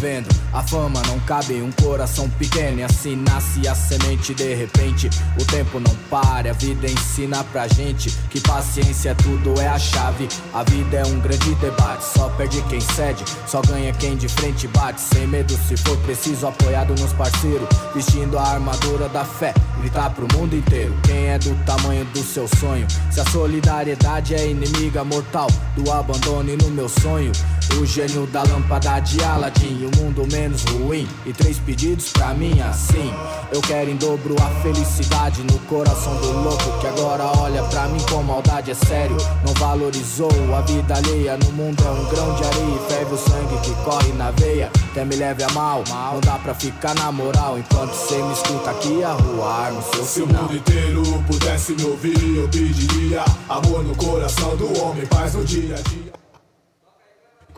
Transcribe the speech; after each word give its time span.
vendo? 0.00 0.28
A 0.52 0.62
fama 0.62 1.02
não 1.06 1.20
cabe 1.20 1.54
em 1.54 1.62
um 1.62 1.70
coração 1.70 2.28
pequeno. 2.30 2.80
E 2.80 2.82
assim 2.82 3.14
nasce 3.14 3.68
a 3.68 3.74
semente 3.74 4.34
de 4.34 4.54
repente. 4.54 5.10
O 5.38 5.44
tempo 5.44 5.78
não 5.78 5.94
para, 6.08 6.50
a 6.50 6.54
vida 6.54 6.90
ensina 6.90 7.44
pra 7.44 7.68
gente 7.68 8.10
que 8.30 8.40
paciência 8.40 9.14
tudo 9.14 9.60
é 9.60 9.68
a 9.68 9.78
chave. 9.78 10.26
A 10.54 10.64
vida 10.64 10.96
é 10.96 11.06
um 11.06 11.20
grande 11.20 11.54
debate, 11.56 12.04
só 12.04 12.28
perde 12.30 12.62
quem 12.62 12.80
cede, 12.80 13.22
só 13.46 13.60
ganha 13.60 13.92
quem 13.92 14.16
de 14.16 14.28
frente 14.28 14.66
bate. 14.68 15.00
Sem 15.00 15.26
medo, 15.26 15.56
se 15.68 15.76
for 15.76 15.96
preciso, 15.98 16.46
apoiado 16.46 16.94
nos 16.98 17.12
parceiros. 17.12 17.68
Vestindo 17.94 18.38
a 18.38 18.42
armadura 18.42 19.08
da 19.08 19.24
fé, 19.24 19.52
gritar 19.80 20.10
pro 20.10 20.26
mundo 20.34 20.56
inteiro. 20.56 20.96
Quem 21.04 21.28
é 21.28 21.38
do 21.38 21.54
tamanho 21.64 22.04
do 22.06 22.22
seu 22.22 22.48
sonho? 22.48 22.86
Se 23.10 23.20
a 23.20 23.24
solidariedade 23.26 24.34
é 24.34 24.48
inimiga 24.48 25.04
mortal 25.04 25.48
do 25.76 25.92
abandono 25.92 26.48
e 26.48 26.56
no 26.56 26.70
meu 26.70 26.88
sonho. 26.88 27.30
O 27.78 27.86
gênio 27.86 28.26
da 28.26 28.42
lâmpada 28.42 28.98
de 29.00 29.22
Aladdin, 29.22 29.89
o 29.94 30.00
mundo 30.00 30.26
menos 30.30 30.62
ruim. 30.64 31.06
E 31.26 31.32
três 31.32 31.58
pedidos 31.58 32.10
pra 32.10 32.34
mim 32.34 32.60
assim. 32.60 33.12
Eu 33.52 33.60
quero 33.60 33.90
em 33.90 33.96
dobro 33.96 34.34
a 34.40 34.62
felicidade 34.62 35.42
no 35.42 35.58
coração 35.60 36.14
do 36.16 36.32
louco 36.42 36.80
que 36.80 36.86
agora 36.86 37.24
olha 37.38 37.62
pra 37.64 37.88
mim 37.88 38.00
com 38.10 38.22
maldade, 38.22 38.70
é 38.70 38.74
sério. 38.74 39.16
Não 39.44 39.52
valorizou 39.54 40.30
a 40.56 40.60
vida 40.62 40.94
alheia. 40.94 41.36
No 41.36 41.52
mundo 41.52 41.82
é 41.84 41.90
um 41.90 42.04
grão 42.08 42.34
de 42.34 42.44
areia 42.44 42.76
e 42.76 42.92
ferve 42.92 43.14
o 43.14 43.18
sangue 43.18 43.60
que 43.62 43.74
corre 43.82 44.12
na 44.12 44.30
veia. 44.30 44.70
Até 44.90 45.04
me 45.04 45.16
leve 45.16 45.42
a 45.42 45.48
mal, 45.50 45.84
não 45.88 46.20
dá 46.20 46.38
pra 46.38 46.54
ficar 46.54 46.94
na 46.94 47.12
moral. 47.12 47.58
Enquanto 47.58 47.92
cê 47.94 48.16
me 48.16 48.32
escuta 48.32 48.70
aqui, 48.70 49.02
a 49.02 49.12
rua 49.12 49.52
arma 49.52 49.80
o 49.80 49.82
seu 49.82 50.04
Se 50.04 50.22
o 50.22 50.26
final. 50.26 50.42
mundo 50.42 50.56
inteiro 50.56 51.02
pudesse 51.26 51.72
me 51.72 51.84
ouvir, 51.84 52.36
eu 52.36 52.48
pediria 52.48 53.24
amor 53.48 53.84
no 53.84 53.94
coração 53.96 54.56
do 54.56 54.82
homem, 54.82 55.06
paz 55.06 55.34
no 55.34 55.44
dia 55.44 55.76
a 55.76 55.82
dia. 55.88 56.09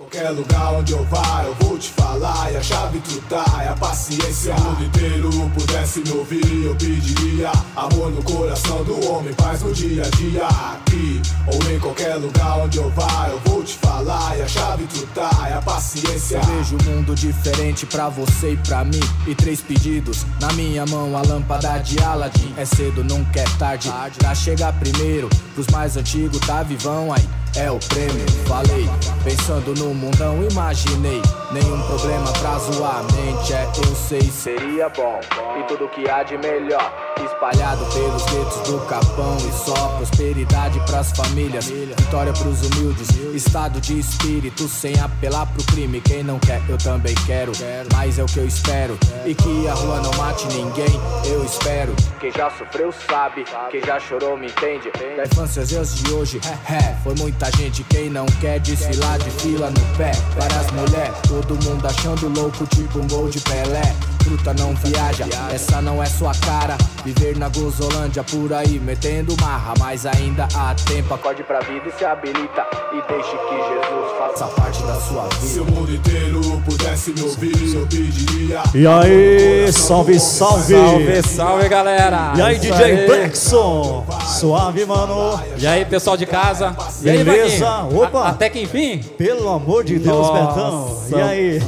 Qualquer 0.02 0.30
lugar 0.30 0.74
onde 0.74 0.92
eu 0.92 1.04
vá, 1.04 1.44
eu 1.44 1.54
vou 1.60 1.78
te 1.78 1.88
falar. 1.90 2.52
E 2.52 2.56
a 2.56 2.62
chave 2.62 2.98
tu 2.98 3.20
tá, 3.28 3.44
é 3.62 3.68
a 3.68 3.74
paciência. 3.74 4.32
Se 4.32 4.50
o 4.50 4.64
mundo 4.64 4.84
inteiro 4.84 5.30
pudesse 5.54 6.00
me 6.00 6.10
ouvir, 6.10 6.64
eu 6.64 6.74
pediria 6.74 7.52
amor 7.76 8.10
no 8.10 8.20
coração 8.24 8.82
do 8.82 9.08
homem, 9.08 9.32
paz 9.34 9.62
no 9.62 9.72
dia 9.72 10.02
a 10.04 10.08
dia. 10.16 10.44
Aqui 10.44 11.22
ou 11.46 11.72
em 11.72 11.78
qualquer 11.78 12.16
lugar 12.16 12.58
onde 12.58 12.78
eu 12.78 12.90
vá, 12.90 13.28
eu 13.30 13.38
vou 13.46 13.62
te 13.62 13.74
falar. 13.74 14.36
E 14.36 14.42
a 14.42 14.48
chave 14.48 14.88
tu 14.92 15.06
tá, 15.14 15.30
é 15.48 15.54
a 15.54 15.62
paciência. 15.62 16.38
Eu 16.38 16.44
vejo 16.46 16.76
um 16.76 16.96
mundo 16.96 17.14
diferente 17.14 17.86
pra 17.86 18.08
você 18.08 18.54
e 18.54 18.56
pra 18.56 18.84
mim. 18.84 19.00
E 19.28 19.36
três 19.36 19.60
pedidos 19.60 20.26
na 20.40 20.52
minha 20.54 20.84
mão, 20.84 21.16
a 21.16 21.22
lâmpada 21.22 21.78
de 21.78 22.02
Aladdin. 22.02 22.52
É 22.56 22.64
cedo, 22.64 23.04
nunca 23.04 23.38
é 23.38 23.44
tarde. 23.56 23.88
Pra 24.18 24.34
chegar 24.34 24.72
primeiro, 24.80 25.30
pros 25.54 25.68
mais 25.68 25.96
antigos, 25.96 26.40
tá 26.40 26.64
vivão 26.64 27.12
aí. 27.12 27.41
É 27.56 27.70
o 27.70 27.78
prêmio, 27.78 28.26
falei. 28.46 28.88
Pensando 29.22 29.74
no 29.74 29.92
mundão, 29.92 30.42
imaginei. 30.50 31.20
Nenhum 31.52 31.82
problema 31.82 32.32
pra 32.32 32.58
zoar 32.58 33.04
mente. 33.12 33.52
É, 33.52 33.70
eu 33.86 33.94
sei, 33.94 34.22
seria 34.22 34.88
bom. 34.88 35.20
E 35.58 35.62
tudo 35.64 35.86
que 35.90 36.08
há 36.08 36.22
de 36.22 36.38
melhor. 36.38 37.12
Espalhado 37.22 37.84
pelos 37.92 38.22
guetos 38.24 38.68
do 38.68 38.78
Capão. 38.86 39.36
E 39.36 39.52
só 39.52 39.88
prosperidade 39.98 40.80
pras 40.86 41.12
famílias. 41.12 41.66
Vitória 41.66 42.32
pros 42.32 42.62
humildes. 42.62 43.10
Estado 43.34 43.80
de 43.82 43.98
espírito 43.98 44.66
sem 44.66 44.98
apelar 44.98 45.46
pro 45.46 45.62
crime. 45.64 46.00
Quem 46.00 46.22
não 46.22 46.38
quer, 46.38 46.62
eu 46.70 46.78
também 46.78 47.14
quero. 47.26 47.52
Mas 47.92 48.18
é 48.18 48.22
o 48.22 48.26
que 48.26 48.38
eu 48.38 48.46
espero. 48.46 48.98
E 49.26 49.34
que 49.34 49.68
a 49.68 49.74
rua 49.74 50.00
não 50.00 50.12
mate 50.14 50.46
ninguém. 50.46 51.00
Eu 51.26 51.44
espero. 51.44 51.94
Quem 52.18 52.32
já 52.32 52.48
sofreu 52.50 52.90
sabe. 53.06 53.44
Quem 53.70 53.84
já 53.84 54.00
chorou 54.00 54.38
me 54.38 54.46
entende. 54.46 54.90
Da 55.16 55.24
infância 55.24 55.60
aos 55.60 55.68
dias 55.68 55.94
de 55.96 56.12
hoje. 56.12 56.40
É, 56.70 56.72
é, 56.74 56.96
foi 57.04 57.14
muita 57.42 57.56
gente. 57.58 57.82
Quem 57.84 58.08
não 58.08 58.24
quer 58.40 58.60
desfilar 58.60 59.18
de 59.18 59.30
fila 59.30 59.70
no 59.70 59.96
pé. 59.96 60.12
Várias 60.36 60.70
mulheres. 60.70 61.16
Todo 61.26 61.54
mundo 61.64 61.86
achando 61.86 62.28
louco, 62.28 62.64
tipo 62.66 63.00
um 63.00 63.08
gol 63.08 63.28
de 63.28 63.40
Pelé. 63.40 63.94
Fruta 64.24 64.54
não 64.58 64.74
viaja, 64.76 65.24
essa 65.52 65.80
não 65.82 66.02
é 66.02 66.06
sua 66.06 66.32
cara. 66.34 66.76
Viver 67.04 67.36
na 67.36 67.48
Gozolândia 67.48 68.22
por 68.22 68.52
aí, 68.52 68.78
metendo 68.78 69.34
marra. 69.40 69.74
Mas 69.78 70.06
ainda 70.06 70.46
há 70.54 70.74
tempo, 70.74 71.12
acorde 71.14 71.42
pra 71.42 71.60
vida 71.60 71.88
e 71.88 71.98
se 71.98 72.04
habilita. 72.04 72.64
E 72.92 73.12
deixe 73.12 73.30
que 73.30 73.56
Jesus 73.56 74.18
faça 74.18 74.46
parte 74.46 74.82
da 74.84 74.94
sua 75.00 75.28
Se 75.40 75.58
vida. 75.58 75.62
o 75.62 75.64
mundo 75.74 75.92
inteiro 75.94 76.62
pudesse 76.64 77.10
me 77.12 77.22
ouvir, 77.22 77.74
eu 77.74 77.86
pediria. 77.86 78.62
E 78.74 78.86
aí, 78.86 79.72
salve, 79.72 80.18
salve! 80.20 80.74
Salve, 80.74 81.22
salve, 81.22 81.68
galera! 81.68 82.32
E 82.36 82.42
aí, 82.42 82.54
Isso 82.56 82.62
DJ 82.72 83.06
Blackson? 83.06 84.06
Suave, 84.26 84.84
mano. 84.86 85.40
E 85.58 85.66
aí, 85.66 85.84
pessoal 85.84 86.16
de 86.16 86.26
casa? 86.26 86.76
E 87.02 87.10
aí, 87.10 87.24
Beleza? 87.24 87.64
Vaguinho? 87.68 88.02
Opa! 88.02 88.20
A- 88.20 88.28
até 88.28 88.48
que 88.48 88.60
enfim, 88.60 88.98
Pelo 89.18 89.48
amor 89.48 89.82
de 89.84 89.98
Deus, 89.98 90.16
Nossa. 90.16 90.32
Betão. 90.32 91.02
E 91.18 91.22
aí? 91.22 91.62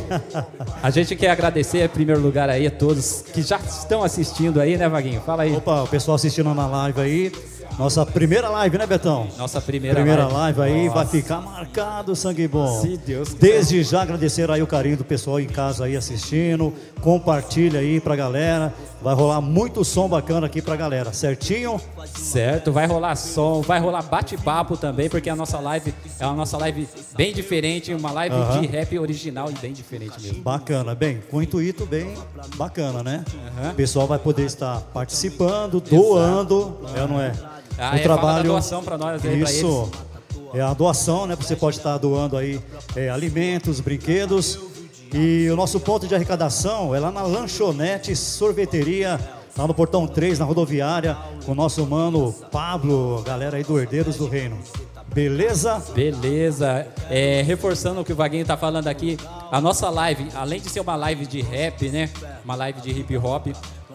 a 0.82 0.90
gente 0.90 1.16
quer 1.16 1.30
agradecer 1.30 1.84
em 1.84 1.88
primeiro 1.88 2.20
lugar 2.20 2.43
aí 2.50 2.66
a 2.66 2.70
todos 2.70 3.24
que 3.32 3.42
já 3.42 3.58
estão 3.58 4.02
assistindo 4.02 4.60
aí, 4.60 4.76
né, 4.76 4.88
Vaguinho? 4.88 5.20
Fala 5.20 5.44
aí. 5.44 5.54
Opa, 5.54 5.82
o 5.82 5.88
pessoal 5.88 6.14
assistindo 6.16 6.52
na 6.54 6.66
live 6.66 7.00
aí. 7.00 7.32
Nossa 7.78 8.06
primeira 8.06 8.48
live, 8.48 8.78
né, 8.78 8.86
Betão? 8.86 9.26
Nossa 9.36 9.60
primeira, 9.60 9.96
Primeira 9.96 10.26
live 10.26 10.60
aí, 10.62 10.84
Nossa. 10.86 10.94
vai 10.94 11.06
ficar 11.06 11.40
marcado, 11.40 12.14
sangue 12.14 12.46
bom. 12.46 12.80
Se 12.80 12.96
Deus 12.96 13.30
quiser. 13.30 13.40
Desde 13.40 13.82
já 13.82 14.02
agradecer 14.02 14.50
aí 14.50 14.62
o 14.62 14.66
carinho 14.66 14.96
do 14.96 15.04
pessoal 15.04 15.40
em 15.40 15.46
casa 15.46 15.84
aí 15.86 15.96
assistindo. 15.96 16.72
Compartilha 17.00 17.80
aí 17.80 18.00
pra 18.00 18.14
galera. 18.16 18.72
Vai 19.02 19.14
rolar 19.14 19.40
muito 19.42 19.84
som 19.84 20.08
bacana 20.08 20.46
aqui 20.46 20.62
pra 20.62 20.76
galera, 20.76 21.12
certinho? 21.12 21.78
Certo, 22.06 22.72
vai 22.72 22.86
rolar 22.86 23.14
som, 23.16 23.60
vai 23.60 23.78
rolar 23.78 24.00
bate-papo 24.00 24.78
também, 24.78 25.10
porque 25.10 25.28
a 25.28 25.36
nossa 25.36 25.60
live 25.60 25.92
é 26.18 26.24
uma 26.26 26.34
nossa 26.34 26.56
live 26.56 26.88
bem 27.14 27.34
diferente, 27.34 27.92
uma 27.92 28.10
live 28.10 28.34
Aham. 28.34 28.60
de 28.62 28.66
rap 28.66 28.98
original 28.98 29.50
e 29.50 29.54
bem 29.54 29.74
diferente 29.74 30.18
mesmo. 30.22 30.42
Bacana, 30.42 30.94
bem, 30.94 31.20
com 31.30 31.42
intuito 31.42 31.84
bem 31.84 32.14
bacana, 32.56 33.02
né? 33.02 33.24
Aham. 33.58 33.72
O 33.72 33.74
pessoal 33.74 34.06
vai 34.06 34.18
poder 34.18 34.46
estar 34.46 34.80
participando, 34.94 35.80
doando, 35.80 36.78
é 36.96 37.02
ou 37.02 37.08
não 37.08 37.20
é? 37.20 37.32
Ah, 37.78 37.98
é, 37.98 38.06
da 38.06 38.42
doação 38.42 38.82
pra 38.82 38.96
nós 38.96 39.24
aí, 39.24 39.42
Isso. 39.42 39.90
É 40.52 40.60
a 40.60 40.72
doação, 40.72 41.26
né? 41.26 41.34
Você 41.34 41.56
pode 41.56 41.78
estar 41.78 41.98
doando 41.98 42.36
aí 42.36 42.60
é, 42.94 43.10
alimentos, 43.10 43.80
brinquedos. 43.80 44.60
E 45.12 45.48
o 45.50 45.56
nosso 45.56 45.80
ponto 45.80 46.06
de 46.06 46.14
arrecadação 46.14 46.94
é 46.94 47.00
lá 47.00 47.10
na 47.10 47.22
lanchonete 47.22 48.14
sorveteria, 48.16 49.18
lá 49.56 49.66
no 49.66 49.74
portão 49.74 50.06
3, 50.06 50.38
na 50.38 50.44
rodoviária, 50.44 51.16
com 51.44 51.52
o 51.52 51.54
nosso 51.54 51.84
mano 51.86 52.32
Pablo, 52.50 53.22
galera 53.24 53.56
aí 53.56 53.64
do 53.64 53.78
Herdeiros 53.78 54.16
do 54.16 54.28
Reino. 54.28 54.58
Beleza? 55.14 55.80
Beleza. 55.94 56.88
É, 57.08 57.42
reforçando 57.42 58.00
o 58.00 58.04
que 58.04 58.12
o 58.12 58.16
Vaguinho 58.16 58.44
tá 58.44 58.56
falando 58.56 58.88
aqui, 58.88 59.16
a 59.50 59.60
nossa 59.60 59.88
live, 59.88 60.28
além 60.34 60.60
de 60.60 60.68
ser 60.68 60.80
uma 60.80 60.96
live 60.96 61.26
de 61.26 61.40
rap, 61.40 61.88
né? 61.88 62.10
Uma 62.44 62.56
live 62.56 62.80
de 62.80 62.90
hip 62.90 63.16
hop, 63.16 63.46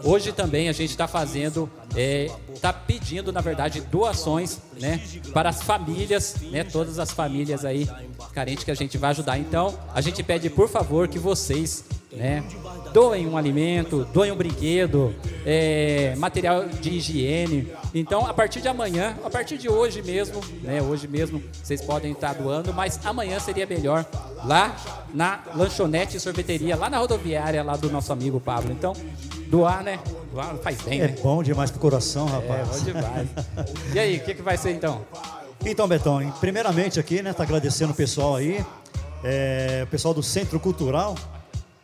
hoje 0.02 0.32
também 0.32 0.70
a 0.70 0.72
gente 0.72 0.92
está 0.92 1.08
fazendo, 1.08 1.70
é, 1.96 2.30
tá 2.62 2.72
pedindo, 2.72 3.32
na 3.32 3.42
verdade, 3.42 3.82
doações, 3.82 4.60
né? 4.80 5.02
Para 5.34 5.50
as 5.50 5.62
famílias, 5.62 6.36
né? 6.52 6.64
Todas 6.64 7.00
as 7.00 7.12
famílias 7.12 7.66
aí 7.66 7.90
carentes 8.34 8.64
que 8.64 8.72
a 8.72 8.76
gente 8.76 8.98
vai 8.98 9.12
ajudar. 9.12 9.38
Então, 9.38 9.78
a 9.94 10.02
gente 10.02 10.22
pede, 10.24 10.50
por 10.50 10.70
favor, 10.70 11.08
que 11.08 11.18
vocês, 11.18 11.84
né? 12.12 12.44
Doem 12.94 13.28
um 13.28 13.38
alimento, 13.38 14.06
doem 14.14 14.32
um 14.32 14.36
brinquedo, 14.36 15.16
é, 15.46 16.16
material 16.18 16.68
de 16.68 16.90
higiene. 16.90 17.72
Então, 17.94 18.26
a 18.26 18.34
partir 18.34 18.62
de 18.62 18.68
amanhã, 18.68 19.18
a 19.24 19.30
partir 19.30 19.58
de 19.58 19.70
hoje 19.70 20.02
mesmo, 20.02 20.42
né? 20.62 20.82
Hoje 20.82 21.08
mesmo 21.08 21.42
vocês 21.62 21.82
podem 21.82 22.12
estar 22.12 22.34
doando, 22.34 22.74
mas 22.74 23.00
amanhã 23.06 23.40
seria 23.40 23.66
melhor 23.66 24.06
lá 24.44 24.76
na 25.14 25.44
lanchonete 25.56 26.18
e 26.18 26.20
sorveteria, 26.20 26.76
lá 26.76 26.90
na 26.90 26.98
rodoviária, 26.98 27.64
lá 27.64 27.76
do 27.76 27.90
nosso 27.90 28.12
amigo 28.12 28.40
Pablo. 28.40 28.72
Então, 28.72 28.94
doar, 29.48 29.84
né? 29.84 30.00
Faz 30.62 30.82
bem, 30.82 31.02
É 31.02 31.08
né? 31.08 31.16
bom 31.22 31.42
demais 31.44 31.72
pro 31.72 31.80
coração, 31.80 32.28
É, 32.28 32.32
rapaz. 32.32 32.68
bom 32.80 32.86
demais. 32.86 33.28
E 33.94 34.00
aí, 34.00 34.18
o 34.18 34.24
que, 34.24 34.36
que 34.36 34.42
vai 34.42 34.58
ser 34.58 34.72
então? 34.72 35.02
Então, 35.66 35.88
Betão, 35.88 36.32
primeiramente 36.40 37.00
aqui, 37.00 37.22
né, 37.22 37.34
tá 37.34 37.44
agradecendo 37.44 37.92
o 37.92 37.96
pessoal 37.96 38.36
aí, 38.36 38.64
é, 39.24 39.82
o 39.84 39.88
pessoal 39.88 40.14
do 40.14 40.24
Centro 40.24 40.60
Cultural, 40.60 41.16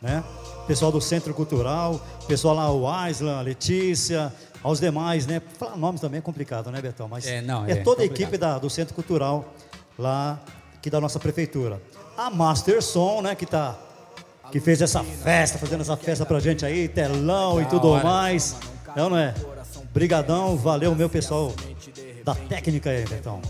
né? 0.00 0.24
Pessoal 0.66 0.90
do 0.90 1.00
Centro 1.00 1.32
Cultural, 1.34 2.00
pessoal 2.26 2.54
lá, 2.54 2.70
o 2.72 2.88
Aislan, 2.88 3.38
a 3.38 3.42
Letícia, 3.42 4.32
aos 4.62 4.80
demais, 4.80 5.26
né? 5.26 5.40
Falar 5.58 5.76
nomes 5.76 6.00
também 6.00 6.18
é 6.18 6.20
complicado, 6.22 6.70
né, 6.70 6.80
Betão? 6.80 7.06
Mas 7.08 7.26
É, 7.26 7.40
não, 7.42 7.64
é, 7.66 7.72
é 7.72 7.76
toda 7.76 8.02
a 8.02 8.04
equipe 8.04 8.36
da, 8.38 8.58
do 8.58 8.68
Centro 8.70 8.94
Cultural 8.94 9.44
lá, 9.98 10.40
aqui 10.74 10.88
da 10.90 11.00
nossa 11.00 11.20
prefeitura. 11.20 11.80
A 12.16 12.30
Master 12.30 12.82
Som, 12.82 13.20
né, 13.22 13.34
que 13.34 13.44
tá 13.46 13.76
que 14.50 14.60
fez 14.60 14.80
essa 14.80 15.02
festa, 15.02 15.58
fazendo 15.58 15.80
essa 15.80 15.96
festa 15.96 16.24
pra 16.24 16.40
gente 16.40 16.64
aí, 16.64 16.88
telão 16.88 17.60
e 17.60 17.64
tudo 17.66 17.96
mais. 18.02 18.56
É 18.94 19.02
ou 19.02 19.10
não 19.10 19.18
é? 19.18 19.34
Brigadão, 19.92 20.56
valeu 20.56 20.94
meu 20.94 21.08
pessoal 21.08 21.52
da 22.24 22.34
técnica 22.34 22.90
aí, 22.90 23.04
Betão. 23.04 23.40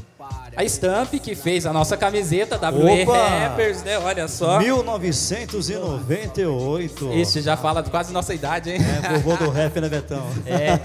A 0.56 0.64
Stamp, 0.64 1.12
que 1.20 1.34
fez 1.34 1.66
a 1.66 1.72
nossa 1.72 1.98
camiseta, 1.98 2.56
WE 2.56 3.04
Rappers, 3.04 3.82
né? 3.82 3.98
Olha 3.98 4.26
só. 4.26 4.58
1998. 4.58 7.12
Isso 7.12 7.42
já 7.42 7.58
fala 7.58 7.82
de 7.82 7.90
quase 7.90 8.10
nossa 8.10 8.32
idade, 8.32 8.70
hein? 8.70 8.78
É, 8.80 9.18
vovô 9.18 9.36
do 9.36 9.50
rap, 9.50 9.78
né, 9.80 9.88
Betão? 9.88 10.24
É. 10.46 10.80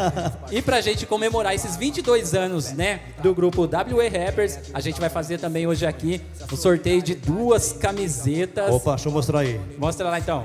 E 0.52 0.62
pra 0.62 0.82
gente 0.82 1.06
comemorar 1.06 1.56
esses 1.56 1.78
22 1.78 2.34
anos, 2.34 2.74
né, 2.74 3.00
do 3.24 3.34
grupo 3.34 3.62
WE 3.64 4.10
Rappers, 4.10 4.60
a 4.74 4.82
gente 4.82 5.00
vai 5.00 5.10
fazer 5.10 5.38
também 5.38 5.66
hoje 5.68 5.86
aqui 5.86 6.20
o 6.52 6.58
sorteio 6.58 7.02
de 7.02 7.16
duas 7.16 7.72
camisetas. 7.72 8.70
Opa, 8.74 8.96
deixa 8.96 9.08
eu 9.08 9.14
mostrar 9.14 9.40
aí. 9.40 9.58
Mostra 9.78 10.10
lá 10.10 10.20
então. 10.20 10.44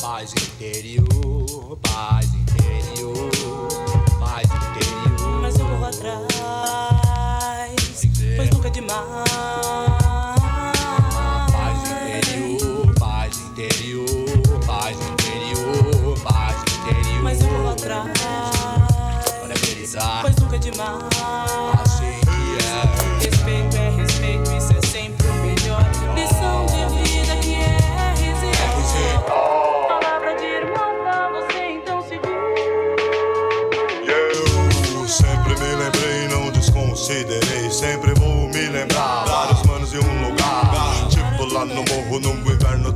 Paz 0.00 0.32
interior, 0.32 1.78
paz 1.82 2.26
interior, 2.34 3.65
pois 8.36 8.50
nunca 8.50 8.68
é 8.68 8.70
demais. 8.70 9.65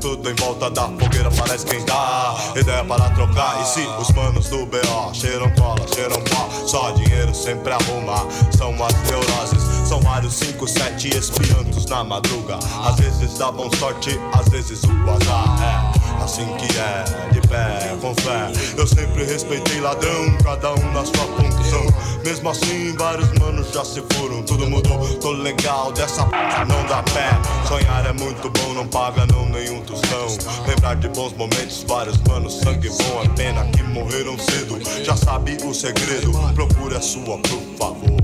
Tudo 0.00 0.31
em 0.31 0.35
volta 0.35 0.70
da 0.70 0.88
fogueira 0.88 1.31
parece 1.31 1.67
quem 1.67 1.85
dá. 1.85 2.35
Ideia 2.56 2.82
para 2.85 3.11
trocar. 3.11 3.61
E 3.62 3.67
se 3.67 3.81
os 4.00 4.11
manos 4.12 4.49
do 4.49 4.67
BO 4.67 5.14
cheiram 5.14 5.50
cola, 5.50 5.87
cheiram 5.94 6.20
pó, 6.25 6.49
só 6.67 6.91
dinheiro 6.93 7.35
sempre 7.35 7.73
arruma. 7.73 8.26
São 8.56 8.73
as 8.85 8.94
neuroses. 9.08 9.61
São 9.87 10.00
vários 10.00 10.35
5, 10.35 10.69
7 10.69 11.17
espiantos 11.17 11.85
na 11.87 12.05
madruga. 12.05 12.58
Às 12.85 12.97
vezes 12.97 13.37
davam 13.38 13.70
sorte, 13.76 14.19
às 14.38 14.49
vezes 14.49 14.82
o 14.85 15.11
azar. 15.11 15.94
É 16.20 16.25
assim 16.25 16.47
que 16.56 16.79
é, 16.79 17.31
de 17.32 17.41
pé, 17.49 17.97
com 18.00 18.14
fé. 18.14 18.52
Eu 18.76 18.87
sempre 18.87 19.25
respeitei 19.25 19.81
ladrão, 19.81 20.37
cada 20.44 20.73
um 20.75 20.93
na 20.93 21.05
sua 21.05 21.26
função. 21.37 21.87
Mesmo 22.25 22.51
assim, 22.51 22.95
vários 22.97 23.31
manos 23.39 23.73
já 23.73 23.85
se 23.85 24.03
foram, 24.13 24.43
tudo 24.43 24.69
mudou. 24.69 24.99
Tô 25.19 25.31
legal 25.33 25.91
dessa 25.93 26.25
p, 26.27 26.37
não 26.69 26.85
dá 26.87 27.03
pé. 27.03 27.31
Sonhar 27.67 28.07
é 28.07 28.13
muito 28.13 28.51
bom, 28.51 28.75
não 28.75 28.87
paga 28.87 29.27
não 29.27 29.47
nenhum 29.47 29.81
tostão. 29.83 30.27
Lembrar 30.67 30.97
de 30.97 31.09
bons 31.09 31.33
momentos, 31.33 31.85
vários 31.89 32.19
manos, 32.29 32.59
sangue 32.61 32.89
bom. 32.91 33.23
É 33.25 33.29
pena 33.31 33.65
que 33.67 33.83
morreram 33.83 34.39
cedo, 34.39 34.79
já 35.05 35.17
sabe 35.17 35.57
o 35.65 35.73
segredo. 35.75 36.31
Procure 36.55 36.97
a 36.97 37.01
sua, 37.01 37.39
por 37.39 37.63
favor. 37.79 38.21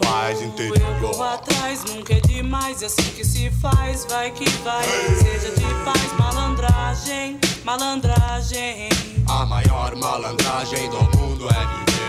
Paz 0.00 0.40
Eu 0.40 0.48
interior. 0.48 1.12
vou 1.12 1.22
atrás, 1.22 1.84
nunca 1.84 2.14
é 2.14 2.20
demais, 2.20 2.82
é 2.82 2.86
assim 2.86 3.10
que 3.14 3.24
se 3.24 3.50
faz, 3.50 4.06
vai 4.06 4.30
que 4.32 4.48
vai. 4.64 4.82
Seja 4.84 5.50
de 5.54 5.74
paz, 5.84 6.12
malandragem, 6.18 7.38
malandragem. 7.64 8.88
A 9.28 9.46
maior 9.46 9.94
malandragem 9.94 10.90
do 10.90 11.18
mundo 11.18 11.46
é 11.48 11.84
viver. 11.84 11.99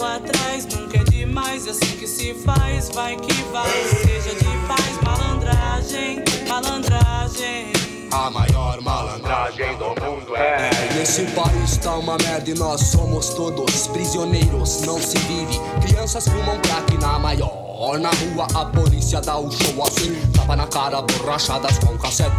Atrás, 0.00 0.64
nunca 0.66 0.96
é 0.96 1.04
demais, 1.04 1.66
é 1.66 1.70
assim 1.70 1.96
que 1.96 2.06
se 2.06 2.32
faz, 2.32 2.88
vai 2.90 3.16
que 3.16 3.42
vai. 3.50 3.68
Seja 3.68 4.34
de 4.36 4.66
paz, 4.68 4.98
malandragem, 5.02 6.22
malandragem. 6.48 7.72
A 8.12 8.30
maior 8.30 8.80
malandragem 8.80 9.76
do 9.76 9.88
mundo 9.88 10.36
é. 10.36 10.70
É, 10.70 11.02
esse 11.02 11.24
país 11.32 11.76
tá 11.78 11.96
uma 11.96 12.16
merda 12.16 12.48
e 12.48 12.54
nós 12.54 12.80
somos 12.82 13.30
todos 13.30 13.88
prisioneiros, 13.88 14.82
não 14.82 15.00
se 15.00 15.18
vive. 15.18 15.58
Crianças 15.80 16.24
fumam 16.26 16.58
crack 16.60 16.96
na 16.98 17.18
maior. 17.18 17.66
Na 18.00 18.10
rua 18.10 18.46
a 18.54 18.64
polícia 18.66 19.20
dá 19.20 19.38
o 19.38 19.50
show 19.50 19.84
assim, 19.84 20.14
tapa 20.34 20.56
na 20.56 20.66
cara, 20.66 21.00
borrachadas 21.02 21.78
com 21.78 21.96
cassete. 21.98 22.30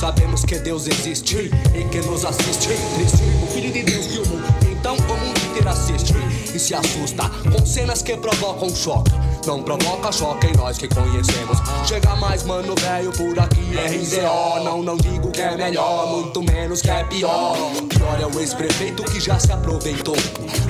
Sabemos 0.00 0.44
que 0.44 0.58
Deus 0.58 0.86
existe 0.86 1.50
e 1.74 1.84
que 1.84 1.98
nos 2.02 2.24
assiste. 2.24 2.68
Triste, 2.94 3.22
o 3.42 3.46
Filho 3.46 3.72
de 3.72 3.82
Deus 3.82 4.06
viu 4.06 4.22
o 4.22 4.28
mundo, 4.28 4.44
então 4.70 4.96
o 4.96 5.02
mundo 5.02 5.38
inteiro 5.50 5.68
assiste. 5.68 6.13
E 6.54 6.58
se 6.58 6.72
assusta 6.72 7.28
com 7.50 7.66
cenas 7.66 8.00
que 8.00 8.16
provocam 8.16 8.68
choque. 8.74 9.10
Não 9.44 9.60
provoca 9.60 10.12
choque 10.12 10.46
em 10.46 10.52
nós 10.52 10.78
que 10.78 10.86
conhecemos. 10.86 11.58
Chega 11.84 12.14
mais, 12.14 12.44
mano, 12.44 12.76
velho, 12.76 13.10
por 13.10 13.36
aqui 13.40 13.76
é 13.76 13.86
RZO. 13.88 14.64
Não, 14.64 14.80
não 14.80 14.96
digo 14.96 15.32
que 15.32 15.40
é 15.40 15.56
melhor, 15.56 16.12
muito 16.12 16.42
menos 16.44 16.80
que 16.80 16.90
é 16.90 17.02
pior. 17.02 17.56
Pior 17.88 18.20
é 18.20 18.26
o 18.26 18.40
ex-prefeito 18.40 19.02
que 19.02 19.18
já 19.18 19.36
se 19.38 19.50
aproveitou 19.50 20.16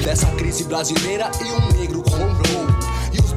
dessa 0.02 0.26
crise 0.32 0.64
brasileira 0.64 1.30
e 1.40 1.52
um 1.52 1.78
negro 1.78 2.02
comprou. 2.02 2.83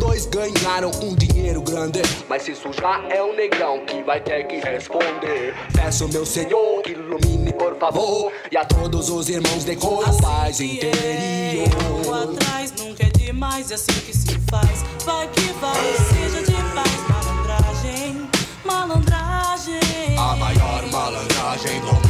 Dois 0.07 0.25
ganharam 0.25 0.89
um 1.03 1.13
dinheiro 1.13 1.61
grande. 1.61 1.99
Mas 2.29 2.43
se 2.43 2.55
sujar 2.55 3.03
é 3.09 3.21
o 3.21 3.35
negrão 3.35 3.85
que 3.85 4.01
vai 4.03 4.21
ter 4.21 4.47
que 4.47 4.55
responder. 4.55 5.53
Peço, 5.73 6.07
meu 6.07 6.25
senhor, 6.25 6.81
que 6.81 6.91
ilumine, 6.91 7.51
por 7.51 7.75
favor. 7.77 8.31
E 8.49 8.55
a 8.55 8.63
todos 8.63 9.09
os 9.09 9.27
irmãos 9.27 9.65
de 9.65 9.75
cor, 9.75 10.05
paz 10.21 10.61
Assim 10.61 10.79
é, 10.81 11.55
eu 11.57 11.69
vou 12.05 12.23
interior. 12.23 12.33
atrás, 12.33 12.71
nunca 12.79 13.03
é 13.03 13.09
demais, 13.09 13.69
é 13.69 13.73
assim 13.75 13.91
que 14.05 14.15
se 14.15 14.39
faz, 14.49 14.81
vai 15.03 15.27
que 15.27 15.41
vai. 15.59 15.75
Seja 15.75 16.41
de 16.41 16.53
paz, 16.73 16.97
malandragem, 17.09 18.29
malandragem. 18.63 20.17
A 20.17 20.35
maior 20.37 20.87
malandragem 20.89 21.81
do 21.81 21.87
mundo 21.87 22.06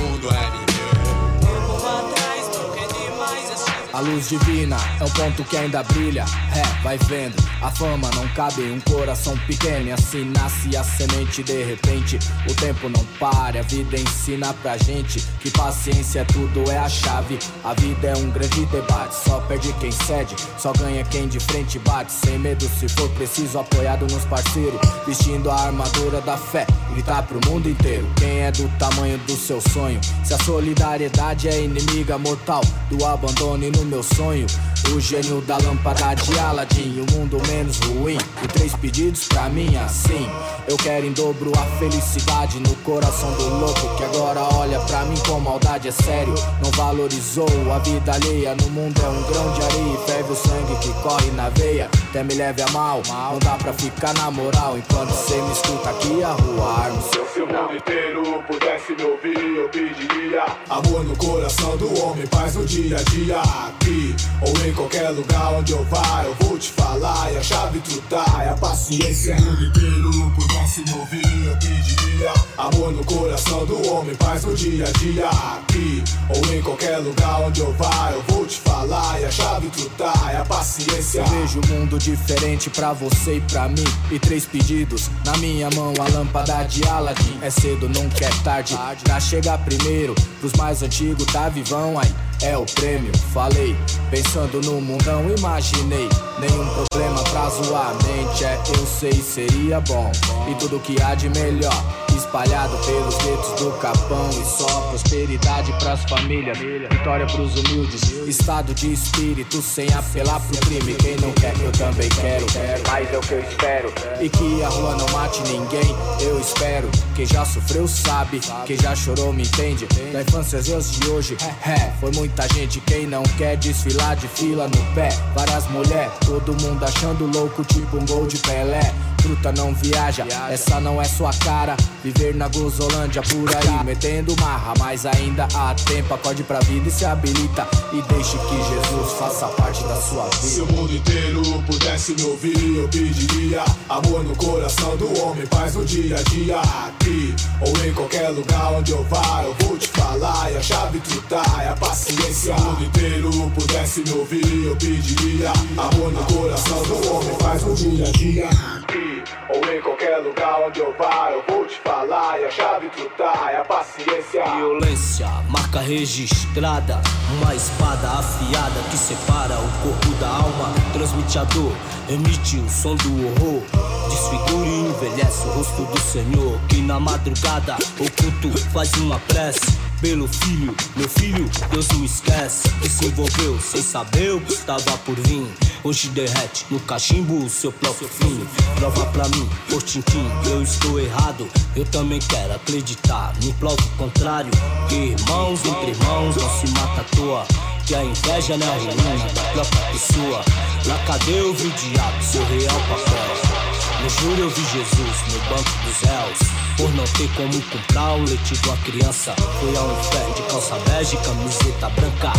A 3.97 3.99
luz 3.99 4.29
divina 4.29 4.77
é 4.99 5.03
um 5.03 5.09
ponto 5.09 5.43
que 5.43 5.57
ainda 5.57 5.81
brilha. 5.81 6.23
É, 6.55 6.83
vai 6.83 6.99
vendo. 6.99 7.35
A 7.63 7.71
fama 7.71 8.07
não 8.13 8.27
cabe 8.35 8.61
em 8.61 8.73
um 8.73 8.79
coração 8.81 9.35
pequeno. 9.47 9.87
E 9.87 9.91
assim 9.91 10.23
nasce 10.23 10.77
a 10.77 10.83
semente. 10.83 11.41
De 11.41 11.63
repente, 11.63 12.19
o 12.47 12.53
tempo 12.53 12.89
não 12.89 13.03
para. 13.19 13.59
A 13.59 13.63
vida 13.63 13.97
ensina 13.97 14.53
pra 14.61 14.77
gente 14.77 15.19
que 15.39 15.49
paciência 15.49 16.23
tudo 16.25 16.69
é 16.69 16.77
a 16.77 16.87
chave. 16.87 17.39
A 17.63 17.73
vida 17.73 18.09
é 18.09 18.15
um 18.15 18.29
grande 18.29 18.67
debate. 18.67 19.15
Só 19.15 19.39
perde 19.39 19.73
quem 19.79 19.89
cede, 19.89 20.35
só 20.59 20.71
ganha 20.73 21.03
quem 21.05 21.27
de 21.27 21.39
frente 21.39 21.79
bate. 21.79 22.11
Sem 22.11 22.37
medo, 22.37 22.69
se 22.69 22.87
for 22.89 23.09
preciso, 23.15 23.57
apoiado 23.57 24.05
nos 24.13 24.25
parceiros. 24.25 24.79
Vestindo 25.07 25.49
a 25.49 25.55
armadura 25.55 26.21
da 26.21 26.37
fé. 26.37 26.67
Gritar 26.93 27.23
pro 27.23 27.39
mundo 27.49 27.67
inteiro. 27.67 28.07
Quem 28.17 28.41
é 28.41 28.51
do 28.51 28.69
tamanho 28.77 29.17
do 29.25 29.35
seu 29.35 29.59
sonho? 29.59 29.99
Se 30.23 30.35
a 30.35 30.37
solidariedade 30.37 31.47
é 31.47 31.63
inimiga 31.63 32.19
mortal 32.19 32.61
do 32.91 33.03
abandono 33.03 33.63
e 33.63 33.71
no 33.71 33.86
meu 33.87 34.03
sonho. 34.03 34.45
O 34.93 34.99
gênio 34.99 35.41
da 35.41 35.57
lâmpada 35.57 36.15
de 36.15 36.39
Aladdin, 36.39 37.01
o 37.01 37.11
mundo 37.13 37.41
menos 37.47 37.79
ruim. 37.79 38.17
E 38.43 38.47
três 38.47 38.73
pedidos 38.75 39.27
pra 39.27 39.49
mim 39.49 39.75
assim. 39.77 40.29
Eu 40.67 40.77
quero 40.77 41.05
em 41.05 41.11
dobro 41.11 41.51
a 41.57 41.77
felicidade 41.77 42.59
no 42.59 42.75
coração 42.77 43.31
do 43.33 43.59
louco 43.59 43.95
que 43.95 44.03
agora 44.03 44.41
olha 44.55 44.79
pra 44.81 45.03
mim 45.05 45.17
com 45.27 45.39
maldade, 45.39 45.87
é 45.87 45.91
sério. 45.91 46.33
Não 46.63 46.71
valorizou 46.71 47.47
a 47.73 47.79
vida 47.79 48.13
alheia. 48.13 48.55
No 48.55 48.69
mundo 48.69 49.01
é 49.03 49.07
um 49.07 49.23
grão 49.23 49.53
de 49.53 49.61
areia 49.63 49.93
e 49.93 50.11
ferve 50.11 50.31
o 50.31 50.35
sangue 50.35 50.75
que 50.81 50.93
corre 51.01 51.31
na 51.31 51.49
veia. 51.49 51.89
Até 52.09 52.23
me 52.23 52.33
leve 52.33 52.61
a 52.61 52.67
mal, 52.71 53.01
não 53.07 53.39
dá 53.39 53.55
pra 53.55 53.73
ficar 53.73 54.13
na 54.13 54.31
moral. 54.31 54.77
Enquanto 54.77 55.11
cê 55.11 55.35
me 55.41 55.51
escuta 55.51 55.89
aqui, 55.89 56.23
a 56.23 56.31
rua 56.31 56.79
arma 56.83 57.01
seu 57.01 57.25
Se 57.27 57.41
o 57.41 57.47
mundo 57.47 57.75
inteiro 57.75 58.43
pudesse 58.47 58.93
me 58.93 59.03
ouvir, 59.03 59.57
eu 59.57 59.69
pediria 59.69 60.45
Amor 60.69 61.03
no 61.03 61.15
coração 61.17 61.77
do 61.77 62.01
homem, 62.01 62.25
paz 62.27 62.55
no 62.55 62.65
dia 62.65 62.97
a 62.97 63.03
dia 63.03 63.39
Aqui 63.39 64.15
ou 64.41 64.49
em 64.65 64.66
qualquer 64.73 65.09
lugar 65.09 65.53
onde 65.53 65.71
eu 65.71 65.83
vá 65.85 66.23
Eu 66.25 66.35
vou 66.41 66.57
te 66.57 66.71
falar 66.71 67.31
e 67.31 67.37
a 67.37 67.43
chave 67.43 67.79
tu 67.79 68.01
tá 68.09 68.25
É 68.43 68.49
a 68.49 68.55
paciência 68.55 69.35
o 69.37 69.41
mundo 69.41 69.65
inteiro 69.65 70.31
pudesse 70.35 70.81
me 70.81 70.93
ouvir, 70.99 71.45
eu 71.47 71.53
pediria 71.57 72.33
Amor 72.57 72.91
no 72.91 73.03
coração 73.05 73.65
do 73.65 73.91
homem, 73.91 74.15
paz 74.15 74.43
no 74.43 74.55
dia 74.55 74.85
a 74.87 74.91
dia 74.99 75.27
Aqui 75.27 76.03
ou 76.29 76.53
em 76.53 76.61
qualquer 76.61 76.97
lugar 76.97 77.41
onde 77.41 77.61
eu 77.61 77.73
vá 77.73 78.11
Eu 78.11 78.23
vou 78.27 78.45
te 78.45 78.59
falar 78.59 79.19
e 79.21 79.25
a 79.25 79.31
chave 79.31 79.67
tu 79.69 79.89
tá 79.91 80.13
É 80.31 80.37
a 80.37 80.45
paciência 80.45 81.19
Eu 81.19 81.25
vejo 81.25 81.59
o 81.59 81.67
mundo 81.67 81.97
diferente 81.99 82.69
pra 82.69 82.93
você 82.93 83.37
e 83.37 83.41
pra 83.41 83.67
mim. 83.67 83.83
E 84.11 84.19
três 84.19 84.45
pedidos 84.45 85.09
na 85.25 85.35
minha 85.37 85.69
mão, 85.71 85.93
a 85.99 86.09
lâmpada 86.11 86.63
de 86.63 86.87
Aladdin. 86.87 87.39
É 87.41 87.49
cedo, 87.49 87.87
nunca 87.89 88.25
é 88.25 88.29
tarde. 88.43 88.77
Pra 89.03 89.19
chegar 89.19 89.57
primeiro, 89.59 90.15
pros 90.39 90.53
mais 90.53 90.81
antigos, 90.81 91.25
tá 91.25 91.49
vivão 91.49 91.99
aí. 91.99 92.13
É 92.41 92.57
o 92.57 92.65
prêmio, 92.65 93.11
falei. 93.33 93.75
Pensando 94.11 94.56
no 94.61 94.81
mundão, 94.81 95.29
imaginei. 95.35 96.09
Nenhum 96.39 96.67
problema 96.67 97.23
pra 97.23 97.49
zoar 97.49 97.91
a 97.91 97.93
mente. 97.93 98.45
É, 98.45 98.61
eu 98.77 98.85
sei, 98.85 99.13
seria 99.13 99.79
bom. 99.81 100.11
E 100.49 100.55
tudo 100.55 100.79
que 100.79 101.01
há 101.01 101.15
de 101.15 101.29
melhor. 101.29 101.83
Espalhado 102.15 102.75
pelos 102.85 103.15
guetos 103.17 103.61
do 103.61 103.71
Capão 103.79 104.29
e 104.31 104.43
só 104.43 104.81
prosperidade 104.89 105.71
pras 105.79 106.03
famílias, 106.05 106.57
vitória 106.57 107.27
pros 107.27 107.55
humildes, 107.55 108.01
estado 108.27 108.73
de 108.73 108.91
espírito 108.91 109.61
sem 109.61 109.87
apelar 109.93 110.39
pro 110.39 110.59
crime. 110.61 110.95
Quem 110.95 111.15
não 111.17 111.31
quer, 111.33 111.53
eu 111.61 111.71
também 111.73 112.09
quero, 112.09 112.45
mas 112.87 113.13
é 113.13 113.17
o 113.17 113.21
que 113.21 113.33
eu 113.33 113.39
espero. 113.39 113.93
E 114.19 114.29
que 114.29 114.63
a 114.63 114.67
rua 114.67 114.95
não 114.95 115.07
mate 115.09 115.41
ninguém, 115.43 115.95
eu 116.21 116.39
espero. 116.39 116.89
Quem 117.15 117.25
já 117.25 117.45
sofreu 117.45 117.87
sabe, 117.87 118.41
quem 118.65 118.77
já 118.77 118.95
chorou 118.95 119.31
me 119.31 119.43
entende. 119.43 119.87
Da 120.11 120.21
infância 120.21 120.57
aos 120.57 120.65
dias 120.65 120.91
de 120.91 121.09
hoje, 121.09 121.37
é, 121.65 121.91
foi 121.99 122.11
muita 122.13 122.47
gente. 122.49 122.81
Quem 122.81 123.05
não 123.05 123.23
quer 123.37 123.57
desfilar 123.57 124.15
de 124.15 124.27
fila 124.47 124.67
no 124.67 124.95
pé, 124.95 125.09
várias 125.35 125.67
mulher, 125.71 126.09
todo 126.25 126.53
mundo 126.61 126.81
achando 126.83 127.25
louco, 127.37 127.65
tipo 127.65 127.97
um 127.97 128.05
gol 128.05 128.25
de 128.25 128.37
Pelé. 128.37 128.93
Fruta 129.21 129.51
não 129.51 129.73
viaja, 129.73 130.25
essa 130.49 130.79
não 130.79 131.01
é 131.01 131.05
sua 131.05 131.31
cara. 131.43 131.75
Viver 132.03 132.33
na 132.35 132.47
Gozolândia 132.47 133.21
por 133.23 133.49
aí, 133.53 133.83
metendo 133.83 134.33
marra, 134.39 134.73
mas 134.79 135.05
ainda 135.05 135.47
há 135.53 135.73
tempo. 135.73 136.13
Acorde 136.13 136.43
pra 136.43 136.59
vida 136.59 136.87
e 136.87 136.91
se 136.91 137.03
habilita. 137.03 137.67
E 137.91 138.01
deixe 138.13 138.37
que 138.37 138.55
Jesus 138.55 139.11
faça 139.19 139.47
parte 139.47 139.83
da 139.83 139.95
sua 139.95 140.29
Se 140.31 140.61
o 140.61 140.65
vida. 140.65 140.77
mundo 140.77 140.95
inteiro 140.95 141.41
pudesse 141.65 142.13
me 142.13 142.23
ouvir, 142.23 142.77
eu 142.77 142.87
pediria 142.87 143.65
amor 143.89 144.23
no 144.23 144.35
coração 144.35 144.95
do 144.95 145.21
homem, 145.21 145.45
paz 145.47 145.75
no 145.75 145.83
dia 145.83 146.17
a 146.17 146.23
dia. 146.23 146.59
Aqui 146.59 147.35
ou 147.59 147.85
em 147.85 147.93
qualquer 147.93 148.29
lugar 148.29 148.73
onde 148.73 148.91
eu 148.91 149.03
vá, 149.05 149.43
eu 149.43 149.55
vou 149.65 149.77
te 149.77 149.87
falar. 149.89 150.51
E 150.51 150.57
a 150.57 150.61
chave 150.61 150.99
tu 150.99 151.21
tá, 151.23 151.43
é 151.63 151.69
a 151.69 151.75
paciência. 151.75 152.55
Se 152.55 152.61
o 152.61 152.63
mundo 152.63 152.83
inteiro 152.85 153.51
pudesse 153.55 154.01
me 154.01 154.11
ouvir, 154.11 154.36
eu 154.65 154.75
pediria 154.75 155.51
amor 155.77 156.11
no 156.11 156.23
coração 156.25 156.81
do 156.83 157.11
homem, 157.11 157.35
paz 157.37 157.63
no 157.63 157.75
dia 157.75 158.07
a 158.07 158.11
dia. 158.11 158.49
Aqui 158.49 159.23
ou 159.49 159.73
em 159.73 159.81
qualquer 159.81 160.17
lugar 160.17 160.61
onde 160.67 160.79
eu 160.79 160.93
vá, 160.97 161.31
eu 161.31 161.43
vou 161.47 161.65
te 161.65 161.79
falar. 161.79 162.39
E 162.39 162.45
a 162.45 162.51
chave 162.51 162.89
tu 162.89 163.09
tá, 163.17 163.49
é 163.51 163.57
a 163.57 163.63
paciência. 163.63 164.43
Violência, 164.55 165.27
marca 165.49 165.79
registrada. 165.79 167.01
Uma 167.41 167.55
espada 167.55 168.07
afiada 168.09 168.81
que 168.89 168.97
separa 168.97 169.55
o 169.55 169.83
corpo 169.83 170.09
da 170.19 170.29
alma. 170.29 170.73
Transmite 170.93 171.39
a 171.39 171.43
dor, 171.45 171.71
emite 172.09 172.57
o 172.57 172.69
som 172.69 172.95
do 172.95 173.27
horror. 173.27 173.63
Desfigura 174.09 174.67
e 174.67 174.79
envelhece 174.79 175.45
o 175.47 175.51
rosto 175.51 175.83
do 175.83 175.99
Senhor. 175.99 176.59
Que 176.67 176.81
na 176.81 176.99
madrugada 176.99 177.75
oculto 177.99 178.57
faz 178.71 178.91
uma 178.93 179.19
prece. 179.21 179.86
Pelo 179.99 180.27
filho, 180.27 180.75
meu 180.95 181.09
filho, 181.09 181.49
Deus 181.71 181.87
não 181.89 182.05
esquece. 182.05 182.69
Que 182.81 182.87
se 182.87 183.07
envolveu 183.07 183.59
sem 183.59 183.81
saber 183.81 184.31
o 184.31 184.41
que 184.41 184.53
estava 184.53 184.95
por 184.99 185.15
vir. 185.15 185.47
Hoje 185.83 186.09
derrete 186.09 186.67
no 186.69 186.79
cachimbo 186.81 187.43
o 187.43 187.49
seu 187.49 187.71
próprio 187.71 188.07
fim. 188.07 188.47
Prova 188.75 189.07
pra 189.07 189.27
mim, 189.29 189.49
por 189.69 189.81
tintim, 189.81 190.23
eu 190.51 190.61
estou 190.61 190.99
errado. 190.99 191.47
Eu 191.75 191.83
também 191.85 192.19
quero 192.19 192.53
acreditar, 192.53 193.33
me 193.43 193.51
prova 193.53 193.81
o 193.81 193.97
contrário. 193.97 194.51
Que 194.87 194.95
irmãos 194.95 195.65
entre 195.65 195.91
irmãos 195.91 196.35
não 196.35 196.59
se 196.59 196.67
mata 196.73 197.01
à 197.01 197.15
toa. 197.15 197.47
Que 197.87 197.95
a 197.95 198.03
inveja 198.03 198.55
não 198.55 198.67
é 198.67 198.77
ruína 198.77 199.33
da 199.33 199.43
própria 199.53 199.81
pessoa. 199.91 200.45
Lá 200.85 200.97
cadê 201.07 201.39
eu 201.39 201.53
vi 201.55 201.67
o 201.67 201.71
diabo, 201.71 202.23
seu 202.23 202.45
real 202.45 202.79
papel? 202.81 203.86
No 204.07 204.11
juro 204.21 204.43
eu 204.43 204.49
vi 204.49 204.61
Jesus 204.63 205.33
no 205.33 205.39
banco 205.49 205.69
dos 205.83 205.99
réus. 206.09 206.39
Por 206.77 206.89
não 206.95 207.03
ter 207.03 207.27
como 207.35 207.61
comprar 207.69 208.13
o 208.13 208.23
leite 208.23 208.53
de 208.53 208.65
uma 208.69 208.77
criança. 208.77 209.35
Foi 209.59 209.75
ao 209.75 209.91
inferno 209.99 210.33
de 210.33 210.41
calça 210.43 210.79
bege 210.89 211.17
e 211.17 211.19
camiseta 211.19 211.89
branca. 211.89 212.31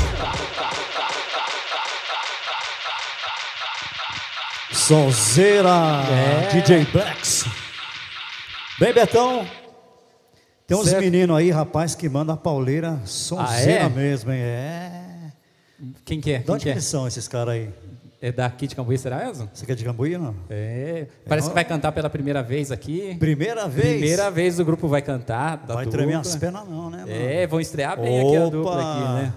Sonzeira, 4.72 5.68
É. 6.10 6.48
DJ 6.52 6.84
Blacks. 6.86 7.44
Bem, 8.78 8.92
Betão, 8.94 9.46
tem 10.66 10.76
uns 10.76 10.88
Certo. 10.88 11.02
meninos 11.02 11.36
aí, 11.36 11.50
rapaz, 11.50 11.94
que 11.94 12.08
mandam 12.08 12.34
a 12.34 12.38
pauleira 12.38 13.00
sonzeira 13.04 13.82
Ah, 13.84 13.86
é? 13.86 13.88
mesmo, 13.88 14.30
hein? 14.30 14.40
É. 14.40 14.90
Quem 16.04 16.20
que 16.20 16.32
é? 16.32 16.38
De 16.38 16.50
onde 16.50 16.60
que 16.60 16.64
que 16.64 16.68
é? 16.70 16.72
eles 16.72 16.84
são, 16.84 17.06
esses 17.06 17.26
caras 17.26 17.54
aí? 17.54 17.70
É 18.20 18.32
daqui 18.32 18.66
de 18.66 18.74
Cambuí, 18.74 18.98
será 18.98 19.24
mesmo? 19.26 19.48
Você 19.54 19.64
quer 19.64 19.76
de 19.76 19.84
Cambuí, 19.84 20.18
não? 20.18 20.34
É. 20.50 21.06
Parece 21.28 21.48
que 21.48 21.54
vai 21.54 21.64
cantar 21.64 21.92
pela 21.92 22.10
primeira 22.10 22.42
vez 22.42 22.72
aqui. 22.72 23.14
Primeira 23.16 23.68
vez? 23.68 23.98
Primeira 23.98 24.28
vez 24.30 24.58
o 24.58 24.64
grupo 24.64 24.88
vai 24.88 25.00
cantar. 25.02 25.56
Vai 25.66 25.84
dupla. 25.84 25.98
tremer 25.98 26.14
as 26.16 26.34
pernas 26.34 26.68
não, 26.68 26.90
né, 26.90 26.98
mano? 26.98 27.10
É, 27.12 27.46
vão 27.46 27.60
estrear 27.60 28.00
bem 28.00 28.20
aqui 28.20 28.36
a 28.36 28.44
dupla 28.48 28.72
Opa! 28.72 28.92
aqui, 28.92 29.22
né? 29.22 29.34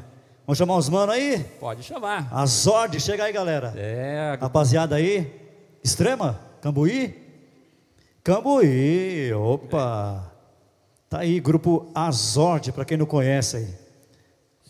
Vamos 0.47 0.57
chamar 0.57 0.77
os 0.77 0.89
manos 0.89 1.13
aí? 1.13 1.45
Pode 1.59 1.83
chamar. 1.83 2.27
A 2.31 2.43
Zord, 2.47 2.99
chega 2.99 3.23
aí, 3.25 3.31
galera. 3.31 3.71
É, 3.77 4.31
a- 4.33 4.41
Rapaziada 4.41 4.95
aí, 4.95 5.31
Extrema, 5.83 6.39
Cambuí? 6.59 7.15
Cambuí, 8.23 9.31
opa. 9.33 10.31
Tá 11.09 11.19
aí, 11.19 11.39
grupo 11.39 11.91
Azord, 11.93 12.71
pra 12.71 12.83
quem 12.85 12.97
não 12.97 13.05
conhece 13.05 13.57
aí. 13.57 13.67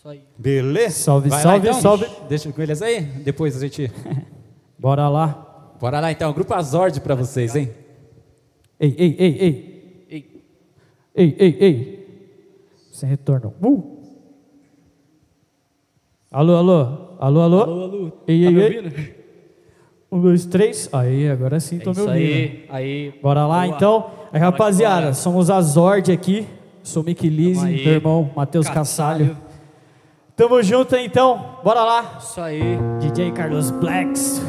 Isso 0.01 0.09
aí. 0.09 0.23
Beleza? 0.35 0.95
Salve, 0.95 1.29
Vai 1.29 1.37
lá, 1.37 1.43
salve, 1.43 1.67
então. 1.67 1.79
salve. 1.79 2.07
Deixa 2.27 2.51
com 2.51 2.59
eles 2.59 2.81
aí, 2.81 3.01
depois 3.01 3.55
a 3.55 3.59
gente... 3.59 3.91
Bora 4.79 5.07
lá. 5.07 5.75
Bora 5.79 5.99
lá 5.99 6.11
então, 6.11 6.33
grupo 6.33 6.51
Azord 6.55 6.99
pra 7.01 7.13
vocês, 7.13 7.55
hein? 7.55 7.69
Ei, 8.79 8.95
ei, 8.97 9.15
ei, 9.19 9.37
ei. 9.37 10.05
Ei, 10.09 10.41
ei, 11.13 11.35
ei, 11.37 11.57
ei. 11.59 12.35
Sem 12.91 13.09
retorno. 13.09 13.53
Uh. 13.61 14.01
Alô, 16.31 16.55
alô. 16.55 16.81
Alô, 17.19 17.41
alô. 17.41 17.61
Alô, 17.61 17.83
alô. 17.83 18.11
Ei, 18.27 18.43
tá 18.43 18.49
ei, 18.49 18.49
me 18.49 18.59
ei. 18.59 18.77
ouvindo? 18.77 18.95
Um, 20.11 20.19
dois, 20.19 20.45
três. 20.47 20.89
Aí, 20.91 21.29
agora 21.29 21.59
sim 21.59 21.77
tô 21.77 21.91
É 21.91 21.93
me 21.93 21.99
isso 21.99 22.09
ouvindo. 22.09 22.23
aí, 22.23 22.65
aí. 22.69 23.13
Bora 23.21 23.45
lá 23.45 23.65
Boa. 23.65 23.75
então. 23.75 24.11
Aí, 24.33 24.39
rapaziada, 24.39 25.13
somos 25.13 25.51
a 25.51 25.61
Zord 25.61 26.11
aqui. 26.11 26.47
Sou 26.81 27.03
Mick 27.03 27.29
Lise, 27.29 27.63
meu 27.63 27.93
irmão 27.93 28.31
Matheus 28.35 28.67
Cassalho. 28.67 29.27
Cassalho. 29.27 29.50
Tamo 30.35 30.61
junto 30.63 30.95
então. 30.95 31.57
Bora 31.63 31.83
lá. 31.83 32.17
Isso 32.19 32.41
aí. 32.41 32.77
DJ 32.99 33.31
Carlos 33.31 33.69
Blacks. 33.71 34.41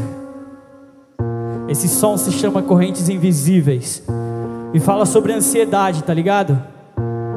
Esse 1.68 1.88
som 1.88 2.16
se 2.16 2.32
chama 2.32 2.62
Correntes 2.62 3.08
Invisíveis. 3.08 4.02
E 4.74 4.80
fala 4.80 5.04
sobre 5.04 5.32
ansiedade, 5.32 6.02
tá 6.02 6.14
ligado? 6.14 6.71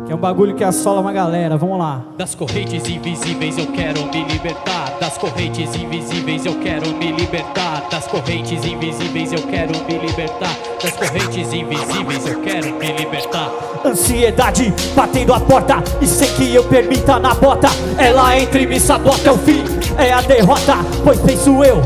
Que 0.06 0.12
é 0.12 0.16
um 0.16 0.20
bagulho 0.20 0.54
que 0.56 0.64
assola 0.64 1.02
uma 1.02 1.12
galera. 1.12 1.58
Vamos 1.58 1.80
lá. 1.80 2.04
Das 2.16 2.36
correntes 2.36 2.88
invisíveis 2.88 3.58
eu 3.58 3.66
quero 3.68 4.06
me 4.06 4.24
libertar. 4.24 4.96
Das 5.00 5.18
correntes 5.18 5.76
invisíveis 5.76 6.46
eu 6.46 6.60
quero 6.60 6.90
me 6.92 7.12
libertar. 7.12 7.84
Das 7.90 8.06
correntes 8.06 8.64
invisíveis 8.64 9.34
eu 9.34 9.42
quero 9.48 9.72
me 9.86 9.98
libertar. 9.98 10.56
Das 10.82 10.92
correntes 10.92 11.52
invisíveis 11.52 12.28
eu 12.28 12.40
quero 12.42 12.76
me 12.76 12.92
libertar. 12.92 13.52
Ansiedade 13.84 14.72
batendo 14.96 15.34
a 15.34 15.40
porta 15.40 15.84
e 16.00 16.06
sem 16.06 16.32
que 16.36 16.54
eu 16.54 16.64
permita 16.66 17.18
na 17.18 17.34
bota. 17.34 17.68
Ela 17.98 18.40
entra 18.40 18.60
e 18.60 18.68
me 18.68 18.80
sabota. 18.80 19.30
É 19.30 19.32
o 19.32 19.38
fim, 19.40 19.64
é 19.98 20.14
a 20.14 20.22
derrota. 20.22 20.76
Pois 21.04 21.20
penso 21.20 21.64
eu. 21.64 21.82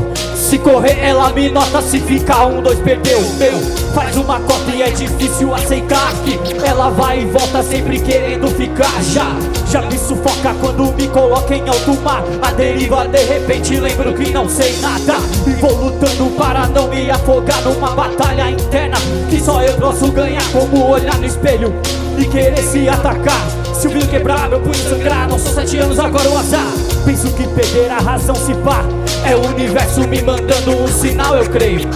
Se 0.50 0.58
correr, 0.58 0.98
ela 0.98 1.30
me 1.30 1.48
nota. 1.48 1.80
Se 1.80 2.00
ficar 2.00 2.46
um, 2.46 2.60
dois, 2.60 2.80
perdeu. 2.80 3.20
Meu, 3.38 3.56
faz 3.94 4.16
uma 4.16 4.40
cota 4.40 4.72
e 4.74 4.82
é 4.82 4.90
difícil 4.90 5.54
aceitar 5.54 6.12
que 6.24 6.36
ela 6.66 6.90
vai 6.90 7.20
e 7.20 7.24
volta 7.26 7.62
sempre 7.62 8.00
querendo 8.00 8.48
ficar. 8.48 9.00
Já, 9.00 9.28
já 9.70 9.80
me 9.82 9.96
sufoca 9.96 10.52
quando 10.60 10.92
me 10.94 11.06
coloca 11.06 11.54
em 11.54 11.68
alto 11.68 11.94
mar. 12.02 12.24
A 12.42 12.50
deriva, 12.50 13.06
de 13.06 13.22
repente, 13.22 13.78
lembro 13.78 14.12
que 14.12 14.32
não 14.32 14.48
sei 14.48 14.76
nada. 14.80 15.18
E 15.46 15.50
vou 15.52 15.72
lutando 15.72 16.36
para 16.36 16.66
não 16.66 16.88
me 16.88 17.08
afogar 17.08 17.62
numa 17.62 17.94
batalha 17.94 18.50
interna. 18.50 18.96
Que 19.30 19.40
só 19.40 19.62
eu 19.62 19.74
posso 19.74 20.10
ganhar, 20.10 20.42
como 20.50 20.90
olhar 20.90 21.16
no 21.18 21.26
espelho 21.26 21.72
e 22.18 22.24
querer 22.24 22.58
se 22.64 22.88
atacar. 22.88 23.46
Se 23.72 23.86
o 23.86 23.90
vidro 23.90 24.08
quebrar, 24.08 24.48
meu 24.48 24.58
punho 24.58 24.74
sangrar. 24.74 25.28
Não 25.28 25.38
sou 25.38 25.52
sete 25.52 25.78
anos, 25.78 26.00
agora 26.00 26.28
o 26.28 26.36
azar. 26.36 26.66
Penso 27.04 27.30
que 27.34 27.46
perder 27.46 27.88
a 27.92 27.98
razão 27.98 28.34
se 28.34 28.52
pá. 28.54 28.84
É 29.24 29.36
o 29.36 29.46
universo 29.46 30.06
me 30.08 30.22
mandando 30.22 30.82
um 30.82 30.88
sinal, 30.88 31.36
eu 31.36 31.48
creio. 31.48 31.88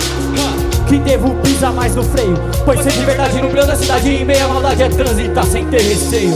Que 0.87 0.99
devo 0.99 1.35
pisar 1.37 1.73
mais 1.73 1.95
no 1.97 2.05
freio. 2.05 2.37
Pois 2.65 2.81
ser 2.81 2.93
de 2.93 3.05
verdade 3.05 3.41
no 3.41 3.49
brilho 3.49 3.67
da 3.67 3.77
cidade. 3.77 4.11
Em 4.11 4.25
meia 4.25 4.47
maldade 4.47 4.83
é 4.83 4.89
transitar 4.89 5.45
sem 5.45 5.67
ter 5.67 5.81
receio. 5.81 6.35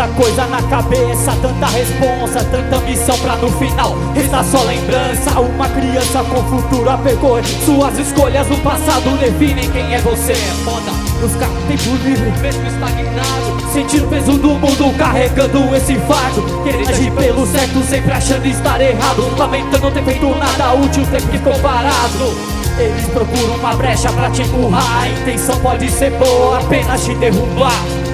Tanta 0.00 0.08
coisa 0.14 0.46
na 0.46 0.62
cabeça, 0.62 1.32
tanta 1.42 1.66
responsa, 1.66 2.42
tanta 2.44 2.78
missão 2.86 3.18
pra 3.18 3.36
no 3.36 3.50
final. 3.50 3.94
Resta 4.14 4.42
só 4.42 4.62
lembrança, 4.62 5.38
uma 5.40 5.68
criança 5.68 6.24
com 6.24 6.42
futuro 6.44 6.88
a 6.88 6.96
percorrer. 6.96 7.44
Suas 7.66 7.98
escolhas 7.98 8.48
no 8.48 8.56
passado 8.58 9.18
definem 9.18 9.70
quem 9.70 9.94
é 9.94 9.98
você. 9.98 10.32
É 10.32 10.64
foda, 10.64 10.90
buscar 11.20 11.48
tempo 11.68 11.96
livre, 12.02 12.30
mesmo 12.40 12.66
estagnado. 12.66 13.72
Sentir 13.74 14.02
o 14.02 14.08
peso 14.08 14.32
do 14.38 14.48
mundo 14.48 14.96
carregando 14.96 15.76
esse 15.76 15.94
fardo. 15.96 16.62
Querendo 16.64 16.88
agir 16.88 17.12
pelo 17.12 17.46
certo, 17.46 17.82
sempre 17.82 18.12
achando 18.12 18.46
estar 18.46 18.80
errado. 18.80 19.36
Lamentando 19.36 19.84
não 19.84 19.90
ter 19.90 20.04
feito 20.04 20.26
nada 20.36 20.72
útil, 20.74 21.06
tempo 21.10 21.28
que 21.28 21.36
ficou 21.36 21.58
parado. 21.60 22.34
Eles 22.78 23.06
procuram 23.10 23.56
uma 23.56 23.74
brecha 23.74 24.10
pra 24.12 24.30
te 24.30 24.42
empurrar. 24.42 25.02
A 25.02 25.08
intenção 25.08 25.58
pode 25.60 25.90
ser 25.90 26.10
boa, 26.12 26.58
apenas 26.58 27.04
te 27.04 27.14
derrubar 27.16 28.09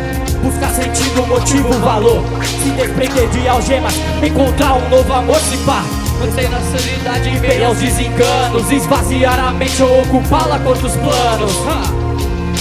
Buscar 0.46 0.70
sentido, 0.70 1.26
motivo, 1.26 1.72
valor. 1.80 2.22
Se 2.62 2.70
desprender 2.70 3.28
de 3.30 3.48
algemas, 3.48 3.92
encontrar 4.22 4.74
um 4.74 4.88
novo 4.88 5.12
amor 5.12 5.40
se 5.40 5.56
pá. 5.58 5.82
Manter 6.20 6.46
a 6.46 6.60
sanidade 6.60 7.28
em 7.28 7.40
meio 7.40 7.66
aos 7.66 7.78
desenganos 7.78 8.70
Esvaziar 8.70 9.38
a 9.38 9.50
mente 9.50 9.82
ou 9.82 10.02
ocupá-la 10.02 10.60
com 10.60 10.68
outros 10.68 10.92
planos. 10.92 11.52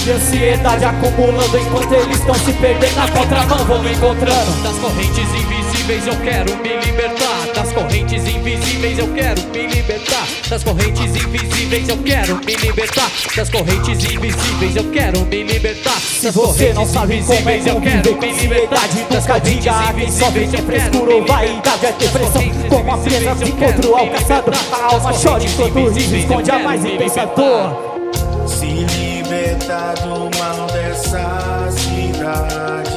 E 0.04 0.10
ansiedade 0.10 0.84
acumulando 0.84 1.56
enquanto 1.56 1.94
eles 1.94 2.18
estão 2.18 2.34
se 2.34 2.52
perdendo 2.54 2.96
Na 2.96 3.08
contramão 3.08 3.64
vão 3.64 3.80
me 3.80 3.92
encontrando. 3.92 4.62
Das 4.64 4.76
correntes 4.78 5.18
invisíveis 5.18 6.06
eu 6.08 6.16
quero 6.16 6.56
me 6.56 6.76
libertar 6.84 7.45
correntes 7.76 8.26
invisíveis 8.26 8.98
eu 8.98 9.08
quero 9.12 9.42
me 9.52 9.66
libertar. 9.66 10.26
Das 10.48 10.64
correntes 10.64 11.14
invisíveis 11.14 11.88
eu 11.88 11.98
quero 11.98 12.36
me 12.36 12.56
libertar. 12.56 13.10
Das 13.36 13.50
correntes 13.50 14.02
invisíveis 14.02 14.76
eu 14.76 14.90
quero 14.90 15.20
me 15.26 15.42
libertar. 15.42 16.00
Se 16.00 16.30
você 16.30 16.72
não 16.72 16.86
sabe 16.86 17.22
como 17.22 17.50
é 17.50 17.58
eu 17.58 17.80
quero 17.80 18.18
me 18.18 18.32
libertar. 18.32 18.88
Nunca 19.10 19.38
diga 19.40 19.72
a 19.72 19.92
quem 19.92 20.10
sofre 20.10 20.46
de 20.46 20.56
frescura 20.56 21.14
ou 21.16 21.26
vaidade 21.26 21.86
É 21.86 21.92
depressão 21.92 22.42
como 22.68 22.92
a 22.92 23.48
encontro 23.48 23.96
ao 23.96 24.08
caçador 24.08 24.54
A 24.72 24.94
alma 24.94 25.12
chora 25.12 25.44
enquanto 25.44 25.78
o 25.78 25.90
riso 25.90 26.16
esconde 26.16 26.50
a 26.50 26.58
mais 26.58 26.84
intensa 26.84 27.26
dor 27.26 28.08
Se 28.46 28.66
libertar 28.66 29.94
do 29.96 30.30
mal 30.38 30.66
dessa 30.68 31.68
cidade 31.72 32.95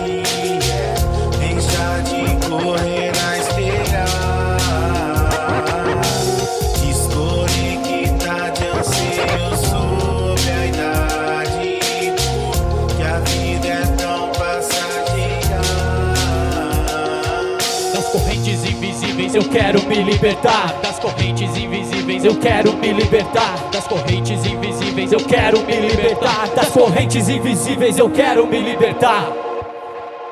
eu 19.40 19.50
quero 19.50 19.82
me 19.84 20.04
libertar 20.04 20.74
Das 20.82 21.00
correntes 21.00 21.56
invisíveis 21.56 22.26
eu 22.26 22.36
quero 22.38 22.74
me 22.74 22.92
libertar 22.92 23.70
Das 23.72 23.88
correntes 23.88 24.46
invisíveis 24.46 25.12
eu 25.14 25.20
quero 25.26 25.60
me 25.66 25.76
libertar 25.80 26.50
Das 26.50 26.70
correntes 26.70 27.30
invisíveis 27.30 27.98
eu 27.98 28.10
quero 28.10 28.46
me 28.46 28.60
libertar 28.60 29.32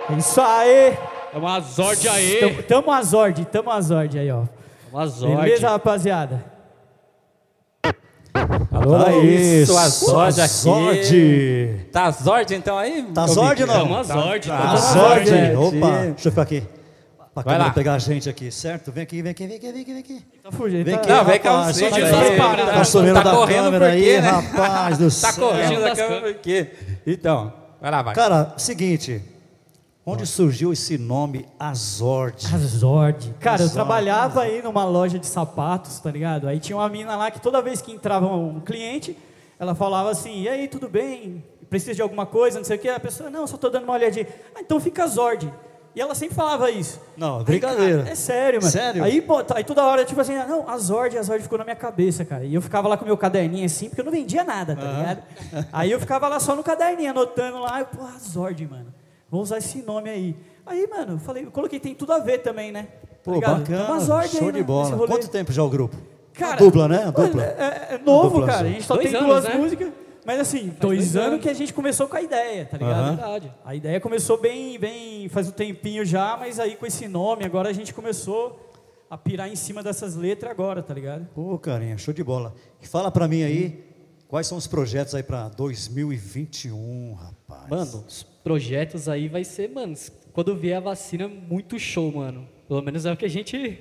É 0.09 0.13
Isso 0.17 0.41
aí 0.41 0.97
É 1.33 1.37
uma 1.37 1.59
Zord 1.61 2.07
aí 2.09 2.39
Tamo, 2.41 2.63
tamo 2.63 2.91
a 2.91 3.01
Zord, 3.01 3.45
tamo 3.45 3.71
a 3.71 3.79
Zord 3.81 4.19
aí 4.19 4.29
ó 4.29 4.43
Uma 4.91 5.07
Zord 5.07 5.41
Beleza 5.41 5.69
rapaziada? 5.69 6.43
Alô, 8.71 9.03
Tá 9.03 9.11
isso, 9.13 9.77
a 9.77 9.87
isso, 9.87 10.05
Zord 10.05 10.39
a 10.41 10.43
aqui. 10.43 10.53
Zord. 10.53 11.89
Tá 11.91 12.11
Zord 12.11 12.53
então 12.55 12.77
aí? 12.77 13.03
Tá 13.13 13.25
Zord 13.25 13.61
Mickey? 13.61 13.65
não? 13.65 13.83
Tamo 13.83 13.97
a 13.97 14.03
Zord, 14.03 14.47
Tá, 14.47 14.55
A 14.55 14.71
a 14.73 14.75
Zord. 14.75 15.25
Zord. 15.29 15.55
Opa, 15.77 15.97
deixa 15.97 16.27
eu 16.27 16.31
ficar 16.31 16.41
aqui. 16.43 16.63
Pra 17.43 17.51
Vai 17.57 17.57
lá. 17.67 17.71
pegar 17.71 17.93
a 17.93 17.99
gente 17.99 18.29
aqui, 18.29 18.51
certo? 18.51 18.91
Vem 18.91 19.03
aqui, 19.03 19.21
vem 19.21 19.31
aqui, 19.31 19.45
vem 19.47 19.57
aqui, 19.57 19.71
vem 19.71 19.81
aqui, 19.81 19.91
vem 19.93 19.99
aqui. 19.99 20.25
Tá 20.43 20.51
fugindo, 20.51 20.83
Vem 20.85 20.95
tá? 20.95 21.01
aqui, 21.01 21.09
Não, 21.09 21.25
vem 21.25 21.39
cá, 21.39 21.51
rapaz. 21.57 21.77
Solta 21.77 21.99
já 21.99 22.19
aí. 22.21 22.37
tá 22.37 22.43
parado. 22.47 22.71
Tá 22.71 22.83
sumindo 22.83 23.13
Tá 23.13 23.21
da 23.23 23.31
correndo 23.31 23.63
câmera 23.65 23.85
por 23.85 23.91
aí, 23.93 24.03
quê, 24.03 24.21
né? 24.21 24.29
rapaz 24.29 24.97
do 24.97 25.03
Tá 25.21 25.31
céu. 25.31 25.47
correndo 25.47 25.81
da 25.81 25.95
câmera 25.95 26.29
aqui. 26.31 26.67
Então, 27.05 27.53
vai 27.81 27.91
lá, 27.91 28.01
vai. 28.01 28.15
Cara, 28.15 28.53
seguinte. 28.57 29.21
Onde 30.05 30.25
surgiu 30.25 30.71
esse 30.71 30.97
nome 30.97 31.45
Azord? 31.59 32.45
Azord. 32.53 33.35
Cara, 33.39 33.61
eu 33.61 33.65
Azord. 33.65 33.73
trabalhava 33.73 34.41
aí 34.43 34.61
numa 34.61 34.85
loja 34.85 35.19
de 35.19 35.27
sapatos, 35.27 35.99
tá 35.99 36.09
ligado? 36.09 36.47
Aí 36.47 36.59
tinha 36.59 36.77
uma 36.77 36.87
mina 36.87 37.15
lá 37.17 37.29
que 37.29 37.41
toda 37.41 37.61
vez 37.61 37.81
que 37.81 37.91
entrava 37.91 38.25
um 38.25 38.61
cliente, 38.61 39.17
ela 39.59 39.75
falava 39.75 40.09
assim: 40.09 40.41
E 40.43 40.47
aí, 40.49 40.67
tudo 40.67 40.87
bem? 40.87 41.43
Precisa 41.69 41.93
de 41.93 42.01
alguma 42.01 42.25
coisa? 42.25 42.57
Não 42.57 42.63
sei 42.65 42.77
o 42.77 42.79
que. 42.79 42.87
A 42.87 42.99
pessoa, 42.99 43.29
não, 43.29 43.45
só 43.45 43.57
tô 43.57 43.69
dando 43.69 43.83
uma 43.83 43.93
olhadinha. 43.93 44.25
Ah, 44.55 44.61
então 44.61 44.79
fica 44.79 45.05
Zord. 45.07 45.51
E 45.97 45.99
ela 45.99 46.13
sempre 46.13 46.35
falava 46.35 46.69
isso. 46.69 47.01
Não, 47.17 47.39
Aí, 47.39 47.43
brincadeira. 47.43 47.97
cara, 48.03 48.11
é 48.11 48.13
sério, 48.13 48.59
mano. 48.61 48.71
Sério? 48.71 49.03
Aí, 49.03 49.19
pô, 49.19 49.43
aí 49.55 49.63
toda 49.63 49.83
hora, 49.83 50.05
tipo 50.05 50.21
assim, 50.21 50.35
não, 50.35 50.69
a 50.69 50.77
Zord, 50.77 51.17
a 51.17 51.23
Zord 51.23 51.41
ficou 51.41 51.57
na 51.57 51.63
minha 51.63 51.75
cabeça, 51.75 52.23
cara. 52.23 52.45
E 52.45 52.53
eu 52.53 52.61
ficava 52.61 52.87
lá 52.87 52.95
com 52.95 53.03
o 53.03 53.07
meu 53.07 53.17
caderninho 53.17 53.65
assim, 53.65 53.89
porque 53.89 54.01
eu 54.01 54.05
não 54.05 54.11
vendia 54.11 54.43
nada, 54.43 54.75
tá 54.75 54.83
ligado? 54.83 55.23
Aí 55.73 55.91
eu 55.91 55.99
ficava 55.99 56.27
lá 56.27 56.39
só 56.39 56.55
no 56.55 56.61
caderninho, 56.61 57.09
anotando 57.09 57.57
lá, 57.57 57.79
eu, 57.79 57.87
pô, 57.87 58.03
a 58.03 58.19
Zord, 58.19 58.63
mano. 58.67 58.93
Vou 59.27 59.41
usar 59.41 59.57
esse 59.57 59.81
nome 59.81 60.07
aí. 60.07 60.35
Aí, 60.67 60.85
mano, 60.85 61.13
eu 61.13 61.17
falei, 61.17 61.45
eu 61.45 61.49
coloquei, 61.49 61.79
tem 61.79 61.95
tudo 61.95 62.13
a 62.13 62.19
ver 62.19 62.43
também, 62.43 62.71
né? 62.71 62.83
Tá 62.83 63.07
Pô, 63.23 63.33
ligado? 63.33 63.61
bacana. 63.61 63.99
Zord 63.99 64.29
show 64.29 64.45
aí, 64.49 64.53
de 64.53 64.59
né, 64.59 64.63
bola. 64.63 65.07
Quanto 65.07 65.27
tempo 65.29 65.51
já 65.51 65.63
o 65.63 65.69
grupo? 65.69 65.97
Cara, 66.31 66.53
A 66.53 66.57
dupla, 66.57 66.87
né? 66.87 67.05
A 67.07 67.09
dupla. 67.09 67.43
É, 67.43 67.95
é 67.95 68.01
novo, 68.05 68.35
Dupla 68.39 68.45
cara. 68.45 68.67
A 68.67 68.69
gente 68.69 68.83
só 68.83 68.93
Dois 68.93 69.09
tem 69.09 69.17
anos, 69.19 69.29
duas 69.31 69.43
né? 69.45 69.55
músicas. 69.55 69.89
Mas 70.27 70.41
assim, 70.41 70.67
dois, 70.67 70.79
dois 70.81 71.15
anos 71.15 71.27
anos. 71.29 71.41
que 71.41 71.47
a 71.47 71.53
gente 71.53 71.73
começou 71.73 72.05
com 72.05 72.17
a 72.17 72.21
ideia, 72.21 72.65
tá 72.65 72.77
ligado? 72.77 72.99
Aham. 72.99 73.15
Verdade. 73.15 73.53
A 73.63 73.73
ideia 73.73 73.97
começou 74.01 74.37
bem, 74.37 74.77
bem, 74.77 75.29
faz 75.29 75.47
um 75.47 75.51
tempinho 75.51 76.03
já, 76.03 76.35
mas 76.35 76.59
aí 76.59 76.75
com 76.75 76.85
esse 76.85 77.07
nome, 77.07 77.45
agora 77.45 77.69
a 77.69 77.73
gente 77.73 77.93
começou 77.93 78.69
a 79.09 79.17
pirar 79.17 79.47
em 79.47 79.55
cima 79.55 79.81
dessas 79.81 80.17
letras 80.17 80.51
agora, 80.51 80.83
tá 80.83 80.93
ligado? 80.93 81.25
Pô, 81.33 81.57
carinha, 81.57 81.97
show 81.97 82.13
de 82.13 82.25
bola. 82.25 82.53
Fala 82.81 83.09
pra 83.09 83.25
mim 83.25 83.41
aí, 83.41 83.85
quais 84.27 84.47
são 84.47 84.57
os 84.57 84.67
projetos 84.67 85.15
aí 85.15 85.23
pra 85.23 85.47
2021, 85.47 87.13
rapaz? 87.13 87.69
Mano, 87.69 88.03
os 88.05 88.23
projetos 88.43 89.07
aí 89.07 89.29
vai 89.29 89.45
ser, 89.45 89.69
mano, 89.69 89.95
quando 90.33 90.53
vier 90.57 90.75
a 90.75 90.81
vacina, 90.81 91.29
muito 91.29 91.79
show, 91.79 92.11
mano. 92.11 92.45
Pelo 92.67 92.81
menos 92.81 93.05
é 93.05 93.13
o 93.13 93.15
que 93.15 93.23
a 93.23 93.29
gente 93.29 93.79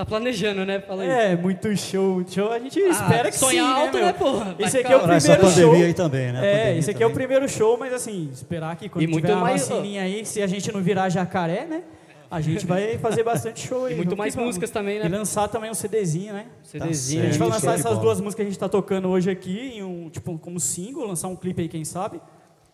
tá 0.00 0.04
planejando, 0.06 0.64
né? 0.64 0.80
Fala 0.80 1.02
aí. 1.02 1.08
É, 1.08 1.36
muito 1.36 1.76
show, 1.76 2.14
muito 2.14 2.32
show. 2.32 2.50
A 2.52 2.58
gente 2.58 2.78
espera 2.80 3.30
que 3.30 3.36
sonha 3.38 3.62
sim, 3.62 3.68
alto, 3.68 3.96
né, 3.98 4.04
né, 4.06 4.12
porra? 4.12 4.54
Esse 4.58 4.78
aqui 4.78 4.88
ficar 4.88 4.92
é 4.92 4.96
o 4.96 5.00
primeiro 5.00 5.40
pandemia 5.42 5.64
show. 5.64 5.74
aí 5.86 5.94
também, 5.94 6.32
né? 6.32 6.40
É, 6.72 6.78
esse 6.78 6.90
aqui 6.90 7.02
é 7.02 7.06
o 7.06 7.08
também. 7.10 7.26
primeiro 7.26 7.48
show, 7.48 7.76
mas 7.78 7.92
assim, 7.92 8.28
esperar 8.32 8.76
que 8.76 8.88
quando 8.88 9.02
E 9.02 9.06
muito 9.06 9.24
tiver 9.24 9.34
a 9.34 9.40
mais- 9.40 9.68
vacininha 9.68 10.02
aí, 10.02 10.24
se 10.24 10.42
a 10.42 10.46
gente 10.46 10.72
não 10.72 10.80
virar 10.82 11.08
jacaré, 11.08 11.66
né? 11.66 11.82
A 12.30 12.40
gente 12.40 12.64
vai 12.64 12.96
fazer 12.98 13.24
bastante 13.24 13.66
show 13.66 13.86
aí. 13.86 13.94
E 13.94 13.96
muito 13.96 14.16
mais 14.16 14.32
que 14.34 14.36
vamos. 14.38 14.50
músicas 14.54 14.70
também, 14.70 15.00
né? 15.00 15.06
E 15.06 15.08
lançar 15.08 15.48
também 15.48 15.68
um 15.70 15.74
CDzinho, 15.74 16.32
né? 16.32 16.46
CDzinho. 16.62 17.22
A 17.24 17.26
gente 17.26 17.38
vai 17.38 17.48
lançar 17.48 17.74
essas 17.74 17.98
duas 17.98 18.20
músicas 18.20 18.34
que 18.36 18.42
a 18.42 18.44
gente 18.44 18.58
tá 18.58 18.68
tocando 18.68 19.08
hoje 19.08 19.28
aqui, 19.30 19.72
em 19.74 19.82
um, 19.82 20.08
tipo, 20.08 20.38
como 20.38 20.60
single, 20.60 21.06
lançar 21.06 21.26
um 21.28 21.34
clipe 21.36 21.62
aí, 21.62 21.68
quem 21.68 21.84
sabe. 21.84 22.20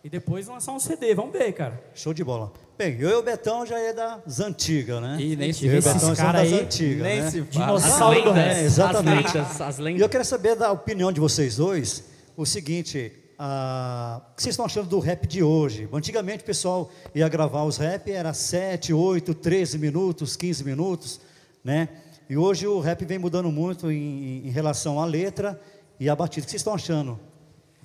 E 0.03 0.09
depois 0.09 0.47
lançar 0.47 0.71
um 0.71 0.79
CD, 0.79 1.13
vamos 1.13 1.33
ver, 1.33 1.51
cara. 1.53 1.81
Show 1.93 2.13
de 2.13 2.23
bola. 2.23 2.51
Bem, 2.77 2.95
eu 2.99 3.09
e 3.09 3.13
o 3.15 3.23
Betão 3.23 3.65
já 3.65 3.77
é 3.79 3.91
das 3.91 4.39
antigas, 4.39 5.01
né? 5.01 5.17
Ih, 5.19 5.35
nem 5.35 5.51
se 5.51 5.65
e 5.65 5.69
o 5.69 5.73
Esses 5.75 5.93
Betão 5.93 6.15
são 6.15 6.15
cara 6.15 6.39
das 6.43 6.53
aí, 6.53 6.59
antigas, 6.61 7.03
Nem 7.03 7.21
né? 7.21 7.31
se 7.31 7.41
fala. 7.43 7.65
Dinossauro 7.79 8.21
do 8.21 8.29
lendas, 8.29 8.45
resto. 8.45 8.59
É, 8.61 8.63
exatamente. 8.65 9.27
As 9.27 9.33
lendas, 9.33 9.61
as 9.61 9.77
E 9.77 9.81
lendas. 9.81 10.01
eu 10.01 10.09
quero 10.09 10.25
saber 10.25 10.55
da 10.55 10.71
opinião 10.71 11.11
de 11.11 11.19
vocês 11.19 11.55
dois, 11.57 12.03
o 12.37 12.45
seguinte, 12.45 13.11
ah, 13.39 14.21
o 14.31 14.35
que 14.35 14.43
vocês 14.43 14.53
estão 14.53 14.65
achando 14.65 14.87
do 14.87 14.99
rap 14.99 15.27
de 15.27 15.41
hoje? 15.41 15.89
Antigamente 15.91 16.43
o 16.43 16.45
pessoal 16.45 16.89
ia 17.15 17.27
gravar 17.27 17.63
os 17.63 17.77
rap, 17.77 18.09
era 18.11 18.31
7, 18.33 18.93
8, 18.93 19.33
13 19.33 19.77
minutos, 19.79 20.35
15 20.35 20.63
minutos, 20.63 21.19
né? 21.63 21.89
E 22.29 22.37
hoje 22.37 22.67
o 22.67 22.79
rap 22.79 23.03
vem 23.03 23.17
mudando 23.17 23.51
muito 23.51 23.91
em, 23.91 24.45
em 24.47 24.49
relação 24.51 25.01
à 25.01 25.05
letra 25.05 25.59
e 25.99 26.07
à 26.09 26.15
batida. 26.15 26.43
O 26.43 26.45
que 26.45 26.51
vocês 26.51 26.59
estão 26.61 26.73
achando 26.75 27.19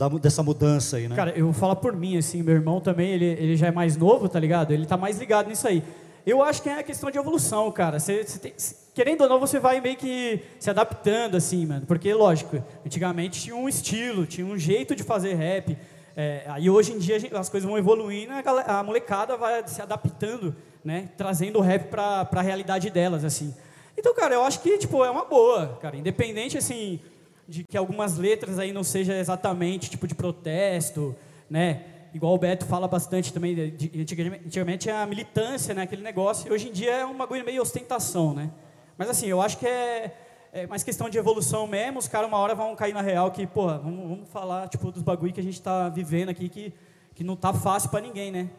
dessa 0.09 0.43
mudança 0.43 0.97
aí, 0.97 1.09
né? 1.09 1.17
Cara, 1.17 1.31
eu 1.37 1.45
vou 1.47 1.53
falar 1.55 1.77
por 1.77 1.95
mim, 1.95 2.17
assim, 2.17 2.43
meu 2.43 2.55
irmão 2.55 2.81
também, 2.81 3.11
ele, 3.11 3.25
ele 3.25 3.57
já 3.57 3.69
é 3.69 3.71
mais 3.71 3.97
novo, 3.97 4.29
tá 4.29 4.39
ligado? 4.41 4.73
Ele 4.73 4.87
tá 4.87 4.97
mais 4.97 5.19
ligado 5.19 5.49
nisso 5.49 5.67
aí. 5.69 5.83
Eu 6.25 6.43
acho 6.43 6.63
que 6.63 6.69
é 6.69 6.83
questão 6.83 7.11
de 7.11 7.19
evolução, 7.19 7.71
cara. 7.73 7.99
Você, 7.99 8.23
você 8.25 8.39
tem- 8.39 8.55
querendo 8.95 9.23
ou 9.23 9.29
não, 9.29 9.41
você 9.41 9.59
vai 9.59 9.81
meio 9.81 9.97
que 9.97 10.41
se 10.61 10.71
adaptando, 10.71 11.37
assim, 11.37 11.67
mano. 11.67 11.85
Porque, 11.87 12.15
lógico, 12.15 12.63
antigamente 12.87 13.41
tinha 13.41 13.57
um 13.57 13.69
estilo, 13.69 14.25
tinha 14.25 14.47
um 14.47 14.57
jeito 14.57 14.95
de 14.95 15.03
fazer 15.03 15.35
rap. 15.35 15.77
É, 16.17 16.45
aí 16.47 16.69
hoje 16.71 16.93
em 16.93 16.99
dia 16.99 17.17
a 17.17 17.19
gente- 17.19 17.35
as 17.35 17.49
coisas 17.49 17.69
vão 17.69 17.77
evoluindo, 17.79 18.33
a, 18.33 18.79
a 18.79 18.83
molecada 18.85 19.37
vai 19.37 19.67
se 19.67 19.81
adaptando, 19.83 20.55
né? 20.85 21.09
Trazendo 21.17 21.59
o 21.59 21.63
rap 21.63 21.89
pra, 21.89 22.25
pra 22.25 22.41
realidade 22.43 22.89
delas, 22.91 23.25
assim. 23.25 23.53
Então, 23.99 24.15
cara, 24.15 24.35
eu 24.35 24.43
acho 24.45 24.61
que, 24.61 24.79
tipo, 24.79 25.05
é 25.05 25.11
uma 25.11 25.25
boa, 25.25 25.79
cara. 25.83 25.97
Independente, 25.97 26.57
assim, 26.57 27.01
de 27.49 27.65
que 27.65 27.77
algumas 27.77 28.17
letras 28.17 28.59
aí 28.59 28.73
não 28.73 28.85
seja 28.85 29.17
exatamente 29.17 29.91
tipo 29.91 30.07
de 30.07 30.15
protesto, 30.15 31.15
né? 31.51 31.85
Igual 32.15 32.35
o 32.35 32.39
Beto 32.39 32.67
fala 32.67 32.87
bastante 32.87 33.33
também, 33.33 33.75
antigamente, 33.99 34.47
antigamente 34.47 34.91
é 34.91 34.93
a 34.93 35.07
militância, 35.07 35.75
né? 35.75 35.83
Aquele 35.83 36.03
negócio, 36.03 36.49
e 36.49 36.53
hoje 36.53 36.69
em 36.69 36.73
dia 36.73 36.91
é 36.91 37.07
um 37.07 37.17
bagulho 37.17 37.45
meio 37.45 37.63
ostentação, 37.63 38.35
né? 38.35 38.51
Mas 38.99 39.09
assim, 39.09 39.27
eu 39.27 39.41
acho 39.41 39.57
que 39.57 39.67
é, 39.67 40.15
é 40.53 40.67
mais 40.67 40.83
questão 40.83 41.09
de 41.09 41.17
evolução 41.17 41.67
mesmo, 41.67 41.99
os 41.99 42.09
caras 42.09 42.29
uma 42.29 42.37
hora 42.39 42.55
vão 42.55 42.77
cair 42.77 42.93
na 42.93 43.01
real 43.01 43.31
que, 43.31 43.47
porra, 43.47 43.79
vamos, 43.79 44.09
vamos 44.09 44.29
falar, 44.29 44.69
tipo, 44.69 44.93
dos 44.93 45.03
bagulho 45.03 45.33
que 45.33 45.41
a 45.41 45.43
gente 45.43 45.61
tá 45.61 45.89
vivendo 45.89 46.29
aqui, 46.29 46.49
que, 46.49 46.73
que 47.15 47.25
não 47.25 47.35
tá 47.35 47.53
fácil 47.53 47.89
pra 47.89 48.01
ninguém, 48.01 48.31
né? 48.31 48.51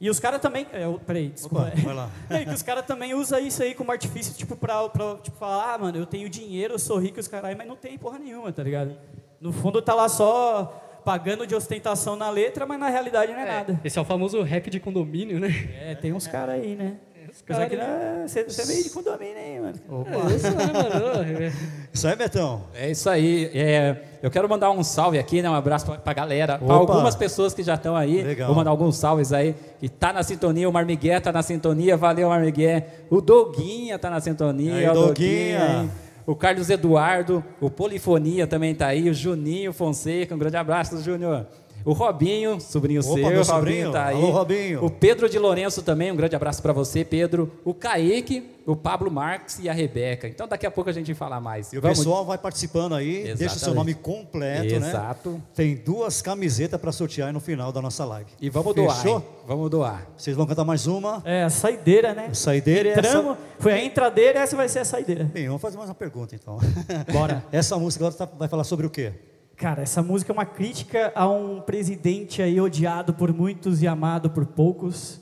E 0.00 0.08
os 0.08 0.20
caras 0.20 0.40
também. 0.40 0.66
É, 0.72 0.86
peraí, 1.06 1.28
desculpa. 1.28 1.66
Opa, 1.66 1.82
vai 1.82 1.94
lá. 1.94 2.10
É 2.30 2.44
que 2.44 2.54
os 2.54 2.62
caras 2.62 2.86
também 2.86 3.14
usam 3.14 3.38
isso 3.40 3.62
aí 3.62 3.74
como 3.74 3.90
artifício, 3.90 4.34
tipo, 4.34 4.54
pra, 4.56 4.88
pra 4.88 5.16
tipo, 5.16 5.36
falar, 5.36 5.74
ah, 5.74 5.78
mano, 5.78 5.98
eu 5.98 6.06
tenho 6.06 6.28
dinheiro, 6.28 6.74
eu 6.74 6.78
sou 6.78 6.98
rico, 6.98 7.18
os 7.18 7.26
caras, 7.26 7.56
mas 7.56 7.66
não 7.66 7.76
tem 7.76 7.98
porra 7.98 8.18
nenhuma, 8.18 8.52
tá 8.52 8.62
ligado? 8.62 8.96
No 9.40 9.52
fundo 9.52 9.82
tá 9.82 9.94
lá 9.94 10.08
só 10.08 10.84
pagando 11.04 11.46
de 11.46 11.54
ostentação 11.54 12.16
na 12.16 12.28
letra, 12.28 12.66
mas 12.66 12.78
na 12.78 12.88
realidade 12.88 13.32
não 13.32 13.40
é, 13.40 13.46
nada. 13.46 13.80
Esse 13.82 13.98
é 13.98 14.02
o 14.02 14.04
famoso 14.04 14.42
rap 14.42 14.68
de 14.68 14.78
condomínio, 14.78 15.40
né? 15.40 15.48
É, 15.80 15.94
tem 15.94 16.12
uns 16.12 16.26
caras 16.26 16.56
aí, 16.56 16.76
né? 16.76 16.96
Caras 17.46 17.68
que 17.68 17.76
não- 17.76 18.26
você, 18.26 18.44
você 18.44 18.62
é 18.62 18.66
meio 18.66 18.82
de 18.84 18.90
condomínio 18.90 19.36
aí, 19.36 19.60
mano. 19.60 19.74
É 20.30 20.34
isso, 20.34 20.50
né, 20.50 20.66
mano? 20.72 21.52
Isso 21.92 22.08
aí, 22.08 22.16
Betão. 22.16 22.62
É 22.74 22.90
isso 22.90 23.08
aí. 23.08 23.50
É, 23.54 23.96
eu 24.22 24.30
quero 24.30 24.48
mandar 24.48 24.70
um 24.70 24.82
salve 24.82 25.18
aqui, 25.18 25.40
né? 25.42 25.48
Um 25.48 25.54
abraço 25.54 25.86
pra, 25.86 25.96
pra 25.96 26.12
galera. 26.12 26.58
Pra 26.58 26.76
Opa. 26.76 26.92
algumas 26.94 27.14
pessoas 27.14 27.54
que 27.54 27.62
já 27.62 27.74
estão 27.74 27.96
aí. 27.96 28.22
Legal. 28.22 28.48
Vou 28.48 28.56
mandar 28.56 28.70
alguns 28.70 28.96
salves 28.96 29.32
aí. 29.32 29.54
Que 29.80 29.88
tá 29.88 30.12
na 30.12 30.22
sintonia. 30.22 30.68
O 30.68 30.72
Marmigué 30.72 31.18
tá 31.20 31.32
na 31.32 31.42
sintonia. 31.42 31.96
Valeu, 31.96 32.28
Marmigué. 32.28 32.86
O 33.10 33.20
Doguinha 33.20 33.98
tá 33.98 34.10
na 34.10 34.20
sintonia. 34.20 34.74
Aí, 34.74 34.88
o 34.88 34.92
Doguinha. 34.94 35.82
hein? 35.82 35.90
O 36.26 36.34
Carlos 36.36 36.68
Eduardo. 36.70 37.42
O 37.60 37.70
Polifonia 37.70 38.46
também 38.46 38.74
tá 38.74 38.86
aí. 38.88 39.08
O 39.08 39.14
Juninho 39.14 39.72
Fonseca. 39.72 40.34
Um 40.34 40.38
grande 40.38 40.56
abraço, 40.56 41.00
Júnior. 41.02 41.46
O 41.88 41.92
Robinho, 41.94 42.60
sobrinho 42.60 43.00
Opa, 43.00 43.14
seu, 43.14 43.30
meu 43.30 43.40
o 43.40 43.44
Robinho 43.44 43.90
tá 43.92 44.06
aí. 44.08 44.14
Alô, 44.16 44.30
Robinho. 44.30 44.84
O 44.84 44.90
Pedro 44.90 45.26
de 45.26 45.38
Lourenço 45.38 45.80
também, 45.80 46.12
um 46.12 46.16
grande 46.16 46.36
abraço 46.36 46.60
para 46.60 46.70
você, 46.70 47.02
Pedro. 47.02 47.50
O 47.64 47.72
Kaique, 47.72 48.46
o 48.66 48.76
Pablo 48.76 49.10
Marques 49.10 49.58
e 49.58 49.70
a 49.70 49.72
Rebeca. 49.72 50.28
Então 50.28 50.46
daqui 50.46 50.66
a 50.66 50.70
pouco 50.70 50.90
a 50.90 50.92
gente 50.92 51.14
fala 51.14 51.40
mais. 51.40 51.72
E 51.72 51.78
o 51.78 51.80
Vamos- 51.80 51.96
pessoal 51.98 52.26
vai 52.26 52.36
participando 52.36 52.94
aí, 52.94 53.32
deixa 53.34 53.56
o 53.56 53.58
seu 53.58 53.72
nome 53.72 53.92
Exatamente. 53.92 54.20
completo, 54.22 54.80
né? 54.80 54.88
Exato. 54.90 55.42
Tem 55.54 55.76
duas 55.76 56.20
camisetas 56.20 56.78
para 56.78 56.92
sortear 56.92 57.28
aí 57.28 57.32
no 57.32 57.40
final 57.40 57.72
da 57.72 57.80
nossa 57.80 58.04
live. 58.04 58.30
E 58.38 58.50
vamos 58.50 58.74
doar, 58.74 58.94
Fechou? 58.96 59.16
hein? 59.20 59.24
Vamos 59.46 59.70
doar. 59.70 60.06
Vocês 60.14 60.36
vão 60.36 60.44
cantar 60.44 60.64
mais 60.66 60.86
uma? 60.86 61.22
É, 61.24 61.44
a 61.44 61.48
saideira, 61.48 62.12
né? 62.12 62.34
Saideira 62.34 62.90
e 62.90 62.92
essa... 62.92 63.00
Entramos, 63.00 63.38
foi 63.58 63.72
a 63.72 63.82
entradeira, 63.82 64.40
essa 64.40 64.54
vai 64.54 64.68
ser 64.68 64.80
a 64.80 64.84
saideira. 64.84 65.24
Bem, 65.24 65.46
vamos 65.46 65.62
fazer 65.62 65.78
mais 65.78 65.88
uma 65.88 65.94
pergunta 65.94 66.34
então. 66.34 66.58
Bora. 67.10 67.42
Essa 67.50 67.78
música 67.78 68.04
agora 68.06 68.26
tá- 68.26 68.36
vai 68.38 68.46
falar 68.46 68.64
sobre 68.64 68.86
o 68.86 68.90
quê? 68.90 69.12
Cara, 69.58 69.82
essa 69.82 70.00
música 70.00 70.30
é 70.30 70.34
uma 70.34 70.46
crítica 70.46 71.10
a 71.16 71.28
um 71.28 71.60
presidente 71.60 72.40
aí 72.40 72.60
odiado 72.60 73.12
por 73.12 73.34
muitos 73.34 73.82
e 73.82 73.88
amado 73.88 74.30
por 74.30 74.46
poucos, 74.46 75.20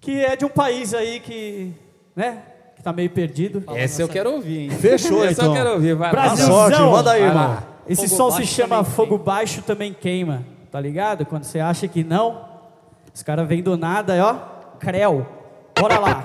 que 0.00 0.24
é 0.24 0.34
de 0.34 0.44
um 0.44 0.48
país 0.48 0.92
aí 0.92 1.20
que, 1.20 1.72
né, 2.16 2.42
que 2.74 2.82
tá 2.82 2.92
meio 2.92 3.10
perdido. 3.10 3.62
Essa 3.68 4.02
eu 4.02 4.08
quero 4.08 4.32
ouvir, 4.32 4.58
hein? 4.58 4.70
Fechou, 4.70 5.24
Essa 5.24 5.42
então. 5.42 5.46
eu 5.46 5.52
quero 5.52 5.70
ouvir. 5.74 5.94
Vai 5.94 6.12
lá. 6.12 6.20
Brasilzão! 6.20 6.52
sorte, 6.52 6.80
manda 6.80 7.12
aí, 7.12 7.22
irmão. 7.22 7.58
Esse 7.88 8.08
Fogo 8.08 8.16
som 8.16 8.30
se 8.32 8.38
baixo 8.38 8.54
chama 8.54 8.76
também 8.78 8.92
Fogo 8.92 9.18
Baixo 9.18 9.62
Também 9.62 9.92
Queima, 9.92 10.42
tá 10.72 10.80
ligado? 10.80 11.24
Quando 11.24 11.44
você 11.44 11.60
acha 11.60 11.86
que 11.86 12.02
não, 12.02 12.44
os 13.14 13.22
caras 13.22 13.46
vêm 13.46 13.62
do 13.62 13.76
nada, 13.76 14.14
ó, 14.20 14.78
creu. 14.80 15.24
Bora 15.78 16.00
lá. 16.00 16.22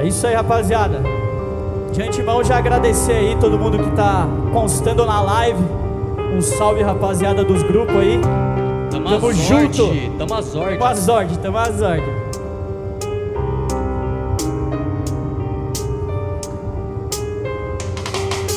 É 0.00 0.06
isso 0.06 0.26
aí, 0.26 0.34
rapaziada. 0.34 1.15
De 1.92 2.02
antemão, 2.02 2.44
já 2.44 2.58
agradecer 2.58 3.12
aí 3.12 3.36
todo 3.40 3.58
mundo 3.58 3.78
que 3.78 3.90
tá 3.92 4.26
constando 4.52 5.04
na 5.06 5.20
live. 5.22 5.62
Um 6.34 6.40
salve, 6.40 6.82
rapaziada 6.82 7.44
dos 7.44 7.62
grupos 7.62 7.96
aí. 7.96 8.20
Tamo, 8.90 9.08
Tamo 9.08 9.32
junto. 9.32 9.88
Tamo 10.18 10.34
a 10.34 10.42
Zord. 10.42 10.78
Tamo 10.78 10.84
a 10.84 10.94
Zord, 10.94 11.38
tamo 11.38 11.58
a 11.58 11.70
Zord. 11.70 12.02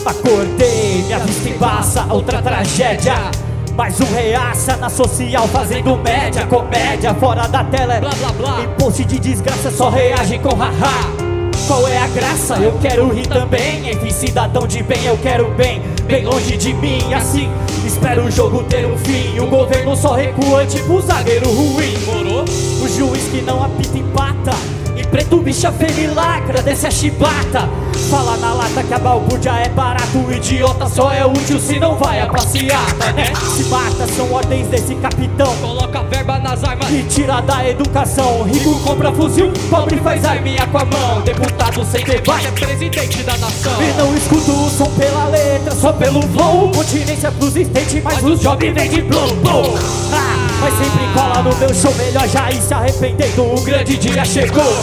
Acordei, 0.06 1.04
minha 1.04 1.20
vista 1.20 1.50
embaça, 1.50 2.06
outra 2.10 2.42
tragédia. 2.42 3.14
Mais 3.76 4.00
um 4.02 4.06
reaça 4.14 4.76
na 4.76 4.90
social 4.90 5.48
fazendo 5.48 5.96
média, 5.98 6.46
comédia 6.48 7.14
fora 7.14 7.48
da 7.48 7.64
tela. 7.64 8.00
Blá, 8.00 8.10
blá, 8.10 8.32
blá. 8.34 8.62
Em 8.64 8.68
post 8.78 9.06
de 9.06 9.20
desgraça 9.20 9.72
só 9.72 9.90
reage 9.90 10.38
com 10.40 10.56
haha. 10.56 11.19
Qual 11.70 11.88
é 11.88 12.00
a 12.00 12.08
graça? 12.08 12.56
Eu 12.56 12.80
quero 12.82 13.08
rir 13.10 13.28
também. 13.28 13.92
Enfim, 13.92 14.10
cidadão 14.10 14.66
de 14.66 14.82
bem, 14.82 15.06
eu 15.06 15.16
quero 15.20 15.52
bem, 15.52 15.80
bem 16.08 16.26
longe 16.26 16.58
de 16.58 16.74
mim. 16.74 17.14
Assim, 17.14 17.48
espero 17.86 18.24
o 18.26 18.32
jogo 18.32 18.64
ter 18.64 18.88
um 18.88 18.98
fim. 18.98 19.38
O 19.40 19.46
governo 19.46 19.96
só 19.96 20.16
recua, 20.16 20.66
tipo 20.66 21.00
zagueiro 21.00 21.48
ruim. 21.48 21.96
Morou? 22.08 22.44
O 22.44 22.88
juiz 22.90 23.24
que 23.28 23.44
não 23.44 23.64
apita 23.64 24.00
empata. 24.00 24.79
Preto 25.12 25.38
bicha 25.38 25.72
feia 25.72 26.02
e 26.02 26.08
lacra, 26.08 26.62
desce 26.62 26.86
a 26.86 26.92
chibata. 26.92 27.68
Fala 28.10 28.38
na 28.38 28.54
lata 28.54 28.84
que 28.84 28.94
a 28.94 29.00
balbúrdia 29.00 29.52
é 29.52 29.70
barato. 29.70 30.18
O 30.20 30.32
idiota 30.32 30.88
só 30.88 31.12
é 31.12 31.26
útil 31.26 31.60
se 31.60 31.80
não 31.80 31.96
vai 31.96 32.20
a 32.20 32.28
passeata, 32.28 33.12
né? 33.14 33.26
Se 33.56 33.64
mata, 33.66 34.08
são 34.16 34.32
ordens 34.32 34.68
desse 34.68 34.96
capitão. 34.96 35.56
Coloca 35.58 36.04
verba 36.04 36.38
nas 36.40 36.64
armas. 36.64 36.90
E 36.92 37.04
tira 37.04 37.42
da 37.42 37.68
educação. 37.68 38.44
Rico 38.44 38.80
compra 38.82 39.12
fuzil, 39.12 39.52
pobre 39.70 39.98
faz 39.98 40.24
arminha 40.24 40.66
com 40.68 40.78
a 40.78 40.86
mão. 40.86 41.22
Deputado 41.22 41.84
sem 41.86 42.04
debate. 42.06 42.48
É 42.48 42.52
presidente 42.52 43.24
da 43.24 43.38
nação. 43.38 43.74
E 43.82 43.98
não 43.98 44.16
escuto 44.16 44.52
o 44.52 44.70
som 44.70 44.90
pela 44.92 45.26
letra, 45.26 45.76
só 45.76 45.92
pelo 45.92 46.22
flow. 46.22 46.72
Continência 46.72 47.32
pros 47.32 47.56
states, 47.56 48.04
mas 48.04 48.24
os 48.24 48.40
jobs 48.40 48.74
vem 48.74 48.90
de 48.90 49.02
blow, 49.02 49.36
blow. 49.38 49.78
Ah, 50.14 50.39
mas 50.60 50.74
sempre 50.78 51.14
cola 51.14 51.42
no 51.42 51.56
meu 51.56 51.74
show, 51.74 51.94
melhor 51.96 52.28
já 52.28 52.50
ir 52.52 52.62
se 52.62 52.74
arrependendo. 52.74 53.44
O 53.44 53.62
grande 53.62 53.98
dia 53.98 54.26
chegou. 54.26 54.74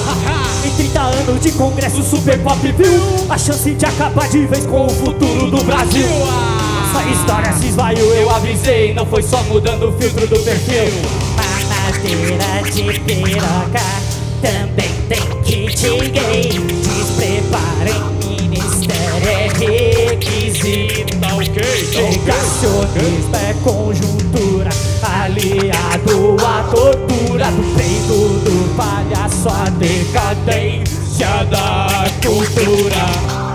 Em 0.65 0.71
30 0.71 1.01
anos 1.01 1.41
de 1.41 1.53
congresso, 1.53 2.03
super 2.03 2.39
pop 2.43 2.73
viu 2.73 3.27
a 3.29 3.39
chance 3.39 3.71
de 3.71 3.85
acabar 3.85 4.29
de 4.29 4.47
vez 4.47 4.67
com 4.67 4.87
o 4.87 4.91
futuro 4.91 5.51
do 5.51 5.63
Brasil. 5.65 6.07
Essa 6.91 7.09
história 7.11 7.53
se 7.53 7.67
esvaiu, 7.67 8.07
eu 8.15 8.31
avisei. 8.31 8.95
Não 8.95 9.07
foi 9.07 9.23
só 9.23 9.43
mudando 9.45 9.89
o 9.89 9.93
filtro 9.99 10.27
do 10.27 10.39
perfil. 10.41 10.85
Mamadeira 11.37 12.63
de 12.71 13.01
piroca 13.01 14.07
também 14.41 14.91
tem 15.09 15.21
kit 15.43 15.77
gay. 16.11 16.49
Despreparem, 16.83 17.95
ministério 18.29 19.46
Negacionismo 21.57 23.35
é 23.35 23.55
conjuntura 23.65 24.69
aliado 25.03 26.37
à 26.47 26.63
tortura 26.65 27.51
do 27.51 27.75
peito 27.75 28.29
do 28.45 28.77
palhaço, 28.77 29.49
a 29.49 29.71
decadência 29.71 31.45
da 31.51 32.05
cultura. 32.23 33.47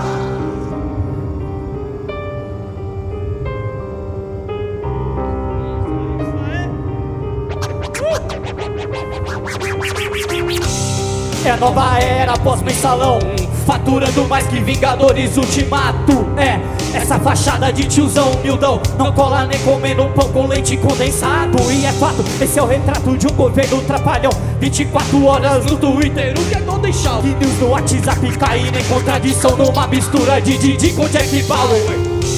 É 11.44 11.50
a 11.50 11.56
nova 11.56 12.00
era 12.00 12.36
pós-mensalão 12.38 13.20
Faturando 13.66 14.26
mais 14.28 14.46
que 14.46 14.60
Vingadores 14.60 15.36
Ultimato. 15.36 16.26
É, 16.36 16.60
essa 16.96 17.18
fachada 17.18 17.72
de 17.72 17.84
tiozão 17.84 18.30
humildão. 18.32 18.80
Não 18.98 19.12
cola 19.12 19.46
nem 19.46 19.58
comendo 19.60 20.06
pão 20.14 20.28
com 20.32 20.46
leite 20.46 20.76
condensado. 20.76 21.58
E 21.70 21.84
é 21.84 21.92
fato, 21.92 22.24
esse 22.40 22.58
é 22.58 22.62
o 22.62 22.66
retrato 22.66 23.16
de 23.16 23.26
um 23.26 23.32
governo 23.32 23.80
trapalhão. 23.82 24.32
24 24.60 25.24
horas 25.24 25.64
no 25.66 25.76
Twitter, 25.76 26.34
o 26.38 26.44
que 26.44 26.54
é 26.54 26.62
Shower? 26.92 27.24
E 27.24 27.34
news 27.34 27.58
no 27.58 27.70
WhatsApp 27.70 28.36
caindo 28.36 28.78
em 28.78 28.84
contradição 28.84 29.56
Numa 29.56 29.86
mistura 29.86 30.40
de 30.40 30.58
Didi 30.58 30.92
com 30.92 31.08
Jack 31.08 31.42
Bauer. 31.44 31.80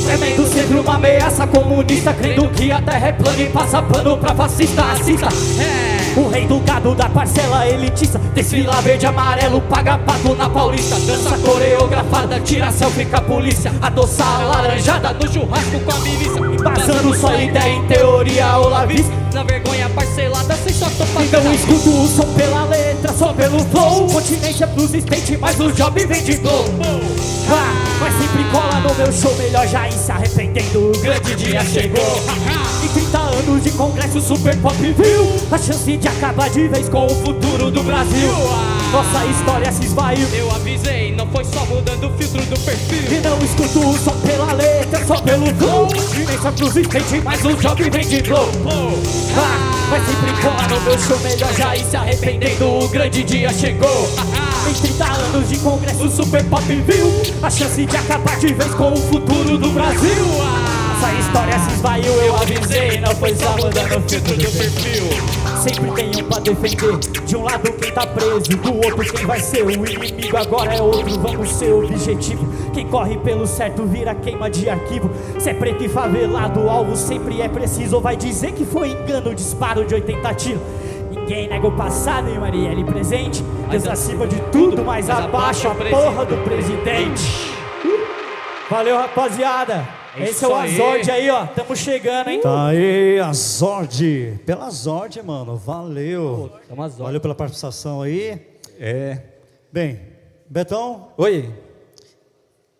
Tremendo 0.04 0.46
sempre 0.46 0.78
uma 0.78 0.94
ameaça 0.94 1.46
comunista 1.46 2.12
Crendo 2.12 2.48
que 2.50 2.70
a 2.70 2.80
terra 2.80 3.08
é 3.08 3.12
plana 3.12 3.42
e 3.42 3.48
passa 3.48 3.82
pano 3.82 4.16
pra 4.16 4.34
fascista. 4.34 4.82
Assista, 4.92 5.28
é 5.58 5.93
o 6.16 6.28
rei 6.28 6.46
do 6.46 6.58
gado 6.60 6.94
da 6.94 7.08
parcela 7.08 7.66
elitista 7.66 8.20
Desfila 8.34 8.80
verde 8.82 9.06
amarelo, 9.06 9.60
paga 9.62 9.96
pato 9.98 10.34
na 10.34 10.50
paulista. 10.50 10.96
Dança 11.00 11.38
coreografada, 11.38 12.40
tira 12.40 12.70
selfie 12.72 13.04
com 13.04 13.16
a 13.16 13.20
polícia. 13.20 13.72
Adoçar 13.80 14.40
a 14.40 14.44
laranjada 14.44 15.12
no 15.12 15.32
churrasco 15.32 15.78
com 15.80 15.92
a 15.92 15.98
milícia. 16.00 16.40
Embasando 16.40 17.14
sua 17.14 17.36
ideia 17.36 17.74
em 17.74 17.86
teoria 17.86 18.58
olavista 18.58 19.12
Na 19.32 19.44
vergonha 19.44 19.88
parcelada, 19.90 20.56
sem 20.56 20.72
só 20.72 20.86
tô 20.86 21.04
então 21.04 21.06
pagando. 21.14 21.54
escuto 21.54 21.90
o 21.90 22.08
som 22.08 22.26
pela 22.34 22.64
letra, 22.64 23.12
só 23.12 23.32
pelo 23.32 23.60
flow. 23.66 24.08
Continência 24.08 24.66
pros 24.66 24.92
states, 24.94 25.38
mas 25.38 25.60
o 25.60 25.70
job 25.72 26.06
vem 26.06 26.22
de 26.22 26.36
blow 26.38 26.64
ah, 27.50 27.72
Mas 28.00 28.14
sempre 28.14 28.44
cola 28.50 28.80
no 28.80 28.94
meu 28.94 29.12
show, 29.12 29.34
melhor 29.36 29.66
já 29.68 29.86
ir 29.88 29.92
se 29.92 30.10
arrependendo. 30.10 30.90
O 30.90 30.98
grande 30.98 31.36
dia 31.36 31.64
chegou. 31.64 32.20
Em 32.82 32.83
30 32.83 32.83
anos 33.34 33.62
de 33.62 33.70
congresso 33.72 34.20
super 34.20 34.56
pop 34.58 34.76
viu? 34.76 35.26
A 35.50 35.58
chance 35.58 35.96
de 35.96 36.08
acabar 36.08 36.48
de 36.50 36.68
vez 36.68 36.88
com 36.88 37.06
o 37.06 37.10
futuro 37.10 37.70
do 37.70 37.82
Brasil. 37.82 38.30
Nossa 38.92 39.26
história 39.26 39.72
se 39.72 39.84
esvaiu. 39.84 40.26
Eu 40.32 40.50
avisei, 40.52 41.14
não 41.14 41.26
foi 41.26 41.44
só 41.44 41.64
mudando 41.66 42.06
o 42.06 42.16
filtro 42.16 42.44
do 42.46 42.58
perfil. 42.60 43.18
e 43.18 43.20
não 43.20 43.38
escuto 43.38 43.98
som 43.98 44.16
pela 44.20 44.52
letra, 44.52 45.04
só 45.04 45.16
pelo 45.20 45.46
flow. 45.54 45.86
Continência 45.88 46.52
pros 46.52 46.76
states, 46.76 47.24
mas 47.24 47.44
o 47.44 47.54
job 47.54 47.90
vem 47.90 48.06
de 48.06 48.22
blow 48.22 48.48
ah, 49.36 49.88
Mas 49.90 50.06
sempre 50.06 50.42
cola 50.42 50.68
no 50.68 50.80
meu 50.82 50.98
show, 50.98 51.18
melhor 51.20 51.52
já 51.54 51.76
ir 51.76 51.84
se 51.84 51.96
arrependendo. 51.96 52.84
O 52.84 52.88
grande 52.88 53.24
dia 53.24 53.52
chegou. 53.52 54.08
Em 54.66 54.72
30 54.72 55.04
anos 55.04 55.48
de 55.50 55.58
congresso, 55.58 56.08
super 56.08 56.42
pop 56.44 56.64
viu? 56.64 57.12
A 57.42 57.50
chance 57.50 57.84
de 57.84 57.96
acabar 57.96 58.38
de 58.38 58.54
vez 58.54 58.72
com 58.74 58.92
o 58.92 58.96
futuro 58.96 59.58
do 59.58 59.70
Brasil 59.70 60.63
Essa 60.94 61.12
história 61.12 61.58
se 61.58 61.74
esvaiu, 61.74 62.12
eu 62.12 62.36
avisei, 62.36 63.00
não 63.00 63.14
foi 63.16 63.34
só 63.34 63.56
mudando 63.56 63.96
o 63.96 64.08
filtro 64.08 64.36
do 64.36 64.58
perfil. 64.58 65.04
Sempre 65.60 65.90
tem 65.90 66.22
um 66.22 66.28
pra 66.28 66.38
defender, 66.38 66.98
de 67.26 67.36
um 67.36 67.42
lado 67.42 67.72
quem 67.72 67.90
tá 67.90 68.06
preso, 68.06 68.42
do 68.42 68.76
outro 68.76 69.12
quem 69.12 69.26
vai 69.26 69.40
ser 69.40 69.64
o 69.64 69.70
inimigo. 69.72 70.36
Agora 70.36 70.72
é 70.72 70.80
outro, 70.80 71.18
vamos 71.18 71.50
ser 71.50 71.72
o 71.72 71.84
objetivo. 71.84 72.46
Quem 72.72 72.86
corre 72.86 73.18
pelo 73.18 73.44
certo 73.44 73.84
vira 73.84 74.14
queima 74.14 74.48
de 74.48 74.70
arquivo. 74.70 75.10
Se 75.40 75.50
é 75.50 75.54
preto 75.54 75.82
e 75.82 75.88
favelado, 75.88 76.60
o 76.60 76.70
alvo 76.70 76.96
sempre 76.96 77.40
é 77.40 77.48
preciso. 77.48 78.00
Vai 78.00 78.16
dizer 78.16 78.52
que 78.52 78.64
foi 78.64 78.90
engano, 78.90 79.34
disparo 79.34 79.84
de 79.84 79.94
80 79.94 80.34
tiros. 80.34 80.62
Ninguém 81.10 81.48
nega 81.48 81.66
o 81.66 81.72
passado 81.72 82.30
e 82.30 82.38
Marielle 82.38 82.84
presente. 82.84 83.42
Deus 83.68 83.86
acima 83.88 84.28
de 84.28 84.40
tudo, 84.52 84.84
mas 84.84 85.10
abaixo 85.10 85.66
a 85.66 85.74
porra 85.74 86.24
do 86.24 86.36
presidente. 86.44 87.52
Valeu, 88.70 88.96
rapaziada. 88.96 90.03
É 90.16 90.22
Esse 90.24 90.32
isso 90.32 90.44
é 90.44 90.48
o 90.48 90.54
aí. 90.54 90.74
Azord 90.80 91.10
aí, 91.10 91.30
ó. 91.30 91.46
Tamo 91.46 91.74
chegando, 91.76 92.28
hein? 92.30 92.40
Tá 92.40 92.66
aí, 92.68 93.18
a 93.18 93.32
Zord. 93.32 94.40
Pela 94.46 94.70
Zord, 94.70 95.20
mano. 95.22 95.56
Valeu. 95.56 96.50
Zord. 96.68 96.96
Valeu 96.98 97.20
pela 97.20 97.34
participação 97.34 98.00
aí. 98.00 98.40
É. 98.78 99.18
Bem, 99.72 100.00
Betão. 100.48 101.08
Oi. 101.16 101.52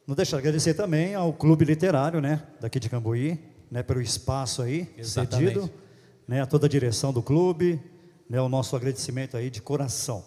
Não 0.06 0.14
deixa 0.14 0.36
de 0.36 0.40
agradecer 0.40 0.74
também 0.74 1.14
ao 1.14 1.32
Clube 1.32 1.64
Literário, 1.64 2.20
né? 2.20 2.42
Daqui 2.60 2.78
de 2.78 2.88
Cambuí, 2.88 3.38
né? 3.70 3.82
Pelo 3.82 4.00
espaço 4.00 4.62
aí 4.62 4.88
Exatamente. 4.96 5.54
cedido. 5.54 5.70
Né, 6.26 6.40
a 6.40 6.46
toda 6.46 6.66
a 6.66 6.68
direção 6.68 7.12
do 7.12 7.22
clube. 7.22 7.80
Né, 8.30 8.40
o 8.40 8.48
nosso 8.48 8.74
agradecimento 8.76 9.36
aí 9.36 9.50
de 9.50 9.60
coração. 9.60 10.24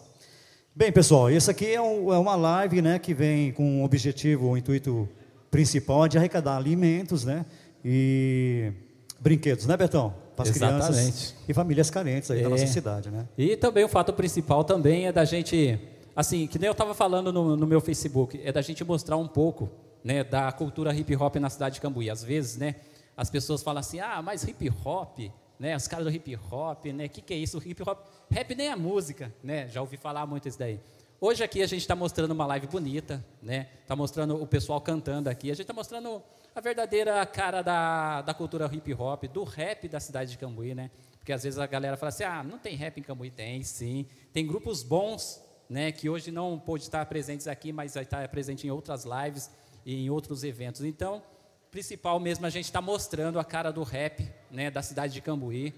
Bem, 0.74 0.92
pessoal, 0.92 1.28
esse 1.30 1.50
aqui 1.50 1.72
é, 1.72 1.80
um- 1.80 2.12
é 2.12 2.18
uma 2.18 2.36
live, 2.36 2.80
né? 2.82 2.98
Que 2.98 3.12
vem 3.14 3.50
com 3.50 3.80
o 3.82 3.84
objetivo, 3.84 4.48
o 4.50 4.56
intuito 4.56 5.08
principal 5.50 6.04
é 6.06 6.08
de 6.08 6.18
arrecadar 6.18 6.56
alimentos, 6.56 7.24
né? 7.24 7.44
E 7.84 8.72
brinquedos, 9.20 9.66
né, 9.66 9.76
Betão? 9.76 10.14
Para 10.36 10.48
as 10.48 10.56
crianças 10.56 10.90
Exatamente. 10.96 11.34
e 11.48 11.54
famílias 11.54 11.90
carentes 11.90 12.30
aí 12.30 12.40
da 12.40 12.46
É. 12.46 12.50
nossa 12.50 12.66
cidade, 12.66 13.10
né? 13.10 13.26
E 13.36 13.56
também 13.56 13.84
o 13.84 13.88
fato 13.88 14.12
principal 14.12 14.62
também 14.62 15.06
é 15.06 15.12
da 15.12 15.24
gente, 15.24 15.78
assim, 16.14 16.46
que 16.46 16.58
nem 16.58 16.66
eu 16.68 16.72
estava 16.72 16.94
falando 16.94 17.32
no, 17.32 17.56
no 17.56 17.66
meu 17.66 17.80
Facebook, 17.80 18.40
é 18.44 18.52
da 18.52 18.62
gente 18.62 18.84
mostrar 18.84 19.16
um 19.16 19.26
pouco, 19.26 19.68
né, 20.04 20.22
da 20.22 20.50
cultura 20.52 20.94
hip 20.94 21.14
hop 21.16 21.36
na 21.36 21.50
cidade 21.50 21.76
de 21.76 21.80
Cambuí. 21.80 22.08
Às 22.08 22.22
vezes, 22.22 22.56
né, 22.56 22.76
as 23.16 23.28
pessoas 23.30 23.62
falam 23.64 23.80
assim, 23.80 23.98
ah, 23.98 24.22
mas 24.22 24.44
hip 24.44 24.70
hop, 24.84 25.18
né, 25.58 25.74
os 25.76 25.88
caras 25.88 26.06
do 26.06 26.12
hip 26.12 26.38
hop, 26.52 26.86
né, 26.86 27.06
o 27.06 27.08
que, 27.10 27.20
que 27.20 27.34
é 27.34 27.36
isso? 27.36 27.60
Hip 27.64 27.82
hop, 27.82 27.98
rap 28.30 28.54
nem 28.54 28.68
é 28.68 28.76
música, 28.76 29.32
né, 29.42 29.66
já 29.68 29.80
ouvi 29.80 29.96
falar 29.96 30.24
muito 30.24 30.46
isso 30.46 30.58
daí. 30.58 30.78
Hoje 31.20 31.42
aqui 31.42 31.60
a 31.62 31.66
gente 31.66 31.80
está 31.80 31.96
mostrando 31.96 32.30
uma 32.30 32.46
live 32.46 32.68
bonita, 32.68 33.24
né, 33.42 33.66
está 33.82 33.96
mostrando 33.96 34.40
o 34.40 34.46
pessoal 34.46 34.80
cantando 34.80 35.28
aqui, 35.28 35.50
a 35.50 35.54
gente 35.54 35.62
está 35.62 35.72
mostrando 35.72 36.22
a 36.54 36.60
verdadeira 36.60 37.26
cara 37.26 37.60
da, 37.60 38.22
da 38.22 38.32
cultura 38.32 38.70
hip 38.72 38.94
hop, 38.94 39.24
do 39.24 39.42
rap 39.42 39.88
da 39.88 39.98
cidade 39.98 40.30
de 40.30 40.38
Cambuí, 40.38 40.76
né, 40.76 40.92
porque 41.18 41.32
às 41.32 41.42
vezes 41.42 41.58
a 41.58 41.66
galera 41.66 41.96
fala 41.96 42.10
assim, 42.10 42.22
ah, 42.22 42.44
não 42.44 42.56
tem 42.56 42.76
rap 42.76 43.00
em 43.00 43.02
Cambuí? 43.02 43.32
Tem, 43.32 43.64
sim. 43.64 44.06
Tem 44.32 44.46
grupos 44.46 44.84
bons, 44.84 45.42
né, 45.68 45.90
que 45.90 46.08
hoje 46.08 46.30
não 46.30 46.56
pôde 46.56 46.84
estar 46.84 47.04
presentes 47.06 47.48
aqui, 47.48 47.72
mas 47.72 47.94
vai 47.94 48.04
estar 48.04 48.28
presente 48.28 48.68
em 48.68 48.70
outras 48.70 49.04
lives 49.04 49.50
e 49.84 50.04
em 50.04 50.10
outros 50.10 50.44
eventos. 50.44 50.84
Então, 50.84 51.20
principal 51.68 52.20
mesmo, 52.20 52.46
a 52.46 52.50
gente 52.50 52.66
está 52.66 52.80
mostrando 52.80 53.40
a 53.40 53.44
cara 53.44 53.72
do 53.72 53.82
rap, 53.82 54.32
né, 54.52 54.70
da 54.70 54.82
cidade 54.82 55.14
de 55.14 55.20
Cambuí. 55.20 55.74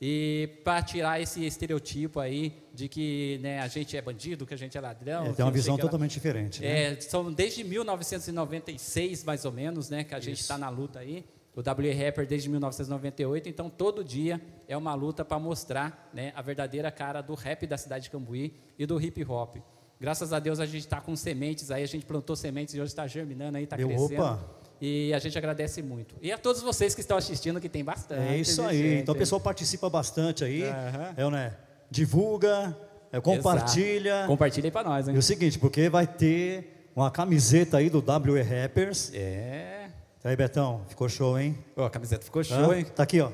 E 0.00 0.60
para 0.62 0.80
tirar 0.80 1.20
esse 1.20 1.44
estereotipo 1.44 2.20
aí 2.20 2.56
de 2.72 2.88
que 2.88 3.40
né, 3.42 3.60
a 3.60 3.66
gente 3.66 3.96
é 3.96 4.02
bandido, 4.02 4.46
que 4.46 4.54
a 4.54 4.56
gente 4.56 4.78
é 4.78 4.80
ladrão. 4.80 5.26
É, 5.26 5.32
tem 5.32 5.44
uma 5.44 5.50
visão 5.50 5.76
totalmente 5.76 6.12
diferente, 6.12 6.60
né? 6.62 6.92
É, 6.92 7.00
são 7.00 7.32
desde 7.32 7.64
1996, 7.64 9.24
mais 9.24 9.44
ou 9.44 9.50
menos, 9.50 9.90
né, 9.90 10.04
que 10.04 10.14
a 10.14 10.20
gente 10.20 10.40
está 10.40 10.56
na 10.56 10.68
luta 10.68 11.00
aí. 11.00 11.24
O 11.54 11.62
W 11.62 11.92
Rapper 11.92 12.24
desde 12.24 12.48
1998, 12.48 13.48
então 13.48 13.68
todo 13.68 14.04
dia 14.04 14.40
é 14.68 14.76
uma 14.76 14.94
luta 14.94 15.24
para 15.24 15.40
mostrar 15.40 16.08
né, 16.14 16.32
a 16.36 16.40
verdadeira 16.40 16.88
cara 16.88 17.20
do 17.20 17.34
rap 17.34 17.66
da 17.66 17.76
cidade 17.76 18.04
de 18.04 18.10
Cambuí 18.10 18.54
e 18.78 18.86
do 18.86 19.00
hip 19.00 19.24
hop. 19.24 19.56
Graças 20.00 20.32
a 20.32 20.38
Deus 20.38 20.60
a 20.60 20.66
gente 20.66 20.82
está 20.82 21.00
com 21.00 21.16
sementes 21.16 21.72
aí, 21.72 21.82
a 21.82 21.86
gente 21.86 22.06
plantou 22.06 22.36
sementes 22.36 22.74
e 22.76 22.80
hoje 22.80 22.92
está 22.92 23.08
germinando 23.08 23.58
aí, 23.58 23.64
está 23.64 23.76
crescendo. 23.76 24.22
opa. 24.22 24.57
E 24.80 25.12
a 25.12 25.18
gente 25.18 25.36
agradece 25.36 25.82
muito. 25.82 26.14
E 26.22 26.30
a 26.30 26.38
todos 26.38 26.62
vocês 26.62 26.94
que 26.94 27.00
estão 27.00 27.16
assistindo, 27.16 27.60
que 27.60 27.68
tem 27.68 27.82
bastante. 27.82 28.20
É 28.32 28.36
isso 28.36 28.62
aí. 28.62 28.78
gente, 28.78 29.02
Então 29.02 29.14
o 29.14 29.18
pessoal 29.18 29.40
participa 29.40 29.90
bastante 29.90 30.44
aí. 30.44 30.62
Aham. 30.62 31.14
É, 31.16 31.30
né? 31.30 31.56
Divulga, 31.90 32.76
é, 33.10 33.20
compartilha. 33.20 34.10
Exato. 34.10 34.26
Compartilha 34.28 34.66
aí 34.66 34.70
para 34.70 34.88
nós, 34.88 35.08
hein? 35.08 35.14
E 35.14 35.18
o 35.18 35.22
seguinte, 35.22 35.58
porque 35.58 35.88
vai 35.88 36.06
ter 36.06 36.90
uma 36.94 37.10
camiseta 37.10 37.78
aí 37.78 37.90
do 37.90 37.98
WE 37.98 38.42
Rappers. 38.42 39.10
É. 39.14 39.88
Aí, 40.22 40.36
Betão, 40.36 40.82
ficou 40.88 41.08
show, 41.08 41.38
hein? 41.38 41.56
Ó, 41.76 41.86
a 41.86 41.90
camiseta 41.90 42.24
ficou 42.24 42.44
show, 42.44 42.70
Hã? 42.72 42.76
hein? 42.78 42.84
Tá 42.84 43.02
aqui, 43.04 43.20
ó. 43.20 43.30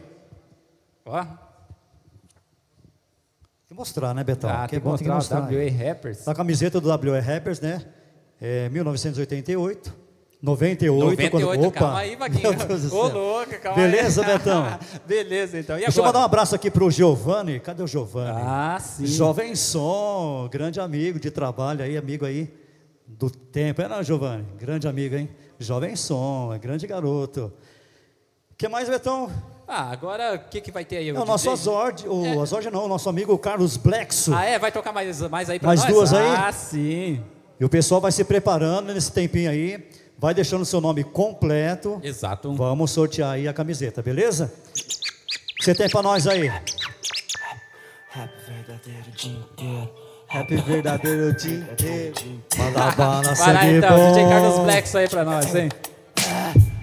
Ó. 1.05 1.25
Tem 1.25 1.29
que 3.69 3.75
mostrar, 3.75 4.15
né, 4.15 4.23
Betão? 4.23 4.49
Ah, 4.49 4.59
Porque 4.61 4.71
tem 4.71 4.77
é 4.77 4.81
que 4.81 4.85
bom, 4.85 4.97
tem 4.97 5.07
que 5.07 5.13
mostrar 5.13 5.41
mostrar. 5.41 5.59
WE 5.59 5.69
Rappers. 5.69 6.29
A 6.29 6.35
camiseta 6.35 6.81
do 6.81 6.89
WE 6.89 7.21
Rappers, 7.21 7.61
né? 7.61 7.85
É 8.41 8.69
1988. 8.69 10.04
98, 10.45 11.01
98, 11.05 11.31
quando... 11.31 11.67
Opa! 11.67 11.79
calma 11.81 11.99
aí, 12.01 12.17
Vaguinho. 12.21 12.51
Ô, 12.51 12.79
céu. 12.79 13.09
louco, 13.15 13.59
calma 13.63 13.83
Beleza, 13.83 14.21
aí. 14.21 14.27
Betão? 14.37 14.79
Beleza, 15.07 15.59
então. 15.59 15.79
E 15.79 15.81
Deixa 15.81 15.99
eu 15.99 16.05
mandar 16.05 16.21
um 16.21 16.25
abraço 16.25 16.55
aqui 16.55 16.71
pro 16.71 16.91
Giovanni. 16.91 17.59
Cadê 17.61 17.83
o 17.83 17.87
Giovanni? 17.87 18.43
Ah, 18.45 18.79
sim. 18.79 19.07
Jovem 19.07 19.57
Som, 19.57 20.47
grande 20.53 20.79
amigo 20.79 21.19
de 21.19 21.31
trabalho 21.31 21.83
aí, 21.83 21.97
amigo 21.97 22.27
aí 22.27 22.53
do 23.07 23.31
tempo. 23.31 23.81
É 23.81 23.89
não, 23.89 24.03
Giovanni? 24.03 24.45
Grande 24.59 24.87
amigo, 24.87 25.17
hein? 25.17 25.31
Jovem 25.59 25.97
Som, 25.97 26.53
é 26.55 26.59
grande 26.59 26.87
garoto. 26.87 27.51
O 28.53 28.55
que 28.55 28.69
mais, 28.69 28.87
Betão? 28.87 29.31
Ah, 29.67 29.91
agora 29.91 30.35
o 30.35 30.51
que, 30.51 30.61
que 30.61 30.71
vai 30.71 30.85
ter 30.85 30.99
aí? 30.99 31.09
É 31.09 31.13
o 31.15 31.25
nosso 31.25 31.51
Azord, 31.51 32.07
o 32.07 32.43
Azord 32.43 32.71
não, 32.71 32.85
o 32.85 32.89
nosso 32.89 33.09
amigo 33.09 33.37
Carlos 33.39 33.79
Blexo. 33.79 34.35
Ah, 34.35 34.45
é? 34.45 34.59
Vai 34.59 34.71
tocar 34.71 34.93
mais, 34.93 35.23
mais 35.23 35.49
aí 35.49 35.59
pra 35.59 35.69
Mais 35.69 35.81
nós? 35.81 35.91
duas 35.91 36.13
aí? 36.13 36.37
Ah, 36.37 36.53
sim. 36.53 37.25
E 37.59 37.65
o 37.65 37.69
pessoal 37.69 37.99
vai 37.99 38.13
se 38.13 38.23
preparando 38.25 38.93
nesse 38.93 39.11
tempinho 39.11 39.51
aí, 39.51 39.89
vai 40.19 40.35
deixando 40.35 40.63
o 40.63 40.67
seu 40.67 40.81
nome 40.81 41.05
completo. 41.05 42.01
Exato. 42.03 42.55
Vamos 42.55 42.91
sortear 42.91 43.33
aí 43.33 43.49
a 43.49 43.53
camiseta, 43.53 44.03
beleza? 44.03 44.53
O 44.71 45.57
que 45.57 45.65
você 45.65 45.75
tem 45.75 45.89
pra 45.89 46.03
nós 46.03 46.27
aí? 46.27 46.49
Rap 48.11 48.31
verdadeiro 48.47 49.05
o 49.09 49.11
dia 49.13 49.33
inteiro. 49.33 49.91
Rap 50.29 50.57
verdadeiro 50.57 51.29
o 51.29 51.33
dia 51.35 51.57
inteiro. 51.73 52.15
Manda 52.57 52.91
bala, 52.93 53.35
Vai 53.35 53.53
lá 53.55 53.67
então, 53.67 53.97
bom. 53.97 54.13
DJ 54.13 54.29
Carlos 54.29 54.59
Blacks 54.61 54.95
aí 54.95 55.09
pra 55.09 55.25
nós, 55.25 55.55
hein? 55.55 55.69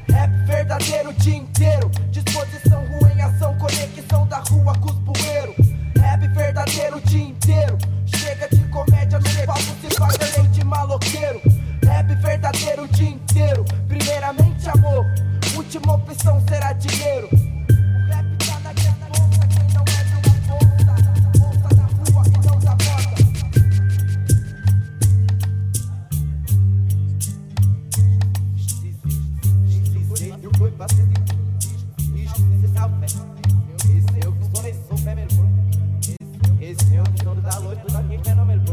Rap 0.10 0.32
verdadeiro 0.46 1.10
o 1.10 1.14
dia 1.14 1.36
inteiro. 1.36 1.92
Disposição, 2.10 2.86
rua 2.88 3.12
em 3.14 3.22
ação, 3.22 3.58
conexão 3.58 4.28
da 4.28 4.40
rua 4.40 4.74
com 4.80 4.88
os 4.90 5.00
bueiros. 5.00 5.56
Rap 5.98 6.28
verdadeiro 6.34 6.98
o 6.98 7.02
dia 7.02 7.24
inteiro. 7.24 7.78
Chega 8.06 8.48
de 8.50 8.64
comédia 8.70 9.20
no 9.20 9.46
palco, 9.46 9.62
se 9.62 9.96
faz 9.98 10.18
além 10.36 10.52
de 10.52 10.64
maloqueiro. 10.64 11.42
Rap 11.92 12.16
verdadeiro 12.16 12.84
o 12.84 12.88
dia 12.88 13.10
inteiro. 13.10 13.66
Primeiramente 13.86 14.70
amor, 14.70 15.06
última 15.56 15.96
opção 15.96 16.42
será 16.48 16.72
dinheiro. 16.72 17.28
O 17.28 18.08
rap 18.08 18.38
tá 18.38 18.60
na 18.62 18.74
quem 18.74 18.86
não 18.86 19.04
é 19.06 19.28
na 19.28 19.44
rua 19.44 19.58
e 19.60 19.66
não. 19.74 19.86
Eu 30.42 30.52
Esse 33.98 34.26
é 34.26 34.30
o 34.30 34.32
que 34.32 34.50
começou, 34.50 34.98
fé, 34.98 35.14
meu 35.14 35.28
porco. 35.28 35.52
Esse 36.62 36.96
é 36.96 37.02
o 37.02 37.04
dono 37.24 37.42
da 37.42 37.60
noite, 37.60 37.82
tudo 37.82 37.98
aqui, 37.98 38.18
meu 38.46 38.60
porco. 38.62 38.71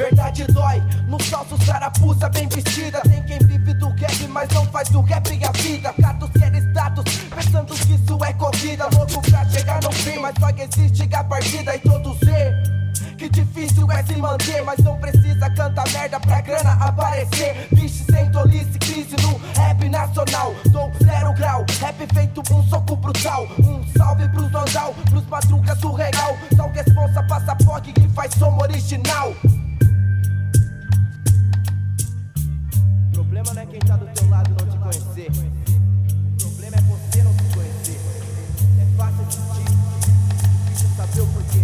Verdade 0.00 0.44
dói, 0.46 0.82
no 1.08 1.22
salso 1.22 1.58
carapuça 1.66 2.26
bem 2.30 2.48
vestida 2.48 3.02
Tem 3.02 3.22
quem 3.22 3.38
vive 3.40 3.74
do 3.74 3.90
rap, 3.90 4.28
mas 4.28 4.48
não 4.48 4.64
faz 4.64 4.88
do 4.88 5.02
rap 5.02 5.28
a 5.44 5.52
vida 5.52 5.94
Gatos 5.98 6.30
quer 6.30 6.54
status, 6.54 7.04
pensando 7.28 7.74
que 7.74 7.92
isso 7.92 8.24
é 8.24 8.32
corrida 8.32 8.88
Louco 8.94 9.20
pra 9.30 9.44
chegar 9.50 9.82
no 9.82 9.92
fim, 9.92 10.18
mas 10.18 10.34
só 10.40 10.48
existe 10.48 11.14
a 11.14 11.22
partida 11.22 11.76
E 11.76 11.80
todo 11.80 12.16
ser 12.24 12.80
que 13.18 13.28
difícil 13.28 13.92
é 13.92 14.02
se 14.02 14.16
manter, 14.16 14.62
mas 14.62 14.78
não 14.78 14.96
precisa 14.96 15.50
cantar 15.50 15.86
merda 15.92 16.18
pra 16.18 16.40
grana 16.40 16.72
aparecer. 16.82 17.68
Vixe, 17.70 18.02
sem 18.10 18.30
tolice, 18.30 18.78
crise 18.78 19.14
no 19.20 19.38
rap 19.60 19.86
nacional. 19.90 20.54
Dou 20.70 20.90
zero 21.04 21.34
grau, 21.34 21.66
rap 21.80 22.14
feito 22.14 22.42
um 22.50 22.62
soco 22.70 22.96
brutal. 22.96 23.46
Um 23.58 23.84
salve 23.94 24.26
pros 24.30 24.50
Vandal, 24.50 24.94
pros 25.10 25.26
madrugas 25.26 25.78
surreal. 25.80 26.34
São 26.56 26.72
responsa, 26.72 27.22
passaporte 27.24 27.92
que 27.92 28.08
faz 28.08 28.32
som 28.36 28.56
original. 28.58 29.34
Problema 33.40 33.54
não 33.54 33.62
é 33.62 33.66
quem 33.66 33.80
tá 33.80 33.96
do 33.96 34.06
teu 34.06 34.28
lado 34.28 34.50
não 34.50 34.70
te 34.70 34.78
conhecer. 34.78 35.30
O 35.30 36.50
problema 36.50 36.76
é 36.76 36.80
você 36.80 37.22
não 37.22 37.32
se 37.32 37.54
conhecer. 37.54 38.00
É 38.80 38.96
fácil 38.96 39.30
sentir, 39.30 39.64
difícil 40.68 40.88
saber 40.96 41.20
o 41.20 41.26
porquê. 41.26 41.60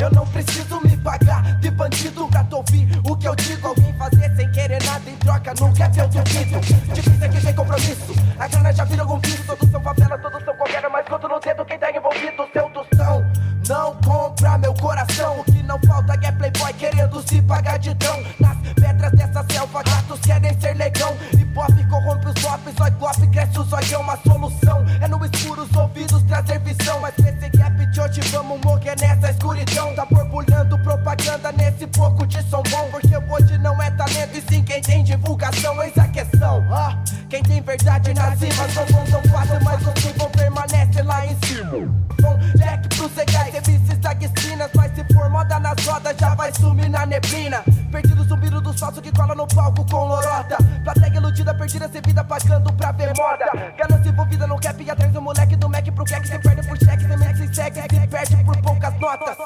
Eu 0.00 0.10
não 0.10 0.26
preciso 0.26 0.80
me 0.82 0.96
pagar 0.98 1.58
de 1.60 1.70
bandido 1.70 2.28
pra 2.28 2.44
te 2.44 2.54
ouvir 2.54 2.88
o 3.04 3.16
que 3.16 3.28
eu 3.28 3.34
digo. 3.36 3.68
Alguém 3.68 3.94
fazer 3.94 4.36
sem 4.36 4.52
querer 4.52 4.82
faca 5.24 5.54
no 5.58 5.72
rap 5.72 5.96
eu 5.96 6.08
duvido. 6.08 6.60
Difícil 6.92 7.24
é 7.24 7.28
que 7.28 7.40
tem 7.40 7.54
compromisso. 7.54 8.12
A 8.38 8.48
grana 8.48 8.72
já 8.72 8.84
vira 8.84 9.02
algum 9.02 9.18
vício. 9.20 9.44
Todos 9.46 9.70
são 9.70 9.80
favela, 9.80 10.18
todos 10.18 10.44
são 10.44 10.54
qualquer, 10.56 10.88
mas 10.90 11.06
conto 11.06 11.28
no 11.28 11.40
dedo 11.40 11.64
quem 11.64 11.78
tá 11.78 11.90
envolvido. 11.90 12.46
Seu 12.52 12.68
tostão 12.70 13.24
não 13.68 13.94
compra 13.96 14.58
meu 14.58 14.74
coração. 14.74 15.40
O 15.40 15.44
que 15.44 15.62
não 15.62 15.78
falta 15.86 16.14
é 16.14 16.32
playboy 16.32 16.72
querendo 16.74 17.22
se 17.28 17.40
pagar 17.42 17.78
de 17.78 17.94
dão. 17.94 18.22
Nas 18.40 18.56
pedras 18.74 19.12
dessa 19.12 19.44
selva, 19.50 19.82
gatos 19.82 20.20
querem 20.20 20.60
ser 20.60 20.74
legão. 20.74 21.16
Hip 21.32 21.43
hop 21.56 21.84
corrompe 21.88 22.28
os 22.28 22.34
zói 22.76 22.90
golpe, 22.92 23.26
cresce 23.28 23.58
o 23.58 23.64
zóio, 23.64 23.94
é 23.94 23.98
uma 23.98 24.16
solução. 24.16 24.84
É 25.00 25.08
no 25.08 25.24
escuro 25.24 25.62
os 25.62 25.76
ouvidos 25.76 26.22
trazer 26.24 26.58
visão. 26.60 27.00
Mas 27.00 27.14
nesse 27.18 27.48
gap 27.56 27.86
de 27.86 28.00
hoje 28.00 28.20
vamos 28.32 28.60
morrer 28.62 28.96
nessa 29.00 29.30
escuridão. 29.30 29.94
Tá 29.94 30.06
borbulhando 30.06 30.78
propaganda 30.78 31.52
nesse 31.52 31.86
pouco 31.86 32.26
de 32.26 32.42
som 32.48 32.62
bom. 32.70 32.88
Porque 32.90 33.16
hoje 33.16 33.58
não 33.58 33.80
é 33.80 33.90
talento 33.92 34.36
e 34.36 34.42
sim 34.42 34.62
quem 34.62 34.80
tem 34.82 35.04
divulgação. 35.04 35.82
Eis 35.82 35.96
a 35.98 36.08
questão, 36.08 36.64
ó. 36.70 36.94
Quem 37.28 37.42
tem 37.42 37.60
verdade 37.62 38.14
nas 38.14 38.40
rimas 38.40 38.74
não 38.74 39.04
tão 39.06 39.30
fácil, 39.30 39.64
mas 39.64 39.86
os 39.86 39.94
que 39.94 40.18
vão 40.18 40.30
permanece 40.30 41.02
lá 41.02 41.26
em 41.26 41.36
cima. 41.46 42.04
Bom, 42.20 42.38
Jack 42.56 42.88
pros 42.88 43.14
legais, 43.16 43.54
MCs 43.54 43.98
da 43.98 44.12
esquinas. 44.12 44.70
Mas 44.74 44.94
se 44.94 45.04
for 45.12 45.28
moda 45.28 45.58
nas 45.58 45.84
rodas, 45.84 46.16
já 46.18 46.34
vai 46.34 46.52
sumir 46.54 46.88
na 46.88 47.06
neblina. 47.06 47.62
Perdido 47.90 48.24
zumbido 48.24 48.60
dos 48.60 48.78
falsos 48.78 49.00
que 49.00 49.12
cola 49.12 49.34
no 49.34 49.46
palco 49.46 49.84
com 49.90 50.06
lorota. 50.06 50.56
Plateia 50.82 51.16
iludida, 51.16 51.43
perdida, 51.52 51.88
sem 51.88 52.00
vida, 52.00 52.24
pagando 52.24 52.72
pra 52.72 52.92
ver 52.92 53.12
moda. 53.16 53.44
Ganância 53.76 54.08
envolvida 54.08 54.46
no 54.46 54.56
rap 54.56 54.80
e 54.80 54.90
atrás 54.90 55.12
do 55.12 55.20
moleque 55.20 55.56
do 55.56 55.68
Mac 55.68 55.84
pro 55.92 56.04
crack. 56.04 56.26
Se 56.26 56.38
perde 56.38 56.68
por 56.68 56.78
cheque, 56.78 57.06
sem 57.06 57.16
Mac, 57.16 57.36
sem 57.36 57.52
segue, 57.52 57.80
se 57.80 58.06
perde 58.06 58.44
por 58.44 58.56
poucas 58.62 59.00
notas. 59.00 59.36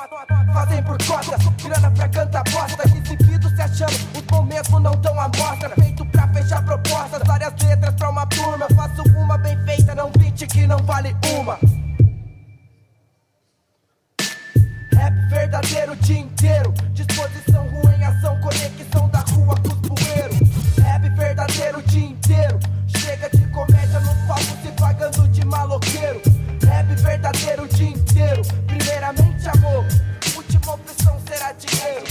Fazem 0.52 0.82
por 0.82 0.98
cotas, 1.04 1.44
grana 1.64 1.90
pra 1.90 2.08
cantar 2.08 2.44
bosta. 2.44 2.82
Exibido 2.86 3.48
se 3.48 3.62
achando, 3.62 3.92
os 4.14 4.22
bons 4.22 4.44
mesmo 4.44 4.78
não 4.80 4.92
tão 5.00 5.18
à 5.18 5.28
mostra. 5.28 5.70
Feito 5.70 6.04
pra 6.06 6.28
fechar 6.28 6.62
propostas, 6.64 7.22
várias 7.26 7.52
letras 7.62 7.94
pra 7.94 8.10
uma 8.10 8.26
turma. 8.26 8.66
Faço 8.76 9.02
uma 9.16 9.38
bem 9.38 9.56
feita, 9.64 9.94
não 9.94 10.10
20 10.16 10.46
que 10.46 10.66
não 10.66 10.78
vale 10.78 11.16
uma. 11.38 11.58
Rap 14.92 15.14
verdadeiro 15.30 15.92
o 15.92 15.96
dia 15.96 16.18
inteiro. 16.18 16.72
Disposição, 16.92 17.66
rua 17.68 17.94
em 17.94 18.04
ação, 18.04 18.40
conexão 18.40 19.08
da 19.08 19.20
rua 19.20 19.54
com 19.56 19.68
os 19.68 20.02
bueiros. 20.02 20.47
Verdadeiro 21.18 21.78
o 21.78 21.82
dia 21.82 22.06
inteiro. 22.06 22.60
Chega 22.86 23.28
de 23.28 23.44
comédia 23.48 23.98
no 23.98 24.14
palco 24.28 24.56
se 24.62 24.70
pagando 24.80 25.26
de 25.28 25.44
maloqueiro. 25.44 26.22
Rap 26.64 26.86
verdadeiro 26.94 27.64
o 27.64 27.68
dia 27.68 27.88
inteiro. 27.88 28.42
Primeiramente 28.68 29.48
amor, 29.48 29.84
última 30.36 30.74
opção 30.74 31.20
será 31.26 31.52
dinheiro. 31.52 32.07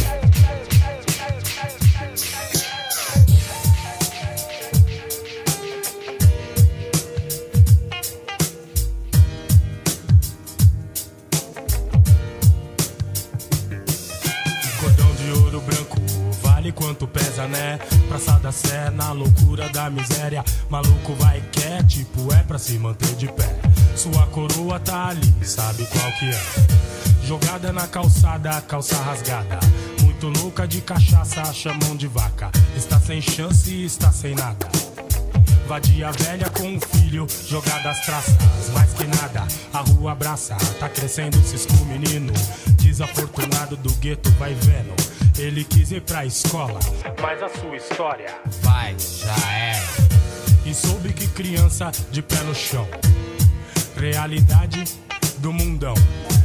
Sé, 18.58 18.89
na 18.89 19.12
loucura 19.12 19.70
da 19.70 19.88
miséria. 19.89 20.43
Maluco 20.70 21.13
vai 21.15 21.41
quer, 21.52 21.86
tipo, 21.86 22.34
é 22.34 22.41
pra 22.41 22.58
se 22.58 22.74
manter 22.80 23.13
de 23.15 23.28
pé. 23.28 23.56
Sua 23.96 24.26
coroa 24.28 24.80
tá 24.80 25.10
ali, 25.10 25.34
sabe 25.43 25.86
qual 25.86 26.12
que 26.13 26.26
é? 26.26 27.26
Jogada 27.26 27.72
na 27.72 27.88
calçada, 27.88 28.60
calça 28.62 28.96
rasgada. 28.98 29.60
Muito 30.02 30.28
louca 30.39 30.67
de 30.67 30.82
cachaça, 30.82 31.41
acha 31.41 31.72
mão 31.74 31.96
de 31.96 32.08
vaca. 32.08 32.50
Está 32.76 33.00
sem 33.00 33.22
chance 33.22 33.86
está 33.86 34.12
sem 34.12 34.34
nada. 34.34 34.67
Vadia 35.67 36.12
velha 36.13 36.50
com 36.50 36.63
um 36.63 36.80
filho, 36.80 37.28
jogada 37.46 37.89
às 37.89 38.06
traças, 38.06 38.70
mais 38.74 38.93
que 38.93 39.04
nada, 39.04 39.46
a 39.74 39.80
rua 39.80 40.13
abraça, 40.13 40.56
tá 40.80 40.88
crescendo 40.88 41.38
cisco 41.43 41.74
menino, 41.86 42.32
desafortunado 42.82 43.76
do 43.76 43.91
gueto 43.96 44.32
vai 44.39 44.54
vendo, 44.54 44.96
ele 45.38 45.63
quis 45.63 45.91
ir 45.91 46.02
pra 46.02 46.26
escola, 46.26 46.80
mas 47.21 47.41
a 47.43 47.50
sua 47.50 47.76
história 47.76 48.34
vai, 48.62 48.95
já 49.00 49.36
é. 49.54 49.73
E 50.65 50.73
soube 50.73 51.13
que 51.13 51.28
criança 51.28 51.91
de 52.12 52.21
pé 52.21 52.38
no 52.43 52.56
chão, 52.56 52.88
realidade 53.95 54.84
do 55.38 55.54
mundão. 55.54 55.93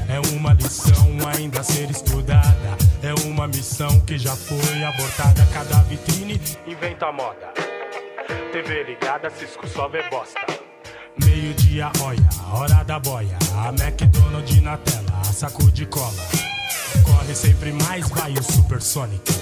É 0.08 0.20
uma 0.36 0.52
lição 0.52 1.16
ainda 1.34 1.60
a 1.60 1.64
ser 1.64 1.90
estudada. 1.90 2.76
É 3.02 3.14
uma 3.26 3.48
missão 3.48 4.00
que 4.00 4.18
já 4.18 4.36
foi 4.36 4.84
abortada. 4.84 5.46
Cada 5.52 5.82
vitrine 5.84 6.40
inventa 6.66 7.10
moda. 7.10 7.52
TV 8.52 8.84
ligada, 8.84 9.30
Cisco 9.30 9.66
só 9.66 9.88
vê 9.88 10.02
bosta. 10.10 10.40
Meio-dia, 11.24 11.90
olha, 12.02 12.28
hora 12.52 12.84
da 12.84 12.98
boia. 12.98 13.38
A 13.56 13.68
McDonald's 13.68 14.60
na 14.62 14.76
tela, 14.76 15.24
saco 15.24 15.70
de 15.72 15.86
cola. 15.86 16.51
Corre 17.22 17.36
sempre 17.36 17.72
mais, 17.72 18.08
vai 18.08 18.32
o 18.32 18.42
Supersonic. 18.42 19.32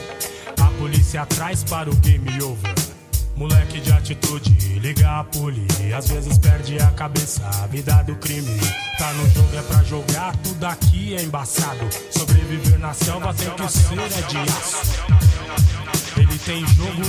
A 0.60 0.66
polícia 0.78 1.22
atrás 1.22 1.64
para 1.64 1.88
o 1.88 1.96
game 1.96 2.30
over. 2.42 2.74
Moleque 3.34 3.80
de 3.80 3.90
atitude, 3.90 4.50
liga 4.80 5.20
a 5.20 5.24
puli. 5.24 5.66
Às 5.96 6.08
vezes 6.10 6.36
perde 6.36 6.78
a 6.78 6.90
cabeça, 6.90 7.42
a 7.42 7.66
vida 7.68 8.02
do 8.02 8.14
crime. 8.16 8.60
Tá 8.98 9.10
no 9.14 9.30
jogo, 9.30 9.56
é 9.56 9.62
pra 9.62 9.82
jogar, 9.84 10.36
tudo 10.36 10.62
aqui 10.62 11.16
é 11.16 11.22
embaçado. 11.22 11.88
Sobreviver 12.10 12.78
na 12.78 12.92
selva 12.92 13.32
tem 13.32 13.48
que 13.48 13.72
ser 13.72 13.98
é 13.98 14.26
de 14.28 14.36
aço. 14.36 15.04
Ele 16.18 16.38
tem 16.40 16.66
jogo 16.66 17.02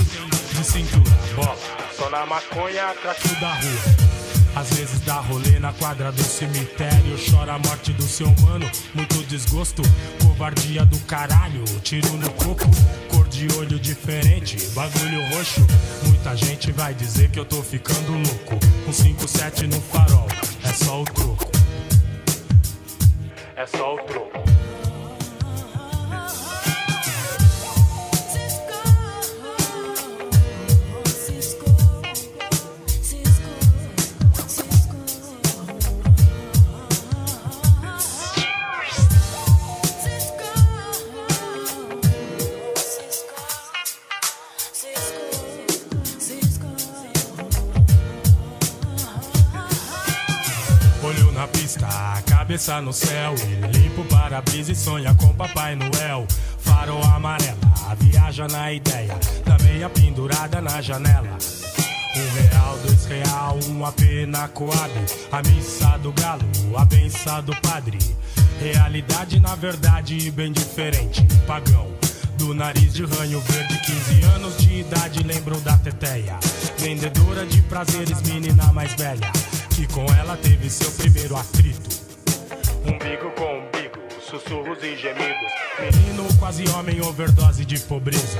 de 0.54 0.64
cintura, 0.64 1.18
bola. 1.36 1.58
Só 1.94 2.08
na 2.08 2.24
maconha, 2.24 2.94
craque 2.94 3.28
da 3.34 3.52
rua. 3.52 4.21
Às 4.54 4.70
vezes 4.74 5.00
dá 5.00 5.14
rolê 5.14 5.58
na 5.58 5.72
quadra 5.72 6.12
do 6.12 6.22
cemitério. 6.22 7.16
Chora 7.30 7.54
a 7.54 7.58
morte 7.58 7.92
do 7.92 8.02
seu 8.02 8.28
mano, 8.42 8.70
muito 8.94 9.22
desgosto. 9.24 9.82
Covardia 10.20 10.84
do 10.84 10.98
caralho, 11.00 11.64
tiro 11.82 12.12
no 12.18 12.30
coco. 12.32 12.68
Cor 13.08 13.26
de 13.28 13.48
olho 13.56 13.78
diferente, 13.78 14.58
bagulho 14.74 15.26
roxo. 15.34 15.66
Muita 16.06 16.36
gente 16.36 16.70
vai 16.72 16.92
dizer 16.92 17.30
que 17.30 17.40
eu 17.40 17.44
tô 17.44 17.62
ficando 17.62 18.12
louco. 18.12 18.58
Com 18.84 18.92
5-7 18.92 19.66
no 19.68 19.80
farol, 19.80 20.28
é 20.64 20.72
só 20.72 21.00
o 21.00 21.04
troco. 21.04 21.50
É 23.56 23.66
só 23.66 23.94
o 23.94 23.98
troco. 24.04 24.51
Cabeça 52.52 52.82
no 52.82 52.92
céu. 52.92 53.34
Ele 53.34 53.78
limpa 53.78 54.00
o 54.02 54.04
para-brisa 54.04 54.72
e 54.72 54.76
sonha 54.76 55.14
com 55.14 55.32
Papai 55.32 55.74
Noel. 55.74 56.26
Farol 56.58 57.02
amarela, 57.02 57.56
viaja 57.98 58.46
na 58.46 58.70
ideia. 58.70 59.18
Da 59.44 59.56
meia 59.64 59.88
pendurada 59.88 60.60
na 60.60 60.82
janela. 60.82 61.38
Um 62.14 62.42
real, 62.42 62.78
dois 62.84 63.06
real, 63.06 63.58
um 63.68 63.86
AP 63.86 64.00
na 64.28 64.48
Coab. 64.48 64.92
A 65.30 65.42
missa 65.48 65.96
do 65.98 66.12
galo, 66.12 66.44
a 66.76 66.84
benção 66.84 67.42
do 67.42 67.56
padre. 67.62 67.98
Realidade, 68.60 69.40
na 69.40 69.54
verdade, 69.54 70.30
bem 70.30 70.52
diferente. 70.52 71.26
Pagão, 71.46 71.88
do 72.36 72.52
nariz 72.52 72.92
de 72.92 73.04
ranho 73.06 73.40
verde, 73.40 73.78
15 73.78 74.24
anos 74.34 74.58
de 74.58 74.80
idade, 74.80 75.22
lembram 75.22 75.58
da 75.60 75.78
teteia. 75.78 76.38
Vendedora 76.76 77.46
de 77.46 77.62
prazeres, 77.62 78.20
menina 78.20 78.70
mais 78.74 78.92
velha. 78.92 79.32
Que 79.70 79.86
com 79.86 80.04
ela 80.12 80.36
teve 80.36 80.68
seu 80.68 80.90
primeiro 80.92 81.34
atrito. 81.34 82.01
Umbigo 83.02 83.32
com 83.32 83.58
umbigo, 83.58 83.98
sussurros 84.24 84.78
e 84.80 84.96
gemidos. 84.96 85.50
Menino 85.80 86.22
quase 86.38 86.62
homem, 86.68 87.00
overdose 87.00 87.64
de 87.64 87.76
pobreza. 87.80 88.38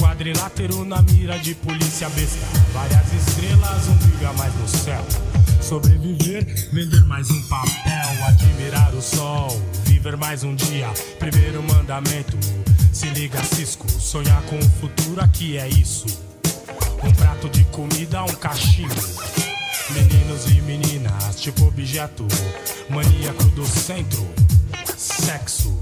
Quadrilátero 0.00 0.84
na 0.84 1.00
mira 1.00 1.38
de 1.38 1.54
polícia 1.54 2.08
besta. 2.08 2.44
Várias 2.72 3.12
estrelas, 3.12 3.86
um 3.86 3.94
briga 3.98 4.32
mais 4.32 4.52
no 4.56 4.66
céu. 4.66 5.04
Sobreviver, 5.62 6.44
vender 6.72 7.04
mais 7.04 7.30
um 7.30 7.40
papel, 7.42 8.26
admirar 8.26 8.92
o 8.96 9.00
sol, 9.00 9.48
viver 9.84 10.16
mais 10.16 10.42
um 10.42 10.56
dia. 10.56 10.88
Primeiro 11.20 11.62
mandamento, 11.62 12.36
se 12.92 13.06
liga 13.10 13.40
Cisco, 13.44 13.88
sonhar 13.88 14.42
com 14.42 14.58
o 14.58 14.70
futuro 14.80 15.20
aqui 15.20 15.56
é 15.56 15.68
isso. 15.68 16.06
Um 17.04 17.12
prato 17.12 17.48
de 17.48 17.62
comida, 17.66 18.24
um 18.24 18.34
cachimbo. 18.34 19.37
Meninos 20.28 20.50
e 20.50 20.60
meninas, 20.60 21.40
tipo 21.40 21.64
objeto, 21.64 22.28
maníaco 22.90 23.44
do 23.44 23.64
centro. 23.66 24.28
Sexo, 24.94 25.74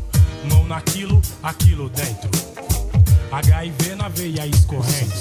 mão 0.49 0.65
naquilo, 0.69 1.21
aquilo 1.43 1.89
dentro. 1.89 2.31
HIV 3.33 3.97
na 3.97 4.09
veia 4.09 4.47
escorrendo. 4.47 5.13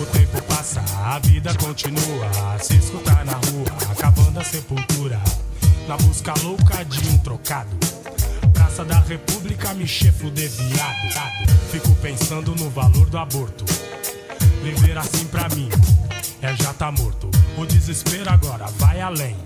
O 0.00 0.06
tempo 0.06 0.40
passa, 0.44 0.82
a 1.04 1.18
vida 1.18 1.52
continua. 1.56 2.58
Se 2.62 2.76
escutar 2.76 3.26
na 3.26 3.34
rua, 3.34 3.92
acabando 3.92 4.40
a 4.40 4.44
sepultura. 4.44 5.20
Na 5.86 5.98
busca 5.98 6.32
louca 6.42 6.82
de 6.82 7.06
um 7.10 7.18
trocado. 7.18 7.76
Praça 8.54 8.86
da 8.86 9.00
República, 9.00 9.74
me 9.74 9.86
chefo 9.86 10.30
de 10.30 10.48
viado. 10.48 11.34
Fico 11.70 11.94
pensando 11.96 12.54
no 12.54 12.70
valor 12.70 13.04
do 13.10 13.18
aborto. 13.18 13.66
Viver 14.62 14.96
assim 14.96 15.26
pra 15.26 15.46
mim 15.50 15.68
é 16.44 16.54
já 16.56 16.74
tá 16.74 16.92
morto. 16.92 17.30
O 17.56 17.64
desespero 17.64 18.28
agora 18.28 18.66
vai 18.76 19.00
além. 19.00 19.36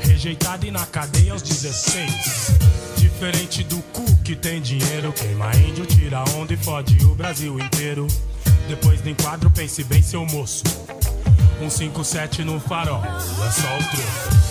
Rejeitado 0.00 0.66
e 0.66 0.70
na 0.70 0.84
cadeia 0.84 1.32
aos 1.32 1.42
16. 1.42 2.50
Diferente 2.96 3.62
do 3.64 3.80
cu 3.92 4.04
que 4.24 4.34
tem 4.34 4.60
dinheiro, 4.60 5.12
queima 5.12 5.54
índio, 5.56 5.86
tira 5.86 6.24
onda 6.36 6.52
e 6.52 6.56
fode 6.56 6.96
o 7.04 7.14
Brasil 7.14 7.58
inteiro. 7.60 8.06
Depois 8.68 9.00
do 9.00 9.08
enquadro, 9.08 9.48
pense 9.48 9.84
bem, 9.84 10.02
seu 10.02 10.26
moço. 10.26 10.64
Um 11.62 11.70
57 11.70 12.42
no 12.42 12.58
farol, 12.58 13.02
é 13.04 13.20
só 13.50 13.68
o 13.68 13.84
troco. 13.90 14.46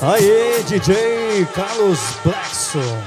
Aí, 0.00 0.64
DJ 0.66 1.46
Carlos 1.54 2.00
Blackson. 2.24 3.02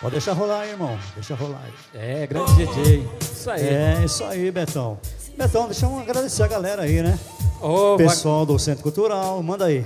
Pode 0.00 0.12
deixar 0.12 0.32
rolar 0.32 0.60
aí, 0.60 0.70
irmão. 0.70 0.98
Deixa 1.14 1.34
rolar 1.34 1.62
aí. 1.64 1.72
É, 1.94 2.26
grande 2.26 2.54
DJ. 2.54 3.08
Isso 3.20 3.50
aí. 3.50 3.62
É, 3.62 4.02
isso 4.04 4.24
aí, 4.24 4.50
Betão. 4.50 4.98
Betão, 5.36 5.66
deixa 5.66 5.86
eu 5.86 5.98
agradecer 5.98 6.42
a 6.42 6.46
galera 6.48 6.82
aí, 6.82 7.02
né? 7.02 7.18
Ô, 7.60 7.96
Pessoal 7.96 8.46
do 8.46 8.58
Centro 8.58 8.82
Cultural, 8.82 9.42
manda 9.42 9.64
aí. 9.66 9.84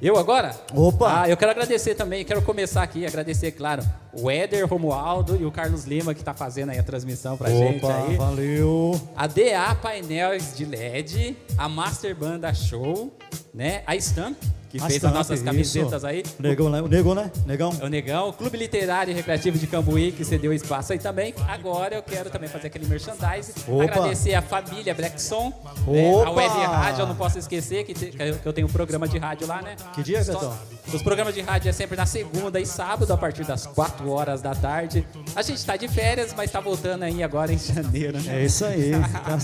Eu 0.00 0.16
agora? 0.16 0.58
Opa! 0.74 1.22
Ah, 1.22 1.28
eu 1.28 1.36
quero 1.36 1.50
agradecer 1.50 1.94
também, 1.94 2.24
quero 2.24 2.40
começar 2.40 2.82
aqui, 2.82 3.04
agradecer, 3.04 3.50
claro, 3.52 3.82
o 4.14 4.30
Éder 4.30 4.66
Romualdo 4.66 5.36
e 5.36 5.44
o 5.44 5.52
Carlos 5.52 5.84
Lima 5.84 6.14
que 6.14 6.24
tá 6.24 6.32
fazendo 6.32 6.70
aí 6.70 6.78
a 6.78 6.82
transmissão 6.82 7.36
pra 7.36 7.50
gente 7.50 7.84
Opa, 7.84 7.94
aí. 8.08 8.16
valeu. 8.16 8.98
A 9.14 9.26
DA 9.26 9.74
Painéis 9.82 10.56
de 10.56 10.64
LED, 10.64 11.36
a 11.58 11.68
Master 11.68 12.16
Banda 12.16 12.54
Show, 12.54 13.12
né? 13.52 13.82
A 13.86 13.94
Stamp, 13.96 14.38
que 14.70 14.78
A 14.80 14.86
fez 14.86 15.04
as 15.04 15.12
nossas 15.12 15.36
isso. 15.38 15.44
camisetas 15.44 16.04
aí. 16.04 16.22
Negão, 16.38 16.70
né? 16.70 16.80
O 16.80 16.86
Negão, 16.88 17.14
né? 17.14 17.30
Negão. 17.44 17.76
É 17.80 17.84
o 17.84 17.88
Negão, 17.88 18.28
o 18.28 18.32
Clube 18.32 18.56
Literário 18.56 19.10
e 19.10 19.14
Recreativo 19.14 19.58
de 19.58 19.66
Cambuí, 19.66 20.12
que 20.12 20.24
cedeu 20.24 20.52
espaço 20.52 20.92
aí 20.92 20.98
também. 20.98 21.34
Agora 21.48 21.96
eu 21.96 22.02
quero 22.02 22.30
também 22.30 22.48
fazer 22.48 22.68
aquele 22.68 22.86
merchandise. 22.86 23.52
Opa. 23.66 23.82
Agradecer 23.84 24.34
a 24.34 24.40
família 24.42 24.94
Blackson, 24.94 25.52
né? 25.86 26.24
a. 26.24 26.30
Web 26.30 26.54
Rádio, 26.54 27.02
eu 27.02 27.06
não 27.06 27.16
posso 27.16 27.38
esquecer 27.38 27.84
que, 27.84 27.92
te- 27.92 28.06
que 28.12 28.22
eu- 28.44 28.52
tenho 28.52 28.66
um 28.66 28.70
programa 28.70 29.06
de 29.08 29.18
rádio 29.18 29.46
lá, 29.46 29.60
né? 29.60 29.74
Que 29.92 30.02
dia, 30.02 30.22
Betão? 30.24 30.56
Os 30.92 31.02
programas 31.02 31.34
de 31.34 31.40
rádio 31.40 31.68
é 31.68 31.72
sempre 31.72 31.96
na 31.96 32.06
segunda 32.06 32.58
e 32.60 32.66
sábado, 32.66 33.12
a 33.12 33.16
partir 33.16 33.44
das 33.44 33.66
4 33.66 34.08
horas 34.10 34.40
da 34.40 34.54
tarde. 34.54 35.06
A 35.34 35.42
gente 35.42 35.64
tá 35.64 35.76
de 35.76 35.88
férias, 35.88 36.32
mas 36.36 36.50
tá 36.50 36.60
voltando 36.60 37.02
aí 37.02 37.22
agora 37.22 37.52
em 37.52 37.58
janeiro, 37.58 38.20
né? 38.20 38.40
É 38.42 38.44
isso 38.44 38.64
aí. 38.64 38.90
Tá. 39.10 39.38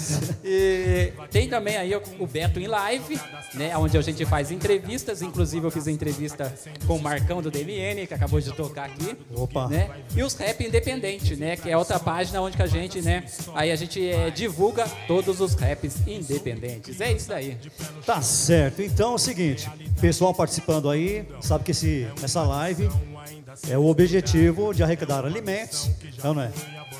E 0.44 1.12
tem 1.30 1.48
também 1.48 1.76
aí 1.76 1.94
o- 1.94 2.02
o 2.20 2.26
Beto 2.26 2.58
em 2.60 2.66
Live, 2.66 3.20
né? 3.54 3.76
Onde 3.76 3.96
a 3.98 4.00
gente 4.00 4.24
faz 4.24 4.50
entrevistas. 4.50 5.15
Inclusive, 5.22 5.66
eu 5.66 5.70
fiz 5.70 5.86
a 5.86 5.90
entrevista 5.90 6.52
com 6.86 6.96
o 6.96 7.02
Marcão 7.02 7.42
do 7.42 7.50
DMN, 7.50 8.06
que 8.06 8.14
acabou 8.14 8.40
de 8.40 8.52
tocar 8.52 8.86
aqui. 8.86 9.16
Opa. 9.34 9.68
Né? 9.68 9.90
E 10.14 10.22
os 10.22 10.34
Rap 10.34 10.64
Independente, 10.64 11.36
né? 11.36 11.56
Que 11.56 11.70
é 11.70 11.76
outra 11.76 11.98
página 11.98 12.40
onde 12.40 12.56
que 12.56 12.62
a 12.62 12.66
gente, 12.66 13.00
né? 13.02 13.24
Aí 13.54 13.70
a 13.70 13.76
gente 13.76 14.06
eh, 14.06 14.30
divulga 14.30 14.86
todos 15.06 15.40
os 15.40 15.54
raps 15.54 16.06
independentes. 16.06 17.00
É 17.00 17.12
isso 17.12 17.28
daí. 17.28 17.56
Tá 18.04 18.20
certo. 18.22 18.82
Então 18.82 19.12
é 19.12 19.14
o 19.14 19.18
seguinte, 19.18 19.70
pessoal 20.00 20.34
participando 20.34 20.90
aí, 20.90 21.26
sabe 21.40 21.64
que 21.64 21.70
esse, 21.70 22.06
essa 22.22 22.42
live 22.42 22.88
é 23.68 23.78
o 23.78 23.86
objetivo 23.86 24.74
de 24.74 24.82
arrecadar 24.82 25.24
alimentos, 25.24 25.90
não, 26.22 26.34
não 26.34 26.42
é? 26.42 26.52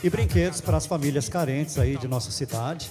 E 0.03 0.11
brinquedos 0.11 0.61
para 0.61 0.77
as 0.77 0.87
famílias 0.87 1.29
carentes 1.29 1.79
aí 1.79 1.97
de 1.97 2.09
nossa 2.09 2.31
cidade. 2.31 2.91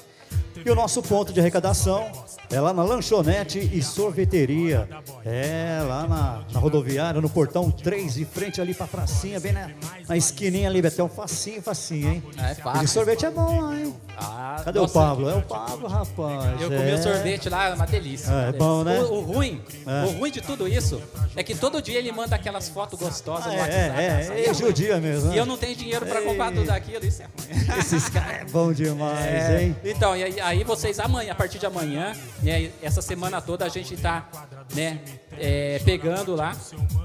E 0.65 0.69
o 0.69 0.75
nosso 0.75 1.01
ponto 1.01 1.31
de 1.31 1.39
arrecadação 1.39 2.11
é 2.49 2.59
lá 2.59 2.73
na 2.73 2.83
lanchonete 2.83 3.59
e 3.59 3.81
sorveteria. 3.81 4.87
É, 5.25 5.79
lá 5.87 6.07
na, 6.07 6.43
na 6.53 6.59
rodoviária, 6.59 7.19
no 7.21 7.29
portão 7.29 7.69
3, 7.71 8.13
de 8.15 8.25
frente 8.25 8.61
ali 8.61 8.73
pra 8.73 8.87
pracinha, 8.87 9.39
bem 9.39 9.51
na, 9.53 9.69
na 10.07 10.15
esquininha 10.17 10.69
ali, 10.69 10.81
Betão. 10.81 11.09
Facinho, 11.09 11.61
facinho, 11.61 12.09
hein? 12.11 12.23
É 12.37 12.53
fácil. 12.55 12.83
E 12.83 12.87
sorvete 12.87 13.25
é 13.25 13.31
bom 13.31 13.61
lá, 13.61 13.79
hein? 13.79 13.93
Ah, 14.17 14.61
Cadê 14.63 14.79
nossa, 14.79 14.97
o 14.97 15.01
Pablo? 15.01 15.29
É 15.29 15.35
o 15.35 15.41
Pablo, 15.41 15.87
rapaz. 15.87 16.61
Eu 16.61 16.69
comi 16.69 16.89
é. 16.91 16.93
o 16.95 17.03
sorvete 17.03 17.49
lá, 17.49 17.69
é 17.69 17.73
uma 17.73 17.85
delícia. 17.85 18.31
É, 18.31 18.49
é 18.49 18.51
bom, 18.53 18.83
né? 18.83 18.99
O, 19.01 19.13
o 19.15 19.21
ruim, 19.21 19.61
É. 19.85 20.05
o 20.05 20.19
ruim 20.19 20.31
de 20.31 20.41
tudo 20.41 20.67
isso 20.67 21.01
é 21.35 21.43
que 21.43 21.53
todo 21.55 21.81
dia 21.81 21.99
ele 21.99 22.11
manda 22.11 22.35
aquelas 22.35 22.69
fotos 22.69 22.99
gostosas 22.99 23.47
no 23.47 23.53
É, 23.53 23.57
WhatsApp. 23.59 23.99
é, 23.99 24.41
é, 24.45 24.49
é 24.49 24.53
judia 24.53 24.97
mesmo. 24.99 25.29
né? 25.29 25.35
E 25.35 25.37
eu 25.37 25.45
não 25.45 25.57
tenho 25.57 25.75
dinheiro 25.75 26.05
pra 26.05 26.21
comprar 26.21 26.51
tudo 26.53 26.69
aquilo, 26.69 27.05
isso 27.05 27.21
é 27.23 27.25
ruim. 27.25 27.79
Esses 27.79 28.07
caras 28.09 28.41
é 28.41 28.45
bom 28.45 28.71
demais, 28.71 29.25
É, 29.25 29.63
hein? 29.63 29.75
Então, 29.83 30.15
e 30.15 30.23
aí, 30.23 30.39
aí 30.39 30.63
vocês 30.63 30.99
amanhã, 30.99 31.31
a 31.33 31.35
partir 31.35 31.59
de 31.59 31.65
amanhã, 31.65 32.13
né, 32.41 32.71
essa 32.81 33.01
semana 33.01 33.41
toda 33.41 33.65
a 33.65 33.69
gente 33.69 33.95
tá, 33.97 34.27
né, 34.73 35.01
é, 35.37 35.79
pegando 35.85 36.35
lá 36.35 36.55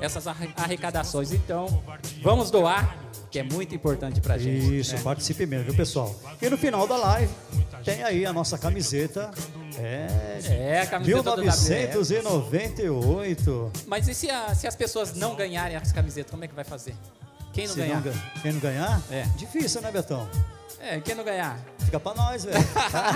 essas 0.00 0.26
arre- 0.26 0.52
arrecadações. 0.56 1.32
Então, 1.32 1.82
vamos 2.22 2.50
doar, 2.50 2.96
que 3.30 3.38
é 3.38 3.42
muito 3.42 3.74
importante 3.74 4.20
pra 4.20 4.36
gente. 4.38 4.78
Isso, 4.80 4.94
né? 4.96 5.02
participe 5.02 5.46
mesmo, 5.46 5.66
viu, 5.66 5.74
pessoal? 5.74 6.14
E 6.42 6.48
no 6.48 6.56
final 6.58 6.86
da 6.86 6.96
live 6.96 7.32
tem 7.84 8.02
aí 8.02 8.26
a 8.26 8.32
nossa 8.32 8.58
camiseta. 8.58 9.30
É, 9.78 10.40
É, 10.44 10.80
a 10.82 10.86
camiseta 10.86 11.36
do 11.36 11.42
1998. 11.42 13.72
Mas 13.86 14.08
e 14.08 14.14
se, 14.14 14.30
a- 14.30 14.54
se 14.54 14.66
as 14.66 14.76
pessoas 14.76 15.14
não 15.14 15.34
ganharem 15.34 15.76
as 15.76 15.92
camisetas, 15.92 16.30
como 16.30 16.44
é 16.44 16.48
que 16.48 16.54
vai 16.54 16.64
fazer? 16.64 16.94
Quem 17.52 17.66
não 17.66 17.74
Se 17.74 17.80
ganhar? 17.80 18.00
ga- 18.02 18.12
quem 18.42 18.52
não 18.52 18.60
ganhar? 18.60 19.00
É. 19.10 19.22
Difícil, 19.36 19.80
né, 19.80 19.90
Betão? 19.90 20.28
É, 20.80 20.98
quem 20.98 21.14
não 21.14 21.22
ganhar? 21.22 21.58
Fica 21.80 22.00
pra 22.00 22.14
nós, 22.14 22.44
velho. 22.44 22.56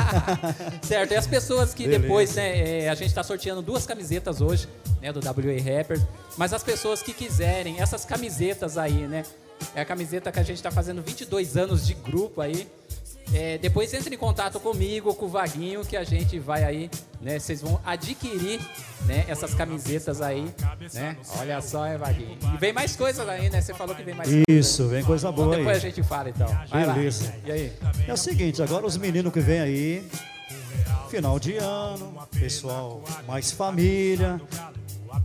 Certo, 0.82 1.12
e 1.12 1.16
as 1.16 1.26
pessoas 1.26 1.72
que 1.72 1.84
Beleza. 1.84 2.02
depois, 2.02 2.34
né, 2.34 2.82
é, 2.84 2.88
a 2.90 2.94
gente 2.94 3.08
está 3.08 3.22
sorteando 3.22 3.62
duas 3.62 3.86
camisetas 3.86 4.40
hoje, 4.40 4.68
né, 5.00 5.12
do 5.12 5.20
WA 5.20 5.78
Rappers, 5.78 6.02
mas 6.36 6.52
as 6.52 6.62
pessoas 6.62 7.02
que 7.02 7.14
quiserem 7.14 7.80
essas 7.80 8.04
camisetas 8.04 8.76
aí, 8.76 9.06
né, 9.06 9.24
é 9.74 9.80
a 9.80 9.84
camiseta 9.84 10.30
que 10.30 10.38
a 10.38 10.42
gente 10.42 10.56
está 10.56 10.70
fazendo 10.70 11.02
22 11.02 11.56
anos 11.56 11.86
de 11.86 11.94
grupo 11.94 12.40
aí, 12.40 12.68
é, 13.32 13.58
depois 13.58 13.92
entre 13.94 14.14
em 14.14 14.18
contato 14.18 14.60
comigo, 14.60 15.14
com 15.14 15.26
o 15.26 15.28
Vaguinho, 15.28 15.84
que 15.84 15.96
a 15.96 16.04
gente 16.04 16.38
vai 16.38 16.62
aí, 16.64 16.90
né, 17.20 17.38
vocês 17.38 17.60
vão 17.62 17.80
adquirir, 17.84 18.60
né, 19.06 19.24
essas 19.28 19.54
camisetas 19.54 20.20
aí, 20.20 20.46
né, 20.92 21.16
olha 21.38 21.60
só, 21.60 21.86
é 21.86 21.96
Vaguinho. 21.96 22.38
E 22.54 22.58
vem 22.58 22.72
mais 22.72 22.94
coisas 22.96 23.26
aí, 23.28 23.48
né, 23.50 23.60
você 23.60 23.72
falou 23.74 23.94
que 23.94 24.02
vem 24.02 24.14
mais 24.14 24.28
coisas. 24.28 24.44
Isso, 24.48 24.88
vem 24.88 25.02
coisa 25.04 25.28
Então, 25.28 25.44
boa 25.44 25.56
depois 25.56 25.76
aí. 25.76 25.76
a 25.76 25.90
gente 25.90 26.02
fala 26.02 26.28
então. 26.28 26.48
Vai 26.68 26.86
lá. 26.86 26.92
Beleza. 26.92 27.34
E 27.44 27.52
aí? 27.52 27.72
É 28.06 28.12
o 28.12 28.16
seguinte, 28.16 28.62
agora 28.62 28.84
os 28.86 28.96
meninos 28.96 29.32
que 29.32 29.40
vêm 29.40 29.60
aí, 29.60 30.08
final 31.08 31.38
de 31.38 31.56
ano, 31.56 32.14
pessoal 32.38 33.02
mais 33.26 33.50
família. 33.52 34.40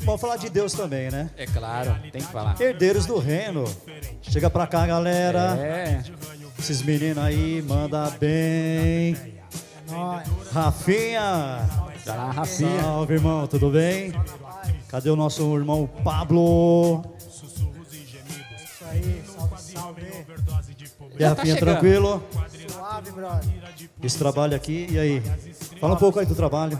Vamos 0.01 0.21
falar 0.21 0.37
de 0.37 0.49
Deus 0.49 0.71
também, 0.73 1.09
né? 1.09 1.29
É 1.35 1.45
claro, 1.47 1.95
tem 2.11 2.21
que 2.21 2.31
falar. 2.31 2.55
Herdeiros 2.61 3.07
do 3.07 3.17
Reino. 3.17 3.65
Chega 4.21 4.47
pra 4.49 4.67
cá, 4.67 4.85
galera. 4.85 5.57
É. 5.59 6.03
Esses 6.59 6.81
meninos 6.81 7.23
aí, 7.23 7.61
manda 7.61 8.09
bem. 8.19 9.15
Rafinha. 10.51 11.67
Tá, 12.05 12.31
Rafinha. 12.31 12.81
Salve, 12.83 13.13
irmão, 13.13 13.47
tudo 13.47 13.69
bem? 13.71 14.13
Cadê 14.89 15.09
o 15.09 15.15
nosso 15.15 15.57
irmão 15.57 15.89
Pablo? 16.03 17.03
Isso 17.17 18.85
aí, 18.91 19.23
salve, 19.25 19.61
salve. 19.61 20.25
E 21.17 21.23
a 21.23 21.29
Rafinha, 21.29 21.55
tranquilo? 21.55 22.21
Suave, 22.67 23.11
brother. 23.11 23.49
Esse 24.03 24.17
trabalho 24.17 24.55
aqui, 24.55 24.87
e 24.91 24.99
aí? 24.99 25.23
Fala 25.79 25.93
um 25.93 25.97
pouco 25.97 26.19
aí 26.19 26.25
do 26.25 26.35
trabalho. 26.35 26.79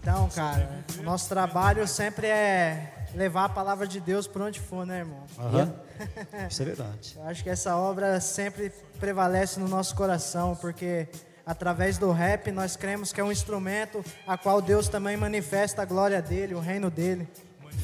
Então, 0.00 0.28
cara, 0.28 0.84
o 0.98 1.02
nosso 1.02 1.28
trabalho 1.28 1.86
sempre 1.88 2.28
é 2.28 3.03
levar 3.14 3.44
a 3.44 3.48
palavra 3.48 3.86
de 3.86 4.00
Deus 4.00 4.26
por 4.26 4.42
onde 4.42 4.60
for, 4.60 4.84
né, 4.86 4.98
irmão? 5.00 5.22
Aham. 5.38 5.72
Isso 6.50 6.62
é 6.62 6.64
verdade. 6.64 7.14
Eu 7.16 7.24
acho 7.28 7.42
que 7.42 7.50
essa 7.50 7.76
obra 7.76 8.20
sempre 8.20 8.70
prevalece 8.98 9.58
no 9.60 9.68
nosso 9.68 9.94
coração, 9.94 10.56
porque 10.56 11.08
através 11.46 11.98
do 11.98 12.10
rap 12.10 12.50
nós 12.50 12.74
cremos 12.76 13.12
que 13.12 13.20
é 13.20 13.24
um 13.24 13.30
instrumento 13.32 14.04
a 14.26 14.36
qual 14.36 14.60
Deus 14.60 14.88
também 14.88 15.16
manifesta 15.16 15.82
a 15.82 15.84
glória 15.84 16.20
dele, 16.20 16.54
o 16.54 16.60
reino 16.60 16.90
dele. 16.90 17.28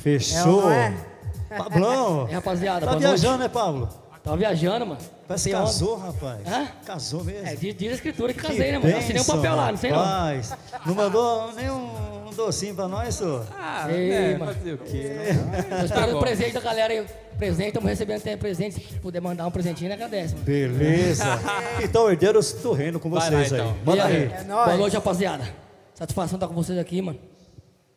Fechou. 0.03 0.71
É 0.73 0.91
não 0.91 1.57
é? 1.57 1.59
Pablão. 1.59 2.27
É, 2.31 2.35
rapaziada, 2.35 2.87
Tá 2.87 2.97
viajando, 2.97 3.39
noite. 3.39 3.41
né, 3.43 3.49
Pablo? 3.49 3.89
Tava 4.23 4.37
viajando, 4.37 4.87
mano. 4.87 5.01
Parece 5.27 5.49
que 5.49 5.57
casou, 5.57 5.97
onda. 5.97 6.07
rapaz. 6.07 6.47
Hã? 6.47 6.69
Casou 6.85 7.25
mesmo. 7.25 7.47
É, 7.49 7.55
diz, 7.57 7.75
diz 7.75 7.93
a 7.93 7.95
escritura 7.95 8.35
que 8.35 8.41
Que 8.41 8.47
casei, 8.49 8.73
né, 8.73 8.79
mano? 8.79 8.97
Assinei 8.99 9.23
um 9.23 9.25
papel 9.25 9.57
lá, 9.57 9.71
não 9.73 9.79
sei 9.79 9.91
não. 9.91 9.99
rapaz. 9.99 10.53
Não 10.85 10.95
mandou 10.95 11.53
nem 11.55 11.71
um, 12.31 12.35
docinho 12.37 12.75
pra 12.75 12.89
nós, 12.89 13.15
senhor? 13.15 13.47
Ah, 13.59 13.87
Ei, 13.91 14.11
é, 14.11 14.39
mano. 14.39 14.55
fazer 14.55 14.73
o 14.75 14.79
quê? 14.79 15.11
Tô 15.69 15.85
esperando 15.85 15.89
Tá 15.89 16.07
o 16.07 16.13
bom. 16.13 16.21
presente 16.21 16.53
da 16.53 16.61
galera 16.61 16.93
aí. 16.93 17.07
Presente, 17.39 17.69
estamos 17.69 17.89
recebendo 17.89 18.19
até 18.21 18.37
presente. 18.37 18.75
Se 18.75 18.99
puder 19.01 19.21
mandar 19.21 19.47
um 19.47 19.51
presentinho, 19.51 19.89
né, 19.89 19.95
agradece, 19.95 20.35
mano. 20.35 20.45
Beleza. 20.45 21.25
Então, 21.83 22.11
herdeiros 22.11 22.53
do 22.55 22.73
reino 22.73 23.01
com 23.01 23.09
Vai 23.11 23.31
vocês 23.31 23.51
lá, 23.53 23.59
aí. 23.59 23.63
então. 23.65 23.77
Manda 23.85 24.11
E 24.11 24.17
aí. 24.17 24.23
É 24.33 24.45
Boa 24.45 24.77
noite, 24.77 24.95
rapaziada. 24.95 25.45
Satisfação 25.95 26.37
estar 26.37 26.49
com 26.49 26.55
vocês 26.55 26.79
aqui, 26.79 27.01
mano. 27.01 27.19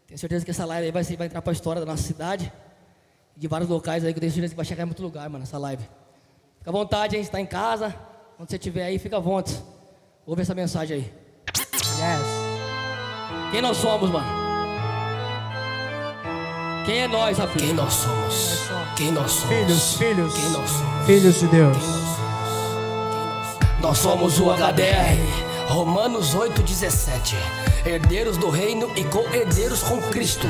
Tenho 0.08 0.18
certeza 0.20 0.46
que 0.46 0.52
essa 0.52 0.66
live 0.66 0.86
aí 0.86 0.92
vai, 0.92 1.04
ser- 1.04 1.18
vai 1.18 1.28
entrar 1.28 1.42
pra 1.42 1.52
história 1.54 1.80
da 1.82 1.86
nossa 1.86 2.04
cidade. 2.04 2.52
De 3.36 3.48
vários 3.48 3.70
locais 3.70 4.06
aí, 4.06 4.14
que 4.14 4.18
eu 4.18 4.22
tenho 4.22 4.32
certeza 4.32 4.54
que 4.54 4.58
vai 4.58 4.66
chegar 4.66 4.84
em 4.84 4.86
muito 4.86 5.02
lugar, 5.02 5.28
mano, 5.30 5.44
essa 5.44 5.58
live. 5.58 5.84
Fica 6.60 6.70
à 6.70 6.74
vontade, 6.74 7.16
hein? 7.18 7.24
Você 7.24 7.32
tá 7.32 7.42
em 7.42 7.46
casa. 7.46 7.94
Quando 8.38 8.50
você 8.50 8.56
estiver 8.56 8.84
aí, 8.86 8.98
fica 9.00 9.18
à 9.18 9.20
vontade. 9.20 9.58
Ouve 10.26 10.42
essa 10.42 10.54
mensagem 10.56 10.98
aí. 10.98 11.14
Quem 13.54 13.62
nós 13.62 13.78
somos, 13.78 14.10
mano? 14.10 14.26
Quem 16.88 17.04
é 17.04 17.08
nós, 17.08 17.38
Rafinha? 17.38 17.68
Quem 17.68 17.74
nós 17.76 17.94
somos? 17.94 18.60
Quem 18.96 19.12
nós 19.12 19.32
somos? 19.32 19.48
Filhos, 19.48 19.94
filhos. 19.94 20.34
Quem 20.34 20.50
nós 20.50 20.70
somos? 20.72 21.06
Filhos 21.06 21.40
de 21.40 21.48
Deus. 21.50 21.78
Nós 23.80 24.00
somos 24.00 24.40
o 24.40 24.50
HDR, 24.50 25.68
Romanos 25.68 26.34
8,17. 26.34 27.36
Herdeiros 27.86 28.38
do 28.38 28.50
reino 28.50 28.92
e 28.96 29.04
co-herdeiros 29.04 29.84
com 29.84 30.02
Cristo. 30.02 30.48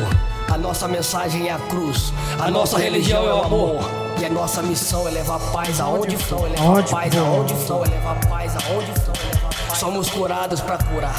A 0.52 0.58
nossa 0.58 0.88
mensagem 0.88 1.48
é 1.50 1.52
a 1.52 1.58
cruz, 1.58 2.14
a 2.39 2.50
nossa 2.52 2.78
religião 2.78 3.28
é 3.28 3.34
o 3.34 3.44
amor. 3.44 3.80
E 4.22 4.26
a 4.26 4.30
nossa 4.30 4.62
missão 4.62 5.08
é 5.08 5.12
levar 5.12 5.39
paz 5.52 5.80
aonde 5.82 6.16
for, 6.18 6.44
levar 6.50 6.84
paz 6.84 7.18
aonde 7.18 7.54
for, 7.56 7.86
é 7.88 7.89
levar 7.89 8.16
paz 8.28 8.52
aonde 8.56 8.91
for. 9.02 9.76
Somos 9.76 10.10
curados 10.10 10.62
para 10.62 10.78
curar, 10.78 11.16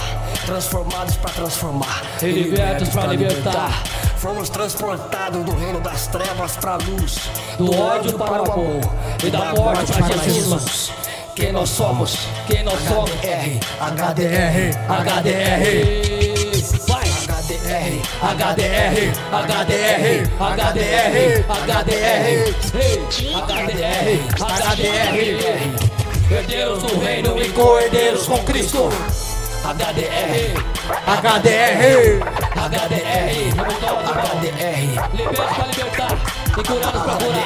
transformados 0.47 1.17
para 1.17 1.31
transformar, 1.33 2.03
E 2.23 2.27
libertos 2.27 2.89
pra 2.91 3.07
libertar. 3.07 3.83
Fomos 4.17 4.49
transportados 4.49 5.45
do 5.45 5.55
reino 5.57 5.81
das 5.81 6.07
trevas 6.07 6.57
para 6.57 6.75
a 6.75 6.77
luz, 6.77 7.19
Do 7.59 7.77
ódio 7.79 8.17
para 8.17 8.43
o 8.43 8.53
amor. 8.53 8.81
e 9.23 9.29
da 9.31 9.53
morte 9.55 9.93
para 9.93 10.17
Jesus. 10.19 10.93
Quem 11.35 11.51
nós 11.53 11.69
somos? 11.69 12.17
Quem 12.47 12.63
nós 12.63 12.79
somos? 12.89 13.11
HDR, 13.11 13.59
HDR, 13.81 14.73
vai! 14.87 16.14
HDR, 17.75 18.01
HDR, 18.23 19.11
HDR, 19.35 20.31
HDR, 20.39 21.43
HDR, 21.49 22.55
HDR, 23.51 24.21
HDR, 24.71 25.17
herdeiros 26.31 26.83
do 26.85 27.01
reino 27.01 27.43
e 27.43 27.49
co-herdeiros 27.49 28.27
com 28.29 28.39
Cristo. 28.45 28.89
HDR, 29.65 30.55
HDR. 31.05 32.45
HDR, 32.55 33.51
HDR, 33.51 33.57
libertos 35.13 35.67
libertar 35.67 36.19
e 36.57 36.63
curados 36.63 37.03
para 37.03 37.17
curar. 37.17 37.45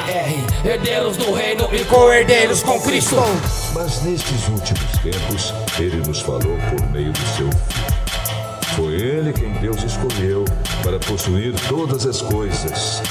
Herdeiros 0.63 1.17
do 1.17 1.33
reino 1.33 1.67
e 1.71 1.83
Co-herdeiros 1.85 2.61
com 2.61 2.79
Cristo. 2.81 3.23
Mas 3.73 4.03
nestes 4.03 4.47
últimos 4.47 4.91
tempos, 5.01 5.53
ele 5.79 6.07
nos 6.07 6.21
falou 6.21 6.55
por 6.69 6.87
meio 6.91 7.11
do 7.11 7.19
seu 7.35 7.49
Filho. 7.49 7.78
Foi 8.89 8.99
ele 8.99 9.31
quem 9.31 9.53
Deus 9.61 9.83
escolheu 9.83 10.43
para 10.83 10.97
possuir 10.97 11.53
todas 11.67 12.07
as 12.07 12.23
coisas. 12.23 13.03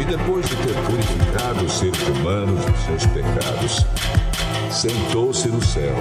E 0.00 0.04
depois 0.06 0.48
de 0.48 0.56
ter 0.56 0.72
purificado 0.86 1.66
os 1.66 1.72
seres 1.74 2.00
humanos 2.08 2.64
dos 2.64 2.80
seus 2.80 3.04
pecados, 3.08 3.84
sentou-se 4.70 5.48
no 5.48 5.62
céu, 5.62 5.94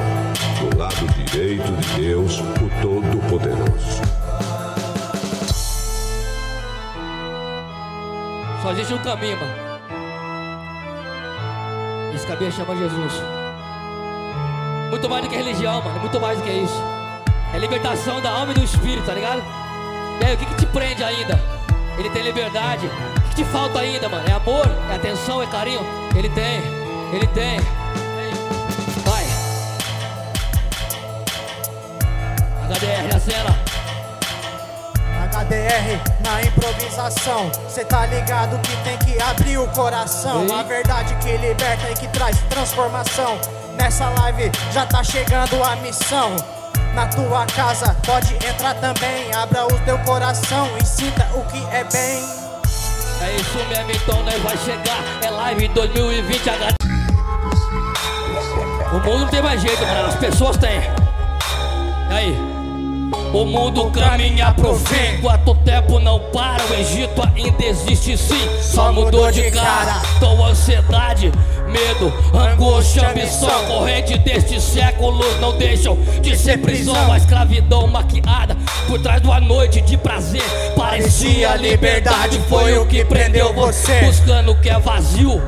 do 0.62 0.78
lado 0.78 0.96
direito 1.26 1.70
de 1.74 2.02
Deus, 2.04 2.40
o 2.40 2.82
Todo-Poderoso. 2.82 4.02
Só 8.62 8.72
existe 8.72 8.94
um 8.94 9.00
caminho, 9.00 9.38
mano. 9.38 9.54
Esse 12.16 12.26
caminho 12.26 12.52
chama 12.54 12.78
Jesus. 12.78 13.14
Muito 14.90 15.10
mais 15.10 15.22
do 15.26 15.30
que 15.30 15.36
religião, 15.36 15.82
mano. 15.82 16.00
Muito 16.00 16.18
mais 16.22 16.38
do 16.38 16.44
que 16.46 16.52
isso. 16.52 17.05
É 17.56 17.58
libertação 17.58 18.20
da 18.20 18.32
alma 18.32 18.52
e 18.52 18.56
do 18.56 18.64
espírito, 18.66 19.06
tá 19.06 19.14
ligado? 19.14 19.42
E 20.20 20.26
aí, 20.26 20.36
o 20.36 20.38
que, 20.38 20.46
que 20.46 20.56
te 20.56 20.66
prende 20.66 21.02
ainda? 21.02 21.40
Ele 21.98 22.10
tem 22.10 22.22
liberdade. 22.22 22.86
O 22.86 23.22
que, 23.22 23.30
que 23.30 23.36
te 23.36 23.46
falta 23.46 23.80
ainda, 23.80 24.10
mano? 24.10 24.28
É 24.28 24.34
amor? 24.34 24.68
É 24.92 24.96
atenção? 24.96 25.42
É 25.42 25.48
carinho? 25.48 25.80
Ele 26.14 26.28
tem. 26.32 26.62
Ele 27.14 27.26
tem. 27.28 27.58
Vai. 29.06 29.24
HDR 32.68 33.14
na 33.14 33.20
cena. 33.22 33.66
HDR 35.32 36.02
na 36.26 36.42
improvisação. 36.42 37.50
Cê 37.70 37.86
tá 37.86 38.06
ligado 38.06 38.60
que 38.68 38.76
tem 38.84 38.98
que 38.98 39.22
abrir 39.24 39.60
o 39.60 39.68
coração. 39.70 40.46
A 40.54 40.62
verdade 40.64 41.16
que 41.24 41.38
liberta 41.38 41.90
e 41.90 41.94
que 41.94 42.10
traz 42.10 42.38
transformação. 42.50 43.40
Nessa 43.78 44.10
live 44.10 44.52
já 44.74 44.86
tá 44.86 45.02
chegando 45.02 45.64
a 45.64 45.78
missão. 45.78 46.36
Na 46.96 47.06
tua 47.08 47.46
casa 47.48 47.94
pode 48.06 48.34
entrar 48.36 48.74
também. 48.76 49.30
Abra 49.34 49.66
o 49.66 49.80
teu 49.82 50.00
coração 50.00 50.70
e 50.82 50.86
sinta 50.86 51.30
o 51.36 51.44
que 51.44 51.58
é 51.76 51.84
bem. 51.84 52.24
É 53.22 53.36
isso 53.36 53.58
mesmo, 53.68 53.92
então 53.92 54.24
nós 54.24 54.42
vai 54.42 54.58
chegar. 54.58 55.04
É 55.22 55.30
live 55.30 55.68
2020 55.68 56.50
HD. 56.50 56.76
O 58.92 59.00
mundo 59.00 59.20
não 59.20 59.28
tem 59.28 59.42
mais 59.42 59.62
jeito, 59.62 59.86
mano. 59.86 60.08
As 60.08 60.16
pessoas 60.16 60.56
têm. 60.56 60.80
E 62.10 62.14
aí? 62.14 62.55
O 63.34 63.46
mundo 63.46 63.92
caminha 63.92 64.52
pro 64.54 64.76
fim. 64.76 65.18
Enquanto 65.18 65.52
o 65.52 65.56
tempo 65.56 66.00
não 66.00 66.20
para, 66.32 66.64
o 66.66 66.74
Egito 66.74 67.22
ainda 67.22 67.66
existe 67.66 68.18
sim. 68.18 68.50
Só 68.62 68.92
mudou 68.92 69.32
de 69.32 69.52
cara. 69.52 70.02
Tua 70.20 70.50
ansiedade, 70.50 71.32
medo, 71.68 72.14
angústia, 72.34 73.10
ambição. 73.10 73.66
Corrente 73.66 74.18
destes 74.20 74.64
séculos 74.64 75.40
não 75.40 75.58
deixam 75.58 75.98
de 76.22 76.38
ser 76.38 76.60
prisão. 76.60 77.12
A 77.12 77.18
escravidão 77.18 77.88
maquiada 77.88 78.56
por 78.88 79.00
trás 79.02 79.22
de 79.22 79.28
uma 79.28 79.40
noite 79.40 79.82
de 79.82 79.98
prazer. 79.98 80.44
Parecia 80.76 81.56
liberdade, 81.56 82.40
foi 82.48 82.78
o 82.78 82.86
que 82.86 83.04
prendeu 83.04 83.54
você. 83.54 84.02
Buscando 84.06 84.52
o 84.52 84.56
que 84.62 84.70
é 84.70 84.80
vazio. 84.80 85.42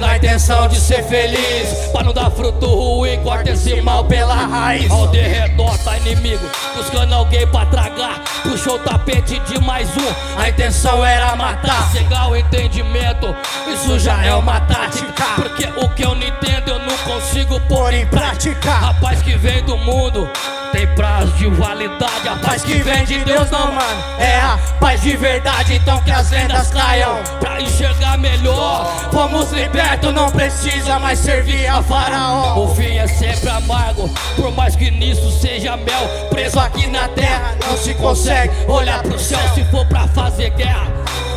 Na 0.00 0.16
intenção 0.16 0.66
de 0.66 0.80
ser 0.80 1.02
feliz, 1.04 1.88
pra 1.92 2.02
não 2.02 2.14
dar 2.14 2.30
fruto 2.30 2.66
ruim, 2.66 3.22
corta 3.22 3.50
esse 3.50 3.82
mal 3.82 4.02
pela 4.04 4.34
raiz. 4.34 4.90
Ao 4.90 5.06
derredor 5.08 5.76
tá 5.84 5.98
inimigo, 5.98 6.44
buscando 6.74 7.14
alguém 7.14 7.46
pra 7.46 7.66
tragar. 7.66 8.18
Puxou 8.42 8.76
o 8.76 8.78
tapete 8.78 9.38
de 9.40 9.60
mais 9.60 9.88
um, 9.90 10.40
a 10.40 10.48
intenção 10.48 11.04
era 11.04 11.36
matar. 11.36 11.92
Chegar 11.92 12.30
o 12.30 12.36
entendimento, 12.36 13.36
isso 13.68 13.98
já 13.98 14.24
é 14.24 14.34
uma 14.34 14.58
tática. 14.60 15.24
Porque 15.36 15.68
o 15.76 15.88
que 15.90 16.02
eu 16.02 16.14
não 16.14 16.26
entendo 16.26 16.70
eu 16.70 16.78
não 16.78 16.96
consigo 16.98 17.60
pôr 17.68 17.92
em 17.92 18.06
prática. 18.06 18.70
Rapaz 18.70 19.20
que 19.20 19.36
vem 19.36 19.62
do 19.64 19.76
mundo, 19.76 20.30
tem 20.72 20.86
prazo 20.94 21.32
de 21.32 21.48
validade. 21.48 22.28
A 22.28 22.36
paz 22.36 22.62
que 22.62 22.74
vem 22.82 23.04
de 23.04 23.18
Deus 23.24 23.50
não, 23.50 23.72
mano, 23.72 24.04
é 24.18 24.40
a 24.40 24.58
paz 24.80 25.00
de 25.02 25.16
verdade. 25.16 25.74
Então 25.74 26.00
que 26.02 26.10
as 26.10 26.30
lendas 26.30 26.70
caiam 26.70 27.18
pra 27.38 27.60
enxergar 27.60 28.18
melhor. 28.18 28.86
Fomos 29.12 29.50
libertos, 29.52 30.12
não 30.12 30.30
precisa 30.30 30.98
mais 30.98 31.18
servir 31.18 31.66
a 31.66 31.82
faraó. 31.82 32.64
O 32.64 32.74
fim 32.74 32.96
é 32.96 33.06
sempre 33.06 33.48
amargo, 33.48 34.08
por 34.36 34.52
mais 34.52 34.76
que 34.76 34.90
nisso 34.90 35.30
seja 35.30 35.76
mel. 35.76 36.08
Preso 36.30 36.58
aqui 36.58 36.86
na 36.86 37.08
terra, 37.08 37.56
não 37.66 37.76
se 37.76 37.94
consegue 37.94 38.52
olhar 38.68 39.02
pro 39.02 39.18
céu 39.18 39.40
se 39.54 39.64
for 39.64 39.86
pra 39.86 40.06
fazer 40.08 40.50
guerra. 40.50 40.88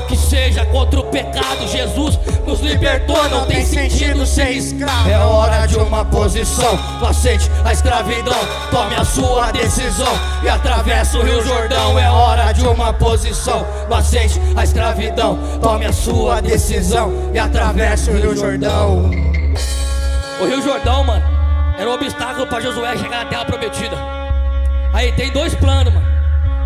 Que 0.08 0.18
seja 0.18 0.66
contra 0.66 1.00
o 1.00 1.04
pecado, 1.04 1.68
Jesus 1.68 2.20
nos 2.46 2.60
libertou, 2.60 3.30
não 3.30 3.46
tem 3.46 3.66
sentido 3.66 4.26
ser 4.26 4.52
escravo. 4.52 5.10
É 5.10 5.18
hora 5.18 5.66
de 5.66 5.78
uma 5.78 6.06
posição, 6.06 6.78
não 7.00 7.08
aceite 7.08 7.50
a 7.64 7.72
escravidão, 7.72 8.38
tome 8.70 8.96
a 8.96 9.04
sua 9.04 9.52
decisão 9.52 10.14
e 10.44 10.50
atravessa 10.50 11.18
o 11.18 11.24
Rio 11.24 11.44
Jordão. 11.44 11.98
É 11.98 12.10
hora 12.10 12.52
de 12.52 12.68
uma 12.68 12.94
posição, 12.94 13.66
não 13.90 13.98
aceite 13.98 14.40
a 14.56 14.64
escravidão, 14.64 15.40
tome 15.62 15.86
a 15.86 15.94
sua 15.94 16.42
decisão 16.42 17.32
e 17.34 17.40
atravessa 17.40 18.12
o 18.12 18.16
Rio 18.16 18.36
Jordão. 18.36 19.10
O 20.42 20.46
Rio 20.46 20.62
Jordão, 20.62 21.04
mano, 21.04 21.24
era 21.78 21.90
um 21.90 21.94
obstáculo 21.94 22.46
pra 22.48 22.60
Josué 22.60 22.98
chegar 22.98 23.24
na 23.24 23.30
terra 23.30 23.46
prometida. 23.46 23.96
Aí 24.94 25.12
tem 25.14 25.32
dois 25.32 25.56
planos, 25.56 25.94
mano. 25.94 26.06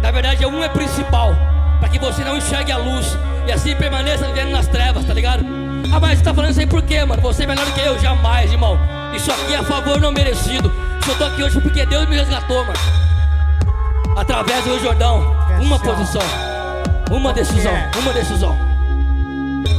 Na 0.02 0.12
verdade, 0.12 0.46
um 0.46 0.64
é 0.64 0.70
principal, 0.70 1.36
para 1.88 1.90
que 1.90 2.00
você 2.00 2.24
não 2.24 2.36
enxergue 2.36 2.72
a 2.72 2.78
luz 2.78 3.18
e 3.48 3.52
assim 3.52 3.74
permaneça 3.74 4.28
vivendo 4.28 4.52
nas 4.52 4.68
trevas, 4.68 5.06
tá 5.06 5.14
ligado? 5.14 5.46
Ah, 5.92 6.00
mas 6.02 6.18
você 6.18 6.24
tá 6.26 6.34
falando 6.34 6.52
isso 6.52 6.60
aí 6.60 6.68
por 6.68 6.82
quê, 6.82 7.06
mano? 7.06 7.22
Você 7.22 7.44
é 7.44 7.48
melhor 7.48 7.66
do 7.66 7.72
que 7.72 7.80
eu, 7.80 7.98
jamais, 7.98 8.52
irmão. 8.52 8.78
Isso 9.16 9.32
aqui 9.32 9.54
é 9.54 9.58
a 9.58 9.64
favor 9.64 10.00
não 10.00 10.12
merecido. 10.12 10.72
Eu 11.08 11.18
tô 11.18 11.24
aqui 11.24 11.44
hoje 11.44 11.62
porque 11.62 11.86
Deus 11.86 12.10
me 12.10 12.18
resgatou, 12.18 12.66
mano. 12.66 12.80
Através 14.18 14.66
do 14.66 14.72
Rio 14.72 14.82
Jordão, 14.82 15.34
uma 15.62 15.80
posição, 15.80 16.22
uma 17.10 17.32
decisão, 17.32 17.74
uma 18.02 18.12
decisão. 18.12 18.66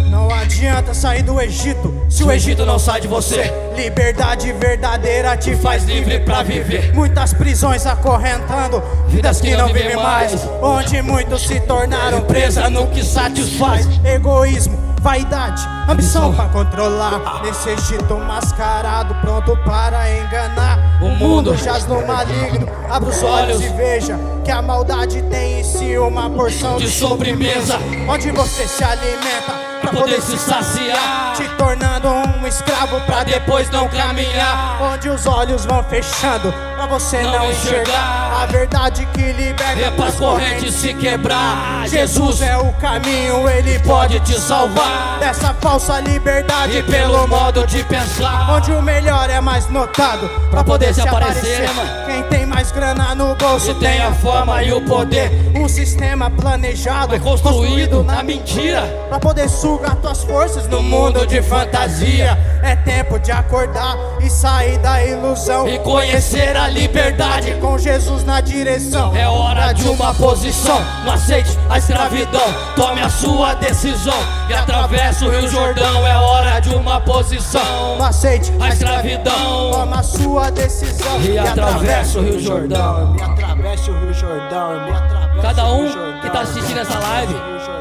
Não 0.08 0.30
adianta 0.30 0.94
sair 0.94 1.22
do 1.22 1.40
Egito 1.40 1.94
se 2.08 2.24
o 2.24 2.32
Egito 2.32 2.64
não 2.64 2.78
sai 2.78 3.00
de 3.00 3.08
você. 3.08 3.52
Liberdade 3.76 4.52
verdadeira 4.52 5.36
te 5.36 5.54
faz 5.56 5.84
livre 5.84 6.20
pra 6.20 6.42
viver. 6.42 6.94
Muitas 6.94 7.34
prisões 7.34 7.86
acorrentando, 7.86 8.82
vidas 9.08 9.40
que 9.40 9.54
não 9.54 9.72
vivem 9.72 9.96
mais. 9.96 10.48
Onde 10.62 11.02
muitos 11.02 11.46
se 11.46 11.60
tornaram 11.60 12.22
presa 12.22 12.70
no 12.70 12.86
que 12.86 13.04
satisfaz. 13.04 13.86
Egoísmo, 14.04 14.78
vaidade, 14.98 15.62
ambição 15.88 16.32
pra 16.34 16.46
controlar. 16.46 17.42
Nesse 17.42 17.70
Egito 17.70 18.16
mascarado, 18.18 19.14
pronto 19.16 19.56
para 19.64 20.10
enganar. 20.18 20.78
O 21.00 21.08
mundo 21.08 21.56
jaz 21.56 21.86
no 21.86 22.04
maligno. 22.06 22.68
Abra 22.90 23.10
os 23.10 23.22
olhos 23.22 23.60
e 23.62 23.68
veja 23.70 24.18
que 24.44 24.50
a 24.50 24.60
maldade 24.62 25.22
tem 25.22 25.60
em 25.60 25.64
si 25.64 25.96
uma 25.98 26.28
porção 26.30 26.76
De 26.76 26.88
sobremesa. 26.88 27.78
Onde 28.08 28.30
você 28.30 28.66
se 28.66 28.82
alimenta 28.82 29.52
pra 29.80 29.92
poder 29.92 30.20
se 30.20 30.36
saciar, 30.36 31.34
te 31.36 31.48
tornando 31.56 32.08
um 32.08 32.46
escravo 32.46 33.00
pra 33.02 33.22
depois 33.22 33.70
não 33.70 33.88
caminhar. 33.88 34.78
Onde 34.82 35.08
os 35.08 35.26
olhos 35.26 35.64
vão 35.64 35.82
fechando 35.84 36.52
pra 36.74 36.86
você 36.86 37.22
Não 37.22 37.32
não, 37.32 37.50
enxergar. 37.50 37.82
enxergar 37.82 38.42
a 38.42 38.46
verdade 38.46 39.06
que 39.12 39.32
liberta 39.32 39.80
É 39.80 39.90
pras 39.90 40.14
correntes 40.16 40.74
se 40.74 40.94
quebrar. 40.94 41.86
Jesus 41.86 42.40
é 42.42 42.56
o 42.56 42.72
caminho, 42.74 43.48
ele 43.48 43.78
pode 43.80 44.18
te 44.20 44.38
salvar 44.40 44.87
dessa 45.18 45.54
falsa 45.54 46.00
liberdade 46.00 46.78
E 46.78 46.82
pelo 46.82 47.26
modo 47.26 47.66
de 47.66 47.82
pensar. 47.84 48.50
Onde 48.50 48.72
o 48.72 48.80
melhor 48.82 49.28
é 49.30 49.40
mais 49.40 49.68
notado 49.68 50.28
pra 50.50 50.64
poder 50.64 50.94
se 50.94 51.00
aparecer. 51.00 51.62
né? 51.74 52.04
Quem 52.06 52.22
tem 52.24 52.46
mais 52.46 52.70
grana 52.72 53.14
no 53.14 53.34
bolso 53.34 53.70
E 53.70 53.74
tem 53.74 54.00
a 54.00 54.12
fama 54.12 54.62
e 54.62 54.72
o 54.72 54.80
poder. 54.84 55.30
Um 55.54 55.68
sistema 55.68 56.30
planejado, 56.30 57.08
Foi 57.10 57.20
construído 57.20 58.02
na 58.02 58.22
mentira. 58.22 58.82
Pra 59.08 59.18
poder 59.18 59.48
sugar 59.48 59.96
tuas 59.96 60.22
forças 60.24 60.66
no 60.68 60.82
mundo 60.82 61.26
de 61.26 61.42
fantasia. 61.42 62.38
É 62.62 62.76
tempo 62.76 63.18
de 63.18 63.30
acordar 63.30 63.96
e 64.20 64.28
sair 64.30 64.78
da 64.78 65.02
ilusão. 65.04 65.68
E 65.68 65.78
conhecer 65.80 66.56
a 66.56 66.68
liberdade. 66.68 67.52
Com 67.60 67.78
Jesus 67.78 68.24
na 68.24 68.40
direção. 68.40 69.14
É 69.16 69.26
hora 69.28 69.72
de 69.72 69.88
uma 69.88 70.14
posição. 70.14 70.80
Não 71.04 71.12
aceite 71.12 71.56
a 71.68 71.78
escravidão. 71.78 72.42
Tome 72.76 73.00
a 73.00 73.08
sua 73.08 73.54
decisão. 73.54 74.18
E 74.48 74.54
atravessa 74.78 75.26
o 75.26 75.30
Rio 75.30 75.48
Jordão. 75.48 76.06
É 76.06 76.16
hora 76.16 76.60
de 76.60 76.74
uma 76.74 77.00
posição. 77.00 77.96
Não 77.98 78.04
aceite 78.04 78.52
a 78.60 78.68
escravidão. 78.68 79.70
Toma 79.72 79.98
a 79.98 80.02
sua 80.02 80.50
decisão. 80.50 81.20
E 81.20 81.38
atravessa 81.38 82.18
o 82.18 82.22
Rio 82.22 82.38
Jordão. 82.38 83.16
E 83.18 83.22
atravessa 83.22 83.90
o 83.90 84.00
Rio 84.00 84.14
Jordão. 84.14 84.84
Me 84.84 85.42
Cada 85.42 85.66
um 85.66 86.20
que 86.20 86.30
tá 86.30 86.40
assistindo 86.40 86.78
essa 86.78 86.98
live, 86.98 87.34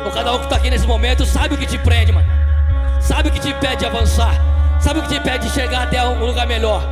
ou 0.06 0.12
cada 0.12 0.34
um 0.34 0.40
que 0.40 0.48
tá 0.48 0.56
aqui 0.56 0.70
nesse 0.70 0.88
momento, 0.88 1.26
sabe 1.26 1.56
o 1.56 1.58
que 1.58 1.66
te 1.66 1.78
prende, 1.78 2.12
mano. 2.12 2.28
Sabe 3.00 3.30
o 3.30 3.32
que 3.32 3.40
te 3.40 3.50
impede 3.50 3.78
de 3.78 3.86
avançar. 3.86 4.36
Sabe 4.80 5.00
o 5.00 5.04
que 5.04 5.10
te 5.10 5.16
impede 5.16 5.48
de 5.48 5.54
chegar 5.54 5.84
até 5.84 6.04
um 6.04 6.26
lugar 6.26 6.48
melhor. 6.48 6.84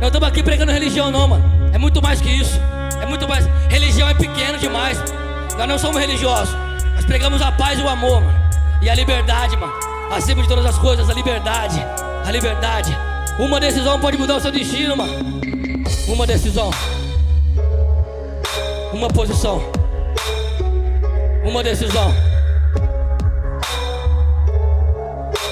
Não 0.00 0.08
estamos 0.08 0.28
aqui 0.28 0.42
pregando 0.42 0.72
religião, 0.72 1.10
não, 1.10 1.28
mano. 1.28 1.44
É 1.72 1.78
muito 1.78 2.00
mais 2.02 2.20
que 2.20 2.28
isso. 2.28 2.58
É 3.00 3.06
muito 3.06 3.26
mais. 3.28 3.48
Religião 3.68 4.08
é 4.08 4.14
pequeno 4.14 4.58
demais. 4.58 5.02
Nós 5.56 5.68
não 5.68 5.78
somos 5.78 6.00
religiosos. 6.00 6.54
Nós 6.94 7.04
pregamos 7.04 7.42
a 7.42 7.52
paz 7.52 7.78
e 7.78 7.82
o 7.82 7.88
amor, 7.88 8.22
mano. 8.22 8.49
E 8.82 8.88
a 8.88 8.94
liberdade, 8.94 9.56
mano. 9.56 9.72
Acima 10.10 10.42
de 10.42 10.48
todas 10.48 10.64
as 10.64 10.78
coisas, 10.78 11.08
a 11.10 11.14
liberdade. 11.14 11.78
A 12.24 12.30
liberdade. 12.32 12.96
Uma 13.38 13.60
decisão 13.60 14.00
pode 14.00 14.16
mudar 14.16 14.36
o 14.36 14.40
seu 14.40 14.50
destino, 14.50 14.96
mano. 14.96 15.40
Uma 16.08 16.26
decisão. 16.26 16.70
Uma 18.92 19.08
posição. 19.08 19.62
Uma 21.44 21.62
decisão. 21.62 22.12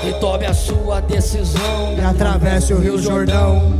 E 0.03 0.13
tome 0.21 0.47
a 0.47 0.55
sua 0.55 1.01
decisão. 1.03 1.95
E 1.99 2.01
atravesse 2.01 2.73
o 2.73 2.81
Rio 2.81 2.99
Jordão. 2.99 3.75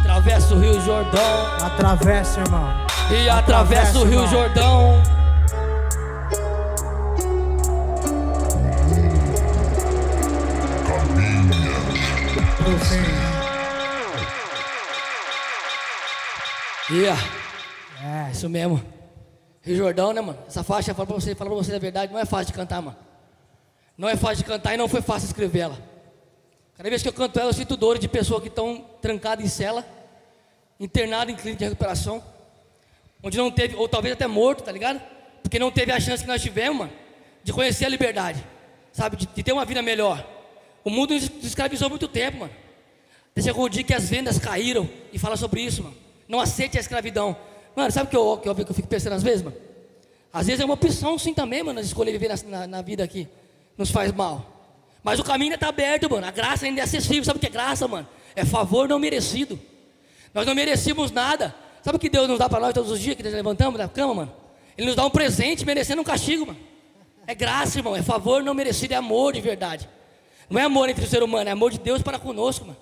Atravessa 0.00 0.54
o 0.54 0.58
Rio 0.58 0.80
Jordão. 0.80 1.56
Atravessa, 1.62 2.40
irmão. 2.40 2.68
E 3.10 3.28
atravessa 3.28 3.98
o 3.98 4.04
Rio 4.04 4.24
irmão. 4.24 4.26
Jordão. 4.28 5.19
Fim. 12.78 13.30
Yeah. 16.92 17.20
É, 18.02 18.30
isso 18.32 18.48
mesmo. 18.48 18.82
Rio 19.62 19.76
Jordão, 19.76 20.12
né, 20.12 20.20
mano? 20.20 20.38
Essa 20.48 20.64
faixa, 20.64 20.94
fala 20.94 21.06
pra 21.06 21.14
você, 21.14 21.34
fala 21.34 21.50
pra 21.50 21.58
você 21.58 21.74
a 21.74 21.78
verdade, 21.78 22.12
não 22.12 22.18
é 22.18 22.24
fácil 22.24 22.46
de 22.46 22.52
cantar, 22.54 22.80
mano. 22.80 22.96
Não 23.96 24.08
é 24.08 24.16
fácil 24.16 24.38
de 24.38 24.44
cantar 24.44 24.74
e 24.74 24.76
não 24.76 24.88
foi 24.88 25.02
fácil 25.02 25.26
escrever 25.26 25.60
ela. 25.60 25.78
Cada 26.76 26.88
vez 26.88 27.02
que 27.02 27.08
eu 27.08 27.12
canto 27.12 27.38
ela, 27.38 27.50
eu 27.50 27.52
sinto 27.52 27.76
dores 27.76 28.00
de 28.00 28.08
pessoas 28.08 28.42
que 28.42 28.48
estão 28.48 28.84
trancadas 29.02 29.44
em 29.44 29.48
cela, 29.48 29.86
internadas 30.80 31.34
em 31.34 31.36
clínica 31.36 31.58
de 31.58 31.64
recuperação, 31.64 32.24
onde 33.22 33.36
não 33.36 33.50
teve, 33.50 33.76
ou 33.76 33.86
talvez 33.86 34.14
até 34.14 34.26
morto, 34.26 34.64
tá 34.64 34.72
ligado? 34.72 35.00
Porque 35.42 35.58
não 35.58 35.70
teve 35.70 35.92
a 35.92 36.00
chance 36.00 36.22
que 36.22 36.28
nós 36.28 36.40
tivemos, 36.40 36.78
mano, 36.78 36.92
de 37.44 37.52
conhecer 37.52 37.84
a 37.84 37.88
liberdade, 37.90 38.42
sabe? 38.92 39.16
De, 39.16 39.26
de 39.26 39.42
ter 39.42 39.52
uma 39.52 39.66
vida 39.66 39.82
melhor. 39.82 40.26
O 40.84 40.90
mundo 40.90 41.14
nos 41.14 41.30
escravizou 41.42 41.88
muito 41.88 42.08
tempo, 42.08 42.38
mano. 42.38 42.52
Até 43.32 43.42
chegou 43.42 43.64
o 43.64 43.68
dia 43.68 43.84
que 43.84 43.94
as 43.94 44.08
vendas 44.08 44.38
caíram 44.38 44.88
e 45.12 45.18
fala 45.18 45.36
sobre 45.36 45.60
isso, 45.62 45.82
mano. 45.82 45.96
Não 46.28 46.40
aceite 46.40 46.76
a 46.76 46.80
escravidão. 46.80 47.36
Mano, 47.76 47.90
sabe 47.90 48.06
o 48.06 48.10
que 48.10 48.16
eu, 48.16 48.38
que 48.38 48.48
eu, 48.48 48.54
que 48.54 48.70
eu 48.70 48.74
fico 48.74 48.88
pensando 48.88 49.14
às 49.14 49.22
vezes, 49.22 49.42
mano? 49.42 49.56
Às 50.32 50.46
vezes 50.46 50.60
é 50.60 50.64
uma 50.64 50.74
opção 50.74 51.18
sim 51.18 51.34
também, 51.34 51.62
mano, 51.62 51.80
escolher 51.80 52.12
viver 52.12 52.28
na, 52.28 52.58
na, 52.58 52.66
na 52.66 52.82
vida 52.82 53.02
aqui. 53.02 53.28
Nos 53.76 53.90
faz 53.90 54.12
mal. 54.12 54.60
Mas 55.02 55.18
o 55.18 55.24
caminho 55.24 55.46
ainda 55.46 55.56
está 55.56 55.68
aberto, 55.68 56.10
mano. 56.10 56.26
A 56.26 56.30
graça 56.30 56.66
ainda 56.66 56.80
é 56.80 56.84
acessível. 56.84 57.24
Sabe 57.24 57.38
o 57.38 57.40
que 57.40 57.46
é 57.46 57.50
graça, 57.50 57.88
mano? 57.88 58.06
É 58.36 58.44
favor 58.44 58.88
não 58.88 58.98
merecido. 58.98 59.58
Nós 60.34 60.46
não 60.46 60.54
merecíamos 60.54 61.10
nada. 61.10 61.54
Sabe 61.82 61.96
o 61.96 61.98
que 61.98 62.08
Deus 62.08 62.28
nos 62.28 62.38
dá 62.38 62.48
para 62.48 62.60
nós 62.60 62.74
todos 62.74 62.90
os 62.90 63.00
dias 63.00 63.16
que 63.16 63.22
nós 63.22 63.32
levantamos 63.32 63.78
da 63.78 63.88
cama, 63.88 64.14
mano? 64.14 64.32
Ele 64.76 64.86
nos 64.86 64.96
dá 64.96 65.04
um 65.04 65.10
presente 65.10 65.64
merecendo 65.64 66.02
um 66.02 66.04
castigo, 66.04 66.46
mano. 66.46 66.58
É 67.26 67.34
graça, 67.34 67.78
irmão. 67.78 67.96
É 67.96 68.02
favor 68.02 68.42
não 68.42 68.54
merecido. 68.54 68.92
É 68.92 68.96
amor 68.96 69.32
de 69.32 69.40
verdade. 69.40 69.88
Não 70.50 70.60
é 70.60 70.64
amor 70.64 70.88
entre 70.88 71.04
o 71.04 71.08
ser 71.08 71.22
humano. 71.22 71.48
É 71.48 71.52
amor 71.52 71.70
de 71.70 71.78
Deus 71.78 72.02
para 72.02 72.18
conosco, 72.18 72.66
mano. 72.66 72.76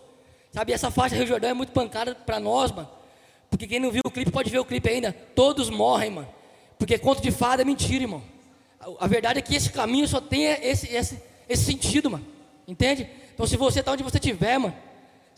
Sabe, 0.50 0.72
essa 0.72 0.90
faixa 0.90 1.14
Rio 1.14 1.26
Jordão 1.26 1.50
é 1.50 1.54
muito 1.54 1.72
pancada 1.72 2.14
para 2.14 2.40
nós, 2.40 2.72
mano. 2.72 2.88
Porque 3.50 3.66
quem 3.66 3.78
não 3.78 3.90
viu 3.90 4.02
o 4.04 4.10
clipe 4.10 4.30
pode 4.30 4.50
ver 4.50 4.58
o 4.58 4.64
clipe 4.64 4.88
ainda. 4.88 5.12
Todos 5.12 5.68
morrem, 5.68 6.10
mano. 6.10 6.28
Porque 6.78 6.98
conto 6.98 7.20
de 7.20 7.30
fada 7.30 7.62
é 7.62 7.64
mentira, 7.64 8.04
irmão. 8.04 8.22
A, 8.80 9.04
a 9.04 9.06
verdade 9.06 9.38
é 9.38 9.42
que 9.42 9.54
esse 9.54 9.70
caminho 9.70 10.08
só 10.08 10.20
tem 10.20 10.44
esse, 10.44 10.88
esse, 10.94 11.22
esse 11.48 11.64
sentido, 11.64 12.10
mano. 12.10 12.24
Entende? 12.66 13.08
Então 13.34 13.46
se 13.46 13.56
você 13.56 13.82
tá 13.82 13.92
onde 13.92 14.02
você 14.02 14.16
estiver, 14.16 14.58
mano, 14.58 14.74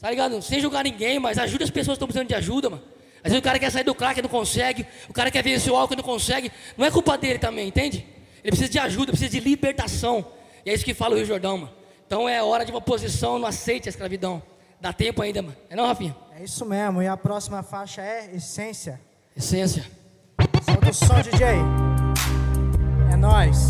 tá 0.01 0.09
ligado? 0.09 0.41
Sem 0.41 0.61
julgar 0.61 0.85
ninguém, 0.85 1.19
mas 1.19 1.39
ajuda 1.39 1.65
as 1.65 1.71
pessoas 1.71 1.97
que 1.99 2.05
estão 2.05 2.09
precisando 2.09 2.29
de 2.29 2.35
ajuda, 2.35 2.71
mano. 2.71 2.83
Às 3.23 3.33
vezes 3.33 3.39
o 3.39 3.43
cara 3.43 3.59
quer 3.59 3.71
sair 3.71 3.85
do 3.85 3.95
crack 3.95 4.19
e 4.19 4.23
não 4.23 4.31
consegue, 4.31 4.87
o 5.09 5.13
cara 5.13 5.31
quer 5.31 5.43
vencer 5.43 5.71
o 5.73 5.77
álcool 5.77 5.95
e 5.95 5.97
não 5.97 6.05
consegue. 6.05 6.51
Não 6.77 6.87
é 6.87 6.91
culpa 6.91 7.19
dele 7.19 7.39
também, 7.39 7.69
entende? 7.69 8.07
Ele 8.43 8.51
precisa 8.51 8.69
de 8.69 8.79
ajuda, 8.79 9.13
precisa 9.13 9.31
de 9.31 9.41
libertação. 9.41 10.25
E 10.65 10.71
é 10.71 10.75
isso 10.75 10.85
que 10.85 10.95
fala 10.95 11.15
o 11.15 11.17
Rio 11.19 11.27
Jordão, 11.27 11.59
mano. 11.59 11.80
Então 12.11 12.29
é 12.29 12.43
hora 12.43 12.65
de 12.65 12.73
uma 12.73 12.81
posição, 12.81 13.39
não 13.39 13.47
aceite 13.47 13.89
a 13.89 13.91
escravidão. 13.91 14.43
Dá 14.81 14.93
tempo 14.93 15.23
ainda, 15.23 15.43
mano. 15.43 15.55
É 15.71 15.77
não, 15.77 15.87
Rafinha? 15.87 16.17
É 16.37 16.43
isso 16.43 16.67
mesmo. 16.67 17.01
E 17.01 17.07
a 17.07 17.17
próxima 17.17 17.63
faixa 17.63 18.03
é 18.03 18.35
Essência. 18.35 19.01
Essência. 19.37 19.85
Solta 20.65 20.91
o 20.91 20.93
som, 20.93 21.21
DJ. 21.23 21.47
É 23.13 23.17
nóis. 23.17 23.69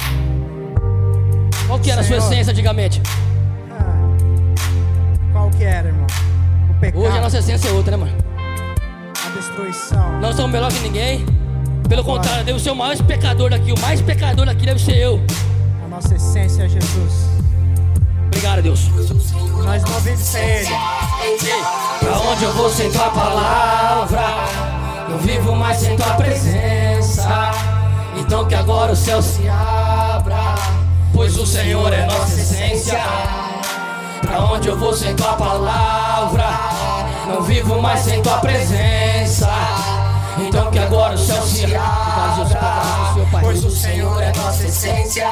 Qual 1.67 1.79
que 1.81 1.91
era 1.91 2.01
a 2.01 2.03
sua 2.03 2.19
Senhor. 2.19 2.33
essência 2.33 2.53
antigamente? 2.53 3.03
Qual 5.33 5.51
que 5.51 5.63
era, 5.63 5.89
irmão? 5.89 6.07
O 6.71 6.81
pecado. 6.81 7.03
Hoje 7.03 7.19
a 7.19 7.21
nossa 7.21 7.39
essência 7.41 7.69
é 7.69 7.73
outra, 7.73 7.95
né, 7.95 8.07
mano? 8.07 8.19
A 9.23 9.37
destruição. 9.37 10.19
Não 10.19 10.33
somos 10.33 10.51
melhor 10.51 10.73
que 10.73 10.81
ninguém. 10.81 11.27
Pelo 11.87 12.03
contrário, 12.03 12.43
devo 12.43 12.59
ser 12.59 12.71
o 12.71 12.75
maior 12.75 12.97
pecador 13.05 13.51
daqui. 13.51 13.71
O 13.71 13.79
mais 13.81 14.01
pecador 14.01 14.47
daqui 14.47 14.65
deve 14.65 14.81
ser 14.81 14.97
eu. 14.97 15.21
A 15.85 15.89
nossa 15.89 16.15
essência 16.15 16.63
é 16.63 16.69
Jesus. 16.71 17.41
Obrigado, 18.31 18.63
Deus. 18.63 18.89
Nós 19.65 19.83
não 19.83 19.91
vivemos 19.95 20.21
sem 20.21 20.43
Ele. 20.49 20.69
Pra 21.99 22.19
onde 22.21 22.45
eu 22.45 22.53
vou 22.55 22.71
sem 22.71 22.91
tua 22.91 23.11
palavra? 23.11 24.23
Não 25.09 25.19
vivo 25.19 25.57
mais 25.57 25.79
sem 25.79 25.97
tua 25.97 26.15
presença. 26.15 27.51
Então 28.17 28.47
que 28.47 28.55
agora 28.55 28.93
o 28.93 28.97
céu 28.97 29.21
se 29.21 29.49
abra, 29.49 30.55
pois 31.13 31.37
o 31.37 31.45
Senhor 31.45 31.93
é 31.93 32.07
nossa 32.07 32.41
essência. 32.41 33.03
Pra 34.21 34.45
onde 34.45 34.69
eu 34.69 34.79
vou 34.79 34.95
sem 34.95 35.15
tua 35.17 35.33
palavra? 35.33 36.47
Não 37.27 37.43
vivo 37.43 37.83
mais 37.83 38.01
sem 38.01 38.23
tua 38.23 38.39
presença. 38.39 39.49
Então 40.47 40.71
que 40.71 40.79
agora 40.79 41.15
o 41.15 41.19
céu 41.19 41.43
se 41.43 41.65
abra, 41.75 43.41
Pois 43.43 43.65
o 43.65 43.71
Senhor 43.71 44.23
é 44.23 44.33
nossa 44.37 44.67
essência. 44.67 45.27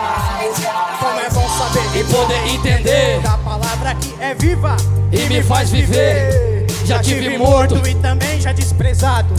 Como 1.01 1.21
é 1.21 1.31
bom 1.31 1.49
saber 1.49 2.01
E 2.01 2.05
poder 2.05 2.47
entender 2.49 3.21
da 3.21 3.39
palavra 3.39 3.95
que 3.95 4.15
é 4.21 4.35
viva 4.35 4.77
e 5.11 5.21
me 5.29 5.43
faz 5.43 5.71
viver. 5.71 6.67
Já 6.85 7.03
tive 7.03 7.37
morto 7.39 7.87
e 7.87 7.95
também 7.97 8.41
já 8.41 8.53
desprezado. 8.53 9.35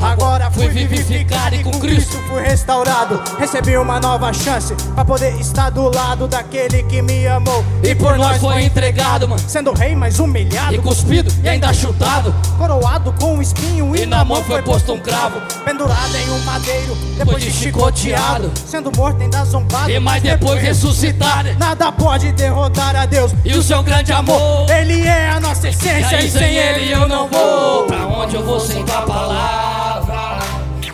Agora 0.00 0.50
fui 0.50 0.68
vivificado 0.68 1.54
e 1.54 1.62
com 1.62 1.72
Cristo 1.78 2.16
fui 2.28 2.42
restaurado. 2.42 3.20
Recebi 3.38 3.76
uma 3.76 4.00
nova 4.00 4.32
chance 4.32 4.74
pra 4.94 5.04
poder 5.04 5.38
estar 5.40 5.70
do 5.70 5.94
lado 5.94 6.28
daquele 6.28 6.82
que 6.84 7.00
me 7.02 7.26
amou. 7.26 7.64
E 7.82 7.94
por 7.94 8.16
nós 8.16 8.38
foi 8.38 8.64
entregado, 8.64 9.28
mano. 9.28 9.42
Sendo 9.46 9.72
rei, 9.72 9.94
mas 9.94 10.18
humilhado. 10.18 10.74
E 10.74 10.78
cuspido 10.78 11.32
e 11.42 11.48
ainda 11.48 11.72
chutado. 11.72 12.34
Coroado 12.58 13.12
com 13.18 13.34
um 13.34 13.42
espinho 13.42 13.94
E 13.96 14.06
na 14.06 14.24
mão 14.24 14.42
foi 14.44 14.62
posto 14.62 14.92
um 14.92 14.98
cravo. 15.00 15.40
Pendurado 15.64 16.16
em 16.16 16.30
um 16.30 16.38
madeiro, 16.40 16.96
depois 17.16 17.42
de 17.42 17.50
chicoteado. 17.50 18.52
Sendo 18.66 18.90
morto 18.96 19.22
ainda 19.22 19.44
zombado. 19.44 19.90
E 19.90 19.98
mais 19.98 20.22
depois 20.22 20.60
ressuscitado. 20.60 21.54
Nada 21.58 21.90
pode 21.92 22.32
derrotar 22.32 22.96
a 22.96 23.06
Deus. 23.06 23.32
E 23.44 23.54
o 23.54 23.62
seu 23.62 23.82
grande 23.82 24.12
amor. 24.12 24.70
Ele 24.70 25.02
é 25.02 25.30
a 25.30 25.40
nossa 25.40 25.66
E 25.66 25.70
essência 25.70 26.18
aí 26.18 26.26
e 26.26 26.30
sem 26.30 26.54
ele 26.56 26.92
eu 26.92 27.08
não 27.08 27.28
vou. 27.28 27.86
Pra 27.86 28.06
onde 28.06 28.36
eu 28.36 28.44
vou 28.44 28.60
sem 28.60 28.84
tua 28.84 29.02
palavra? 29.02 29.93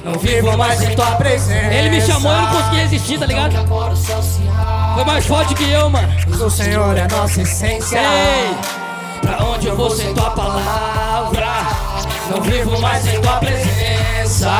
Não 0.04 0.18
vivo 0.18 0.56
mais 0.56 0.78
sem 0.78 0.94
tua 0.96 1.12
presença. 1.12 1.74
Ele 1.74 1.90
me 1.90 2.00
chamou, 2.00 2.32
eu 2.32 2.40
não 2.40 2.46
consegui 2.48 2.76
resistir, 2.76 3.18
tá 3.18 3.26
ligado? 3.26 3.54
Foi 4.94 5.04
mais 5.04 5.26
forte 5.26 5.54
que 5.54 5.70
eu, 5.70 5.90
mano. 5.90 6.08
O 6.28 6.50
Senhor 6.50 6.96
é 6.96 7.06
nossa 7.08 7.42
essência. 7.42 7.98
Ei, 7.98 8.56
pra 9.20 9.44
onde 9.44 9.66
eu 9.66 9.76
vou 9.76 9.90
sem 9.90 10.14
tua 10.14 10.30
palavra? 10.30 11.48
Não 12.30 12.40
vivo 12.40 12.80
mais 12.80 13.02
sem 13.02 13.20
tua 13.20 13.36
presença. 13.36 14.50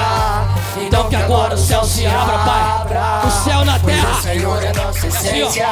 Então 1.01 1.09
que 1.09 1.17
agora 1.17 1.55
o 1.55 1.59
céu 1.59 1.83
se 1.83 2.05
abra, 2.05 2.39
Pai. 2.41 3.27
O 3.27 3.31
céu 3.31 3.65
na 3.65 3.79
terra. 3.79 4.11
O 4.11 4.23
Senhor 4.23 4.63
é 4.63 4.73
nossa 4.75 5.07
essência. 5.07 5.67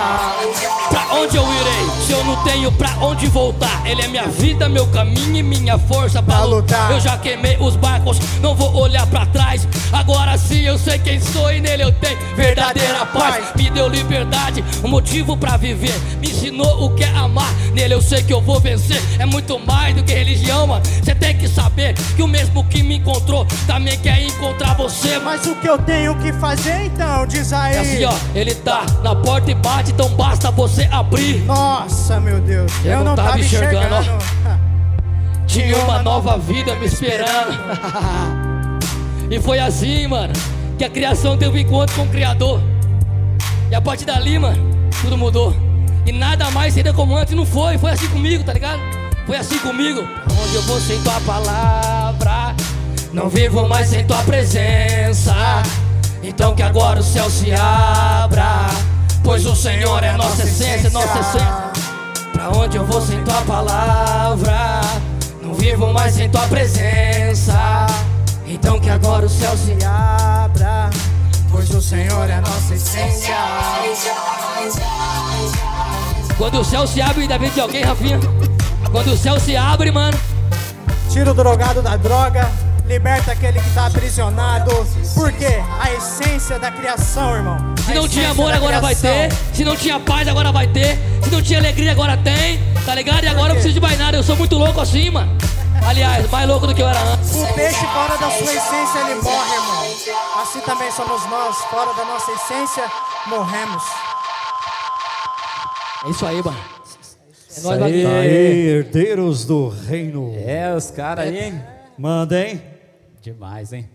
Pra 0.89 1.15
onde 1.17 1.37
eu 1.37 1.43
irei? 1.43 2.07
Se 2.07 2.13
eu 2.13 2.25
não 2.25 2.43
tenho 2.45 2.73
pra 2.73 2.91
onde 3.03 3.27
voltar, 3.27 3.83
Ele 3.85 4.01
é 4.01 4.09
minha 4.09 4.27
vida, 4.27 4.71
meu 4.71 4.87
caminho 4.87 5.37
e 5.37 5.43
minha 5.43 5.79
força 5.79 6.23
pra 6.23 6.45
lutar. 6.45 6.91
Eu 6.91 6.99
já 6.99 7.19
queimei 7.19 7.59
os 7.61 7.77
barcos, 7.77 8.19
não 8.41 8.55
vou 8.55 8.75
olhar 8.75 9.07
pra 9.07 9.27
trás. 9.27 9.69
Agora 9.93 10.39
sim 10.39 10.63
eu 10.63 10.79
sei 10.79 10.99
quem 10.99 11.21
sou 11.21 11.53
e 11.53 11.61
nele 11.61 11.83
eu 11.83 11.93
tenho 11.93 12.19
verdadeira 12.35 13.05
paz. 13.05 13.55
Me 13.55 13.69
deu 13.69 13.87
liberdade, 13.87 14.65
um 14.83 14.89
motivo 14.89 15.37
pra 15.37 15.59
viver. 15.59 15.95
Me 16.21 16.31
ensinou 16.31 16.87
o 16.87 16.95
que 16.95 17.05
é 17.05 17.11
amar, 17.11 17.53
nele 17.75 17.93
eu 17.93 18.01
sei 18.01 18.23
que 18.23 18.33
eu 18.33 18.41
vou 18.41 18.61
vencer. 18.61 19.03
É 19.19 19.27
muito 19.27 19.59
mais 19.59 19.95
do 19.95 20.03
que 20.03 20.15
religião, 20.15 20.67
mano. 20.67 20.83
Você 20.87 21.15
tem 21.15 21.37
que 21.37 21.49
saber 21.49 21.93
que 22.17 22.23
o 22.23 22.27
mesmo 22.27 22.65
que 22.65 22.83
me 22.83 22.97
encontrou 22.97 23.47
também 23.67 23.99
quer 23.99 24.23
encontrar 24.23 24.75
você. 24.75 25.18
Mas 25.25 25.45
o 25.47 25.55
que 25.57 25.69
eu 25.69 25.79
tenho 25.79 26.15
que 26.17 26.33
fazer 26.35 26.85
então? 26.87 27.27
Diz 27.27 27.53
aí. 27.53 27.75
É 27.77 27.79
assim, 27.81 28.05
ó, 28.05 28.13
ele 28.35 28.55
tá 28.55 28.85
na 29.03 29.15
porta 29.15 29.51
e 29.51 29.55
bate, 29.55 29.91
então 29.93 30.09
basta 30.11 30.51
você 30.51 30.89
abrir. 30.91 31.45
Nossa, 31.45 32.19
meu 32.21 32.41
Deus. 32.41 32.71
Eu 32.85 32.93
Eu, 32.93 32.99
não 32.99 33.05
não 33.07 33.17
tava 33.17 33.29
tava 33.31 33.41
enxergando, 33.41 33.95
ó. 33.95 34.01
enxergando. 34.01 34.25
Tinha 35.47 35.77
uma 35.79 36.03
nova 36.03 36.37
vida 36.39 36.75
me 36.77 36.87
esperando. 36.87 37.59
e 39.31 39.41
foi 39.41 39.59
assim, 39.59 40.07
mano, 40.07 40.33
que 40.77 40.85
a 40.85 40.91
criação 40.91 41.37
teve 41.37 41.57
um 41.57 41.59
encontro 41.61 41.95
com 41.97 42.03
o 42.03 42.09
Criador. 42.09 42.61
E 43.71 43.75
a 43.75 43.81
partir 43.81 44.05
dali, 44.05 44.39
mano, 44.39 44.71
tudo 45.01 45.17
mudou. 45.17 45.55
E 46.07 46.13
nada 46.13 46.51
mais 46.51 46.75
seria 46.75 46.93
como 46.93 47.17
antes, 47.17 47.35
não 47.35 47.45
foi. 47.47 47.77
Foi 47.79 47.91
assim 47.91 48.09
comigo, 48.09 48.43
tá 48.45 48.53
ligado? 48.53 48.81
Foi 49.27 49.37
assim 49.37 49.59
comigo. 49.59 50.01
Onde 50.43 50.55
eu 50.55 50.63
vou 50.63 50.81
sem 50.81 51.01
tua 51.03 51.21
palavra, 51.21 52.55
não 53.13 53.29
vivo 53.29 53.69
mais 53.69 53.89
sem 53.89 54.07
tua 54.07 54.23
presença. 54.25 55.35
Então 56.23 56.55
que 56.55 56.63
agora 56.63 57.01
o 57.01 57.03
céu 57.03 57.31
se 57.31 57.53
abra, 57.53 58.67
pois 59.23 59.47
o 59.47 59.55
Senhor 59.55 60.03
é 60.03 60.13
nossa 60.13 60.43
essência, 60.43 60.91
nossa 60.91 61.19
essência. 61.21 61.73
Pra 62.33 62.51
onde 62.51 62.77
eu 62.77 62.85
vou 62.85 63.01
sem 63.01 63.23
tua 63.25 63.41
palavra? 63.43 64.81
Não 65.43 65.55
vivo 65.55 65.93
mais 65.93 66.15
sem 66.15 66.29
tua 66.29 66.47
presença. 66.49 67.87
Então 68.47 68.79
que 68.81 68.91
agora 68.91 69.27
o 69.27 69.29
céu 69.29 69.57
se 69.57 69.77
abra, 69.85 70.91
pois 71.51 71.71
o 71.71 71.81
Senhor 71.81 72.29
é 72.29 72.41
nossa 72.41 72.75
essência. 72.75 73.35
Quando 76.37 76.61
o 76.61 76.65
céu 76.65 76.87
se 76.87 77.01
abre, 77.01 77.23
ainda 77.23 77.39
vem 77.39 77.51
de 77.51 77.61
alguém, 77.61 77.83
Rafinha. 77.83 78.21
Quando 78.93 79.09
o 79.09 79.17
céu 79.17 79.39
se 79.41 79.57
abre, 79.57 79.91
mano. 79.91 80.17
Tira 81.11 81.31
o 81.31 81.35
drogado 81.35 81.83
da 81.83 81.97
droga, 81.97 82.49
liberta 82.89 83.33
aquele 83.33 83.61
que 83.61 83.71
tá 83.71 83.87
aprisionado. 83.87 84.71
Por 85.15 85.31
quê? 85.33 85.63
A 85.81 85.93
essência 85.93 86.59
da 86.59 86.73
criação, 86.73 87.37
irmão. 87.37 87.57
Se 87.85 87.95
não 87.95 88.09
tinha 88.09 88.31
amor, 88.31 88.53
agora 88.53 88.81
vai 88.81 88.95
ter. 88.95 89.31
Se 89.53 89.65
não 89.65 89.77
tinha 89.77 90.01
paz, 90.01 90.27
agora 90.27 90.51
vai 90.51 90.67
ter. 90.67 90.99
Se 91.23 91.31
não 91.31 91.43
tinha 91.43 91.59
alegria, 91.59 91.93
agora 91.93 92.17
tem. 92.17 92.59
Tá 92.85 92.95
ligado? 92.95 93.25
E 93.25 93.29
agora 93.29 93.51
eu 93.51 93.55
preciso 93.55 93.75
de 93.75 93.81
mais 93.81 93.99
nada. 93.99 94.17
Eu 94.17 94.23
sou 94.23 94.37
muito 94.37 94.57
louco 94.57 94.81
assim, 94.81 95.11
mano. 95.11 95.31
Aliás, 95.87 96.29
mais 96.31 96.49
louco 96.49 96.67
do 96.67 96.75
que 96.75 96.83
eu 96.83 96.89
era 96.89 96.99
antes. 96.99 97.35
O 97.37 97.47
peixe 97.55 97.87
fora 97.87 98.17
da 98.17 98.31
sua 98.31 98.53
essência 98.53 98.99
ele 99.07 99.21
morre, 99.23 99.55
irmão. 99.55 100.43
Assim 100.43 100.61
também 100.61 100.91
somos 100.91 101.25
nós, 101.27 101.57
fora 101.71 101.95
da 101.95 102.05
nossa 102.05 102.33
essência, 102.33 102.85
morremos. 103.27 103.83
É 106.07 106.11
isso 106.11 106.27
aí, 106.27 106.43
mano. 106.43 106.59
É 106.59 107.59
Isso 107.59 107.69
tá 107.69 107.85
aí, 107.85 108.69
herdeiros 108.69 109.45
do 109.45 109.69
reino. 109.69 110.35
É, 110.47 110.75
os 110.75 110.91
caras 110.91 111.27
aí, 111.27 111.39
hein? 111.39 111.63
Manda, 111.97 112.41
hein? 112.41 112.63
Demais, 113.33 113.73
hein? 113.75 113.89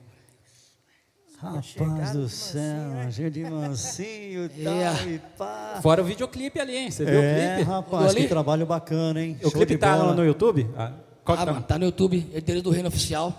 Rapaz 1.39 2.11
do 2.13 2.29
céu, 2.29 3.11
cheio 3.11 3.29
de 3.31 3.43
mansinho 3.43 4.47
tal, 4.63 5.07
e 5.09 5.19
pá. 5.37 5.79
Fora 5.81 6.01
o 6.01 6.05
videoclipe 6.05 6.59
ali, 6.59 6.77
hein? 6.77 6.91
Você 6.91 7.03
viu 7.03 7.19
o 7.19 7.23
É, 7.23 7.55
clipe? 7.55 7.69
rapaz, 7.69 8.11
ali? 8.11 8.21
que 8.21 8.27
trabalho 8.29 8.65
bacana, 8.65 9.19
hein? 9.21 9.35
O 9.39 9.43
Show 9.43 9.51
clipe 9.53 9.73
de 9.73 9.77
tá 9.79 9.97
bola. 9.97 10.13
no 10.13 10.23
YouTube? 10.23 10.69
Ah, 10.77 10.93
qual 11.25 11.35
que 11.37 11.43
Ah, 11.43 11.45
tá? 11.47 11.51
mano, 11.53 11.65
tá 11.65 11.77
no 11.79 11.85
YouTube, 11.85 12.29
Herdeiros 12.33 12.63
do 12.63 12.69
Reino 12.69 12.87
Oficial. 12.87 13.33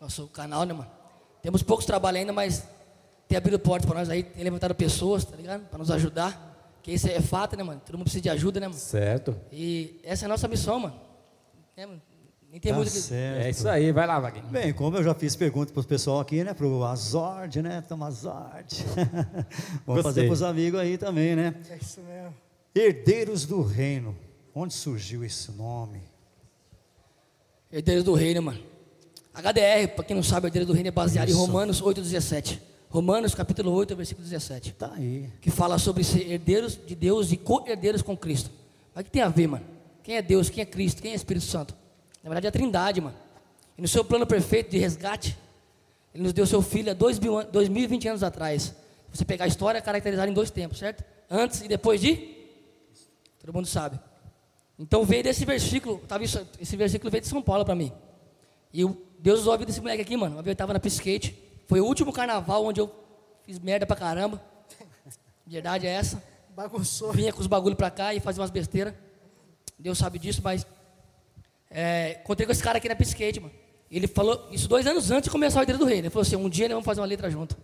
Nosso 0.00 0.26
canal, 0.28 0.64
né, 0.64 0.72
mano? 0.72 0.90
Temos 1.42 1.62
poucos 1.62 1.84
trabalhos 1.86 2.20
ainda, 2.20 2.32
mas 2.32 2.66
tem 3.28 3.36
abrido 3.38 3.58
portas 3.58 3.86
pra 3.88 3.98
nós 4.00 4.08
aí, 4.10 4.22
tem 4.24 4.42
levantado 4.42 4.74
pessoas, 4.74 5.24
tá 5.24 5.36
ligado? 5.36 5.60
Pra 5.68 5.78
nos 5.78 5.90
ajudar. 5.90 6.46
Que 6.82 6.92
isso 6.92 7.06
é 7.08 7.20
fato, 7.20 7.56
né, 7.56 7.62
mano? 7.62 7.80
Todo 7.84 7.96
mundo 7.96 8.04
precisa 8.04 8.22
de 8.22 8.30
ajuda, 8.30 8.58
né, 8.58 8.66
mano? 8.66 8.80
Certo. 8.80 9.36
E 9.52 10.00
essa 10.02 10.24
é 10.24 10.26
a 10.26 10.28
nossa 10.28 10.48
missão, 10.48 10.80
mano. 10.80 10.98
É, 11.76 11.86
mano. 11.86 12.00
Nem 12.50 12.58
tem 12.60 12.72
Tá 12.72 12.76
muito 12.78 12.90
que. 12.90 12.98
certo. 12.98 13.44
É 13.46 13.50
isso 13.50 13.68
aí, 13.68 13.92
vai 13.92 14.06
lá, 14.06 14.18
Vaguinho. 14.18 14.46
Bem, 14.46 14.72
como 14.72 14.96
eu 14.96 15.02
já 15.04 15.14
fiz 15.14 15.36
pergunta 15.36 15.72
pro 15.72 15.84
pessoal 15.84 16.20
aqui, 16.20 16.42
né? 16.42 16.54
Pro 16.54 16.82
Azord, 16.84 17.60
né? 17.62 17.82
Tamo 17.86 18.04
Azord. 18.04 18.84
Vamos 19.86 20.02
fazer 20.02 20.22
Gostei. 20.22 20.26
pros 20.26 20.42
amigos 20.42 20.80
aí 20.80 20.96
também, 20.96 21.36
né? 21.36 21.54
É 21.70 21.76
isso 21.76 22.00
mesmo. 22.00 22.34
Herdeiros 22.74 23.44
do 23.44 23.62
reino. 23.62 24.16
Onde 24.54 24.72
surgiu 24.74 25.22
esse 25.24 25.52
nome? 25.52 26.00
Herdeiros 27.70 28.02
do 28.02 28.14
Reino, 28.14 28.42
mano. 28.42 28.58
HDR, 29.34 29.88
pra 29.94 30.02
quem 30.04 30.16
não 30.16 30.22
sabe, 30.22 30.46
Herdeiros 30.46 30.66
do 30.66 30.72
Reino 30.72 30.88
é 30.88 30.90
baseado 30.90 31.28
em 31.28 31.32
Isso. 31.32 31.40
Romanos 31.40 31.82
8,17. 31.82 32.58
Romanos 32.88 33.34
capítulo 33.34 33.70
8, 33.72 33.94
versículo 33.94 34.24
17. 34.26 34.72
Tá 34.72 34.92
aí. 34.96 35.28
Que 35.40 35.50
fala 35.50 35.78
sobre 35.78 36.02
ser 36.02 36.28
herdeiros 36.30 36.78
de 36.86 36.94
Deus 36.94 37.30
e 37.30 37.36
co-herdeiros 37.36 38.00
com 38.02 38.16
Cristo. 38.16 38.50
Mas 38.94 39.02
o 39.02 39.04
que 39.04 39.10
tem 39.10 39.20
a 39.22 39.28
ver, 39.28 39.46
mano? 39.46 39.64
Quem 40.02 40.16
é 40.16 40.22
Deus, 40.22 40.48
quem 40.48 40.62
é 40.62 40.64
Cristo, 40.66 41.02
quem 41.02 41.12
é 41.12 41.14
Espírito 41.14 41.44
Santo? 41.44 41.74
Na 42.28 42.34
verdade 42.34 42.46
é 42.46 42.48
a 42.50 42.52
trindade, 42.52 43.00
mano. 43.00 43.16
E 43.76 43.80
no 43.80 43.88
seu 43.88 44.04
plano 44.04 44.26
perfeito 44.26 44.70
de 44.70 44.78
resgate, 44.78 45.36
ele 46.14 46.24
nos 46.24 46.32
deu 46.34 46.46
seu 46.46 46.60
filho 46.60 46.90
há 46.90 46.94
dois 46.94 47.18
mil, 47.18 47.38
an- 47.38 47.46
2020 47.50 48.08
anos 48.08 48.22
atrás. 48.22 48.74
Você 49.12 49.24
pegar 49.24 49.46
a 49.46 49.48
história, 49.48 49.80
caracterizada 49.80 50.30
em 50.30 50.34
dois 50.34 50.50
tempos, 50.50 50.78
certo? 50.78 51.02
Antes 51.30 51.62
e 51.62 51.68
depois 51.68 52.00
de? 52.00 52.36
Todo 53.40 53.54
mundo 53.54 53.66
sabe. 53.66 53.98
Então 54.78 55.04
veio 55.04 55.22
desse 55.22 55.44
versículo, 55.46 55.98
tava 56.06 56.22
isso, 56.22 56.46
esse 56.60 56.76
versículo 56.76 57.10
veio 57.10 57.22
de 57.22 57.28
São 57.28 57.40
Paulo 57.40 57.64
para 57.64 57.74
mim. 57.74 57.90
E 58.74 58.84
Deus 59.18 59.40
usou 59.40 59.54
a 59.54 59.56
vida 59.56 59.66
desse 59.68 59.80
moleque 59.80 60.02
aqui, 60.02 60.16
mano. 60.16 60.36
Uma 60.36 60.42
vez 60.42 60.52
eu 60.52 60.56
tava 60.56 60.74
na 60.74 60.80
piscate. 60.80 61.36
Foi 61.66 61.80
o 61.80 61.86
último 61.86 62.12
carnaval 62.12 62.64
onde 62.66 62.80
eu 62.80 62.94
fiz 63.44 63.58
merda 63.58 63.86
pra 63.86 63.96
caramba. 63.96 64.42
Verdade 65.46 65.86
é 65.86 65.90
essa. 65.90 66.22
Bagunçou. 66.54 67.10
Vinha 67.12 67.32
com 67.32 67.40
os 67.40 67.46
bagulho 67.46 67.74
pra 67.74 67.90
cá 67.90 68.12
e 68.12 68.20
fazia 68.20 68.42
umas 68.42 68.50
besteiras. 68.50 68.92
Deus 69.78 69.96
sabe 69.96 70.18
disso, 70.18 70.42
mas. 70.44 70.66
É, 71.70 72.20
encontrei 72.22 72.46
com 72.46 72.52
esse 72.52 72.62
cara 72.62 72.78
aqui 72.78 72.88
na 72.88 72.96
piscate, 72.96 73.40
mano. 73.40 73.52
Ele 73.90 74.06
falou 74.06 74.48
isso 74.50 74.68
dois 74.68 74.86
anos 74.86 75.10
antes 75.10 75.24
de 75.24 75.30
começar 75.30 75.60
o 75.60 75.62
Ideia 75.62 75.78
do 75.78 75.84
Rei. 75.84 75.98
Ele 75.98 76.10
falou 76.10 76.22
assim: 76.22 76.36
um 76.36 76.48
dia 76.48 76.66
nós 76.68 76.74
vamos 76.74 76.84
fazer 76.84 77.00
uma 77.00 77.06
letra 77.06 77.30
junto. 77.30 77.56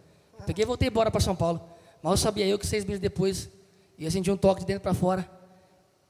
Peguei 0.46 0.64
e 0.64 0.66
voltei 0.66 0.88
embora 0.88 1.10
pra 1.10 1.20
São 1.20 1.36
Paulo. 1.36 1.60
Mal 2.02 2.16
sabia 2.16 2.46
eu 2.46 2.58
que 2.58 2.66
seis 2.66 2.84
meses 2.84 3.00
depois 3.00 3.50
ia 3.98 4.10
sentir 4.10 4.30
um 4.30 4.36
toque 4.36 4.60
de 4.60 4.66
dentro 4.66 4.82
pra 4.82 4.94
fora. 4.94 5.28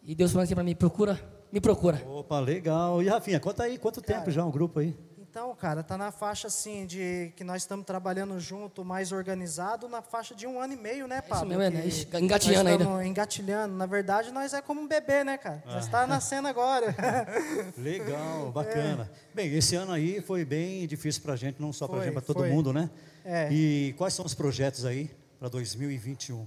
E 0.03 0.15
Deus 0.15 0.33
falou 0.33 0.45
assim 0.45 0.55
pra 0.55 0.65
mim: 0.65 0.75
procura, 0.75 1.21
me 1.53 1.61
procura. 1.61 2.03
Opa, 2.07 2.39
legal. 2.41 3.03
E 3.03 3.09
Rafinha, 3.09 3.41
conta 3.41 3.65
aí, 3.65 3.79
quanto 3.79 4.01
tempo 4.01 4.31
já 4.31 4.45
o 4.45 4.51
grupo 4.51 4.81
aí? 4.81 4.95
Então, 5.35 5.53
cara, 5.57 5.83
tá 5.83 5.99
na 5.99 6.13
faixa 6.13 6.47
assim 6.47 6.87
de 6.87 7.33
que 7.35 7.43
nós 7.43 7.63
estamos 7.63 7.85
trabalhando 7.85 8.39
junto, 8.39 8.85
mais 8.85 9.11
organizado, 9.11 9.89
na 9.89 10.01
faixa 10.01 10.33
de 10.33 10.47
um 10.47 10.61
ano 10.61 10.75
e 10.75 10.77
meio, 10.77 11.09
né, 11.09 11.21
Pablo? 11.23 11.49
mesmo, 11.49 11.61
é, 11.61 11.71
né? 11.71 11.85
Engatinhando 12.21 12.71
nós 12.71 12.81
ainda. 12.89 13.05
Engatilhando. 13.05 13.75
Na 13.75 13.85
verdade, 13.85 14.31
nós 14.31 14.55
é 14.55 14.63
como 14.63 14.81
um 14.81 14.87
bebê, 14.87 15.25
né, 15.25 15.37
cara? 15.37 15.61
Nós 15.67 15.89
Ah. 15.89 15.91
tá 15.91 16.07
nascendo 16.07 16.47
agora. 16.47 16.95
Legal, 17.77 18.53
bacana. 18.53 19.11
Bem, 19.35 19.53
esse 19.57 19.75
ano 19.75 19.91
aí 19.91 20.21
foi 20.21 20.45
bem 20.45 20.87
difícil 20.87 21.21
pra 21.21 21.35
gente, 21.35 21.61
não 21.61 21.73
só 21.73 21.89
pra 21.89 21.97
Foi, 21.97 22.05
gente, 22.05 22.13
pra 22.13 22.23
todo 22.23 22.39
foi. 22.39 22.51
mundo, 22.51 22.73
né? 22.73 22.89
É. 23.25 23.49
E 23.51 23.93
quais 23.99 24.15
são 24.15 24.25
os 24.25 24.35
projetos 24.35 24.85
aí 24.85 25.11
para 25.41 25.49
2021? 25.49 26.47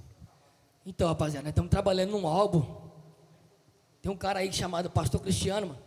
Então, 0.85 1.09
rapaziada, 1.09 1.43
nós 1.43 1.49
estamos 1.51 1.69
trabalhando 1.69 2.11
num 2.11 2.25
álbum. 2.25 2.65
Tem 4.01 4.09
um 4.09 4.15
cara 4.15 4.39
aí 4.39 4.53
chamado 4.53 4.89
Pastor 4.89 5.19
Cristiano, 5.19 5.67
mano. 5.67 5.86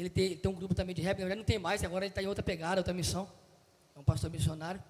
Ele 0.00 0.08
tem, 0.08 0.36
tem 0.36 0.50
um 0.50 0.54
grupo 0.54 0.74
também 0.74 0.94
de 0.94 1.02
rap. 1.02 1.18
Na 1.18 1.24
verdade, 1.24 1.38
não 1.38 1.44
tem 1.44 1.58
mais, 1.58 1.82
agora 1.82 2.04
ele 2.04 2.10
está 2.12 2.22
em 2.22 2.26
outra 2.26 2.42
pegada, 2.42 2.80
outra 2.80 2.94
missão. 2.94 3.28
É 3.96 3.98
um 3.98 4.04
pastor 4.04 4.30
missionário. 4.30 4.80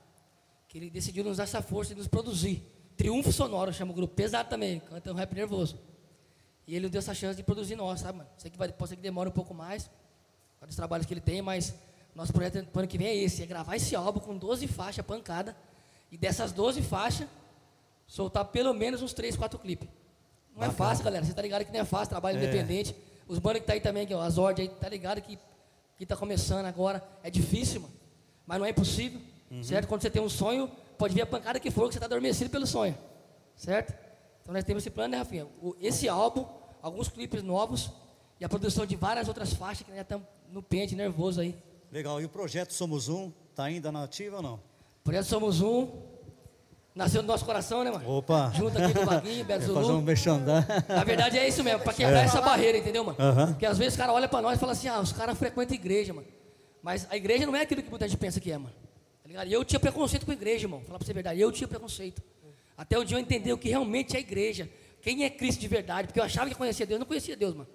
Que 0.69 0.77
ele 0.77 0.91
decidiu 0.91 1.25
nos 1.25 1.39
dar 1.39 1.45
essa 1.45 1.63
força 1.63 1.95
de 1.95 1.99
nos 1.99 2.07
produzir. 2.09 2.63
Triunfo 2.97 3.33
Sonoro, 3.33 3.73
chama 3.73 3.93
o 3.93 3.95
grupo. 3.95 4.15
Pesado 4.15 4.51
também, 4.51 4.81
canta 4.81 5.11
um 5.11 5.15
rap 5.15 5.33
nervoso. 5.35 5.79
E 6.67 6.75
ele 6.75 6.83
nos 6.83 6.91
deu 6.91 6.99
essa 6.99 7.15
chance 7.15 7.35
de 7.37 7.43
produzir 7.43 7.75
nós, 7.75 8.01
sabe, 8.01 8.19
mano? 8.19 8.29
Sei 8.37 8.51
que 8.51 8.59
vai, 8.59 8.71
pode 8.71 8.91
ser 8.91 8.97
que 8.97 9.03
demore 9.03 9.31
um 9.31 9.33
pouco 9.33 9.55
mais, 9.55 9.89
por 10.61 10.67
dos 10.67 10.77
trabalhos 10.77 11.07
que 11.07 11.15
ele 11.15 11.21
tem, 11.23 11.41
mas 11.41 11.75
nosso 12.15 12.31
projeto 12.33 12.63
para 12.67 12.77
o 12.77 12.81
ano 12.81 12.89
que 12.89 12.99
vem 12.99 13.07
é 13.07 13.17
esse: 13.17 13.43
é 13.43 13.47
gravar 13.47 13.77
esse 13.77 13.97
álbum 13.97 14.21
com 14.21 14.37
12 14.37 14.67
faixas, 14.67 15.07
pancada. 15.07 15.57
E 16.13 16.19
dessas 16.19 16.53
12 16.53 16.83
faixas, 16.83 17.27
soltar 18.07 18.45
pelo 18.47 18.75
menos 18.75 19.01
uns 19.01 19.15
3, 19.15 19.37
4 19.37 19.59
clipes. 19.59 19.89
Não 20.55 20.65
é 20.65 20.67
Bacana. 20.69 20.73
fácil, 20.91 21.05
galera. 21.05 21.25
Você 21.25 21.33
tá 21.33 21.41
ligado 21.41 21.65
que 21.65 21.73
não 21.73 21.81
é 21.81 21.85
fácil, 21.87 22.11
trabalho 22.11 22.39
É. 22.39 22.43
independente. 22.43 22.95
Os 23.29 23.39
bandos 23.39 23.61
que 23.61 23.67
tá 23.67 23.75
aí 23.75 23.81
também, 23.81 24.07
que 24.07 24.13
é 24.13 24.17
o 24.17 24.21
Azord 24.21 24.61
aí, 24.61 24.69
tá 24.69 24.89
ligado 24.89 25.21
que, 25.21 25.39
que 25.97 26.07
tá 26.07 26.17
começando 26.17 26.65
agora. 26.67 27.03
É 27.23 27.31
difícil, 27.31 27.83
mano. 27.83 27.93
Mas 28.47 28.59
não 28.59 28.67
é 28.67 28.71
impossível. 28.71 29.21
certo? 29.63 29.87
Quando 29.87 30.01
você 30.03 30.11
tem 30.11 30.21
um 30.23 30.29
sonho, 30.29 30.71
pode 30.97 31.15
vir 31.15 31.23
a 31.23 31.27
pancada 31.27 31.61
que 31.61 31.71
for, 31.71 31.87
que 31.89 31.93
você 31.93 31.99
está 31.99 32.07
adormecido 32.07 32.51
pelo 32.51 32.67
sonho, 32.67 32.97
certo? 33.57 33.95
Então 34.43 34.53
nós 34.55 34.65
temos 34.65 34.83
esse 34.83 34.91
plano, 34.91 35.13
né, 35.13 35.19
Rafinha? 35.19 35.47
O- 35.63 35.75
esse 35.81 36.09
álbum, 36.09 36.45
alguns 36.83 37.09
clipes 37.09 37.43
novos 37.43 37.91
e 38.41 38.45
a 38.45 38.49
produção 38.49 38.85
de 38.87 38.97
várias 38.97 39.29
outras 39.29 39.53
faixas 39.53 39.85
que 39.85 39.91
nós 39.91 40.01
estamos 40.01 40.27
no 40.51 40.63
pente, 40.63 40.95
nervoso 40.97 41.41
aí. 41.41 41.55
Legal. 41.93 42.21
E 42.21 42.25
o 42.25 42.29
projeto 42.29 42.73
Somos 42.73 43.09
Um 43.09 43.31
tá 43.55 43.65
ainda 43.65 43.91
na 43.93 44.05
ativa 44.05 44.37
ou 44.37 44.43
não? 44.43 44.61
Projeto 45.05 45.25
Somos 45.27 45.61
Um, 45.63 45.89
nasceu 46.99 47.23
no 47.23 47.29
nosso 47.29 47.45
coração, 47.45 47.85
né, 47.85 47.91
mano? 47.91 48.09
Opa! 48.11 48.53
Junto 48.55 48.77
aqui 48.77 48.93
com 48.93 49.01
o 49.03 49.07
Vaguinho, 49.07 49.45
Beto 49.45 49.61
Quer 49.61 49.67
fazer 49.67 49.79
um 49.81 49.85
Zulu. 49.85 50.03
merchandising. 50.03 50.67
Na 50.89 51.05
verdade 51.05 51.39
é 51.39 51.49
isso 51.49 51.63
mesmo, 51.65 51.81
pra 51.81 51.93
quebrar 51.95 52.21
É. 52.21 52.25
essa 52.25 52.41
barreira, 52.43 52.77
entendeu, 52.79 53.05
mano? 53.05 53.17
Aham. 53.19 53.47
Porque 53.49 53.65
às 53.65 53.79
vezes 53.79 53.95
o 53.95 53.99
cara 53.99 54.13
olha 54.13 54.29
pra 54.29 54.43
nós 54.43 54.57
e 54.57 54.61
fala 54.61 54.73
assim, 54.73 54.89
ah, 54.89 55.01
os 55.01 55.13
caras 55.13 55.39
frequentam 55.39 55.75
igreja, 55.75 56.13
mano. 56.13 56.27
Mas 56.83 57.07
a 57.11 57.17
igreja 57.17 57.47
não 57.47 57.57
é 57.57 57.63
aquilo 57.63 57.83
que 57.83 57.89
muita 57.91 58.07
gente 58.09 58.19
pensa 58.19 58.39
que 58.41 58.51
é, 58.53 58.59
mano. 58.59 58.75
Tá 59.23 59.29
ligado? 59.29 59.49
E 59.49 59.53
eu 59.53 59.65
tinha 59.65 59.79
preconceito 59.81 60.25
com 60.27 60.31
a 60.33 60.35
igreja, 60.35 60.65
irmão. 60.67 60.81
Falar 60.83 60.99
pra 60.99 61.05
você 61.07 61.13
a 61.13 61.15
verdade, 61.15 61.41
eu 61.41 61.51
tinha 61.53 61.67
preconceito. 61.69 62.23
Até 62.77 62.99
o 62.99 63.05
dia 63.05 63.17
eu 63.17 63.21
entender 63.21 63.53
o 63.53 63.59
que 63.59 63.69
realmente 63.69 64.15
é 64.15 64.19
a 64.19 64.21
igreja. 64.21 64.69
Quem 65.01 65.25
é 65.25 65.31
Cristo 65.31 65.61
de 65.61 65.69
verdade. 65.69 66.09
Porque 66.09 66.19
eu 66.21 66.25
achava 66.25 66.49
que 66.51 66.55
conhecia 66.57 66.85
Deus, 66.87 66.97
eu 66.97 67.01
não 67.01 67.07
conhecia 67.07 67.37
Deus, 67.37 67.55
mano. 67.55 67.69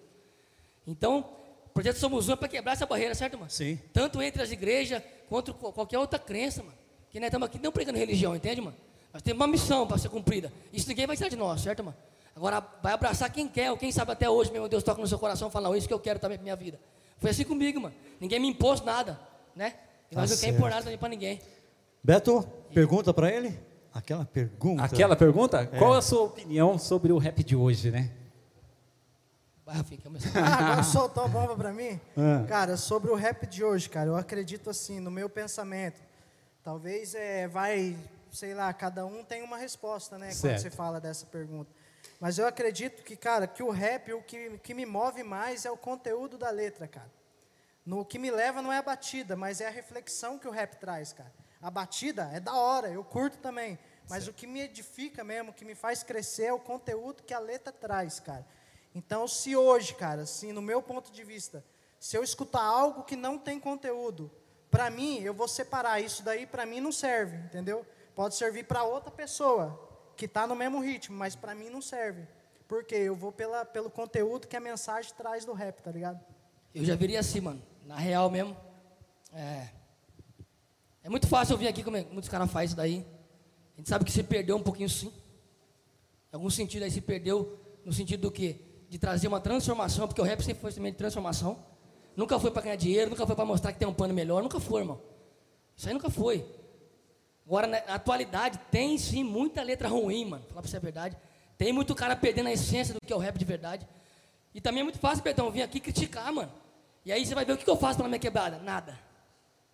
Então, 0.86 1.26
o 1.66 1.70
projeto 1.70 1.98
Somos 1.98 2.28
Um 2.30 2.34
é 2.34 2.36
pra 2.36 2.48
quebrar 2.48 2.74
essa 2.74 2.86
barreira, 2.86 3.16
certo, 3.16 3.38
mano? 3.38 3.50
Sim. 3.50 3.80
Tanto 3.94 4.22
entre 4.22 4.42
as 4.42 4.52
igrejas, 4.52 5.02
quanto 5.30 5.54
qual- 5.54 5.72
qualquer 5.74 5.98
outra 6.00 6.20
crença, 6.20 6.62
mano. 6.64 6.76
Que 7.10 7.20
nós 7.20 7.28
estamos 7.28 7.46
aqui 7.48 7.60
não 7.62 7.72
pregando 7.72 7.98
religião, 8.00 8.36
entende, 8.36 8.60
mano? 8.62 8.76
Nós 9.14 9.22
temos 9.22 9.40
uma 9.40 9.48
missão 9.48 9.86
para 9.86 9.98
ser 9.98 10.10
cumprida. 10.10 10.52
Isso 10.74 10.90
ninguém 10.90 11.06
vai 11.06 11.16
tirar 11.16 11.30
de 11.30 11.36
nós, 11.36 11.62
certo, 11.62 11.84
mano? 11.84 11.96
Agora, 12.36 12.66
vai 12.82 12.94
abraçar 12.94 13.32
quem 13.32 13.48
quer, 13.48 13.70
ou 13.70 13.78
quem 13.78 13.92
sabe 13.92 14.12
até 14.12 14.28
hoje 14.28 14.52
mesmo, 14.52 14.68
Deus 14.68 14.84
toca 14.84 15.00
no 15.00 15.08
seu 15.08 15.20
coração 15.20 15.50
e 15.50 15.52
fala, 15.52 15.70
não, 15.70 15.76
isso 15.76 15.88
que 15.88 15.94
eu 15.94 16.00
quero 16.00 16.18
também 16.18 16.38
pra 16.38 16.44
minha 16.44 16.56
vida. 16.56 16.80
Foi 17.20 17.30
assim 17.30 17.44
comigo, 17.44 17.80
mano. 17.80 17.94
Ninguém 18.20 18.40
me 18.40 18.48
impôs 18.48 18.82
nada, 18.82 19.20
né? 19.56 19.76
E 20.12 20.16
nós 20.16 20.30
Tá 20.30 20.36
não 20.36 20.40
queremos 20.40 20.60
impor 20.60 20.70
nada 20.72 20.82
também 20.84 20.98
pra 20.98 21.10
ninguém. 21.10 21.40
Beto, 22.04 22.42
pergunta 22.74 23.14
pra 23.14 23.32
ele? 23.32 23.58
Aquela 23.94 24.26
pergunta. 24.26 24.84
Aquela 24.84 25.16
pergunta? 25.16 25.70
É. 25.72 25.78
Qual 25.78 25.94
a 25.94 26.02
sua 26.02 26.24
opinião 26.24 26.80
sobre 26.80 27.14
o 27.14 27.20
rap 27.20 27.44
de 27.44 27.56
hoje, 27.56 27.92
né? 27.92 28.12
Vai, 29.64 29.76
Rafinha. 29.76 30.02
Ah, 30.36 30.56
agora 30.66 30.84
soltou 30.84 31.24
a 31.24 31.28
bomba 31.28 31.56
pra 31.56 31.72
mim? 31.72 32.00
É. 32.18 32.48
Cara, 32.48 32.76
sobre 32.76 33.12
o 33.12 33.16
rap 33.16 33.46
de 33.46 33.64
hoje, 33.64 33.88
cara, 33.88 34.08
eu 34.10 34.16
acredito 34.16 34.70
assim, 34.72 35.00
no 35.00 35.12
meu 35.12 35.30
pensamento. 35.30 36.02
Talvez 36.64 37.14
é, 37.14 37.48
vai, 37.48 37.96
sei 38.34 38.56
lá, 38.56 38.74
cada 38.74 39.06
um 39.06 39.24
tem 39.24 39.44
uma 39.44 39.58
resposta, 39.58 40.18
né? 40.18 40.30
Quando 40.30 40.36
Certo. 40.42 40.62
você 40.64 40.70
fala 40.72 41.00
dessa 41.00 41.26
pergunta. 41.28 41.72
Mas 42.20 42.40
eu 42.40 42.48
acredito 42.48 43.04
que, 43.04 43.16
cara, 43.16 43.46
que 43.48 43.62
o 43.62 43.70
rap, 43.70 44.12
o 44.12 44.24
que, 44.24 44.58
que 44.58 44.74
me 44.74 44.86
move 44.86 45.24
mais 45.24 45.66
é 45.66 45.72
o 45.72 45.78
conteúdo 45.78 46.38
da 46.38 46.50
letra, 46.50 46.88
cara. 46.88 47.12
No 47.86 48.00
o 48.00 48.06
que 48.06 48.18
me 48.18 48.32
leva 48.32 48.62
não 48.62 48.74
é 48.74 48.78
a 48.80 48.82
batida, 48.82 49.36
mas 49.36 49.62
é 49.62 49.68
a 49.68 49.70
reflexão 49.70 50.40
que 50.40 50.48
o 50.48 50.52
rap 50.52 50.78
traz, 50.78 51.14
cara. 51.14 51.32
A 51.62 51.70
batida 51.70 52.30
é 52.34 52.40
da 52.40 52.56
hora, 52.56 52.90
eu 52.90 53.04
curto 53.04 53.38
também. 53.38 53.78
Mas 54.10 54.28
o 54.28 54.34
que 54.34 54.48
me 54.48 54.62
edifica 54.62 55.24
mesmo, 55.24 55.52
o 55.52 55.54
que 55.54 55.64
me 55.64 55.76
faz 55.76 56.02
crescer 56.04 56.46
é 56.46 56.54
o 56.54 56.60
conteúdo 56.60 57.24
que 57.24 57.34
a 57.34 57.40
letra 57.40 57.72
traz, 57.72 58.20
cara. 58.20 58.46
Então, 58.96 59.28
se 59.28 59.56
hoje, 59.56 59.94
cara, 59.94 60.24
assim, 60.24 60.52
no 60.52 60.62
meu 60.62 60.82
ponto 60.82 61.12
de 61.12 61.24
vista, 61.24 61.64
se 62.00 62.18
eu 62.18 62.24
escutar 62.24 62.64
algo 62.64 63.04
que 63.04 63.16
não 63.16 63.38
tem 63.38 63.60
conteúdo, 63.60 64.30
para 64.70 64.90
mim, 64.90 65.22
eu 65.22 65.34
vou 65.34 65.48
separar. 65.48 66.02
Isso 66.02 66.24
daí, 66.24 66.46
para 66.48 66.66
mim, 66.66 66.82
não 66.82 66.92
serve, 66.92 67.38
entendeu? 67.38 67.86
Pode 68.16 68.36
servir 68.36 68.66
para 68.66 68.84
outra 68.84 69.10
pessoa 69.12 69.80
que 70.16 70.26
está 70.26 70.46
no 70.46 70.56
mesmo 70.56 70.80
ritmo, 70.80 71.18
mas 71.18 71.36
para 71.36 71.56
mim 71.56 71.70
não 71.70 71.82
serve. 71.82 72.28
Porque 72.68 72.96
eu 72.96 73.16
vou 73.16 73.32
pela, 73.32 73.66
pelo 73.66 73.90
conteúdo 73.90 74.48
que 74.48 74.56
a 74.56 74.60
mensagem 74.60 75.12
traz 75.16 75.46
do 75.46 75.54
rap, 75.54 75.82
tá 75.82 75.92
ligado? 75.92 76.20
Eu 76.74 76.86
já 76.86 76.96
viria 76.96 77.20
assim, 77.20 77.42
mano. 77.42 77.62
Na 77.86 77.98
real 77.98 78.30
mesmo. 78.30 78.56
É. 79.34 79.68
É 81.04 81.10
muito 81.10 81.28
fácil 81.28 81.54
eu 81.54 81.58
vir 81.58 81.68
aqui 81.68 81.84
como 81.84 81.98
é- 81.98 82.06
muitos 82.06 82.30
caras 82.30 82.50
fazem 82.52 82.68
isso 82.68 82.76
daí. 82.76 83.06
A 83.74 83.78
gente 83.78 83.90
sabe 83.90 84.06
que 84.06 84.12
se 84.12 84.24
perdeu 84.24 84.56
um 84.56 84.64
pouquinho 84.64 84.90
sim. 84.90 85.08
Em 86.32 86.36
algum 86.36 86.50
sentido 86.50 86.84
aí 86.84 86.92
se 86.92 87.02
perdeu 87.02 87.60
no 87.84 87.92
sentido 87.92 88.22
do 88.22 88.32
quê? 88.32 88.62
De 88.90 88.98
trazer 88.98 89.28
uma 89.28 89.40
transformação, 89.42 90.08
porque 90.08 90.22
o 90.22 90.24
rap 90.24 90.42
sempre 90.42 90.62
foi 90.62 90.72
também 90.72 90.92
de 90.92 90.98
transformação. 90.98 91.64
Nunca 92.16 92.40
foi 92.40 92.52
para 92.52 92.62
ganhar 92.62 92.76
dinheiro, 92.76 93.10
nunca 93.10 93.26
foi 93.26 93.36
para 93.36 93.44
mostrar 93.46 93.74
que 93.74 93.80
tem 93.80 93.88
um 93.88 93.94
pano 93.94 94.14
melhor, 94.14 94.42
nunca 94.42 94.60
foi, 94.60 94.82
irmão. 94.82 95.02
Isso 95.76 95.88
aí 95.88 95.94
nunca 95.94 96.10
foi. 96.12 96.46
Agora, 97.46 97.68
na 97.68 97.78
atualidade, 97.78 98.60
tem 98.72 98.98
sim 98.98 99.24
muita 99.24 99.62
letra 99.62 99.88
ruim, 99.88 100.26
mano. 100.26 100.44
Falar 100.50 100.62
pra 100.62 100.70
você 100.70 100.78
a 100.78 100.80
verdade. 100.80 101.18
Tem 101.58 101.72
muito 101.74 101.94
cara 101.94 102.16
perdendo 102.16 102.48
a 102.48 102.52
essência 102.52 102.94
do 102.94 103.00
que 103.06 103.12
é 103.12 103.16
o 103.16 103.20
rap 103.20 103.38
de 103.38 103.46
verdade. 103.46 103.88
E 104.54 104.62
também 104.62 104.82
é 104.82 104.84
muito 104.84 105.00
fácil, 105.00 105.24
Betão, 105.24 105.52
vir 105.52 105.62
aqui 105.62 105.80
criticar, 105.80 106.32
mano. 106.32 106.52
E 107.06 107.12
aí 107.12 107.26
você 107.26 107.36
vai 107.36 107.44
ver 107.44 107.54
o 107.54 107.58
que 107.58 107.64
que 107.64 107.70
eu 107.70 107.76
faço 107.76 107.98
pela 107.98 108.08
minha 108.08 108.20
quebrada? 108.20 108.60
Nada. 108.60 108.98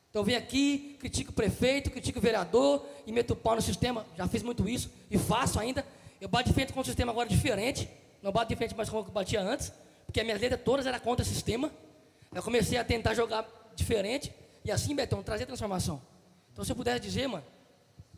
Então 0.10 0.22
eu 0.22 0.26
venho 0.26 0.40
aqui, 0.40 0.98
critico 1.00 1.32
o 1.32 1.34
prefeito, 1.34 1.92
critico 1.92 2.18
o 2.18 2.22
vereador 2.22 2.84
e 3.06 3.12
meto 3.12 3.32
o 3.32 3.36
pau 3.36 3.56
no 3.56 3.62
sistema. 3.62 4.06
Já 4.18 4.28
fiz 4.28 4.42
muito 4.42 4.68
isso 4.68 4.90
e 5.12 5.18
faço 5.18 5.60
ainda. 5.60 5.86
Eu 6.20 6.28
bato 6.28 6.50
de 6.50 6.54
frente 6.54 6.74
com 6.74 6.80
o 6.80 6.86
sistema 6.86 7.12
agora 7.12 7.30
diferente. 7.30 7.88
Não 8.22 8.32
bato 8.32 8.50
de 8.50 8.56
frente 8.56 8.76
mais 8.76 8.90
como 8.90 9.06
eu 9.06 9.12
batia 9.12 9.42
antes, 9.42 9.72
porque 10.06 10.20
as 10.20 10.26
minhas 10.26 10.42
letras 10.42 10.62
todas 10.64 10.86
eram 10.88 11.00
contra 11.00 11.24
o 11.24 11.28
sistema. 11.28 11.72
Eu 12.34 12.42
comecei 12.42 12.78
a 12.78 12.84
tentar 12.84 13.14
jogar 13.14 13.48
diferente 13.76 14.34
e 14.66 14.72
assim, 14.72 14.96
Betão, 14.96 15.22
trazer 15.22 15.46
transformação. 15.46 16.02
Então 16.52 16.66
se 16.66 16.72
eu 16.72 16.76
pudesse 16.76 17.00
dizer, 17.00 17.28
mano, 17.28 17.44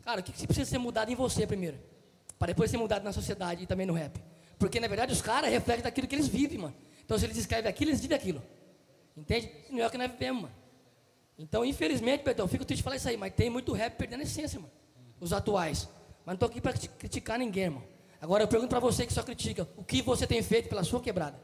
cara, 0.02 0.20
o 0.20 0.22
que, 0.22 0.32
que 0.32 0.46
precisa 0.46 0.68
ser 0.68 0.78
mudado 0.78 1.10
em 1.10 1.14
você 1.14 1.46
primeiro? 1.46 1.78
Para 2.38 2.48
depois 2.48 2.70
ser 2.70 2.76
mudado 2.76 3.02
na 3.02 3.12
sociedade 3.12 3.62
e 3.62 3.66
também 3.66 3.86
no 3.86 3.92
rap. 3.92 4.20
Porque 4.58 4.78
na 4.80 4.88
verdade 4.88 5.12
os 5.12 5.22
caras 5.22 5.50
refletem 5.50 5.82
daquilo 5.82 6.06
que 6.06 6.14
eles 6.14 6.28
vivem, 6.28 6.58
mano. 6.58 6.74
Então 7.04 7.18
se 7.18 7.24
eles 7.24 7.36
escrevem 7.36 7.68
aquilo, 7.68 7.90
eles 7.90 8.00
vivem 8.00 8.16
aquilo. 8.16 8.42
Entende? 9.16 9.50
Não 9.70 9.80
é 9.80 9.86
o 9.86 9.90
que 9.90 9.98
nós 9.98 10.10
vivemos, 10.10 10.42
mano. 10.42 10.54
Então, 11.38 11.64
infelizmente, 11.64 12.22
Betão, 12.22 12.46
fico 12.46 12.64
triste 12.64 12.78
de 12.78 12.84
falar 12.84 12.96
isso 12.96 13.08
aí, 13.08 13.16
mas 13.16 13.32
tem 13.34 13.50
muito 13.50 13.72
rap 13.72 13.96
perdendo 13.96 14.20
a 14.20 14.22
essência, 14.22 14.60
mano. 14.60 14.72
Os 15.20 15.32
atuais. 15.32 15.88
Mas 16.24 16.34
não 16.34 16.38
tô 16.38 16.46
aqui 16.46 16.60
para 16.60 16.72
criticar 16.72 17.38
ninguém, 17.38 17.64
irmão. 17.64 17.82
Agora 18.20 18.44
eu 18.44 18.48
pergunto 18.48 18.70
para 18.70 18.78
você 18.78 19.04
que 19.04 19.12
só 19.12 19.22
critica, 19.22 19.68
o 19.76 19.82
que 19.82 20.00
você 20.00 20.26
tem 20.26 20.42
feito 20.42 20.68
pela 20.68 20.84
sua 20.84 21.00
quebrada? 21.00 21.36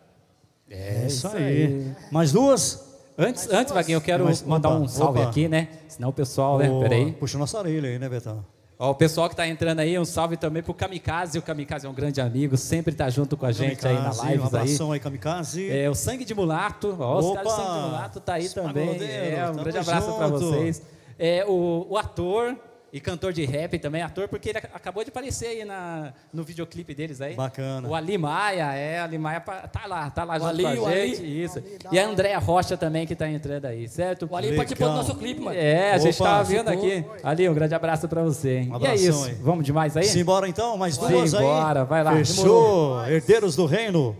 É 0.70 1.06
isso 1.06 1.26
aí. 1.28 1.94
Mais 2.12 2.30
duas? 2.30 2.87
Antes, 3.18 3.50
antes 3.50 3.72
Vaguinho, 3.72 3.96
eu 3.96 4.00
quero 4.00 4.24
Mais- 4.24 4.42
mandar 4.42 4.68
opa, 4.68 4.78
um 4.78 4.86
salve 4.88 5.18
opa. 5.20 5.28
aqui, 5.28 5.48
né? 5.48 5.68
Senão 5.88 6.10
o 6.10 6.12
pessoal, 6.12 6.56
né? 6.58 6.70
Peraí. 6.80 7.12
Puxa 7.12 7.36
nossa 7.36 7.58
orelha 7.58 7.88
aí, 7.88 7.98
né, 7.98 8.08
Betão? 8.08 8.44
Ó, 8.78 8.92
o 8.92 8.94
pessoal 8.94 9.28
que 9.28 9.34
tá 9.34 9.44
entrando 9.48 9.80
aí, 9.80 9.98
um 9.98 10.04
salve 10.04 10.36
também 10.36 10.62
pro 10.62 10.72
Kamikaze. 10.72 11.36
O 11.36 11.42
Kamikaze 11.42 11.84
é 11.84 11.90
um 11.90 11.92
grande 11.92 12.20
amigo, 12.20 12.56
sempre 12.56 12.94
tá 12.94 13.10
junto 13.10 13.36
com 13.36 13.44
a 13.44 13.50
gente 13.50 13.84
aí 13.84 13.94
na 13.94 14.02
Kamikaze, 14.02 14.20
live. 14.24 14.42
Um 14.42 14.46
abração 14.46 14.92
aí, 14.92 15.00
Kamikaze. 15.00 15.68
É, 15.68 15.90
o 15.90 15.96
Sangue 15.96 16.24
de 16.24 16.32
Mulato, 16.32 16.96
ó, 17.00 17.18
Opa! 17.18 17.42
do 17.42 17.50
Sangue 17.50 17.72
de 17.72 17.80
Mulato 17.86 18.20
tá 18.20 18.34
aí 18.34 18.48
também. 18.50 19.02
É, 19.02 19.50
um 19.50 19.56
grande 19.56 19.78
abraço 19.78 20.12
para 20.12 20.28
vocês. 20.28 20.80
É, 21.18 21.44
o, 21.44 21.88
o 21.90 21.96
ator 21.98 22.54
e 22.92 23.00
cantor 23.00 23.32
de 23.34 23.44
rap 23.44 23.78
também, 23.78 24.00
ator, 24.02 24.28
porque 24.28 24.48
ele 24.48 24.58
ac- 24.58 24.70
acabou 24.72 25.04
de 25.04 25.10
aparecer 25.10 25.46
aí 25.48 25.64
na, 25.64 26.12
no 26.32 26.42
videoclipe 26.42 26.94
deles 26.94 27.20
aí. 27.20 27.34
Bacana. 27.34 27.86
O 27.86 27.94
Ali 27.94 28.16
Maia, 28.16 28.72
é, 28.74 28.98
Ali 29.00 29.18
Maia 29.18 29.40
tá 29.40 29.86
lá, 29.86 30.08
tá 30.10 30.24
lá 30.24 30.36
O 30.36 30.38
junto 30.38 30.48
Ali, 30.48 30.62
com 30.64 30.82
o 30.82 30.86
a 30.86 30.90
Ali. 30.90 31.08
gente. 31.14 31.42
Isso. 31.44 31.62
E 31.92 31.98
a 31.98 32.06
Andréa 32.06 32.38
Rocha 32.38 32.76
também 32.78 33.06
que 33.06 33.14
tá 33.14 33.28
entrando 33.28 33.66
aí, 33.66 33.86
certo? 33.88 34.26
O 34.30 34.34
Ali 34.34 34.56
participou 34.56 34.88
do 34.88 34.94
nosso 34.94 35.14
clipe, 35.16 35.40
mano. 35.40 35.56
É, 35.58 35.92
a 35.92 35.98
gente 35.98 36.16
tava 36.16 36.42
vendo 36.44 36.70
ficou. 36.70 36.86
aqui. 36.86 37.04
Ali, 37.22 37.48
um 37.48 37.54
grande 37.54 37.74
abraço 37.74 38.08
para 38.08 38.22
você. 38.22 38.58
hein? 38.58 38.68
Um 38.70 38.72
e 38.72 38.72
é 38.72 38.76
abração 38.76 38.94
isso, 39.10 39.24
aí. 39.26 39.34
vamos 39.34 39.64
demais 39.66 39.96
aí? 39.96 40.04
Simbora 40.04 40.48
então, 40.48 40.76
mais 40.78 40.96
duas 40.96 41.34
aí. 41.34 41.40
Simbora, 41.40 41.84
vai 41.84 42.02
lá. 42.02 42.12
Fechou. 42.16 43.04
Herdeiros 43.06 43.54
do 43.54 43.66
Reino. 43.66 44.16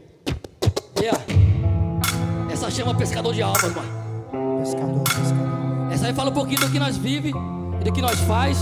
Yeah. 1.00 1.18
Essa 2.52 2.70
chama 2.70 2.94
pescador 2.94 3.32
de 3.32 3.40
almas, 3.42 3.62
mano. 3.62 4.60
Pescador, 4.60 5.04
pescador. 5.04 5.92
Essa 5.92 6.06
aí 6.08 6.12
fala 6.14 6.30
um 6.30 6.34
pouquinho 6.34 6.60
do 6.60 6.70
que 6.70 6.78
nós 6.78 6.96
vive 6.96 7.32
e 7.80 7.84
do 7.84 7.92
que 7.92 8.00
nós 8.02 8.18
faz. 8.20 8.58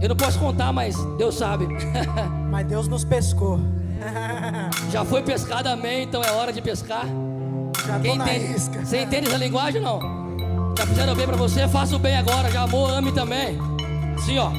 Eu 0.00 0.08
não 0.10 0.16
posso 0.16 0.38
contar, 0.38 0.72
mas 0.72 0.94
Deus 1.16 1.34
sabe. 1.36 1.66
Mas 2.50 2.66
Deus 2.66 2.88
nos 2.88 3.04
pescou. 3.04 3.60
Já 4.90 5.04
foi 5.04 5.22
pescado, 5.22 5.68
amém, 5.68 6.04
então 6.04 6.22
é 6.22 6.30
hora 6.32 6.52
de 6.52 6.62
pescar. 6.62 7.04
Já 7.86 7.98
Quem 8.00 8.12
tô 8.12 8.18
na 8.18 8.24
entende? 8.34 8.56
isca. 8.56 8.84
Você 8.84 9.02
entende 9.02 9.28
essa 9.28 9.36
linguagem 9.36 9.80
não? 9.82 9.98
Já 10.78 10.86
fizeram 10.86 11.14
bem 11.14 11.26
pra 11.26 11.36
você? 11.36 11.66
Faça 11.68 11.94
o 11.96 11.98
bem 11.98 12.16
agora, 12.16 12.50
já 12.50 12.62
amor, 12.62 12.90
ame 12.90 13.12
também. 13.12 13.58
Assim, 14.16 14.38
ó. 14.38 14.50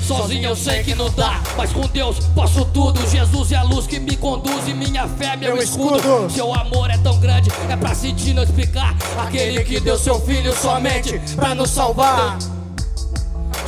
Sozinho 0.00 0.48
eu 0.48 0.56
sei 0.56 0.82
que 0.82 0.94
não 0.94 1.10
dá, 1.10 1.40
mas 1.56 1.72
com 1.72 1.82
Deus 1.88 2.18
posso 2.34 2.64
tudo. 2.66 3.00
Jesus 3.08 3.52
é 3.52 3.56
a 3.56 3.62
luz 3.62 3.86
que 3.86 4.00
me 4.00 4.16
conduz 4.16 4.66
e 4.66 4.74
minha 4.74 5.06
fé 5.06 5.26
é 5.34 5.36
meu, 5.36 5.54
Meu 5.54 5.62
escudo. 5.62 5.96
escudo. 5.96 6.30
Seu 6.30 6.54
amor 6.54 6.90
é 6.90 6.98
tão 6.98 7.18
grande, 7.20 7.50
é 7.68 7.76
pra 7.76 7.94
sentir 7.94 8.32
não 8.34 8.42
explicar. 8.42 8.94
Aquele 9.18 9.62
que 9.64 9.78
deu 9.80 9.98
seu 9.98 10.18
filho 10.20 10.52
somente 10.54 11.20
pra 11.36 11.54
nos 11.54 11.70
salvar. 11.70 12.38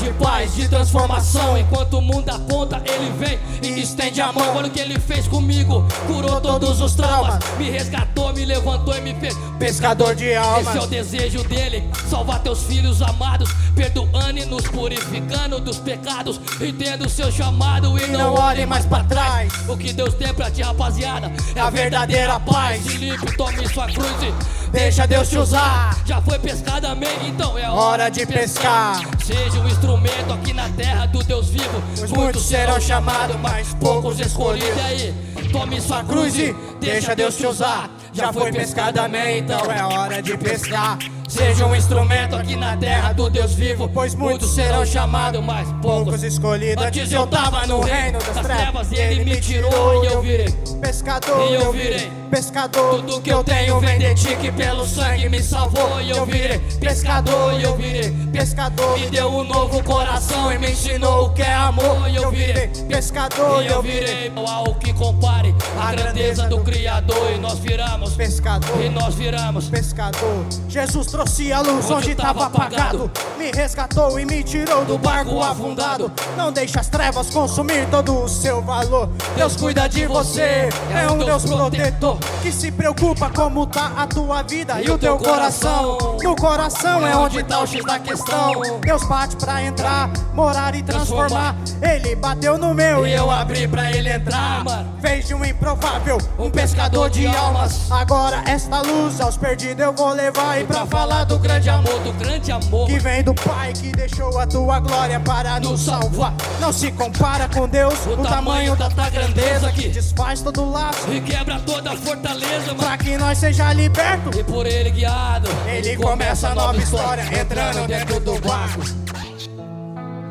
De 0.05 0.13
paz, 0.15 0.55
de 0.55 0.69
transformação. 0.69 1.57
Enquanto 1.57 1.95
o 1.95 2.03
mundo 2.03 2.29
aponta, 2.29 2.83
ele 2.85 3.11
vem 3.19 3.39
e 3.63 3.81
estende 3.81 4.21
a 4.21 4.33
mão. 4.33 4.57
Olha 4.57 4.69
o 4.69 4.71
que 4.71 4.81
ele 4.81 4.99
fez 5.01 5.27
comigo, 5.27 5.87
curou 6.07 6.41
todos 6.41 6.81
os 6.81 6.95
traumas, 6.95 7.39
me 7.57 7.71
resgatou, 7.71 8.33
me 8.33 8.45
levantou 8.45 8.97
e 8.97 9.01
me 9.01 9.15
fez 9.15 9.35
Pescador 9.59 10.15
de 10.15 10.35
almas. 10.35 10.69
Esse 10.69 10.79
é 10.79 10.83
o 10.83 10.87
desejo 10.87 11.45
dele, 11.45 11.89
salvar 12.09 12.41
teus 12.41 12.65
filhos 12.65 13.01
amados, 13.01 13.51
perdoando 13.75 14.39
e 14.39 14.45
nos 14.45 14.67
purificando 14.69 15.59
dos 15.59 15.79
pecados, 15.79 16.41
entenda 16.61 17.07
o 17.07 17.09
seu 17.09 17.33
chamado 17.33 17.99
e, 17.99 18.07
não 18.09 18.35
olhe 18.35 18.67
mais 18.67 18.85
pra 18.85 19.05
trás. 19.05 19.53
O 19.69 19.77
que 19.77 19.93
Deus 19.93 20.13
tem 20.15 20.35
pra 20.35 20.51
ti, 20.51 20.61
rapaziada, 20.61 21.33
é 21.55 21.61
a 21.61 21.71
verdadeira 21.71 22.39
paz. 22.41 22.83
Se 22.83 22.99
limpe, 22.99 23.35
tome 23.37 23.67
sua 23.69 23.87
cruz 23.87 24.23
e 24.23 24.65
Deixa 24.75 25.07
Deus 25.07 25.31
te 25.31 25.39
usar. 25.39 25.97
Já 26.05 26.21
foi 26.21 26.37
pescado, 26.37 26.89
amém? 26.89 27.29
Então 27.29 27.57
é 27.57 27.71
Hora 27.71 28.11
de 28.11 28.27
pescar. 28.27 29.01
Seja 29.25 29.61
um 29.61 29.69
instrumento 29.69 29.94
aqui 30.35 30.53
na 30.53 30.69
terra 30.71 31.07
do 31.07 31.23
Deus 31.23 31.51
vivo. 31.51 31.83
Pois 31.97 32.11
muitos 32.11 32.43
serão 32.45 32.81
chamados, 32.81 33.37
mas 33.37 33.75
poucos 33.75 34.19
escolhidos. 34.21 34.77
E 34.77 34.81
aí, 34.81 35.15
tome 35.53 35.81
sua 35.81 36.05
Cruz 36.05 36.37
e 36.39 36.55
deixa 36.81 37.15
Deus 37.15 37.37
te 37.37 37.47
usar. 37.47 37.91
Já 38.13 38.33
foi 38.33 38.53
pescado, 38.53 39.01
amém? 39.01 39.39
Então 39.39 39.71
é 39.71 39.83
hora 39.83 40.23
de 40.23 40.37
pescar. 40.37 40.99
Seja 41.35 41.67
um 41.67 41.75
instrumento 41.75 42.37
aqui 42.37 42.55
na 42.55 42.77
terra 42.77 43.13
do 43.13 43.29
Deus 43.29 43.55
vivo. 43.55 43.91
Pois 43.93 44.15
muitos 44.15 44.55
serão 44.55 44.87
chamados, 44.87 45.43
mas 45.43 45.67
poucos 45.83 46.23
escolhidos. 46.23 46.85
Antes 46.85 47.11
eu 47.11 47.27
tava 47.27 47.67
no 47.67 47.81
reino 47.81 48.21
das 48.21 48.47
trevas 48.47 48.93
e 48.93 48.95
ele 48.95 49.25
me 49.25 49.41
tirou 49.41 50.05
e 50.05 50.07
eu 50.07 50.23
virei 50.23 50.49
pescador. 50.81 51.51
E 51.51 51.55
eu 51.55 51.73
virei 51.73 52.09
pescador. 52.31 53.01
Tudo 53.01 53.21
que 53.21 53.31
eu 53.31 53.43
tenho 53.43 53.81
vem 53.81 53.99
de 53.99 54.15
ti 54.15 54.37
que 54.37 54.53
pelo 54.53 54.87
sangue 54.87 55.29
me 55.29 55.43
salvou 55.43 56.01
e 56.01 56.11
eu 56.11 56.25
virei 56.25 56.61
pescador. 56.79 57.53
E 57.59 57.65
eu 57.65 57.77
virei 57.77 58.13
pescador. 58.33 58.97
Me 58.97 59.11
deu 59.11 59.29
um 59.29 59.43
novo 59.43 59.83
coração 59.83 60.53
e 60.53 60.59
me 60.59 60.71
ensinou 60.71 61.27
o 61.27 61.31
que 61.33 61.43
é 61.43 61.53
amor. 61.53 62.09
E 62.09 62.15
eu 62.15 62.31
virei 62.31 62.69
pescador. 62.89 63.61
E 63.65 63.67
eu 63.67 63.83
virei 63.83 64.31
não 64.31 64.47
há 64.47 64.63
o 64.63 64.75
que 64.77 64.93
compare 64.93 65.53
a 65.81 65.93
grandeza 65.93 66.47
do 66.47 66.61
Criador 66.61 67.33
e 67.33 67.39
nós 67.39 67.59
viramos 67.59 68.15
pescador. 68.15 68.85
E 68.85 68.89
nós 68.89 69.17
viramos 69.17 69.69
pescador. 69.69 70.47
Jesus 70.69 71.09
trouxe 71.09 71.24
a 71.25 71.61
luz 71.61 71.91
onde 71.91 72.11
estava 72.11 72.47
apagado. 72.47 73.11
Me 73.39 73.51
resgatou 73.51 74.21
e 74.21 74.27
me 74.27 74.43
tirou 74.43 74.85
do 74.85 74.99
barco 74.99 75.41
afundado. 75.43 76.13
Não 76.37 76.53
deixa 76.53 76.81
as 76.81 76.89
trevas 76.89 77.31
consumir 77.31 77.89
todo 77.91 78.25
o 78.25 78.29
seu 78.29 78.61
valor. 78.61 79.09
Deus 79.35 79.57
cuida 79.57 79.89
de 79.89 80.07
você, 80.07 80.69
é 80.95 81.11
um 81.11 81.19
Deus 81.19 81.45
protetor 81.45 82.19
que 82.43 82.53
se 82.53 82.71
preocupa 82.71 83.31
como 83.31 83.67
tá 83.67 83.93
a 83.97 84.07
tua 84.07 84.43
vida 84.43 84.81
e 84.83 84.91
o 84.91 84.99
teu 84.99 85.17
coração. 85.17 85.99
No 86.23 86.37
coração 86.37 87.07
é 87.07 87.17
onde 87.17 87.43
tá 87.43 87.61
o 87.61 87.67
X 87.67 87.83
da 87.85 87.99
questão. 87.99 88.53
Deus 88.81 89.05
bate 89.05 89.37
pra 89.37 89.63
entrar, 89.63 90.11
morar 90.35 90.75
e 90.75 90.83
transformar. 90.83 91.57
Ele 91.81 92.15
bateu 92.17 92.59
no 92.59 92.75
meu 92.75 93.07
e 93.07 93.13
eu 93.13 93.31
abri 93.31 93.67
pra 93.67 93.91
ele 93.91 94.11
entrar. 94.11 94.63
Fez 95.01 95.27
de 95.27 95.35
um 95.35 95.45
improvável 95.45 96.19
um 96.39 96.51
pescador 96.51 97.09
de 97.09 97.27
almas. 97.27 97.91
Agora 97.91 98.43
esta 98.47 98.83
luz 98.83 99.21
aos 99.21 99.37
perdidos 99.37 99.85
eu 99.85 99.93
vou 99.93 100.13
levar 100.13 100.61
e 100.61 100.65
pra 100.65 100.87
falar 100.87 101.14
do 101.23 101.39
grande 101.39 101.69
amor, 101.69 102.01
do 102.01 102.13
grande 102.15 102.51
amor 102.51 102.87
que 102.87 102.99
vem 102.99 103.23
do 103.23 103.35
Pai 103.35 103.73
que 103.73 103.93
deixou 103.93 104.39
a 104.39 104.47
tua 104.47 104.81
glória 104.81 105.21
para 105.21 105.61
nos 105.61 105.83
salvar. 105.83 106.35
Não 106.61 106.73
se 106.73 106.91
compara 106.91 107.49
com 107.49 107.69
Deus, 107.69 107.95
o, 108.07 108.17
tamanho 108.23 108.75
da 108.75 108.91
tua 108.91 109.11
grandeza 109.11 109.71
que 109.71 109.89
desfaz 109.89 110.41
todo 110.43 110.69
laço 110.71 111.13
e 111.13 111.21
quebra 111.21 111.61
toda 111.61 111.93
a 111.93 111.97
fortaleza, 111.97 112.75
para 112.75 112.97
que 112.99 113.17
nós 113.17 113.39
seja 113.39 113.73
liberto 113.73 114.37
e 114.39 114.43
por 114.43 114.67
ele 114.67 114.91
guiado. 114.91 115.49
Ele 115.67 115.97
começa 115.97 116.49
a 116.49 116.55
nova 116.55 116.79
história 116.79 117.23
entrando 117.23 117.87
dentro 117.87 118.19
do 118.21 118.41
barco. 118.41 118.81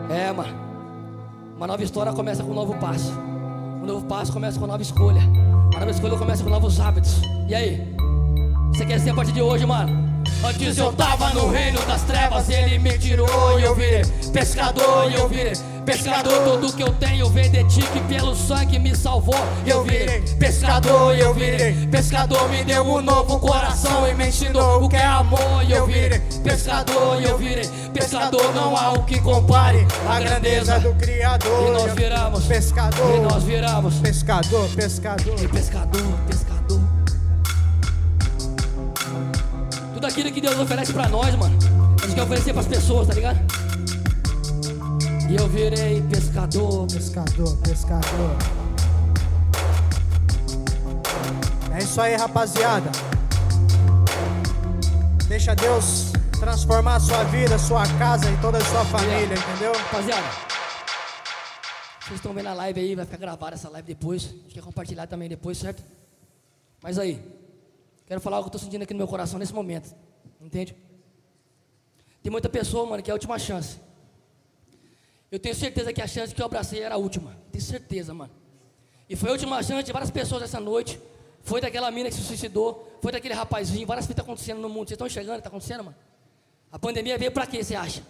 É, 0.09 0.31
mano. 0.33 0.63
Uma 1.55 1.67
nova 1.67 1.83
história 1.83 2.11
começa 2.11 2.43
com 2.43 2.51
um 2.51 2.55
novo 2.55 2.75
passo. 2.75 3.11
Um 3.81 3.85
novo 3.85 4.05
passo 4.05 4.33
começa 4.33 4.57
com 4.57 4.65
uma 4.65 4.73
nova 4.73 4.81
escolha. 4.81 5.21
Uma 5.21 5.79
nova 5.79 5.91
escolha 5.91 6.17
começa 6.17 6.43
com 6.43 6.49
novos 6.49 6.79
hábitos. 6.79 7.21
E 7.47 7.55
aí? 7.55 7.95
Você 8.73 8.85
quer 8.85 8.99
ser 8.99 9.11
a 9.11 9.13
partir 9.13 9.31
de 9.31 9.41
hoje, 9.41 9.65
mano? 9.65 10.02
Antes 10.43 10.77
eu 10.77 10.91
tava 10.93 11.29
no 11.29 11.49
reino 11.49 11.79
das 11.85 12.01
trevas, 12.03 12.49
ele 12.49 12.77
me 12.77 12.97
tirou 12.97 13.59
e 13.59 13.63
eu 13.63 13.73
virei 13.75 14.03
pescador 14.33 15.09
e 15.09 15.15
eu 15.15 15.29
virei 15.29 15.53
pescador. 15.85 16.43
Tudo 16.43 16.73
que 16.73 16.83
eu 16.83 16.91
tenho 16.93 17.29
vem 17.29 17.49
de 17.49 17.63
ti 17.65 17.81
que 17.81 17.99
pelo 18.01 18.35
sangue 18.35 18.79
me 18.79 18.95
salvou. 18.95 19.39
E 19.65 19.69
eu 19.69 19.83
virei 19.83 20.21
pescador 20.37 21.15
e 21.15 21.19
eu 21.19 21.33
virei 21.33 21.87
pescador. 21.87 22.49
Me 22.49 22.63
deu 22.63 22.83
um 22.83 23.01
novo 23.01 23.39
coração 23.39 24.07
e 24.07 24.13
me 24.13 24.27
ensinou 24.27 24.83
o 24.83 24.89
que 24.89 24.95
é 24.95 25.05
amor. 25.05 25.63
E 25.65 25.71
eu 25.71 25.85
virei 25.85 26.19
pescador 26.43 27.21
e 27.21 27.25
eu 27.25 27.37
virei 27.37 27.67
pescador. 27.93 28.53
Não 28.53 28.75
há 28.75 28.93
o 28.93 29.03
que 29.03 29.19
compare 29.21 29.85
a 30.09 30.19
grandeza 30.19 30.79
do 30.79 30.93
Criador. 30.95 31.67
E 31.67 31.71
nós 31.71 31.93
viramos 31.93 32.43
pescador. 32.45 33.15
E 33.15 33.19
nós 33.21 33.43
viramos 33.43 33.95
pescador, 33.95 34.67
pescador. 34.69 35.35
E 35.41 35.47
pescador, 35.47 36.01
pescador. 36.27 36.52
Tudo 40.03 40.11
aquilo 40.11 40.31
que 40.33 40.41
Deus 40.41 40.59
oferece 40.59 40.91
pra 40.91 41.07
nós, 41.07 41.33
mano. 41.35 41.57
A 42.01 42.05
gente 42.05 42.15
quer 42.15 42.23
oferecer 42.23 42.51
pras 42.51 42.67
pessoas, 42.67 43.07
tá 43.07 43.13
ligado? 43.13 43.39
E 45.29 45.33
eu 45.33 45.47
virei 45.47 46.01
pescador, 46.01 46.85
pescador, 46.87 47.57
pescador. 47.59 48.37
É 51.73 51.81
isso 51.81 52.01
aí, 52.01 52.17
rapaziada. 52.17 52.91
Deixa 55.29 55.55
Deus 55.55 56.11
transformar 56.37 56.95
a 56.95 56.99
sua 56.99 57.23
vida, 57.23 57.55
a 57.55 57.59
sua 57.59 57.87
casa 57.97 58.29
e 58.29 58.35
toda 58.41 58.57
a 58.57 58.65
sua 58.65 58.83
família, 58.83 59.37
entendeu? 59.37 59.71
Rapaziada, 59.71 60.27
vocês 62.01 62.15
estão 62.15 62.33
vendo 62.33 62.47
a 62.47 62.53
live 62.53 62.81
aí, 62.81 62.93
vai 62.93 63.05
ficar 63.05 63.19
gravada 63.19 63.55
essa 63.55 63.69
live 63.69 63.87
depois. 63.87 64.25
A 64.25 64.27
gente 64.27 64.53
quer 64.55 64.63
compartilhar 64.63 65.07
também 65.07 65.29
depois, 65.29 65.57
certo? 65.57 65.81
Mas 66.81 66.99
aí, 66.99 67.23
quero 68.05 68.21
falar 68.21 68.39
o 68.39 68.43
que 68.43 68.47
eu 68.47 68.49
estou 68.49 68.61
sentindo 68.61 68.83
aqui 68.83 68.93
no 68.93 68.97
meu 68.97 69.07
coração 69.07 69.39
nesse 69.39 69.53
momento. 69.53 69.95
Entende? 70.39 70.75
Tem 72.21 72.31
muita 72.31 72.49
pessoa, 72.49 72.85
mano, 72.85 73.03
que 73.03 73.09
é 73.09 73.13
a 73.13 73.15
última 73.15 73.37
chance. 73.37 73.79
Eu 75.31 75.39
tenho 75.39 75.55
certeza 75.55 75.91
que 75.91 76.01
a 76.01 76.07
chance 76.07 76.33
que 76.33 76.41
eu 76.41 76.45
abracei 76.45 76.81
era 76.81 76.95
a 76.95 76.97
última. 76.97 77.35
Tenho 77.51 77.63
certeza, 77.63 78.13
mano. 78.13 78.31
E 79.09 79.15
foi 79.15 79.29
a 79.29 79.31
última 79.33 79.61
chance 79.61 79.83
de 79.83 79.91
várias 79.91 80.11
pessoas 80.11 80.43
essa 80.43 80.59
noite. 80.59 80.99
Foi 81.41 81.59
daquela 81.59 81.89
mina 81.91 82.09
que 82.09 82.15
se 82.15 82.21
suicidou. 82.21 82.97
Foi 83.01 83.11
daquele 83.11 83.33
rapazinho. 83.33 83.85
Várias 83.85 84.05
coisas 84.05 84.23
acontecendo 84.23 84.61
no 84.61 84.69
mundo. 84.69 84.87
Vocês 84.87 84.91
estão 84.91 85.07
enxergando 85.07 85.39
está 85.39 85.49
acontecendo, 85.49 85.83
mano? 85.83 85.97
A 86.71 86.79
pandemia 86.79 87.17
veio 87.17 87.31
para 87.31 87.45
quê, 87.45 87.63
você 87.63 87.75
acha? 87.75 88.03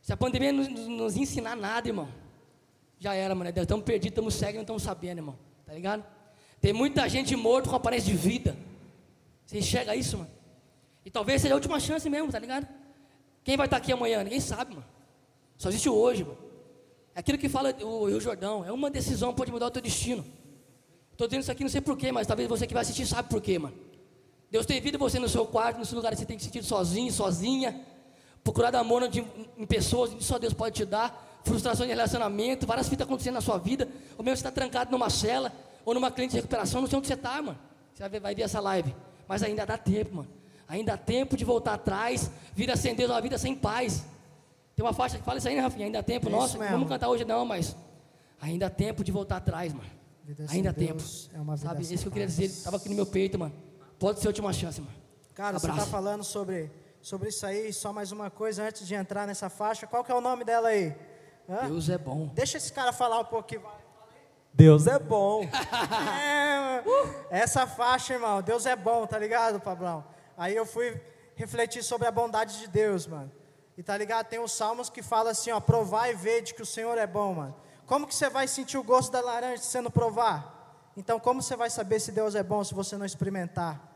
Se 0.00 0.12
a 0.12 0.16
pandemia 0.16 0.52
nos, 0.52 0.68
nos 0.68 1.16
ensinar 1.16 1.56
nada, 1.56 1.88
irmão, 1.88 2.08
já 2.98 3.14
era, 3.14 3.34
mano. 3.34 3.50
Estamos 3.50 3.84
perdidos, 3.84 4.12
estamos 4.12 4.34
cegos, 4.34 4.54
não 4.54 4.62
estamos 4.62 4.82
sabendo, 4.82 5.18
irmão. 5.18 5.38
Tá 5.66 5.72
ligado? 5.72 6.04
Tem 6.64 6.72
muita 6.72 7.06
gente 7.10 7.36
morta 7.36 7.68
com 7.68 7.76
aparência 7.76 8.10
de 8.10 8.16
vida. 8.16 8.56
Você 9.44 9.58
enxerga 9.58 9.94
isso, 9.94 10.16
mano? 10.16 10.30
E 11.04 11.10
talvez 11.10 11.42
seja 11.42 11.52
a 11.52 11.56
última 11.56 11.78
chance 11.78 12.08
mesmo, 12.08 12.32
tá 12.32 12.38
ligado? 12.38 12.66
Quem 13.44 13.54
vai 13.54 13.66
estar 13.66 13.76
aqui 13.76 13.92
amanhã? 13.92 14.24
Ninguém 14.24 14.40
sabe, 14.40 14.72
mano. 14.72 14.86
Só 15.58 15.68
existe 15.68 15.90
hoje, 15.90 16.24
mano. 16.24 16.38
É 17.14 17.20
aquilo 17.20 17.36
que 17.36 17.50
fala 17.50 17.76
o 17.82 18.06
Rio 18.06 18.18
Jordão. 18.18 18.64
É 18.64 18.72
uma 18.72 18.90
decisão 18.90 19.34
pode 19.34 19.52
mudar 19.52 19.66
o 19.66 19.70
teu 19.70 19.82
destino. 19.82 20.24
Estou 21.12 21.26
dizendo 21.26 21.42
isso 21.42 21.52
aqui 21.52 21.64
não 21.64 21.68
sei 21.68 21.82
porquê, 21.82 22.10
mas 22.10 22.26
talvez 22.26 22.48
você 22.48 22.66
que 22.66 22.72
vai 22.72 22.80
assistir 22.80 23.04
sabe 23.04 23.28
porquê, 23.28 23.58
mano. 23.58 23.74
Deus 24.50 24.64
tem 24.64 24.80
vida 24.80 24.96
você 24.96 25.18
no 25.18 25.28
seu 25.28 25.44
quarto, 25.44 25.76
no 25.76 25.84
seu 25.84 25.96
lugar 25.96 26.16
você 26.16 26.24
tem 26.24 26.38
que 26.38 26.44
sentir 26.44 26.64
sozinho, 26.64 27.12
sozinha. 27.12 27.78
Procurar 28.42 28.74
amor 28.74 29.06
de, 29.06 29.22
em 29.58 29.66
pessoas 29.66 30.12
só 30.24 30.38
Deus 30.38 30.54
pode 30.54 30.76
te 30.76 30.86
dar. 30.86 31.42
Frustração 31.44 31.84
de 31.84 31.92
relacionamento, 31.92 32.66
várias 32.66 32.88
fitas 32.88 33.06
acontecendo 33.06 33.34
na 33.34 33.42
sua 33.42 33.58
vida. 33.58 33.86
Ou 34.16 34.24
mesmo 34.24 34.38
você 34.38 34.48
está 34.48 34.50
trancado 34.50 34.90
numa 34.90 35.10
cela, 35.10 35.52
ou 35.84 35.94
numa 35.94 36.10
clínica 36.10 36.32
de 36.32 36.36
recuperação, 36.38 36.80
não 36.80 36.88
sei 36.88 36.98
onde 36.98 37.06
você 37.06 37.14
está, 37.14 37.40
mano. 37.42 37.58
Você 37.92 38.08
vai 38.18 38.34
ver, 38.34 38.42
essa 38.42 38.60
live. 38.60 38.94
Mas 39.28 39.42
ainda 39.42 39.64
dá 39.64 39.78
tempo, 39.78 40.16
mano. 40.16 40.28
Ainda 40.66 40.94
há 40.94 40.96
tempo 40.96 41.36
de 41.36 41.44
voltar 41.44 41.74
atrás, 41.74 42.30
vir 42.54 42.70
acender 42.70 43.08
uma 43.08 43.20
vida 43.20 43.38
sem 43.38 43.54
paz. 43.54 44.04
Tem 44.74 44.84
uma 44.84 44.92
faixa 44.92 45.18
que 45.18 45.24
fala 45.24 45.38
isso 45.38 45.48
aí, 45.48 45.54
né, 45.54 45.60
Rafinha? 45.60 45.86
Ainda 45.86 46.00
há 46.00 46.02
tempo, 46.02 46.28
é 46.28 46.30
nossa, 46.30 46.58
vamos 46.58 46.88
cantar 46.88 47.08
hoje 47.08 47.24
não, 47.24 47.44
mas 47.44 47.76
ainda 48.40 48.66
há 48.66 48.70
tempo 48.70 49.04
de 49.04 49.12
voltar 49.12 49.36
atrás, 49.36 49.72
mano. 49.72 49.88
Vida 50.24 50.46
ainda 50.48 50.70
há 50.70 50.72
tempo. 50.72 51.02
É 51.32 51.40
uma 51.40 51.54
vida 51.54 51.68
Sabe, 51.68 51.82
isso 51.82 52.02
que 52.02 52.08
eu 52.08 52.12
queria 52.12 52.26
dizer, 52.26 52.46
estava 52.46 52.78
aqui 52.78 52.88
no 52.88 52.94
meu 52.94 53.06
peito, 53.06 53.38
mano. 53.38 53.54
Pode 53.98 54.20
ser 54.20 54.26
a 54.26 54.30
última 54.30 54.52
chance, 54.52 54.80
mano. 54.80 54.92
Cara, 55.34 55.56
Abraço. 55.56 55.66
você 55.66 55.80
está 55.80 55.86
falando 55.86 56.24
sobre, 56.24 56.70
sobre 57.00 57.28
isso 57.28 57.46
aí, 57.46 57.72
só 57.72 57.92
mais 57.92 58.10
uma 58.10 58.30
coisa 58.30 58.64
antes 58.64 58.86
de 58.86 58.94
entrar 58.94 59.26
nessa 59.26 59.50
faixa. 59.50 59.86
Qual 59.86 60.02
que 60.02 60.10
é 60.10 60.14
o 60.14 60.20
nome 60.20 60.44
dela 60.44 60.68
aí? 60.68 60.94
Hã? 61.48 61.66
Deus 61.68 61.88
é 61.88 61.98
bom. 61.98 62.30
Deixa 62.34 62.56
esse 62.56 62.72
cara 62.72 62.92
falar 62.92 63.20
um 63.20 63.24
pouquinho. 63.24 63.62
Deus 64.54 64.86
é 64.86 65.00
bom. 65.00 65.42
é, 67.28 67.40
essa 67.42 67.66
faixa, 67.66 68.14
irmão, 68.14 68.40
Deus 68.40 68.66
é 68.66 68.76
bom, 68.76 69.04
tá 69.04 69.18
ligado, 69.18 69.58
Pablão? 69.60 70.04
Aí 70.38 70.54
eu 70.54 70.64
fui 70.64 71.00
refletir 71.34 71.82
sobre 71.82 72.06
a 72.06 72.12
bondade 72.12 72.60
de 72.60 72.68
Deus, 72.68 73.04
mano. 73.04 73.32
E 73.76 73.82
tá 73.82 73.96
ligado? 73.96 74.26
Tem 74.26 74.38
os 74.38 74.52
salmos 74.52 74.88
que 74.88 75.02
fala 75.02 75.30
assim, 75.30 75.50
ó, 75.50 75.58
provar 75.58 76.08
e 76.08 76.14
ver 76.14 76.42
de 76.42 76.54
que 76.54 76.62
o 76.62 76.66
Senhor 76.66 76.96
é 76.96 77.06
bom, 77.06 77.34
mano. 77.34 77.56
Como 77.84 78.06
que 78.06 78.14
você 78.14 78.30
vai 78.30 78.46
sentir 78.46 78.78
o 78.78 78.84
gosto 78.84 79.10
da 79.10 79.20
laranja 79.20 79.62
sendo 79.62 79.90
provar? 79.90 80.54
Então, 80.96 81.18
como 81.18 81.42
você 81.42 81.56
vai 81.56 81.68
saber 81.68 81.98
se 81.98 82.12
Deus 82.12 82.36
é 82.36 82.42
bom 82.42 82.62
se 82.62 82.72
você 82.72 82.96
não 82.96 83.04
experimentar? 83.04 83.93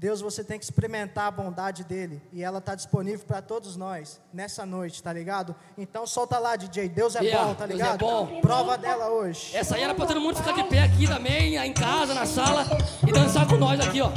Deus, 0.00 0.22
você 0.22 0.42
tem 0.42 0.58
que 0.58 0.64
experimentar 0.64 1.26
a 1.26 1.30
bondade 1.30 1.84
dele. 1.84 2.22
E 2.32 2.42
ela 2.42 2.56
está 2.56 2.74
disponível 2.74 3.26
para 3.26 3.42
todos 3.42 3.76
nós 3.76 4.18
nessa 4.32 4.64
noite, 4.64 5.02
tá 5.02 5.12
ligado? 5.12 5.54
Então 5.76 6.06
solta 6.06 6.38
lá, 6.38 6.56
DJ. 6.56 6.88
Deus 6.88 7.14
é 7.16 7.20
Yeah, 7.22 7.46
bom, 7.48 7.54
tá 7.54 7.66
Deus 7.66 7.78
é 7.78 7.82
ligado? 7.82 7.98
bom. 7.98 8.40
Prova 8.40 8.78
dela 8.78 9.10
hoje. 9.10 9.54
Essa 9.54 9.76
aí 9.76 9.82
era 9.82 9.94
pra 9.94 10.06
todo 10.06 10.18
mundo 10.18 10.36
ficar 10.36 10.52
de 10.52 10.64
pé 10.64 10.84
aqui 10.84 11.06
também, 11.06 11.54
em 11.58 11.72
casa, 11.74 12.14
na 12.14 12.24
sala, 12.24 12.64
e 13.06 13.12
dançar 13.12 13.46
com 13.46 13.56
nós 13.58 13.78
aqui, 13.78 14.00
ó. 14.00 14.10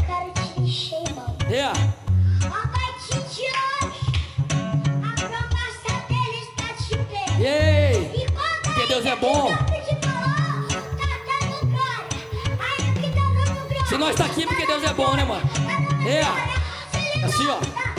Yeah. 1.50 1.78
Ei! 7.42 8.26
Porque 8.64 8.88
Deus 8.88 9.06
é 9.06 9.16
bom. 9.18 9.50
Se 13.90 13.98
nós 13.98 14.16
tá 14.16 14.26
aqui, 14.26 14.46
porque 14.48 14.66
Deus 14.66 14.82
é 14.82 14.94
bom, 14.94 15.14
né, 15.16 15.26
mano? 15.26 15.73
É. 16.06 16.22
Assim, 17.26 17.48
ó. 17.48 17.93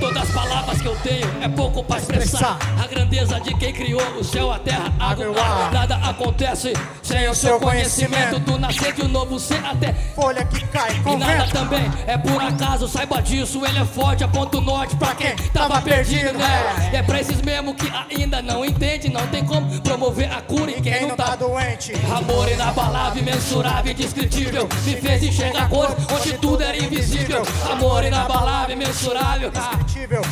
Todas 0.00 0.22
as 0.22 0.30
palavras 0.30 0.80
que 0.80 0.86
eu 0.86 0.96
tenho 0.96 1.26
é 1.42 1.48
pouco 1.48 1.82
pra 1.82 1.98
expressar 1.98 2.58
a 2.82 2.86
grandeza 2.86 3.40
de 3.40 3.54
quem 3.54 3.72
criou 3.72 4.02
o 4.18 4.24
céu, 4.24 4.52
a 4.52 4.58
terra, 4.58 4.92
a 4.98 5.10
água, 5.10 5.26
ar. 5.40 5.72
Nada 5.72 5.96
acontece 5.96 6.72
sem 7.02 7.28
o 7.28 7.34
seu 7.34 7.58
conhecimento. 7.58 8.38
Do 8.40 8.58
nascer 8.58 8.92
de 8.92 9.02
um 9.02 9.08
novo 9.08 9.38
ser 9.38 9.64
até 9.64 9.92
folha 10.14 10.44
que 10.44 10.64
cai 10.66 11.00
E 11.06 11.16
nada 11.16 11.46
também 11.46 11.90
é 12.06 12.16
por 12.18 12.40
acaso, 12.42 12.88
saiba 12.88 13.20
disso. 13.22 13.64
Ele 13.64 13.78
é 13.78 13.84
forte, 13.84 14.24
aponta 14.24 14.58
o 14.58 14.60
norte 14.60 14.94
pra 14.96 15.14
quem 15.14 15.34
tava 15.52 15.80
perdido, 15.80 16.32
né? 16.32 16.90
E 16.92 16.96
é 16.96 17.02
pra 17.02 17.20
esses 17.20 17.40
mesmo 17.42 17.74
que 17.74 17.90
ainda 18.10 18.42
não 18.42 18.64
entende. 18.64 19.08
Não 19.08 19.26
tem 19.28 19.44
como 19.44 19.80
promover 19.80 20.30
a 20.32 20.40
cura 20.42 20.70
em 20.70 20.82
quem 20.82 21.06
não 21.06 21.16
tá 21.16 21.36
doente. 21.36 21.92
Amor 22.14 22.50
inabalável, 22.50 23.22
imensurável, 23.22 23.92
indescritível. 23.92 24.68
Me 24.84 24.96
fez 24.96 25.22
enxergar 25.22 25.68
cores 25.68 25.96
onde 26.12 26.34
tudo 26.34 26.62
era 26.62 26.76
invisível. 26.76 27.42
Amor 27.70 28.04
inabalável, 28.04 28.76
imensurável. 28.76 29.52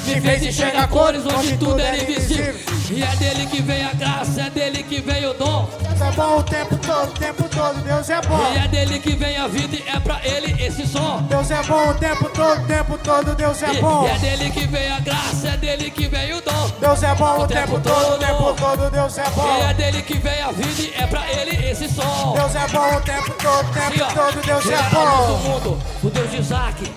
Me 0.04 0.20
fez 0.20 0.42
enxergar 0.42 0.88
cores 0.88 1.22
onde 1.26 1.56
tudo 1.56 1.80
era 1.80 1.96
invisível. 1.96 2.54
E 2.90 3.02
é 3.02 3.16
dele 3.16 3.46
que 3.46 3.62
vem 3.62 3.84
a 3.84 3.92
graça, 3.94 4.42
é 4.42 4.50
dele 4.50 4.82
que 4.82 5.00
vem 5.00 5.26
o 5.26 5.34
dom. 5.34 5.68
Deus 5.80 6.00
é 6.00 6.10
bom 6.12 6.38
o 6.38 6.42
tempo 6.42 6.76
todo, 6.76 7.08
o 7.08 7.12
tempo 7.12 7.48
todo, 7.48 7.80
Deus 7.82 8.10
é 8.10 8.20
bom. 8.22 8.52
E 8.52 8.58
é 8.58 8.68
dele 8.68 8.98
que 8.98 9.16
vem 9.16 9.36
a 9.38 9.48
vida 9.48 9.76
e 9.76 9.88
é 9.88 10.00
pra 10.00 10.20
ele 10.22 10.62
esse 10.62 10.86
som. 10.86 11.22
Deus 11.22 11.50
é 11.50 11.62
bom 11.62 11.88
o 11.88 11.94
tempo 11.94 12.28
todo, 12.28 12.62
o 12.62 12.66
tempo 12.66 12.98
todo, 12.98 13.34
Deus 13.34 13.62
é 13.62 13.80
bom. 13.80 14.06
E 14.06 14.10
é 14.10 14.18
dele 14.18 14.50
que 14.50 14.66
vem 14.66 14.92
a 14.92 15.00
graça, 15.00 15.48
é 15.48 15.56
dele 15.56 15.90
que 15.90 16.08
vem 16.08 16.34
o 16.34 16.40
dom. 16.42 16.70
Deus 16.80 17.02
é 17.02 17.14
bom 17.14 17.42
o 17.42 17.46
tempo 17.46 17.80
todo, 17.80 18.14
o 18.14 18.18
tempo 18.18 18.54
todo, 18.54 18.90
Deus 18.90 19.18
é 19.18 19.30
bom. 19.30 19.58
E 19.58 19.62
é 19.62 19.74
dele 19.74 20.02
que 20.02 20.18
vem 20.18 20.42
a 20.42 20.52
vida 20.52 20.82
e 20.82 21.02
é 21.02 21.06
pra 21.06 21.30
ele 21.30 21.70
esse 21.70 21.88
som. 21.88 22.34
Deus 22.34 22.54
é 22.54 22.68
bom 22.68 22.96
o 22.96 23.00
tempo 23.00 23.34
todo, 23.42 23.68
o 23.68 23.72
tempo 23.72 24.04
ó. 24.04 24.12
todo, 24.12 24.46
Deus 24.46 24.66
é 24.66 24.82
bom. 24.90 25.78
o 26.02 26.10
Deus 26.10 26.30
de 26.30 26.36
Isaac, 26.38 26.92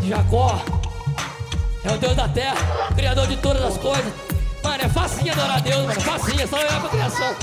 de 0.00 0.08
Jacó. 0.08 0.79
É 1.82 1.92
o 1.92 1.98
Deus 1.98 2.14
da 2.14 2.28
terra, 2.28 2.56
criador 2.94 3.26
de 3.26 3.36
todas 3.36 3.62
as 3.62 3.78
coisas. 3.78 4.12
Mano, 4.62 4.84
é 4.84 4.88
facinho 4.88 5.32
adorar 5.32 5.56
a 5.56 5.60
Deus, 5.60 5.78
mano. 5.78 5.92
é 5.92 6.00
Facinho, 6.00 6.40
é 6.42 6.46
só 6.46 6.56
olhar 6.58 6.80
pra 6.80 6.90
criação. 6.90 7.34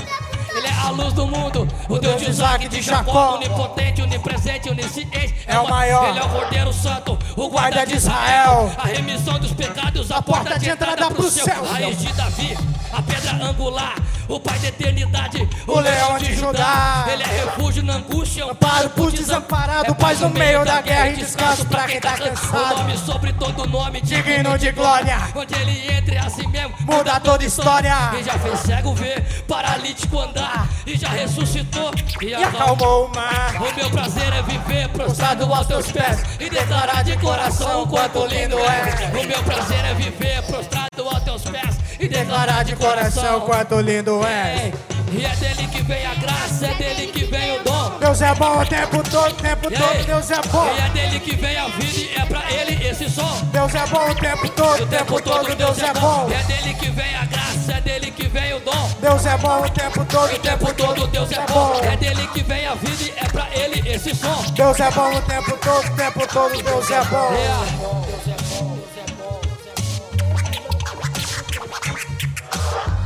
Ele 0.54 0.66
é 0.66 0.72
a 0.72 0.90
luz 0.90 1.12
do 1.12 1.26
mundo, 1.26 1.68
o 1.88 1.98
Deus 1.98 2.20
de 2.20 2.30
Isaac, 2.30 2.68
de 2.68 2.80
Jacó, 2.80 3.34
onipotente, 3.34 4.00
onipresente, 4.02 4.70
onisciente. 4.70 5.34
É 5.46 5.58
o 5.58 5.68
maior. 5.68 6.08
Ele 6.08 6.18
é 6.18 6.22
o 6.24 6.28
Cordeiro 6.28 6.72
Santo, 6.72 7.18
o 7.36 7.48
guarda 7.48 7.84
de 7.86 7.96
Israel. 7.96 8.72
A 8.78 8.86
remissão 8.86 9.38
dos 9.38 9.52
pecados, 9.52 10.10
a 10.10 10.22
porta 10.22 10.58
de 10.58 10.70
entrada 10.70 11.10
pro 11.10 11.30
céu. 11.30 11.64
Raiz 11.64 11.98
de 11.98 12.12
Davi, 12.12 12.56
a 12.92 13.02
pedra 13.02 13.32
angular, 13.44 13.94
o 14.28 14.38
pai 14.40 14.58
da 14.58 14.68
eternidade, 14.68 15.48
O 15.66 15.78
leão 15.80 16.18
de 16.18 16.34
Judá. 16.34 17.06
Ele 17.12 17.22
é 17.22 17.26
refúgio 17.26 17.82
na 17.82 17.94
angústia, 17.94 18.44
Amparo 18.44 18.90
pro 18.90 19.10
desamparado, 19.10 19.94
paz 19.94 20.20
no 20.20 20.30
meio 20.30 20.64
da 20.64 20.80
guerra 20.80 21.10
e 21.10 21.16
descanso 21.16 21.66
pra 21.66 21.86
quem 21.86 22.00
tá 22.00 22.14
O 22.14 22.18
cansado. 22.18 22.76
nome 22.78 22.98
sobre 22.98 23.32
todo 23.32 23.66
nome, 23.66 24.00
Digno 24.00 24.58
de 24.58 24.70
glória. 24.72 25.18
Onde 25.34 25.54
ele 25.54 25.92
entre 25.92 26.18
assim 26.18 26.46
mesmo, 26.48 26.74
Muda 26.80 27.20
toda 27.20 27.44
história. 27.44 27.94
E 28.18 28.22
já 28.22 28.38
fez 28.38 28.60
cego 28.60 28.94
ver, 28.94 29.44
paralítico 29.46 30.18
andar. 30.18 30.68
E 30.86 30.96
já 30.96 31.08
ressuscitou 31.08 31.90
e, 32.20 32.26
E 32.26 32.34
acalmou 32.34 33.06
o 33.06 33.14
mar. 33.14 33.54
O 33.56 33.74
meu 33.74 33.90
prazer 33.90 34.32
é 34.32 34.42
viver 34.42 34.88
prostrado 34.88 35.52
aos 35.52 35.66
teus 35.66 35.90
pés 35.92 36.22
e 36.40 36.48
declarar 36.48 37.04
de 37.04 37.16
coração 37.18 37.82
o 37.82 37.86
quanto 37.86 38.26
lindo 38.26 38.58
é. 38.58 39.18
O 39.20 39.26
meu 39.26 39.42
prazer 39.42 39.84
é 39.84 39.94
viver 39.94 40.42
prostrado 40.42 40.88
aos 40.98 41.22
teus 41.22 41.42
pés 41.42 41.78
e 42.00 42.08
Declarar 42.08 42.64
de 42.64 42.76
coração 42.78 43.40
quanto 43.40 43.80
lindo 43.80 44.24
é. 44.24 44.72
E 45.10 45.24
é 45.24 45.36
dele 45.36 45.66
que 45.68 45.82
vem 45.82 46.06
a 46.06 46.14
graça, 46.14 46.66
é 46.66 46.74
dele 46.74 47.06
que 47.08 47.24
vem 47.24 47.58
o 47.58 47.62
dom. 47.64 47.98
Deus 47.98 48.20
é 48.20 48.34
bom 48.34 48.60
o 48.60 48.66
tempo 48.66 49.02
todo, 49.10 49.30
o 49.30 49.34
tempo 49.34 49.70
todo? 49.70 50.06
Deus 50.06 50.30
é 50.30 50.40
bom. 50.48 50.66
E 50.66 50.80
é 50.80 50.88
dele 50.90 51.20
que 51.20 51.36
vem 51.36 51.56
a 51.56 51.68
vida 51.68 51.98
e 51.98 52.14
é 52.14 52.24
pra 52.26 52.42
ele 52.52 52.86
esse 52.86 53.10
som. 53.10 53.40
Deus 53.50 53.74
é 53.74 53.86
bom 53.86 54.10
o 54.10 54.14
tempo 54.14 54.48
todo, 54.50 54.82
o 54.82 54.86
tempo 54.86 55.22
todo, 55.22 55.54
Deus 55.56 55.78
é 55.78 55.94
bom. 55.94 56.28
E 56.28 56.34
é 56.34 56.42
dele 56.42 56.74
que 56.74 56.90
vem 56.90 57.16
a 57.16 57.24
graça, 57.24 57.72
é 57.72 57.80
dele 57.80 58.10
que 58.10 58.28
vem 58.28 58.54
o 58.54 58.60
dom. 58.60 58.90
Deus 59.00 59.26
é 59.26 59.36
bom 59.38 59.60
o 59.60 59.70
tempo 59.70 60.04
todo, 60.04 60.34
O 60.34 60.38
tempo 60.38 60.74
todo 60.74 61.06
Deus 61.06 61.32
é 61.32 61.46
bom. 61.46 61.80
É 61.82 61.96
dele 61.96 62.26
que 62.28 62.42
vem 62.42 62.66
a 62.66 62.74
vida 62.74 63.02
e 63.02 63.14
é 63.16 63.28
pra 63.28 63.48
ele 63.52 63.88
esse 63.88 64.14
som. 64.14 64.44
Deus 64.52 64.78
é 64.78 64.90
bom 64.90 65.14
o 65.14 65.22
tempo 65.22 65.58
todo, 65.58 65.86
o 65.86 65.96
tempo 65.96 66.26
todo, 66.26 66.62
Deus 66.62 66.90
é 66.90 67.04
bom. 67.04 68.67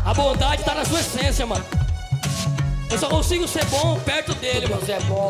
A 0.04 0.12
bondade 0.12 0.64
tá 0.64 0.74
na 0.74 0.84
sua 0.84 1.00
essência, 1.00 1.46
mano. 1.46 1.64
Eu 2.90 2.98
só 2.98 3.08
consigo 3.08 3.48
ser 3.48 3.64
bom 3.66 3.98
perto 4.00 4.34
dele, 4.34 4.66
mano. 4.68 4.82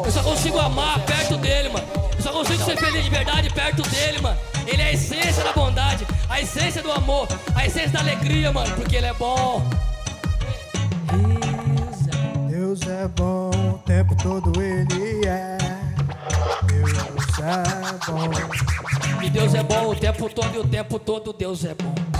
Eu 0.04 0.10
só 0.10 0.22
consigo 0.22 0.58
amar 0.58 0.98
perto 1.00 1.36
dele, 1.36 1.68
mano. 1.68 1.86
Eu 2.16 2.22
só 2.22 2.32
consigo 2.32 2.64
ser 2.64 2.76
feliz 2.76 3.04
de 3.04 3.10
verdade 3.10 3.50
perto 3.50 3.82
dele, 3.82 4.20
mano. 4.20 4.38
Ele 4.66 4.82
é 4.82 4.86
a 4.86 4.92
essência 4.92 5.44
da 5.44 5.52
bondade, 5.52 6.06
a 6.28 6.40
essência 6.40 6.82
do 6.82 6.90
amor, 6.90 7.28
a 7.54 7.66
essência 7.66 7.90
da 7.90 8.00
alegria, 8.00 8.52
mano. 8.52 8.74
Porque 8.74 8.96
ele 8.96 9.06
é 9.06 9.14
bom. 9.14 9.62
Deus 12.48 12.80
é 12.82 13.06
bom 13.08 13.50
o 13.50 13.78
tempo 13.84 14.16
todo, 14.16 14.52
Ele 14.60 15.26
é. 15.26 15.58
Deus 16.64 16.92
é 17.38 18.10
bom. 18.10 19.22
E 19.22 19.30
Deus 19.30 19.54
é 19.54 19.62
bom 19.62 19.90
o 19.90 19.94
tempo 19.94 20.28
todo 20.30 20.54
e 20.54 20.58
o 20.58 20.66
tempo 20.66 20.98
todo 20.98 21.32
Deus 21.32 21.64
é 21.64 21.74
bom. 21.74 22.11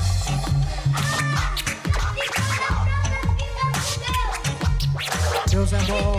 Deus 5.53 5.71
é 5.75 5.79
bom. 5.83 6.19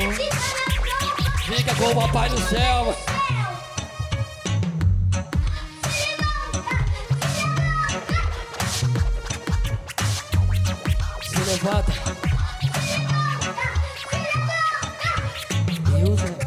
Fica 1.47 1.73
com 1.73 1.85
o 1.85 1.95
papai 1.95 2.29
no 2.29 2.37
céu. 2.37 2.95
Se 11.23 11.39
levanta. 11.39 11.93
Deus 15.89 16.21
é 16.21 16.27
bom. 16.27 16.42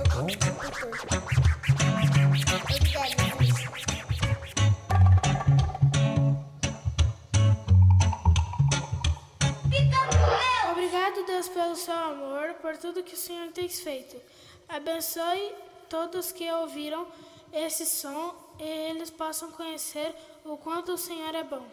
Seu 11.76 11.94
amor, 11.94 12.54
por 12.54 12.76
tudo 12.78 13.02
que 13.02 13.14
o 13.14 13.18
Senhor 13.18 13.52
tem 13.52 13.68
feito. 13.68 14.20
Abençoe 14.68 15.54
todos 15.90 16.32
que 16.32 16.50
ouviram 16.50 17.06
esse 17.52 17.84
som 17.84 18.34
e 18.58 18.62
eles 18.90 19.10
possam 19.10 19.52
conhecer 19.52 20.14
o 20.44 20.56
quanto 20.56 20.92
o 20.92 20.98
Senhor 20.98 21.34
é 21.34 21.44
bom. 21.44 21.66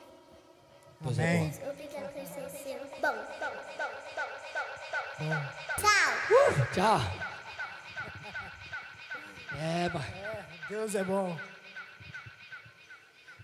Amém. 1.05 1.51
Tchau. 6.73 6.99
É, 9.59 9.89
mano. 9.89 10.05
Deus 10.69 10.95
é 10.95 11.03
bom. 11.03 11.37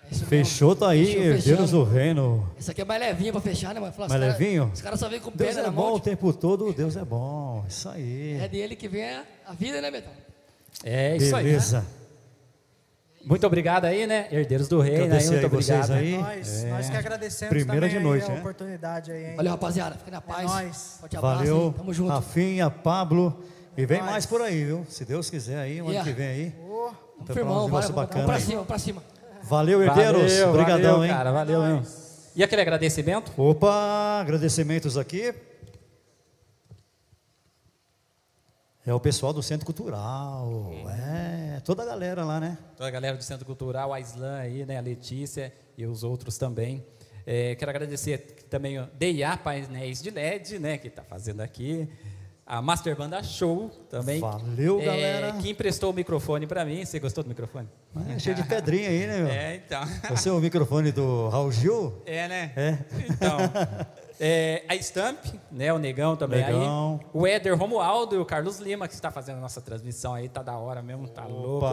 É 0.10 0.16
isso. 0.16 0.26
Fechou, 0.26 0.76
tá 0.76 0.89
aí, 0.89 1.16
herdeiros 1.16 1.72
do 1.72 1.84
reino. 1.84 2.47
Esse 2.60 2.72
aqui 2.72 2.82
é 2.82 2.86
mais 2.86 2.99
levinho 2.99 3.32
pra 3.32 3.41
fechar, 3.41 3.74
né, 3.74 3.80
mano? 3.80 3.93
Fala, 3.93 4.10
Mais 4.10 4.22
os 4.22 4.28
cara- 4.28 4.38
levinho? 4.39 4.72
Os 4.74 4.82
caras 4.82 4.99
só 4.99 5.07
vêm 5.10 5.20
com 5.20 5.32
Deus 5.32 5.49
pedra 5.49 5.62
é 5.64 5.66
na 5.66 5.72
bom 5.72 5.84
mão. 5.86 5.93
o 5.95 5.99
tempo 5.99 6.34
todo, 6.34 6.74
Deus 6.74 6.95
é 6.95 7.05
bom. 7.05 7.64
Isso 7.68 7.88
aí. 7.89 8.39
É 8.41 8.47
dele 8.47 8.76
que 8.76 8.88
vem 8.88 9.03
a, 9.03 9.24
a 9.47 9.53
vida, 9.53 9.80
né, 9.82 9.91
Betão? 9.91 10.12
É 10.84 11.16
isso 11.18 11.36
aí. 11.36 11.43
Beleza. 11.45 11.86
Muito 13.26 13.45
obrigado 13.45 13.86
aí, 13.86 14.07
né? 14.07 14.28
Herdeiros 14.32 14.68
do 14.68 14.80
Reino, 14.80 14.99
aí, 14.99 15.03
Agradecer 15.05 15.32
muito 15.41 15.43
aí 15.45 15.49
vocês 15.64 15.89
obrigado. 15.89 16.24
aí. 16.26 16.38
Nós, 16.38 16.64
É. 16.64 16.70
nós 16.70 16.89
que 16.89 16.95
agradecemos 16.97 17.49
Primeira 17.55 17.88
também 17.88 17.97
de 17.97 18.03
noite, 18.03 18.24
aí 18.26 18.30
a 18.32 18.34
né? 18.34 18.39
oportunidade 18.39 19.12
aí, 19.12 19.26
hein? 19.32 19.36
Valeu, 19.36 19.51
rapaziada. 19.51 19.95
Fica 19.95 20.12
na 20.12 20.22
paz. 20.22 20.45
nóis. 20.49 20.97
Forte 21.01 21.18
abraço, 21.18 21.36
Valeu, 21.38 21.62
hein? 21.66 21.74
Tamo 21.78 21.93
junto. 21.93 22.10
Rafinha, 22.12 22.70
Pablo. 22.70 23.43
E 23.78 23.86
vem 23.86 24.01
mais 24.01 24.26
por 24.26 24.41
aí, 24.41 24.64
viu? 24.66 24.86
Se 24.89 25.05
Deus 25.05 25.30
quiser 25.30 25.57
aí, 25.60 25.80
o 25.82 25.86
ano 25.86 25.91
Yeah. 25.93 26.10
que 26.10 26.18
vem 26.18 26.28
aí. 26.28 26.55
Vamos, 26.68 26.93
Então, 27.22 27.36
firmão, 27.36 27.68
vamos, 27.68 27.89
bacana 27.91 28.07
vamos 28.07 28.26
pra 28.26 28.36
aí. 28.36 28.41
cima, 28.41 28.53
vamos 28.55 28.68
pra 28.68 28.80
cima. 28.80 29.03
Valeu, 29.49 29.81
herdeiros. 29.83 30.31
Valeu, 30.31 30.49
Obrigadão, 30.49 30.91
valeu, 30.91 31.03
hein? 31.05 31.09
cara, 31.11 31.31
valeu 31.31 31.61
mesmo. 31.63 31.85
E 32.35 32.43
aquele 32.43 32.61
agradecimento? 32.61 33.31
Opa, 33.35 34.19
agradecimentos 34.21 34.95
aqui. 34.97 35.33
É 38.85 38.93
o 38.93 38.99
pessoal 38.99 39.33
do 39.33 39.41
Centro 39.43 39.65
Cultural. 39.65 40.71
É, 40.87 41.39
É, 41.57 41.59
toda 41.61 41.83
a 41.83 41.85
galera 41.85 42.23
lá, 42.23 42.39
né? 42.39 42.57
Toda 42.77 42.87
a 42.87 42.91
galera 42.91 43.17
do 43.17 43.23
Centro 43.23 43.45
Cultural, 43.45 43.91
a 43.93 43.99
Islan 43.99 44.38
aí, 44.38 44.65
né? 44.65 44.77
A 44.77 44.81
Letícia 44.81 45.53
e 45.77 45.85
os 45.85 46.03
outros 46.03 46.38
também. 46.38 46.85
É, 47.26 47.55
quero 47.55 47.69
agradecer 47.69 48.17
também 48.49 48.80
o 48.80 48.88
DIA 48.97 49.35
Painéis 49.35 50.01
de 50.01 50.09
LED, 50.09 50.59
né? 50.59 50.77
Que 50.77 50.88
está 50.88 51.03
fazendo 51.03 51.41
aqui. 51.41 51.89
A 52.49 52.63
Master 52.63 52.95
Banda 52.95 53.21
Show 53.21 53.69
também. 53.91 54.19
Valeu, 54.19 54.81
É, 54.81 54.85
galera. 54.85 55.34
Que 55.34 55.51
emprestou 55.51 55.91
o 55.91 55.93
microfone 55.93 56.47
para 56.47 56.65
mim. 56.65 56.84
Você 56.84 56.99
gostou 56.99 57.23
do 57.23 57.27
microfone? 57.27 57.69
É, 58.09 58.17
cheio 58.17 58.35
de 58.35 58.41
pedrinha 58.43 58.89
aí, 58.89 59.05
né, 59.05 59.17
meu? 59.19 59.27
É, 59.27 59.55
então. 59.57 59.81
Você 60.09 60.30
é 60.30 60.31
o 60.31 60.39
microfone 60.39 60.91
do 60.91 61.30
Raul 61.30 61.51
Gil? 61.51 62.01
É, 62.07 62.27
né? 62.27 62.51
É. 62.55 62.77
Então, 63.07 63.38
é, 64.19 64.63
a 64.67 64.73
Stamp, 64.77 65.23
né, 65.51 65.71
o 65.71 65.77
Negão 65.77 66.15
também 66.15 66.43
Negão. 66.43 66.99
aí. 66.99 67.07
O 67.13 67.27
Éder 67.27 67.55
Romualdo 67.55 68.15
e 68.15 68.17
o 68.17 68.26
Carlos 68.26 68.57
Lima, 68.57 68.88
que 68.88 68.95
está 68.95 69.11
fazendo 69.11 69.38
a 69.38 69.41
nossa 69.41 69.61
transmissão 69.61 70.15
aí, 70.15 70.27
tá 70.27 70.41
da 70.41 70.57
hora 70.57 70.81
mesmo, 70.81 71.07
tá 71.07 71.26
louco. 71.26 71.67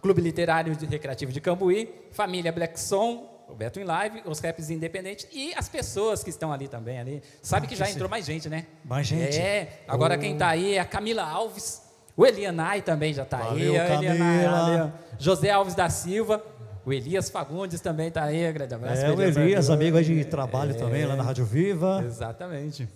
Clube 0.00 0.22
Literário 0.22 0.74
Recreativo 0.88 1.30
de 1.30 1.42
Cambuí, 1.42 1.92
Família 2.12 2.50
Black 2.50 2.80
Som, 2.80 3.35
o 3.48 3.54
Beto 3.54 3.78
em 3.80 3.84
Live, 3.84 4.22
os 4.26 4.40
raps 4.40 4.70
independentes 4.70 5.26
e 5.32 5.54
as 5.54 5.68
pessoas 5.68 6.22
que 6.24 6.30
estão 6.30 6.52
ali 6.52 6.68
também 6.68 6.98
ali. 6.98 7.22
Sabe 7.42 7.66
Ah, 7.66 7.68
que 7.68 7.76
já 7.76 7.88
entrou 7.90 8.08
mais 8.08 8.24
gente, 8.26 8.48
né? 8.48 8.66
Mais 8.84 9.06
gente? 9.06 9.38
É. 9.38 9.82
Agora 9.86 10.16
Oh. 10.16 10.18
quem 10.18 10.36
tá 10.36 10.48
aí 10.48 10.74
é 10.74 10.80
a 10.80 10.84
Camila 10.84 11.22
Alves. 11.22 11.82
O 12.16 12.24
Elianai 12.26 12.82
também 12.82 13.12
já 13.12 13.24
tá 13.24 13.38
Valeu, 13.38 13.72
aí. 13.72 13.76
Elianai, 13.90 14.44
Camila. 14.44 14.50
valeu. 14.60 14.92
José 15.18 15.50
Alves 15.50 15.74
da 15.74 15.88
Silva. 15.90 16.42
O 16.84 16.92
Elias 16.92 17.28
Fagundes 17.30 17.80
também 17.80 18.10
tá 18.10 18.22
aí. 18.24 18.50
Grande 18.52 18.74
abraço. 18.74 19.02
É, 19.02 19.10
o 19.10 19.20
Elias, 19.20 19.68
amigo 19.70 19.96
aí 19.96 20.04
de 20.04 20.24
trabalho 20.24 20.74
também, 20.76 21.04
lá 21.04 21.14
na 21.16 21.22
Rádio 21.22 21.44
Viva. 21.44 22.02
Exatamente. 22.06 22.88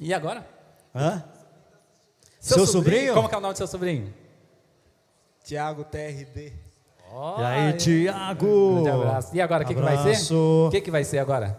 E 0.00 0.14
agora? 0.14 0.46
Hã? 0.94 1.22
Seu 2.40 2.66
sobrinho? 2.66 3.12
Como 3.14 3.28
que 3.28 3.34
é 3.34 3.38
o 3.38 3.40
nome 3.40 3.54
do 3.54 3.56
seu 3.58 3.66
sobrinho? 3.66 4.12
Tiago 5.44 5.84
TRD. 5.84 6.52
E 7.38 7.42
aí, 7.42 7.72
Tiago? 7.74 8.74
Grande 8.82 8.90
abraço. 8.90 9.28
E 9.34 9.40
agora, 9.40 9.64
o 9.64 9.66
que, 9.66 9.74
que 9.74 9.80
vai 9.80 10.14
ser? 10.14 10.34
O 10.34 10.68
que, 10.70 10.80
que 10.82 10.90
vai 10.90 11.04
ser 11.04 11.18
agora? 11.18 11.58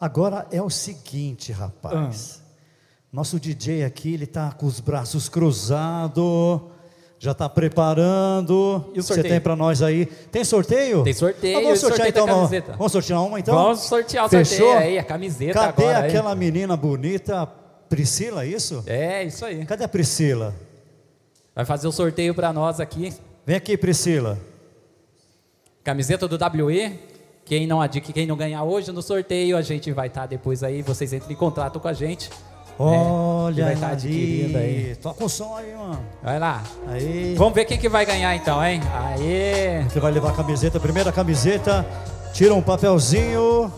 Agora 0.00 0.46
é 0.50 0.60
o 0.60 0.68
seguinte, 0.70 1.52
rapaz. 1.52 2.40
Ah. 2.40 2.42
Nosso 3.12 3.38
DJ 3.38 3.84
aqui, 3.84 4.14
ele 4.14 4.26
tá 4.26 4.50
com 4.52 4.66
os 4.66 4.80
braços 4.80 5.28
cruzados, 5.28 6.60
já 7.18 7.32
tá 7.32 7.48
preparando. 7.48 8.90
E 8.94 8.98
o 8.98 9.02
Você 9.04 9.22
tem 9.22 9.40
pra 9.40 9.54
nós 9.54 9.82
aí? 9.82 10.06
Tem 10.06 10.42
sorteio? 10.44 11.04
Tem 11.04 11.12
sorteio, 11.12 11.58
Ah, 11.58 11.62
vamos 11.62 11.78
sortear 11.80 12.08
então. 12.08 12.24
uma- 12.24 12.34
camiseta? 12.34 12.72
Vamos 12.72 12.92
sortear 12.92 13.22
uma 13.22 13.38
então? 13.38 13.54
Vamos 13.54 13.80
sortear 13.80 14.26
o 14.26 14.28
Fechou? 14.28 14.56
sorteio 14.66 14.78
aí, 14.78 14.98
a 14.98 15.04
camiseta 15.04 15.52
Cadê 15.60 15.82
agora, 15.84 15.98
aí. 16.00 16.08
aquela 16.08 16.34
menina 16.34 16.76
bonita, 16.76 17.46
Priscila, 17.88 18.44
isso? 18.44 18.82
É, 18.86 19.22
isso 19.22 19.44
aí. 19.44 19.64
Cadê 19.64 19.84
a 19.84 19.88
Priscila? 19.88 20.52
Vai 21.54 21.64
fazer 21.66 21.86
o 21.86 21.92
sorteio 21.92 22.34
pra 22.34 22.52
nós 22.52 22.80
aqui. 22.80 23.12
Vem 23.46 23.56
aqui, 23.56 23.76
Priscila. 23.76 24.38
Camiseta 25.84 26.28
do 26.28 26.36
WE. 26.36 26.98
Quem 27.44 27.66
não 27.66 27.80
adquirir, 27.80 28.14
quem 28.14 28.26
não 28.26 28.36
ganhar 28.36 28.62
hoje 28.62 28.92
no 28.92 29.02
sorteio, 29.02 29.56
a 29.56 29.62
gente 29.62 29.90
vai 29.90 30.06
estar 30.06 30.26
depois 30.26 30.62
aí, 30.62 30.80
vocês 30.80 31.12
entrem 31.12 31.32
em 31.32 31.36
contato 31.36 31.80
com 31.80 31.88
a 31.88 31.92
gente. 31.92 32.30
Olha 32.78 33.54
que 33.54 33.62
vai 33.62 33.74
estar 33.74 33.90
adquirindo 33.90 34.58
aí. 34.58 34.96
Toca 34.96 35.24
o 35.24 35.28
som 35.28 35.56
aí, 35.56 35.74
mano. 35.74 35.98
Vai 36.22 36.38
lá. 36.38 36.62
Aí. 36.86 37.34
Vamos 37.36 37.52
ver 37.52 37.64
quem 37.64 37.78
que 37.78 37.88
vai 37.88 38.06
ganhar 38.06 38.34
então, 38.36 38.64
hein? 38.64 38.80
Aê! 38.94 39.82
Você 39.82 39.98
vai 39.98 40.12
levar 40.12 40.30
a 40.30 40.34
camiseta, 40.34 40.78
a 40.78 40.80
primeira 40.80 41.10
camiseta. 41.10 41.84
Tira 42.32 42.54
um 42.54 42.62
papelzinho. 42.62 43.70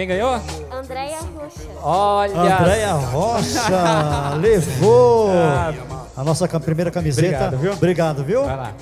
Quem 0.00 0.08
ganhou? 0.08 0.40
Andréia 0.72 1.18
Rocha. 1.20 1.60
Olha! 1.82 2.40
Andréia 2.56 2.92
Rocha 2.94 4.34
levou 4.40 5.28
Ah. 5.30 5.74
a 6.16 6.24
nossa 6.24 6.48
primeira 6.58 6.90
camiseta. 6.90 7.26
Obrigado, 7.28 7.58
viu? 7.58 7.72
Obrigado, 7.74 8.24
viu? 8.24 8.44
Vai 8.46 8.56
lá. 8.56 8.72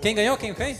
Quem 0.00 0.14
ganhou? 0.14 0.36
Quem? 0.36 0.54
Quem? 0.54 0.76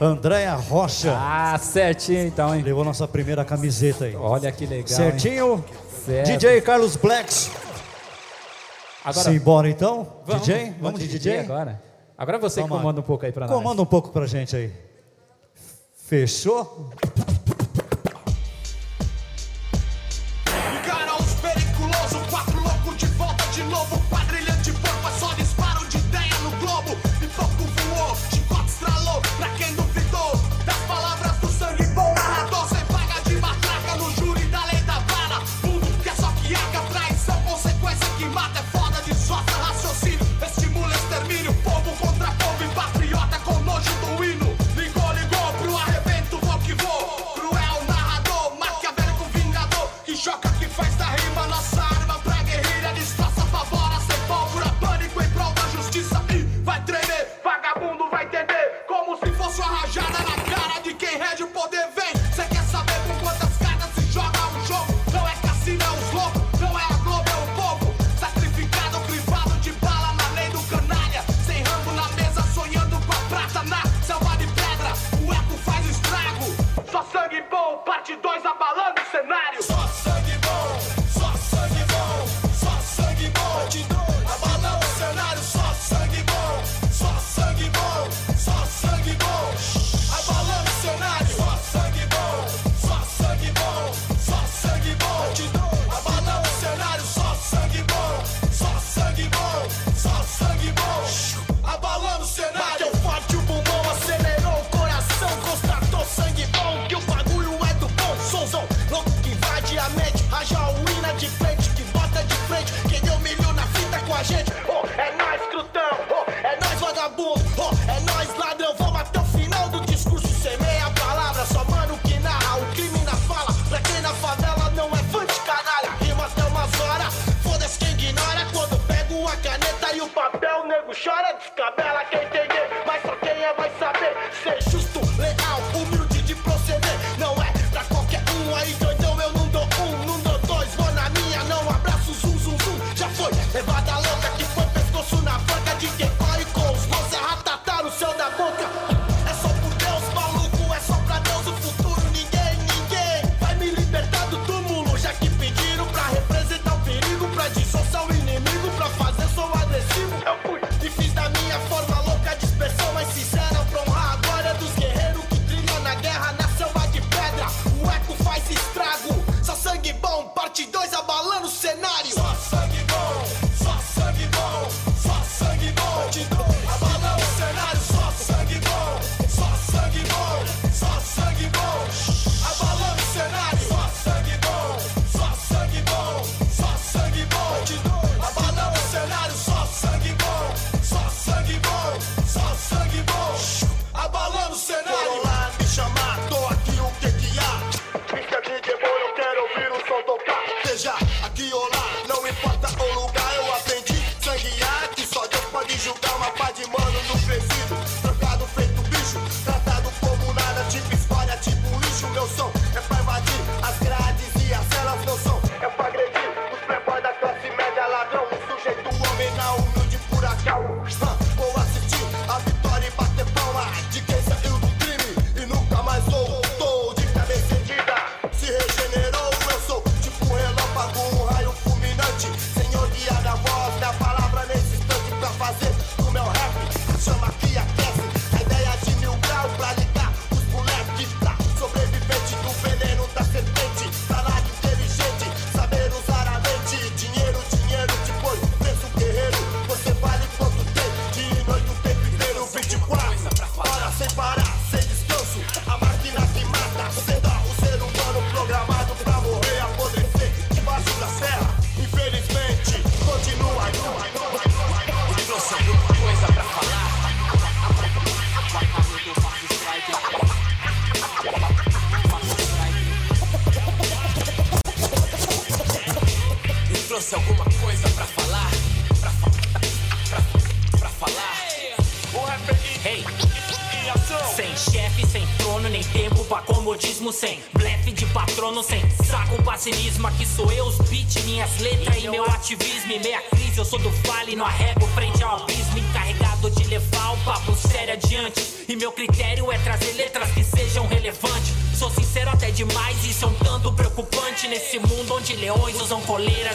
Andréia 0.00 0.52
Rocha. 0.56 1.14
Ah, 1.16 1.56
certinho 1.62 2.26
então, 2.26 2.52
hein? 2.52 2.60
Levou 2.62 2.82
nossa 2.82 3.06
primeira 3.06 3.44
camiseta 3.44 4.06
aí. 4.06 4.16
Olha 4.16 4.50
que 4.50 4.66
legal. 4.66 4.88
Certinho? 4.88 5.54
hein? 5.54 5.64
Certo. 6.04 6.26
DJ 6.26 6.60
Carlos 6.60 6.96
Blacks. 6.96 7.52
Agora- 9.04 9.30
Simbora 9.30 9.70
então? 9.70 10.08
Vamos, 10.26 10.42
DJ? 10.44 10.74
Vamos 10.80 10.98
de 10.98 11.06
DJ? 11.06 11.38
agora? 11.38 11.80
Agora 12.18 12.36
você 12.38 12.62
que 12.62 12.68
Toma. 12.68 12.80
comanda 12.80 12.98
um 12.98 13.04
pouco 13.04 13.24
aí 13.24 13.30
pra 13.30 13.46
nós. 13.46 13.56
Comanda 13.56 13.80
um 13.80 13.86
pouco 13.86 14.08
pra 14.08 14.26
gente 14.26 14.56
aí. 14.56 14.72
Fechou? 16.08 16.90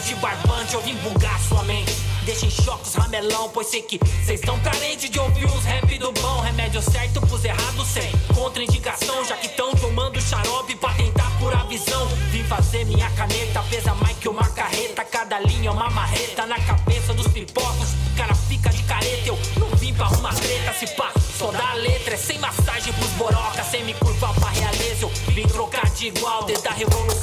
De 0.04 0.14
barbante, 0.16 0.74
eu 0.74 0.82
vim 0.82 0.94
bugar 0.96 1.40
sua 1.40 1.62
mente. 1.64 1.94
Deixa 2.24 2.46
em 2.46 2.50
choque 2.50 2.86
os 2.86 2.94
ramelão, 2.94 3.50
pois 3.52 3.68
sei 3.68 3.82
que 3.82 3.98
cês 4.24 4.40
tão 4.40 4.58
carentes 4.60 5.08
de 5.10 5.18
ouvir 5.18 5.44
os 5.46 5.64
rap 5.64 5.98
do 5.98 6.12
bom. 6.12 6.40
Remédio 6.40 6.82
certo 6.82 7.20
pros 7.20 7.44
errados 7.44 7.86
sem 7.88 8.10
contraindicação, 8.34 9.24
já 9.24 9.36
que 9.36 9.48
tão 9.48 9.74
tomando 9.74 10.20
xarope 10.20 10.74
pra 10.76 10.92
tentar 10.94 11.30
curar 11.38 11.66
visão. 11.66 12.06
Vim 12.30 12.44
fazer 12.44 12.84
minha 12.84 13.10
caneta, 13.10 13.62
pesa 13.70 13.94
mais 13.94 14.16
que 14.18 14.28
uma 14.28 14.48
carreta. 14.50 15.04
Cada 15.04 15.38
linha 15.40 15.68
é 15.68 15.72
uma 15.72 15.90
marreta 15.90 16.46
na 16.46 16.58
cabeça 16.60 17.14
dos 17.14 17.28
pipocos. 17.28 17.88
Cara 18.16 18.34
fica 18.34 18.70
de 18.70 18.82
careta, 18.82 19.28
eu 19.28 19.38
não 19.58 19.68
vim 19.76 19.94
pra 19.94 20.06
arrumar 20.06 20.34
treta. 20.34 20.72
Se 20.74 20.86
pá, 20.94 21.12
só 21.38 21.50
dá 21.50 21.74
letra, 21.74 22.14
é 22.14 22.16
sem 22.16 22.38
massagem 22.38 22.92
pros 22.92 23.10
boroca, 23.12 23.62
sem 23.64 23.84
me 23.84 23.94
curvar 23.94 24.34
pra 24.34 24.50
realeza. 24.50 25.02
Eu 25.02 25.10
vim 25.32 25.46
trocar 25.46 25.88
de 25.90 26.08
igual, 26.08 26.44
desde 26.44 26.68
a 26.68 26.72
Revolução 26.72 27.13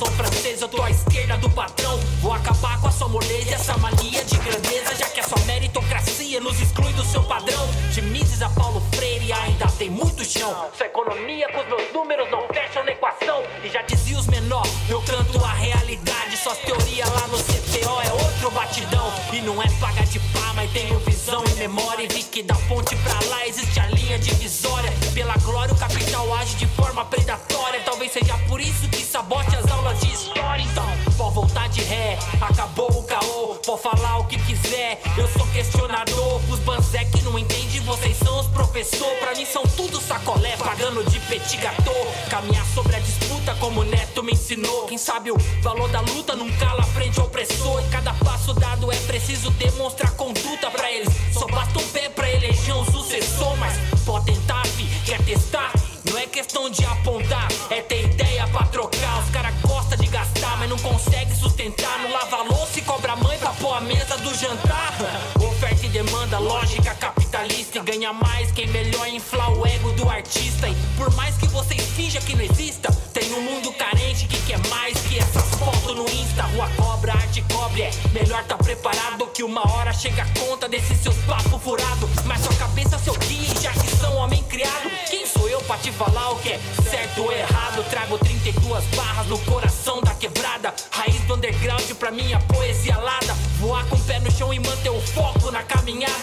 nos 6.51 6.61
exclui 6.61 6.91
do 6.93 7.05
seu 7.05 7.23
padrão. 7.23 7.65
De 7.93 8.01
Mises 8.01 8.41
a 8.41 8.49
Paulo 8.49 8.81
Freire 8.93 9.31
ainda 9.31 9.67
tem 9.77 9.89
muito 9.89 10.23
chão. 10.25 10.69
Sua 10.75 10.85
economia 10.85 11.47
com 11.49 11.61
os 11.61 11.67
meus 11.67 11.93
números 11.93 12.29
não 12.29 12.45
fecham 12.47 12.83
na 12.83 12.91
equação. 12.91 13.41
E 13.63 13.69
já 13.69 13.81
dizia 13.83 14.17
os 14.19 14.27
menor, 14.27 14.65
eu 14.89 15.01
canto 15.03 15.43
a 15.43 15.53
realidade. 15.53 16.35
Suas 16.37 16.57
teorias 16.57 17.09
lá 17.09 17.27
no 17.27 17.37
CPO 17.37 18.01
é 18.03 18.11
outro 18.11 18.51
batidão. 18.51 19.13
E 19.31 19.41
não 19.41 19.61
é 19.61 19.67
paga 19.79 20.05
de 20.05 20.19
pá, 20.19 20.51
mas 20.55 20.69
tenho 20.71 20.99
visão 20.99 21.41
e 21.45 21.53
memória. 21.55 22.03
E 22.03 22.07
vi 22.07 22.23
que 22.23 22.43
da 22.43 22.55
ponte 22.67 22.95
pra 22.97 23.17
lá 23.29 23.47
existe 23.47 23.79
a 23.79 23.87
linha 23.87 24.19
divisória. 24.19 24.91
Pela 25.13 25.37
glória, 25.37 25.73
o 25.73 25.77
capital 25.77 26.33
age 26.35 26.55
de 26.55 26.67
forma 26.67 27.05
predatória. 27.05 27.79
Talvez 27.85 28.11
seja 28.11 28.37
por 28.49 28.59
isso 28.59 28.89
que 28.89 29.05
sabote 29.05 29.55
as 29.55 29.71
aulas 29.71 29.99
de 30.01 30.11
história. 30.11 30.63
Então, 30.63 30.91
voltar 31.31 31.69
de 31.69 31.81
ré, 31.81 32.17
acabou 32.41 32.89
o 32.91 33.03
caô. 33.03 33.55
Pode 33.65 33.81
falar 33.81 34.00
banzé 36.91 37.05
que 37.05 37.21
não 37.23 37.39
entende, 37.39 37.79
vocês 37.79 38.17
são 38.17 38.39
os 38.39 38.47
professor. 38.47 39.09
Pra 39.19 39.33
mim 39.33 39.45
são 39.45 39.63
tudo 39.63 39.99
sacolé, 40.01 40.57
pagando 40.57 41.03
de 41.09 41.19
petit 41.21 41.57
gâteau. 41.57 41.95
Caminhar 42.29 42.65
sobre 42.73 42.95
a 42.95 42.99
disputa 42.99 43.55
como 43.55 43.81
o 43.81 43.83
Neto 43.83 44.21
me 44.21 44.33
ensinou. 44.33 44.85
Quem 44.87 44.97
sabe 44.97 45.31
o 45.31 45.37
valor 45.61 45.89
da 45.89 46.01
luta 46.01 46.35
não 46.35 46.51
cala 46.53 46.83
frente 46.83 47.19
ao 47.19 47.27
opressor. 47.27 47.81
E 47.81 47.89
cada 47.89 48.13
passo 48.15 48.53
dado 48.53 48.91
é 48.91 48.97
preciso 49.01 49.49
demonstrar 49.51 50.10
ganha 68.11 68.13
mais 68.13 68.51
quem 68.51 68.67
melhor 68.67 69.07
inflar 69.07 69.51
o 69.51 69.65
ego 69.65 69.91
do 69.93 70.09
artista. 70.09 70.67
E 70.67 70.75
por 70.97 71.13
mais 71.15 71.35
que 71.37 71.47
vocês 71.47 71.81
finjam 71.95 72.21
que 72.21 72.35
não 72.35 72.43
exista, 72.43 72.91
tem 73.13 73.33
um 73.33 73.41
mundo 73.41 73.71
carente 73.73 74.27
que 74.27 74.39
quer 74.45 74.59
mais 74.69 74.97
que 74.99 75.17
essas 75.17 75.49
fotos 75.55 75.95
no 75.95 76.03
Insta. 76.09 76.43
Rua 76.43 76.69
cobra, 76.75 77.13
arte 77.13 77.43
cobre. 77.53 77.83
É 77.83 77.91
melhor 78.13 78.43
tá 78.43 78.57
preparado 78.57 79.27
que 79.27 79.43
uma 79.43 79.61
hora 79.71 79.93
chega 79.93 80.23
a 80.23 80.39
conta 80.39 80.67
desses 80.67 80.99
seus 80.99 81.15
papos 81.19 81.61
furados. 81.61 82.09
Mas 82.25 82.41
sua 82.41 82.53
cabeça, 82.55 82.97
seu 82.99 83.13
guia, 83.15 83.55
já 83.61 83.71
que 83.71 83.87
são 83.95 84.15
homem 84.17 84.43
criado. 84.43 84.89
Quem 85.09 85.25
sou 85.25 85.47
eu 85.47 85.61
pra 85.61 85.77
te 85.77 85.91
falar 85.91 86.31
o 86.31 86.39
que 86.39 86.49
é 86.49 86.59
certo 86.89 87.23
ou 87.23 87.31
errado? 87.31 87.83
Trago 87.89 88.17
32 88.17 88.83
barras 88.95 89.27
no 89.27 89.37
coração 89.39 90.01
da 90.01 90.13
quebrada. 90.13 90.73
Raiz 90.91 91.21
do 91.21 91.35
underground 91.35 91.89
pra 91.93 92.11
minha 92.11 92.39
poesia 92.39 92.95
alada. 92.95 93.33
Voar 93.59 93.85
com 93.85 93.95
o 93.95 93.99
pé 93.99 94.19
no 94.19 94.31
chão 94.31 94.53
e 94.53 94.59
manter 94.59 94.89
o 94.89 95.01
foco 95.01 95.51
na 95.51 95.63
caminhada. 95.63 96.20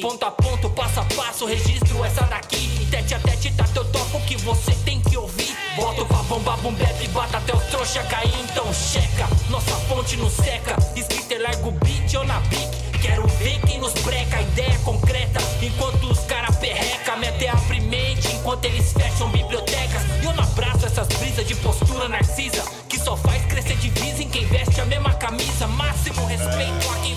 Ponto 0.00 0.24
a 0.24 0.30
ponto, 0.30 0.70
passo 0.70 1.00
a 1.00 1.04
passo, 1.14 1.44
registro 1.44 2.02
essa 2.02 2.22
daqui. 2.22 2.86
Tete 2.90 3.14
a 3.14 3.18
tete, 3.18 3.52
tá 3.52 3.64
teu 3.64 3.84
toco 3.84 4.16
o 4.16 4.20
que 4.22 4.34
você 4.38 4.72
tem 4.82 4.98
que 5.02 5.14
ouvir. 5.14 5.54
Boto 5.76 6.06
pra 6.06 6.22
bomba, 6.22 6.56
bum 6.56 6.72
bap, 6.72 7.08
bata 7.08 7.36
até 7.36 7.54
os 7.54 7.64
trouxa 7.64 8.02
cair. 8.04 8.32
Então 8.40 8.72
checa, 8.72 9.28
nossa 9.50 9.74
fonte 9.88 10.16
não 10.16 10.30
seca. 10.30 10.74
Escrita 10.96 11.34
é 11.34 11.38
largo 11.40 11.70
beat 11.72 12.14
ou 12.14 12.24
na 12.24 12.40
pique. 12.42 12.98
Quero 13.02 13.26
ver 13.26 13.60
quem 13.60 13.78
nos 13.78 13.92
breca, 13.92 14.40
ideia 14.40 14.78
concreta. 14.78 15.38
Enquanto 15.60 16.04
os 16.04 16.20
cara 16.20 16.50
perreca, 16.50 17.16
mete 17.16 17.46
abre 17.46 17.80
mente. 17.80 18.28
Enquanto 18.28 18.64
eles 18.64 18.94
fecham 18.94 19.28
bibliotecas. 19.30 20.02
E 20.22 20.24
eu 20.24 20.32
não 20.32 20.44
abraço 20.44 20.86
essas 20.86 21.08
brisas 21.08 21.46
de 21.46 21.54
postura 21.56 22.08
narcisa. 22.08 22.64
Que 22.88 22.98
só 22.98 23.18
faz 23.18 23.44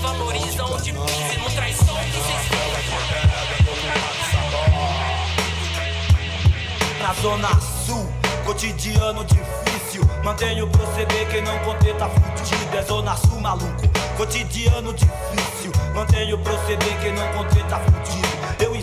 respeito 0.03 0.07
a 0.07 0.11
quem 0.11 0.11
valoriza 0.11 0.65
onde 0.65 0.93
pisa 0.93 1.33
e 1.33 1.37
não 1.37 1.49
traz 1.51 1.77
som 1.77 1.93
Na 6.99 7.13
zona 7.13 7.49
sul, 7.85 8.09
cotidiano 8.45 9.25
difícil. 9.25 10.03
Mantenho 10.23 10.67
proceder, 10.67 11.27
quem 11.29 11.41
não 11.41 11.57
conter 11.59 11.95
tá 11.95 12.09
fudido. 12.09 12.77
É 12.77 12.81
zona 12.81 13.15
sul, 13.17 13.39
maluco. 13.39 13.83
Cotidiano 14.17 14.93
difícil. 14.93 15.71
Mantenho 15.93 16.37
proceder, 16.39 16.99
quem 17.01 17.13
não 17.13 17.27
conter 17.33 17.63
tá 17.65 17.79
fudido. 17.79 18.27
Eu 18.59 18.75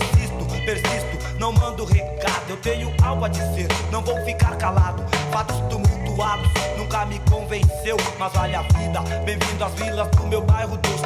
persisto, 0.65 1.37
não 1.39 1.51
mando 1.51 1.85
recado. 1.85 2.49
Eu 2.49 2.57
tenho 2.57 2.93
algo 3.03 3.25
a 3.25 3.27
dizer, 3.27 3.67
não 3.91 4.01
vou 4.01 4.19
ficar 4.25 4.55
calado. 4.57 5.03
Fatos 5.31 5.57
tumultuados, 5.69 6.49
nunca 6.77 7.05
me 7.05 7.19
convenceu. 7.29 7.97
Mas 8.17 8.33
vale 8.33 8.55
a 8.55 8.61
vida. 8.61 9.01
Bem-vindo 9.25 9.63
às 9.63 9.73
vilas 9.73 10.07
do 10.09 10.27
meu 10.27 10.41
bairro 10.41 10.77
dos 10.77 11.01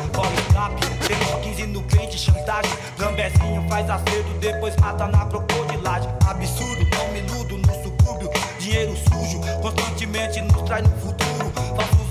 tem 1.07 1.17
só 1.27 1.37
15 1.37 1.67
no 1.67 1.83
quente, 1.83 2.17
chantagem. 2.17 2.71
Gambezinho 2.97 3.65
faz 3.69 3.89
acerto, 3.89 4.33
depois 4.39 4.75
mata 4.77 5.07
na 5.07 5.25
crocodilagem. 5.25 6.09
Absurdo, 6.27 6.87
não 6.95 7.07
me 7.09 7.19
iludo 7.19 7.57
no 7.57 7.83
subúrbio. 7.83 8.29
Dinheiro 8.59 8.95
sujo, 8.95 9.39
constantemente 9.61 10.41
nos 10.41 10.61
traz 10.63 10.83
no 10.83 10.89
futuro. 10.97 11.14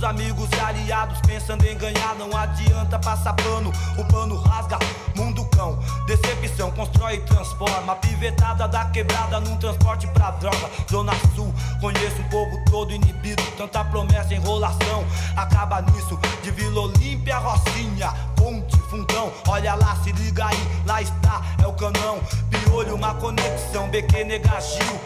Amigos 0.04 0.50
e 0.54 0.60
aliados 0.60 1.18
pensando 1.22 1.64
em 1.64 1.76
ganhar. 1.78 2.14
Não 2.16 2.36
adianta 2.36 2.98
passar 2.98 3.32
pano, 3.32 3.72
o 3.96 4.04
pano 4.04 4.36
rasga. 4.36 4.78
Mundo 5.16 5.44
cão, 5.46 5.78
decepção, 6.06 6.70
constrói 6.72 7.14
e 7.14 7.20
transforma. 7.20 7.96
Pivetada 7.96 8.68
da 8.68 8.84
quebrada 8.86 9.40
num 9.40 9.56
transporte 9.56 10.06
pra 10.08 10.32
droga. 10.32 10.70
Zona 10.90 11.12
Sul, 11.34 11.52
conheço 11.80 12.20
um 12.20 12.28
povo 12.28 12.62
todo 12.70 12.92
inibido. 12.92 13.42
Tanta 13.56 13.82
promessa, 13.86 14.34
enrolação, 14.34 15.06
acaba 15.36 15.80
nisso. 15.80 16.18
De 16.42 16.50
Vila 16.50 16.82
Olímpia, 16.82 17.38
Rocinha, 17.38 18.12
Ponte, 18.36 18.76
Fundão. 18.90 19.32
Olha 19.48 19.74
lá, 19.74 19.96
se 20.04 20.12
liga 20.12 20.44
aí, 20.46 20.82
lá 20.84 21.00
está, 21.00 21.40
é 21.62 21.66
o 21.66 21.72
canão. 21.72 22.20
Piolho, 22.50 22.94
uma 22.94 23.14
conexão, 23.14 23.88
BQ 23.88 24.24
Negagil. 24.24 25.00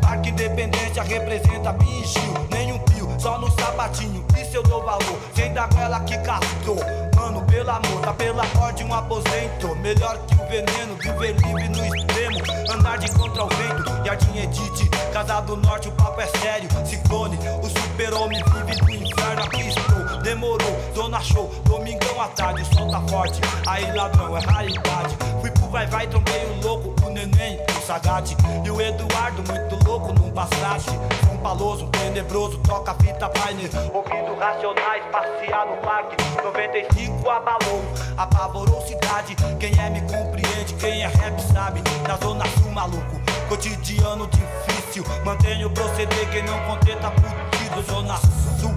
Parque 0.00 0.30
Independência 0.30 1.02
representa 1.02 1.72
Bingil. 1.72 2.34
Nenhum 2.50 2.78
só 3.18 3.38
no 3.38 3.50
sapatinho. 3.50 4.24
Isso 4.40 4.56
eu 4.56 4.62
dou 4.62 4.82
valor, 4.84 5.18
sem 5.34 5.52
da 5.52 5.66
goela 5.66 6.00
que 6.00 6.16
castou. 6.18 6.76
Mano, 7.16 7.42
pelo 7.46 7.70
amor, 7.70 8.00
tá 8.02 8.12
pela 8.12 8.44
ordem 8.60 8.86
um 8.86 8.94
aposento. 8.94 9.74
Melhor 9.76 10.18
que 10.26 10.34
o 10.34 10.46
veneno, 10.46 10.96
viver 10.96 11.36
livre 11.36 11.68
no 11.68 11.86
extremo. 11.86 12.38
Andar 12.70 12.98
de 12.98 13.10
contra 13.12 13.44
o 13.44 13.48
vento, 13.48 14.04
Jardim 14.04 14.38
Edite. 14.38 14.88
Casa 15.12 15.40
do 15.42 15.56
Norte, 15.56 15.88
o 15.88 15.92
papo 15.92 16.20
é 16.20 16.26
sério. 16.26 16.68
Ciclone, 16.84 17.38
o 17.62 17.68
super-homem 17.68 18.42
vive 18.42 18.82
no 18.82 18.90
inferno. 18.90 19.42
Aqui 19.44 19.68
estou, 19.68 19.93
demorou, 20.24 20.80
zona 20.94 21.20
show. 21.20 21.52
Domingão 21.64 22.20
à 22.20 22.28
tarde, 22.28 22.62
o 22.62 22.74
sol 22.74 22.90
tá 22.90 23.00
forte. 23.02 23.40
Aí 23.66 23.94
ladrão, 23.94 24.36
é 24.36 24.40
raridade. 24.40 25.16
Fui 25.40 25.50
pro 25.50 25.68
vai 25.68 25.86
vai, 25.86 26.06
trombei 26.06 26.46
o 26.46 26.66
louco, 26.66 27.06
o 27.06 27.10
neném, 27.10 27.60
o 27.68 27.86
Sagate. 27.86 28.34
E 28.64 28.70
o 28.70 28.80
Eduardo, 28.80 29.44
muito 29.46 29.88
louco 29.88 30.12
num 30.14 30.30
Passat. 30.32 30.82
Um 31.30 31.36
paloso, 31.38 31.86
tenebroso, 31.88 32.58
troca 32.58 32.94
fita 32.94 33.28
Pioneer. 33.28 33.70
Ouvindo 33.92 34.34
racionais, 34.34 35.04
passear 35.12 35.66
no 35.66 35.76
parque. 35.76 36.16
95 36.42 37.30
abalou, 37.30 37.84
apavorou 38.16 38.80
cidade. 38.80 39.36
Quem 39.60 39.78
é 39.78 39.90
me 39.90 40.00
compreende, 40.00 40.74
quem 40.80 41.02
é 41.02 41.06
rap 41.06 41.38
sabe. 41.52 41.82
Da 42.06 42.16
zona 42.16 42.44
sul, 42.58 42.72
maluco, 42.72 43.20
cotidiano 43.48 44.26
difícil. 44.28 45.04
Mantenho 45.24 45.70
proceder, 45.70 46.30
quem 46.30 46.42
não 46.44 46.58
conter 46.60 46.96
tá 46.98 47.10
fudido. 47.10 47.82
Zona 47.82 48.16
sul, 48.16 48.74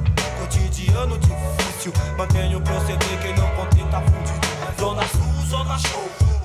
cotidiano 0.48 1.18
difícil. 1.20 1.94
Mantenho 2.18 2.60
o 2.60 2.62
proceder, 2.62 3.20
quem 3.22 3.36
não 3.36 3.50
conter 3.56 3.86
tá 3.90 4.02
fudido. 4.02 4.80
Zona 4.80 5.04
sul, 5.08 5.46
zona 5.48 5.78
show. 5.78 6.37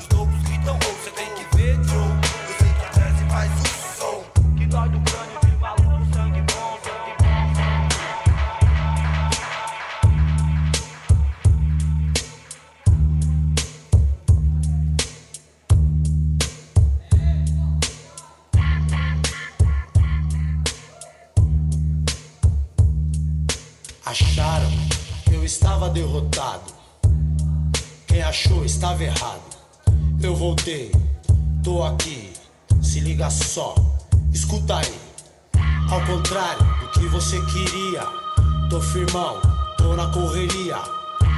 Achou 28.32 28.64
estava 28.64 29.04
errado. 29.04 29.42
Eu 30.22 30.34
voltei, 30.34 30.90
tô 31.62 31.82
aqui. 31.82 32.32
Se 32.80 32.98
liga 32.98 33.28
só, 33.28 33.74
escuta 34.32 34.78
aí. 34.78 34.94
Ao 35.90 36.00
contrário 36.06 36.64
do 36.80 36.88
que 36.92 37.06
você 37.08 37.38
queria, 37.44 38.02
tô 38.70 38.80
firmão, 38.80 39.38
tô 39.76 39.94
na 39.94 40.06
correria. 40.12 40.78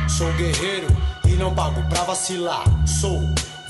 Sou 0.08 0.32
guerreiro 0.34 0.86
e 1.26 1.30
não 1.30 1.52
pago 1.52 1.82
pra 1.88 2.04
vacilar. 2.04 2.62
Sou 2.86 3.20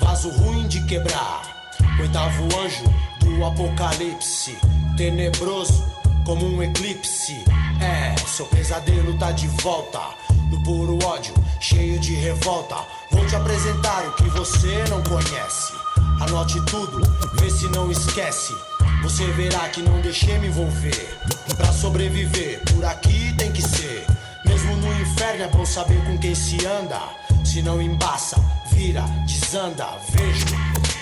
vaso 0.00 0.28
ruim 0.28 0.68
de 0.68 0.84
quebrar. 0.84 1.72
Oitavo 1.98 2.44
anjo 2.60 2.84
do 3.20 3.42
apocalipse, 3.42 4.54
tenebroso 4.98 5.82
como 6.26 6.44
um 6.44 6.62
eclipse. 6.62 7.42
É, 7.80 8.14
seu 8.26 8.44
pesadelo 8.48 9.16
tá 9.16 9.32
de 9.32 9.48
volta. 9.62 10.23
No 10.50 10.62
puro 10.62 10.98
ódio, 11.06 11.34
cheio 11.60 11.98
de 11.98 12.14
revolta. 12.14 12.76
Vou 13.10 13.26
te 13.26 13.36
apresentar 13.36 14.06
o 14.08 14.12
que 14.12 14.28
você 14.30 14.84
não 14.88 15.02
conhece. 15.02 15.72
Anote 16.20 16.60
tudo, 16.66 17.00
vê 17.34 17.50
se 17.50 17.68
não 17.68 17.90
esquece. 17.90 18.54
Você 19.02 19.26
verá 19.32 19.68
que 19.68 19.82
não 19.82 20.00
deixei 20.00 20.38
me 20.38 20.48
envolver. 20.48 21.18
Pra 21.56 21.72
sobreviver, 21.72 22.62
por 22.72 22.84
aqui 22.84 23.34
tem 23.36 23.52
que 23.52 23.62
ser. 23.62 24.06
Mesmo 24.44 24.76
no 24.76 25.00
inferno 25.00 25.44
é 25.44 25.48
bom 25.48 25.64
saber 25.64 26.02
com 26.04 26.16
quem 26.18 26.34
se 26.34 26.64
anda. 26.66 27.00
Se 27.44 27.62
não 27.62 27.80
embaça, 27.80 28.36
vira, 28.72 29.02
desanda. 29.26 29.86
Vejo 30.10 30.46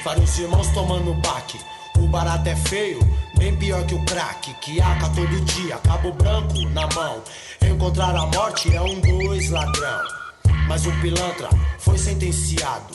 vários 0.05 0.39
irmãos 0.39 0.69
tomando 0.69 1.15
baque. 1.15 1.61
O 1.99 2.07
barato 2.09 2.49
é 2.49 2.57
feio, 2.57 2.99
bem 3.37 3.55
pior 3.57 3.85
que 3.85 3.95
o 3.95 4.05
crack. 4.05 4.53
Que 4.55 4.81
aca 4.81 5.09
todo 5.11 5.41
dia, 5.45 5.77
cabo 5.79 6.13
branco 6.13 6.61
na 6.71 6.87
mão. 6.95 7.23
Encontrar 7.69 8.15
a 8.17 8.27
morte 8.27 8.75
é 8.75 8.81
um 8.81 9.01
dois 9.01 9.51
ladrão. 9.51 10.03
Mas 10.69 10.87
o 10.87 10.93
pilantra 11.01 11.49
foi 11.79 11.99
sentenciado. 11.99 12.95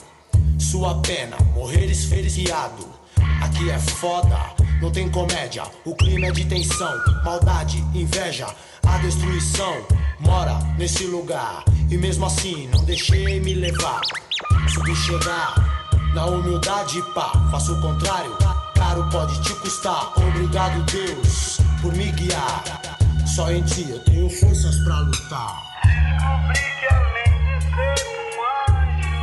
Sua 0.60 0.96
pena, 1.02 1.38
morrer 1.54 1.86
esferiado. 1.86 2.88
Aqui 3.42 3.70
é 3.70 3.78
foda, 3.80 4.38
não 4.82 4.92
tem 4.92 5.10
comédia. 5.10 5.64
O 5.86 5.96
clima 5.96 6.28
é 6.28 6.32
de 6.32 6.46
tensão, 6.46 6.94
maldade, 7.24 7.78
inveja. 7.94 8.48
A 8.86 8.98
destruição 8.98 9.86
mora 10.20 10.60
nesse 10.78 11.06
lugar. 11.06 11.64
E 11.90 11.98
mesmo 11.98 12.26
assim, 12.26 12.68
não 12.68 12.84
deixei 12.84 13.40
me 13.40 13.54
levar. 13.54 14.02
Subi 14.74 14.96
chegar 14.96 15.56
na 16.14 16.26
humildade, 16.26 17.02
pá. 17.14 17.32
Faço 17.52 17.74
o 17.74 17.82
contrário, 17.82 18.36
caro 18.76 19.10
pode 19.12 19.42
te 19.42 19.54
custar. 19.56 20.14
Obrigado, 20.18 20.84
Deus, 20.92 21.60
por 21.82 21.94
me 21.96 22.12
guiar. 22.12 22.97
Só 23.38 23.52
em 23.52 23.62
ti 23.62 23.86
eu 23.88 24.00
tenho 24.00 24.28
forças 24.32 24.80
pra 24.80 24.98
lutar. 25.02 25.64
Descobri 25.84 26.60
que 26.80 26.88
além 26.92 27.30
de 27.38 27.66
ser 27.66 27.94
um 28.18 28.42
anjo, 28.74 29.14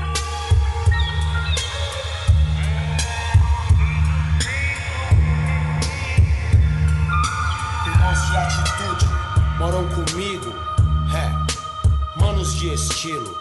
Irmãos 7.91 8.21
de 8.31 8.37
atitude 8.37 9.07
moram 9.59 9.85
comigo, 9.89 10.55
é, 11.13 12.21
manos 12.21 12.55
de 12.55 12.73
estilo. 12.73 13.37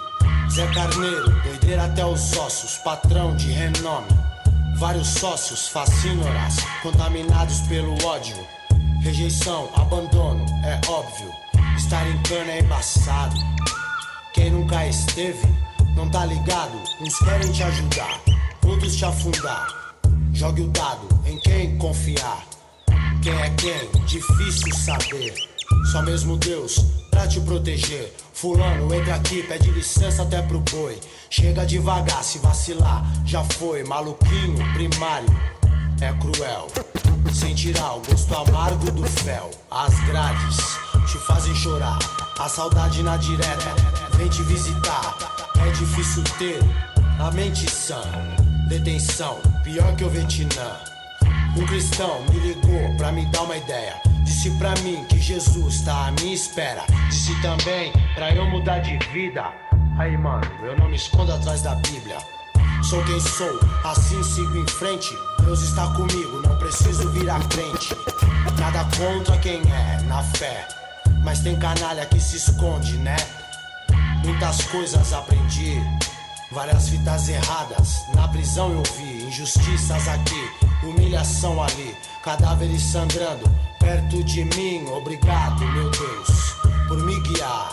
Zé 0.50 0.66
Carneiro, 0.74 1.30
doideira 1.44 1.84
até 1.84 2.04
os 2.04 2.36
ossos, 2.36 2.80
patrão 2.80 3.36
de 3.36 3.52
renome. 3.52 4.08
Vários 4.78 5.10
sócios, 5.10 5.68
fascínoras, 5.68 6.56
contaminados 6.82 7.60
pelo 7.68 7.94
ódio. 8.04 8.53
Rejeição, 9.04 9.70
abandono, 9.76 10.46
é 10.64 10.80
óbvio. 10.88 11.30
Estar 11.76 12.10
em 12.10 12.18
cana 12.24 12.52
é 12.54 12.60
embaçado. 12.62 13.36
Quem 14.34 14.50
nunca 14.50 14.88
esteve, 14.88 15.46
não 15.94 16.10
tá 16.10 16.26
ligado. 16.26 16.72
Uns 17.02 17.20
querem 17.20 17.52
te 17.52 17.64
ajudar, 17.64 18.22
outros 18.66 18.96
te 18.96 19.04
afundar. 19.04 19.68
Jogue 20.32 20.62
o 20.62 20.68
dado 20.70 21.08
em 21.26 21.38
quem 21.40 21.78
confiar. 21.78 22.46
Quem 23.22 23.34
é 23.34 23.50
quem? 23.50 24.06
Difícil 24.06 24.74
saber. 24.74 25.34
Só 25.92 26.02
mesmo 26.02 26.38
Deus 26.38 26.80
pra 27.12 27.28
te 27.28 27.42
proteger. 27.42 28.16
Fulano, 28.34 28.94
entra 28.96 29.16
aqui, 29.16 29.44
pede 29.44 29.70
licença 29.72 30.24
até 30.24 30.42
pro 30.42 30.62
boi. 30.62 30.98
Chega 31.30 31.66
devagar, 31.66 32.24
se 32.24 32.40
vacilar, 32.40 33.04
já 33.26 33.44
foi. 33.44 33.84
Maluquinho, 33.84 34.58
primário, 34.74 35.28
é 36.02 36.12
cruel. 36.14 36.68
Sem 37.34 37.56
tirar 37.56 37.98
o 37.98 38.02
gosto 38.02 38.36
amargo 38.36 38.92
do 38.92 39.04
fel. 39.04 39.50
As 39.72 40.00
grades 40.02 40.58
te 41.08 41.18
fazem 41.20 41.54
chorar. 41.56 42.00
A 42.40 42.48
saudade 42.50 43.02
na 43.04 43.18
direta 43.18 43.76
vem 44.16 44.28
te 44.30 44.42
visitar. 44.44 45.18
É 45.66 45.72
difícil 45.72 46.24
ter 46.38 46.60
a 47.20 47.32
mente 47.32 47.70
sã. 47.70 48.02
Detenção, 48.68 49.38
pior 49.64 49.96
que 49.96 50.04
o 50.04 50.10
Vietnã. 50.10 50.80
Um 51.58 51.66
cristão 51.66 52.22
me 52.32 52.40
ligou 52.40 52.98
pra 52.98 53.12
me 53.12 53.26
dar 53.28 53.44
uma 53.44 53.58
ideia. 53.58 54.02
Disse 54.24 54.50
pra 54.58 54.74
mim 54.82 55.06
que 55.06 55.20
Jesus 55.20 55.82
tá 55.82 56.08
à 56.08 56.12
minha 56.12 56.34
espera. 56.34 56.84
Disse 57.10 57.40
também 57.42 57.92
pra 58.16 58.34
eu 58.34 58.46
mudar 58.46 58.80
de 58.80 58.98
vida. 59.10 59.52
Aí, 59.98 60.18
mano, 60.18 60.46
eu 60.64 60.76
não 60.78 60.90
me 60.90 60.96
escondo 60.96 61.32
atrás 61.32 61.62
da 61.62 61.76
Bíblia. 61.76 62.18
Sou 62.84 63.02
quem 63.06 63.20
sou, 63.20 63.60
assim 63.84 64.22
sigo 64.24 64.58
em 64.58 64.68
frente. 64.68 65.18
Deus 65.44 65.62
está 65.62 65.88
comigo, 65.94 66.42
não 66.42 66.58
preciso 66.58 67.10
virar 67.10 67.40
crente. 67.48 67.96
Nada 68.60 68.86
contra 68.98 69.38
quem 69.38 69.62
é, 69.72 70.02
na 70.04 70.22
fé. 70.22 70.68
Mas 71.24 71.40
tem 71.40 71.58
canalha 71.58 72.06
que 72.06 72.20
se 72.20 72.36
esconde, 72.38 72.98
né? 72.98 73.16
Muitas 74.26 74.64
coisas 74.66 75.14
aprendi. 75.14 75.82
Várias 76.52 76.90
fitas 76.90 77.30
erradas, 77.30 78.04
na 78.14 78.28
prisão 78.28 78.72
eu 78.72 78.84
vi 78.96 79.24
injustiças 79.24 80.08
aqui, 80.08 80.50
humilhação 80.84 81.64
ali, 81.64 81.96
cadáveres 82.22 82.84
sangrando 82.84 83.50
perto 83.80 84.24
de 84.24 84.46
mim. 84.56 84.86
Obrigado, 84.92 85.60
meu 85.60 85.90
Deus, 85.90 86.56
por 86.88 86.98
me 87.00 87.20
guiar. 87.22 87.70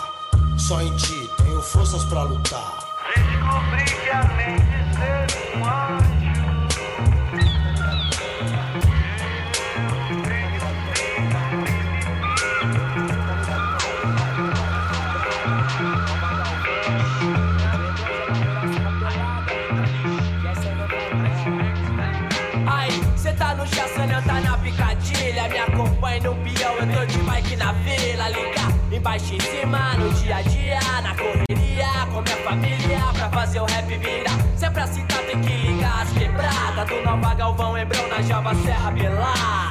Só 0.57 0.81
em 0.81 0.97
ti 0.97 1.31
tenho 1.43 1.61
forças 1.61 2.05
pra 2.05 2.23
lutar. 2.23 2.90
No 26.23 26.35
peão, 26.37 26.75
eu 26.75 26.87
tô 26.93 27.07
de 27.07 27.19
bike 27.19 27.57
na 27.57 27.73
vila. 27.73 28.29
Ligar 28.29 28.71
embaixo 28.93 29.35
em 29.35 29.41
cima, 29.41 29.95
no 29.95 30.13
dia 30.15 30.37
a 30.37 30.43
dia, 30.43 30.50
fazer 33.31 33.61
o 33.61 33.65
rap 33.65 33.87
virar. 33.87 34.39
Se 34.57 34.67
é 34.67 34.71
pra 34.71 34.87
citar, 34.87 35.19
tem 35.23 35.41
que 35.41 35.53
ligar 35.53 36.03
as 36.03 36.11
quebradas. 36.11 36.89
Do 36.89 37.03
Nova 37.03 37.35
Galvão, 37.35 37.79
Hebrão, 37.79 38.09
na 38.09 38.23
Java, 38.23 38.55
Serra, 38.57 38.91
Belar. 38.91 39.71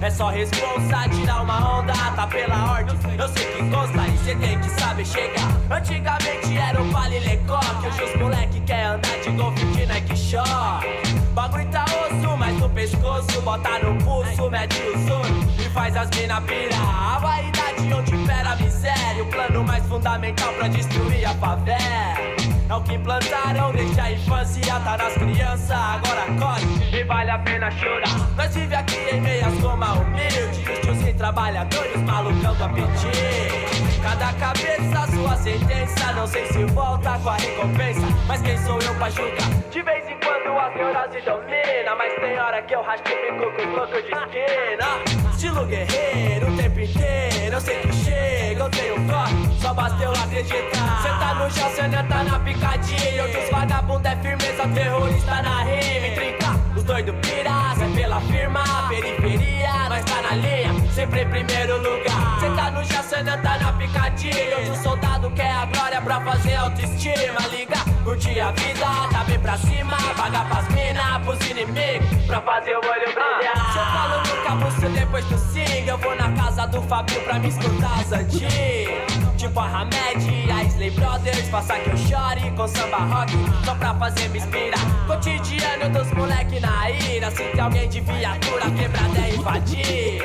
É 0.00 0.10
só 0.10 0.28
responsa, 0.28 1.08
tirar 1.10 1.42
uma 1.42 1.78
onda, 1.78 1.92
tá 1.92 2.26
pela 2.26 2.72
ordem. 2.72 2.96
Eu 3.18 3.28
sei 3.28 3.46
que 3.46 3.70
consta 3.70 4.06
e 4.06 4.18
cê 4.18 4.34
tem 4.36 4.60
que 4.60 4.68
saber 4.70 5.06
chegar. 5.06 5.48
Antigamente 5.70 6.56
era 6.56 6.80
o 6.80 6.90
Vale 6.90 7.18
Lecoque, 7.20 7.86
hoje 7.86 8.04
os 8.04 8.20
moleque 8.20 8.60
quer 8.60 8.84
andar 8.84 9.18
de 9.20 9.30
golfe 9.30 9.64
de 9.64 9.86
Nike 9.86 10.16
Short. 10.16 10.86
Bagulho 11.32 11.66
tá 11.70 11.84
osso, 11.84 12.36
mas 12.36 12.58
no 12.58 12.68
pescoço, 12.70 13.40
bota 13.42 13.78
no 13.78 13.96
pulso, 14.04 14.50
mede 14.50 14.76
o 14.82 15.08
sono 15.08 15.52
e 15.58 15.68
faz 15.70 15.96
as 15.96 16.10
mina 16.10 16.40
pirar. 16.42 17.14
A 17.14 17.18
vaidade 17.18 17.92
onde 17.92 18.14
impera 18.14 18.50
a 18.50 18.56
miséria, 18.56 19.22
o 19.22 19.26
plano 19.26 19.64
mais 19.64 19.84
fundamental 19.86 20.52
pra 20.54 20.68
destruir 20.68 21.26
a 21.26 21.34
favela. 21.34 22.35
É 22.68 22.74
o 22.74 22.82
que 22.82 22.94
implantaram 22.94 23.70
desde 23.72 24.00
a 24.00 24.12
infância, 24.12 24.80
tá 24.80 24.96
nas 24.96 25.14
crianças, 25.14 25.70
agora 25.70 26.24
corre 26.38 26.98
e 26.98 27.04
vale 27.04 27.30
a 27.30 27.38
pena 27.38 27.70
chorar. 27.70 28.36
Nós 28.36 28.54
vive 28.54 28.74
aqui 28.74 28.96
em 29.12 29.20
meias 29.20 29.54
goma 29.60 29.92
humilde, 29.94 30.64
os 30.90 30.98
tios 30.98 31.14
trabalhadores, 31.16 31.96
malucão 32.02 32.54
do 32.54 32.64
apetite. 32.64 33.76
Cada 34.02 34.32
cabeça, 34.34 35.12
sua 35.12 35.36
sentença, 35.36 36.12
não 36.12 36.26
sei 36.26 36.46
se 36.46 36.64
volta 36.66 37.18
com 37.18 37.30
a 37.30 37.36
recompensa, 37.36 38.06
mas 38.26 38.42
quem 38.42 38.58
sou 38.58 38.78
eu 38.80 38.94
pra 38.94 39.10
julgar? 39.10 39.50
De 39.70 39.82
vez 39.82 40.08
em 40.08 40.18
quando 40.18 40.58
as 40.58 40.74
neurose 40.76 41.20
domina, 41.22 41.94
mas 41.96 42.12
tem 42.14 42.38
hora 42.38 42.62
que 42.62 42.74
eu 42.74 42.82
rastifico 42.82 43.52
com 43.54 43.62
os 43.62 43.76
loucos 43.76 44.02
de 44.04 44.10
esquina. 44.12 45.30
Estilo 45.32 45.66
guerreiro 45.66 46.52
o 46.52 46.56
tempo 46.56 46.80
inteiro, 46.80 47.54
eu 47.56 47.60
sei 47.60 47.80
que 47.80 47.92
chega, 47.92 48.45
eu 48.66 48.70
tenho 48.70 48.94
corre, 49.06 49.60
só 49.60 49.72
basta 49.72 50.02
eu 50.02 50.10
acreditar. 50.10 51.02
Cê 51.02 51.08
tá 51.08 51.34
no 51.34 51.50
chão, 51.50 51.70
cê 51.70 51.82
não 51.88 52.06
tá 52.06 52.24
na 52.24 52.38
picadinha, 52.40 53.22
outros 53.22 53.50
vagabundo 53.50 54.08
é 54.08 54.16
firmeza, 54.16 54.68
terrorista 54.74 55.42
na 55.42 55.62
rima, 55.62 56.14
trincar. 56.14 56.56
Os 56.76 56.84
doidos 56.84 57.14
piras, 57.22 57.80
é 57.80 57.94
pela 57.94 58.20
firma, 58.22 58.64
periferia, 58.88 59.88
nós 59.88 60.04
tá 60.04 60.22
na 60.22 60.34
linha, 60.36 60.74
sempre 60.92 61.22
em 61.22 61.28
primeiro 61.28 61.76
lugar. 61.78 62.40
Cê 62.40 62.50
tá 62.50 62.70
no 62.70 62.84
chão, 62.84 63.02
cê 63.02 63.16
Jaçanã 63.16 63.38
tá 63.38 63.58
na 63.58 63.72
picadilha. 63.72 64.58
Onde 64.58 64.70
o 64.70 64.76
soldado 64.76 65.30
quer 65.30 65.50
a 65.50 65.64
glória 65.66 66.00
pra 66.02 66.20
fazer 66.20 66.54
autoestima. 66.56 67.40
Liga, 67.50 67.76
curtir 68.04 68.40
a 68.40 68.50
vida, 68.50 68.86
tá 69.10 69.24
bem 69.24 69.38
pra 69.38 69.56
cima. 69.58 69.96
Pagar 70.16 70.48
pras 70.48 70.68
mina, 70.68 71.20
pros 71.20 71.50
inimigos, 71.50 72.26
pra 72.26 72.40
fazer 72.40 72.74
o 72.74 72.78
olho 72.78 73.14
brilhar. 73.14 73.76
Eu 73.76 73.84
falo 73.86 74.18
no 74.18 74.44
cabuço 74.44 74.88
depois 74.88 75.24
do 75.26 75.38
sing, 75.38 75.86
eu 75.86 75.96
vou 75.98 76.16
na 76.16 76.28
casa 76.56 76.66
do 76.68 76.82
Fabio 76.82 77.20
pra 77.20 77.38
me 77.38 77.48
escutar 77.48 78.00
antigas. 78.00 79.36
Tipo 79.36 79.60
a 79.60 79.66
Hamed, 79.66 80.50
a 80.50 80.64
Slay 80.64 80.90
Brothers, 80.90 81.48
faça 81.50 81.74
que 81.78 81.90
eu 81.90 81.96
chore 81.98 82.50
com 82.56 82.66
samba 82.66 82.96
rock, 82.96 83.32
só 83.64 83.74
pra 83.74 83.94
fazer 83.94 84.30
me 84.30 84.38
inspirar. 84.38 84.80
Cotidiano 85.06 85.90
dos 85.90 86.10
moleque 86.12 86.58
na 86.58 86.90
ira, 86.90 87.30
se 87.30 87.42
tem 87.44 87.60
alguém 87.60 87.88
de 87.88 88.00
viatura, 88.00 88.70
quebrada 88.70 89.18
é 89.18 89.34
invadir. 89.34 90.22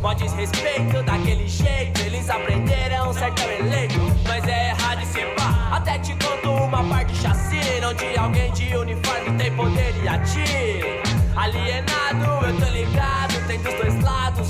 Mó 0.00 0.14
desrespeito 0.14 1.02
daquele 1.02 1.46
jeito, 1.46 2.00
eles 2.00 2.30
aprenderam 2.30 3.12
sertão 3.12 3.50
eleito, 3.50 4.00
mas 4.26 4.42
é 4.48 4.70
errado 4.70 5.02
esse 5.02 5.20
pá. 5.36 5.68
Até 5.70 5.98
te 5.98 6.12
conto 6.14 6.50
uma 6.50 6.82
parte 6.84 7.14
chacina, 7.16 7.90
onde 7.90 8.18
alguém 8.18 8.50
de 8.52 8.74
uniforme 8.74 9.36
tem 9.36 9.54
poder 9.54 9.94
e 10.02 10.08
atira. 10.08 11.04
Alienado, 11.36 12.46
eu 12.46 12.58
tô 12.58 12.70
ligado, 12.70 12.83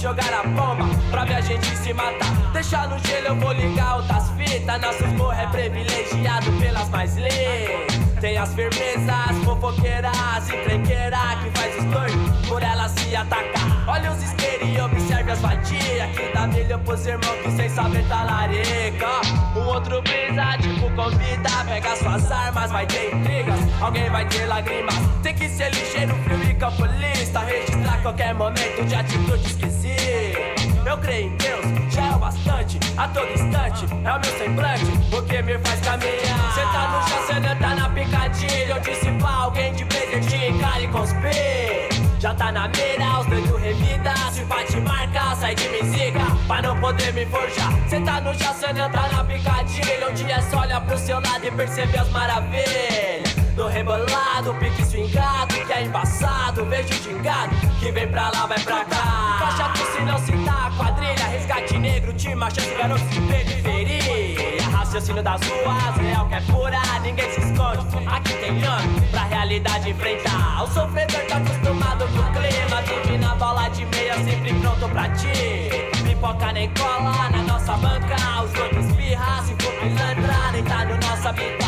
jogar 0.04 0.34
a 0.34 0.42
bomba 0.42 0.84
pra 1.10 1.24
ver 1.24 1.36
a 1.36 1.40
gente 1.40 1.66
se 1.78 1.94
matar. 1.94 2.52
Deixar 2.52 2.86
no 2.88 2.98
gelo, 2.98 3.28
eu 3.28 3.36
vou 3.36 3.52
ligar 3.52 3.96
outras 3.96 4.28
fitas. 4.32 4.78
Nossos 4.78 5.10
morros 5.14 5.38
é 5.38 5.46
privilegiado 5.46 6.52
pelas 6.60 6.90
mais 6.90 7.16
leis. 7.16 8.13
Tem 8.20 8.38
as 8.38 8.54
firmezas, 8.54 9.44
fofoqueiras, 9.44 10.48
encrenqueira 10.48 11.18
que 11.42 11.50
faz 11.58 11.84
doidos 11.84 12.48
por 12.48 12.62
elas 12.62 12.92
se 12.92 13.14
atacar. 13.14 13.84
Olha 13.86 14.12
os 14.12 14.22
isqueiros 14.22 14.68
e 14.68 14.80
observe 14.80 15.30
as 15.30 15.40
vadias 15.40 16.10
que 16.16 16.32
dá 16.32 16.46
milho 16.46 16.78
pros 16.80 17.06
irmãos 17.06 17.38
que 17.42 17.50
sem 17.50 17.68
saber 17.68 18.06
tá 18.08 18.22
larica. 18.24 19.20
Um 19.56 19.66
outro 19.66 20.00
brisa, 20.02 20.56
tipo 20.58 20.90
convida, 20.94 21.64
pega 21.66 21.96
suas 21.96 22.32
armas, 22.32 22.70
vai 22.70 22.86
ter 22.86 23.14
intrigas, 23.14 23.60
alguém 23.80 24.08
vai 24.10 24.26
ter 24.26 24.46
lágrimas. 24.46 24.94
Tem 25.22 25.34
que 25.34 25.48
ser 25.48 25.70
ligeiro, 25.74 26.14
frio 26.24 26.42
e 26.50 26.54
calculista, 26.54 27.40
registrar 27.40 28.00
qualquer 28.02 28.34
momento 28.34 28.84
de 28.86 28.94
atitude 28.94 29.46
esquisita. 29.46 30.63
Eu 30.86 30.98
creio 30.98 31.28
em 31.28 31.36
Deus, 31.36 31.64
já 31.92 32.02
é 32.02 32.10
o 32.10 32.18
bastante, 32.18 32.78
a 32.96 33.08
todo 33.08 33.26
instante, 33.32 33.86
é 33.86 34.12
o 34.12 34.20
meu 34.20 34.38
semblante, 34.38 34.84
o 35.16 35.22
que 35.22 35.42
me 35.42 35.58
faz 35.58 35.80
caminhar. 35.80 36.52
Cê 36.54 36.60
tá 36.60 36.88
no 36.88 37.08
chassi, 37.08 37.56
tá 37.58 37.74
na 37.74 37.88
picadilha, 37.88 38.74
eu 38.74 38.80
disse 38.80 39.10
pra 39.12 39.30
alguém 39.30 39.72
de 39.72 39.84
presente, 39.86 40.58
cara 40.60 40.80
e 40.80 40.88
conspira. 40.88 41.94
Já 42.20 42.34
tá 42.34 42.52
na 42.52 42.68
mira, 42.68 43.20
os 43.20 43.26
doidos 43.26 43.60
revida, 43.60 44.14
se 44.30 44.44
bate 44.44 44.76
marca, 44.80 45.34
sai 45.36 45.54
de 45.54 45.68
me 45.68 45.82
zica, 45.84 46.20
pra 46.46 46.62
não 46.62 46.78
poder 46.78 47.12
me 47.12 47.26
forjar. 47.26 47.72
Cê 47.88 48.00
tá 48.00 48.20
no 48.20 48.34
chassi, 48.34 48.66
tá 48.74 49.08
na 49.12 49.24
picadilha, 49.24 50.08
onde 50.08 50.30
é 50.30 50.40
só 50.42 50.60
olhar 50.60 50.80
pro 50.82 50.98
seu 50.98 51.16
lado 51.16 51.44
e 51.46 51.50
perceber 51.50 51.98
as 51.98 52.10
maravilhas. 52.10 53.34
No 53.56 53.68
rebolado, 53.68 54.52
pique 54.58 54.84
swingado, 54.84 55.54
que 55.54 55.72
é 55.72 55.84
embaçado, 55.84 56.64
vejo 56.66 56.92
gingado, 57.02 57.54
que 57.78 57.90
vem 57.92 58.08
pra 58.08 58.30
lá, 58.30 58.46
vai 58.46 58.58
pra 58.58 58.84
cá. 58.84 59.36
Faixa 59.38 59.68
resgate 62.14 62.14
negro, 62.14 62.18
time, 62.18 62.40
chance, 62.50 62.74
garoto 62.74 63.04
de 63.06 63.20
periferia. 63.20 64.68
Raciocínio 64.70 65.22
das 65.22 65.40
ruas, 65.42 65.96
real 65.96 66.28
que 66.28 66.34
é 66.34 66.40
pura, 66.40 66.80
ninguém 67.02 67.30
se 67.30 67.40
esconde. 67.40 67.84
Aqui 68.06 68.32
tem 68.34 68.62
ano 68.62 69.02
pra 69.10 69.24
realidade 69.24 69.90
enfrentar. 69.90 70.62
O 70.62 70.66
sofredor 70.68 71.20
tá 71.26 71.36
acostumado 71.36 72.06
com 72.06 72.20
o 72.20 72.32
clima, 72.32 72.82
vive 72.82 73.18
na 73.18 73.34
bola 73.34 73.68
de 73.68 73.84
meia, 73.86 74.14
sempre 74.14 74.54
pronto 74.54 74.88
pra 74.88 75.08
ti. 75.10 75.70
Pipoca 76.04 76.52
nem 76.52 76.70
cola 76.74 77.30
na 77.30 77.42
nossa 77.42 77.76
banca, 77.76 78.16
os 78.42 78.60
outros 78.60 78.86
espirra, 78.86 79.42
se 79.42 79.54
for 79.62 79.72
pilantra, 79.80 80.52
nem 80.52 80.62
tá 80.64 80.84
no 80.84 80.96
nossa 80.96 81.32
vida. 81.32 81.63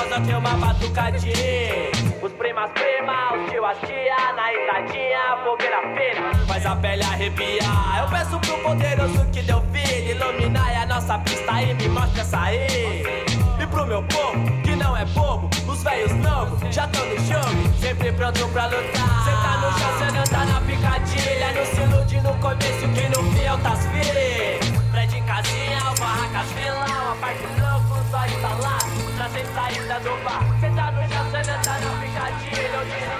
Mimosa 0.00 0.20
tem 0.20 0.34
uma 0.34 0.50
batucadinha. 0.50 1.90
Os 2.22 2.32
primas 2.32 2.70
prima, 2.72 3.34
os 3.34 3.50
tio 3.50 3.64
as 3.64 3.78
tia, 3.80 4.32
na 4.34 4.52
entradinha, 4.52 5.38
fogueira 5.44 5.80
fina, 5.94 6.46
faz 6.46 6.66
a 6.66 6.76
pele 6.76 7.02
arrepiar. 7.02 8.00
Eu 8.00 8.08
peço 8.08 8.38
pro 8.40 8.58
poderoso 8.58 9.26
que 9.32 9.42
deu 9.42 9.60
vida, 9.72 10.10
iluminar 10.10 10.82
a 10.82 10.86
nossa 10.86 11.18
pista 11.18 11.62
e 11.62 11.74
me 11.74 11.88
mostra 11.88 12.24
sair. 12.24 13.24
E 13.60 13.66
pro 13.66 13.86
meu 13.86 14.02
povo, 14.04 14.62
que 14.62 14.74
não 14.74 14.96
é 14.96 15.04
bobo, 15.06 15.50
os 15.68 15.82
velhos 15.82 16.12
novos 16.12 16.60
já 16.74 16.86
tão 16.88 17.04
no 17.06 17.18
jogo, 17.18 17.78
sempre 17.78 18.12
pronto 18.12 18.48
pra 18.48 18.66
lutar. 18.66 19.24
Cê 19.24 19.30
tá 19.30 19.56
no 19.58 19.78
chão, 19.78 19.98
cê 19.98 20.16
não 20.16 20.24
tá 20.24 20.44
na 20.46 20.60
picadilha, 20.62 21.52
não 21.52 21.66
se 21.66 21.80
ilude 21.80 22.20
no 22.20 22.34
começo 22.38 22.88
que 22.88 23.08
no 23.08 23.32
fiel 23.32 23.58
tá 23.58 23.76
firme. 23.76 24.90
Prédio 24.90 25.18
em 25.18 25.22
casinha, 25.24 25.78
barracas 25.98 26.52
vila, 26.52 26.86
uma 26.86 27.16
parte 27.16 27.44
louco, 27.60 28.02
só 28.10 28.26
instalado, 28.26 29.09
trazem 29.30 29.46
saída 29.54 30.00
do 30.00 30.24
bar. 30.24 30.42
Cê 30.60 30.68
tá 30.70 30.90
no 30.92 31.00
chão, 31.08 31.30
cê 31.30 31.42
não 31.50 31.62
tá 31.62 31.78
na 31.80 31.90
picadilha, 32.00 32.68
eu 32.68 32.84
disse 32.84 33.04
é 33.04 33.16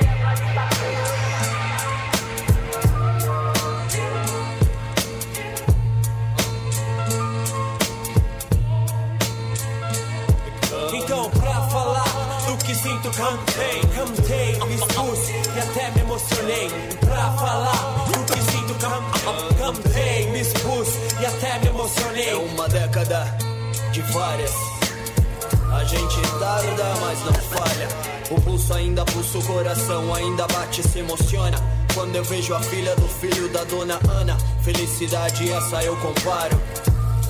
pra 0.52 0.70
Então, 10.92 11.30
pra 11.30 11.60
falar 11.68 12.04
do 12.46 12.56
que 12.64 12.74
sinto, 12.74 13.10
cantei, 13.12 13.80
cantei, 13.94 14.58
me 14.66 14.74
expus 14.74 15.28
e 15.28 15.60
até 15.60 15.90
me 15.92 16.00
emocionei. 16.00 16.68
Pra 17.00 17.32
falar 17.32 18.06
do 18.06 18.24
que 18.32 18.40
sinto, 18.50 18.74
cantei, 19.56 20.30
me 20.30 20.40
expus 20.40 20.88
e 21.20 21.26
até 21.26 21.58
me 21.60 21.68
emocionei. 21.68 22.30
É 22.30 22.36
uma 22.36 22.68
década 22.68 23.36
de 23.92 24.02
várias. 24.02 24.79
A 25.80 25.84
gente 25.84 26.20
tarda, 26.38 26.94
mas 27.00 27.24
não 27.24 27.32
falha. 27.32 27.88
O 28.30 28.38
pulso 28.38 28.74
ainda 28.74 29.02
pulsa, 29.06 29.38
o 29.38 29.42
coração 29.42 30.14
ainda 30.14 30.46
bate, 30.48 30.86
se 30.86 30.98
emociona. 30.98 31.56
Quando 31.94 32.14
eu 32.14 32.22
vejo 32.22 32.54
a 32.54 32.60
filha 32.60 32.94
do 32.96 33.08
filho 33.08 33.48
da 33.48 33.64
dona 33.64 33.98
Ana, 34.10 34.36
felicidade 34.62 35.50
essa 35.50 35.82
eu 35.82 35.96
comparo. 35.96 36.60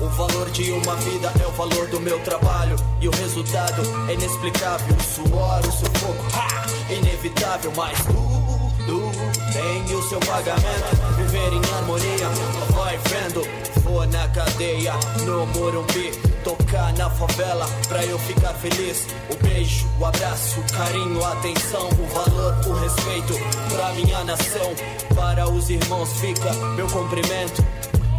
O 0.01 0.09
valor 0.09 0.49
de 0.49 0.69
uma 0.69 0.95
vida 0.97 1.31
é 1.41 1.47
o 1.47 1.51
valor 1.51 1.87
do 1.87 2.01
meu 2.01 2.19
trabalho. 2.25 2.75
E 2.99 3.07
o 3.07 3.11
resultado 3.11 3.83
é 4.09 4.15
inexplicável. 4.15 4.97
O 4.97 5.01
suor, 5.01 5.61
o 5.61 5.71
sufoco, 5.71 6.25
ha! 6.35 6.93
inevitável, 6.93 7.71
mas 7.73 7.97
tudo 8.03 9.11
tem 9.53 9.95
o 9.95 10.03
seu 10.09 10.19
pagamento. 10.19 11.10
Viver 11.31 11.53
em 11.53 11.75
harmonia, 11.75 12.27
vai 12.75 12.97
vendo. 13.07 13.47
Vou 13.83 14.05
na 14.07 14.27
cadeia, 14.27 14.91
no 15.25 15.45
Morumbi. 15.45 16.11
Tocar 16.43 16.91
na 16.97 17.09
favela 17.09 17.65
pra 17.87 18.03
eu 18.03 18.19
ficar 18.19 18.53
feliz. 18.55 19.07
O 19.29 19.37
beijo, 19.41 19.87
o 19.97 20.05
abraço, 20.05 20.59
o 20.59 20.73
carinho, 20.73 21.23
a 21.23 21.31
atenção, 21.31 21.87
o 21.87 22.07
valor, 22.07 22.53
o 22.67 22.73
respeito 22.73 23.33
pra 23.69 23.93
minha 23.93 24.25
nação. 24.25 24.73
Para 25.15 25.49
os 25.49 25.69
irmãos 25.69 26.11
fica 26.19 26.51
meu 26.75 26.87
cumprimento. 26.87 27.63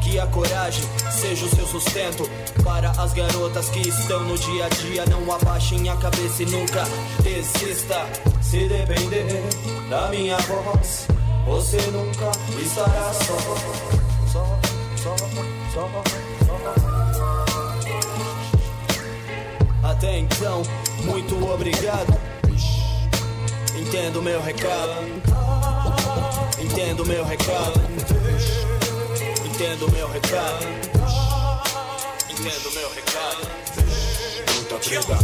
Que 0.02 0.18
a 0.18 0.26
coragem 0.28 0.82
seja 1.12 1.47
o 1.47 1.48
seu 1.48 1.64
sustento 1.64 2.28
Para 2.64 2.90
as 2.90 3.12
garotas 3.12 3.68
que 3.68 3.89
estão 3.89 4.18
no 4.24 4.36
dia 4.36 4.66
a 4.66 4.68
dia 4.68 5.06
Não 5.06 5.32
abaixem 5.32 5.89
a 5.89 5.97
cabeça 5.97 6.43
e 6.43 6.47
nunca 6.47 6.82
desista 7.22 8.05
Se 8.43 8.66
depender 8.66 9.44
da 9.89 10.09
minha 10.09 10.36
voz 10.39 11.06
Você 11.47 11.78
nunca 11.90 12.31
estará 12.60 13.12
só. 13.12 13.36
Só, 14.32 14.59
só, 14.97 15.16
só, 15.16 15.27
só 15.74 16.52
Até 19.82 20.19
então, 20.19 20.62
muito 21.05 21.35
obrigado. 21.52 22.19
Entendo 23.77 24.23
meu 24.23 24.40
recado. 24.43 25.23
Entendo 26.60 27.05
meu 27.05 27.24
recado. 27.24 27.81
Entendo 29.44 29.90
meu 29.93 30.09
recado. 30.09 30.64
Entendo 32.31 32.70
meu 32.73 32.89
recado. 32.94 33.47
Muita 34.55 34.78
treta, 34.78 35.19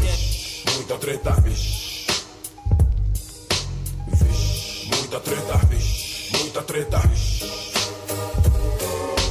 muita 0.74 0.98
treta. 0.98 1.30
Vixe, 1.40 2.06
Muita 4.90 5.20
treta, 5.20 5.56
vixe. 5.66 5.97
Muita 6.58 6.72
treta. 6.72 7.00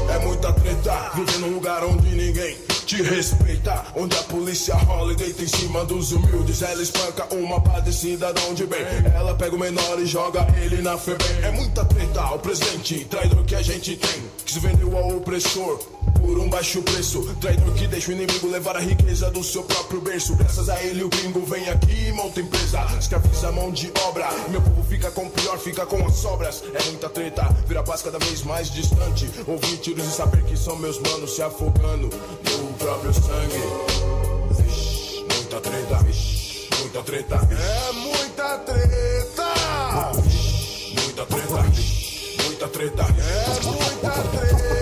É 0.09 0.19
muita 0.19 0.53
treta, 0.53 1.11
viver 1.13 1.39
num 1.39 1.55
lugar 1.55 1.83
onde 1.83 2.15
ninguém 2.15 2.57
te 2.87 3.03
respeita. 3.03 3.83
Onde 3.95 4.15
a 4.17 4.23
polícia 4.23 4.73
rola 4.73 5.11
e 5.11 5.15
deita 5.17 5.43
em 5.43 5.47
cima 5.47 5.83
dos 5.83 6.13
humildes. 6.13 6.61
Ela 6.61 6.81
espanca 6.81 7.27
uma 7.35 7.59
pá 7.59 7.81
de 7.81 7.93
cidadão 7.93 8.53
de 8.53 8.65
bem. 8.65 8.79
Ela 9.13 9.35
pega 9.35 9.55
o 9.55 9.59
menor 9.59 9.99
e 9.99 10.05
joga 10.05 10.47
ele 10.63 10.81
na 10.81 10.97
FEBEM. 10.97 11.43
É 11.43 11.51
muita 11.51 11.83
treta, 11.83 12.23
o 12.33 12.39
presidente, 12.39 13.05
traidor 13.05 13.43
que 13.43 13.55
a 13.55 13.61
gente 13.61 13.97
tem. 13.97 14.23
Que 14.45 14.53
se 14.53 14.59
vendeu 14.59 14.97
ao 14.97 15.17
opressor 15.17 15.77
por 16.17 16.39
um 16.39 16.49
baixo 16.49 16.81
preço. 16.81 17.23
Traidor 17.41 17.73
que 17.73 17.87
deixa 17.87 18.09
o 18.09 18.13
inimigo 18.13 18.47
levar 18.47 18.77
a 18.77 18.79
riqueza 18.79 19.29
do 19.31 19.43
seu 19.43 19.63
próprio 19.63 19.99
berço. 19.99 20.35
Graças 20.37 20.69
a 20.69 20.81
ele 20.81 21.03
o 21.03 21.09
gringo 21.09 21.45
vem 21.45 21.67
aqui 21.69 22.07
e 22.07 22.13
monta 22.13 22.39
empresa. 22.39 22.85
Escraviza 22.97 23.49
a 23.49 23.51
mão 23.51 23.69
de 23.69 23.91
obra. 24.07 24.29
Meu 24.49 24.61
povo 24.61 24.81
fica 24.83 25.11
com 25.11 25.25
o 25.25 25.29
pior, 25.29 25.57
fica 25.57 25.85
com 25.85 26.05
as 26.05 26.15
sobras. 26.15 26.63
É 26.73 26.83
muita 26.85 27.09
treta, 27.09 27.43
vira 27.67 27.83
paz 27.83 28.01
cada 28.01 28.17
vez 28.17 28.43
mais 28.43 28.71
distante. 28.71 29.29
Ouvir 29.45 29.77
tiros 29.77 30.05
e 30.05 30.11
saber 30.11 30.41
que 30.43 30.55
são 30.55 30.77
meus 30.77 30.97
manos 30.99 31.35
se 31.35 31.41
afogando 31.41 32.07
no 32.07 32.76
próprio 32.77 33.13
sangue. 33.13 33.61
Vixe, 34.51 35.25
muita 35.33 35.59
treta, 35.61 35.97
vixe, 36.03 36.69
muita 36.79 37.03
treta. 37.03 37.35
É 37.35 37.91
muita 37.91 38.57
treta. 38.59 40.21
Vixe, 40.21 40.93
muita 40.95 41.25
treta, 41.25 41.61
vixe, 41.71 42.37
muita 42.43 42.67
treta. 42.67 43.03
É 43.03 43.65
muita 43.65 44.11
treta. 44.11 44.76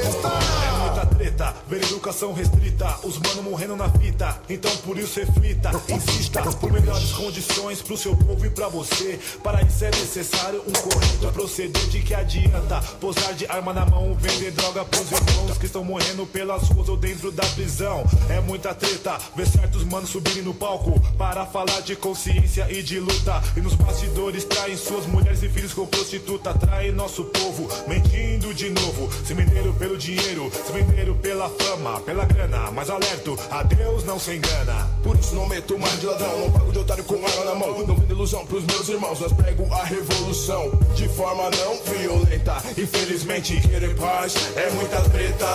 Ver 1.68 1.84
educação 1.84 2.34
restrita, 2.34 3.00
os 3.04 3.18
mano 3.20 3.44
morrendo 3.44 3.76
na 3.76 3.90
fita. 3.90 4.40
Então 4.50 4.76
por 4.78 4.98
isso 4.98 5.20
reflita, 5.20 5.72
insista 5.90 6.42
por 6.54 6.72
melhores 6.72 7.12
condições 7.12 7.82
pro 7.82 7.98
seu 7.98 8.16
povo 8.16 8.46
e 8.46 8.50
pra 8.50 8.68
você. 8.68 9.20
Para 9.44 9.62
isso 9.64 9.84
é 9.84 9.92
necessário 9.92 10.64
um 10.68 10.72
correto 10.72 11.32
proceder 11.34 11.86
de 11.88 12.02
que 12.02 12.14
adianta 12.14 12.82
posar 13.00 13.34
de 13.34 13.46
arma 13.48 13.74
na 13.74 13.86
mão, 13.86 14.16
vender 14.16 14.52
droga 14.52 14.86
pros 14.86 15.12
irmãos 15.12 15.58
que 15.58 15.66
estão 15.66 15.84
morrendo 15.84 16.26
pelas 16.26 16.64
ruas 16.70 16.90
ou 16.90 16.98
dentro 16.98 17.32
da 17.32 17.46
prisão. 17.48 18.04
É 18.30 18.40
muita 18.40 18.74
treta, 18.74 19.18
ver 19.36 19.48
certos 19.48 19.84
manos 19.84 20.10
subirem 20.10 20.44
no 20.44 20.54
palco 20.54 21.00
para 21.18 21.46
falar 21.46 21.82
de 21.82 21.96
consciência 21.96 22.68
e 22.70 22.82
de 22.82 23.00
luta. 23.00 23.42
E 23.56 23.62
nos 23.62 23.74
bastidores 23.74 24.44
traem 24.46 24.78
suas 24.78 25.06
mulheres 25.06 25.44
e 25.44 25.50
filhos 25.50 25.74
com 25.74 25.86
prostituta, 25.86 26.54
traem 26.54 26.92
nosso 26.92 27.26
povo, 27.26 27.68
mentindo 27.88 28.54
de 28.54 28.70
novo. 28.70 29.10
Se 29.26 29.34
venderam 29.34 29.74
pelo 29.74 29.98
dinheiro, 29.98 30.52
se 30.66 30.72
venderam 30.72 31.16
pela 31.36 31.50
fama, 31.50 32.00
pela 32.00 32.26
grana. 32.26 32.72
Mas 32.72 32.90
alerto, 32.90 33.38
a 33.52 33.62
Deus 33.64 34.06
não 34.06 34.18
se 34.18 34.36
engana. 34.36 34.90
Por 35.04 35.18
isso 35.18 35.36
não 35.36 35.46
meto 35.48 35.78
mais 35.78 36.00
de 36.00 36.06
ladrão, 36.06 36.40
não 36.40 36.52
pago 36.52 36.72
de 36.72 36.80
otário 36.80 37.04
com 37.04 37.16
arma 37.16 37.46
na 37.46 37.56
mão. 37.56 37.86
Não 37.86 37.96
vendo 37.96 38.14
ilusão 38.14 38.46
pros 38.46 38.64
meus 38.64 38.88
irmãos, 38.88 39.20
mas 39.20 39.34
prego 39.34 39.72
a 39.74 39.84
revolução 39.84 40.72
de 40.96 41.10
forma 41.10 41.50
não 41.50 41.78
violenta. 41.94 42.56
Infelizmente, 42.78 43.60
querer 43.60 43.96
paz 43.98 44.34
é 44.56 44.70
muita 44.72 45.02
treta. 45.10 45.48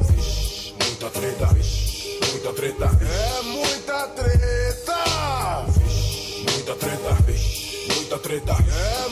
Vixe, 0.00 0.74
muita 0.82 1.10
treta, 1.10 1.46
vixe, 1.52 2.18
muita 2.32 2.52
treta. 2.54 2.90
É 3.02 3.42
muita 3.42 4.08
treta. 4.08 5.66
Vixe, 5.76 6.46
muita 6.50 6.74
treta, 6.74 7.12
vixe, 7.26 7.92
muita 7.94 8.18
treta. 8.18 8.52
É 8.52 9.05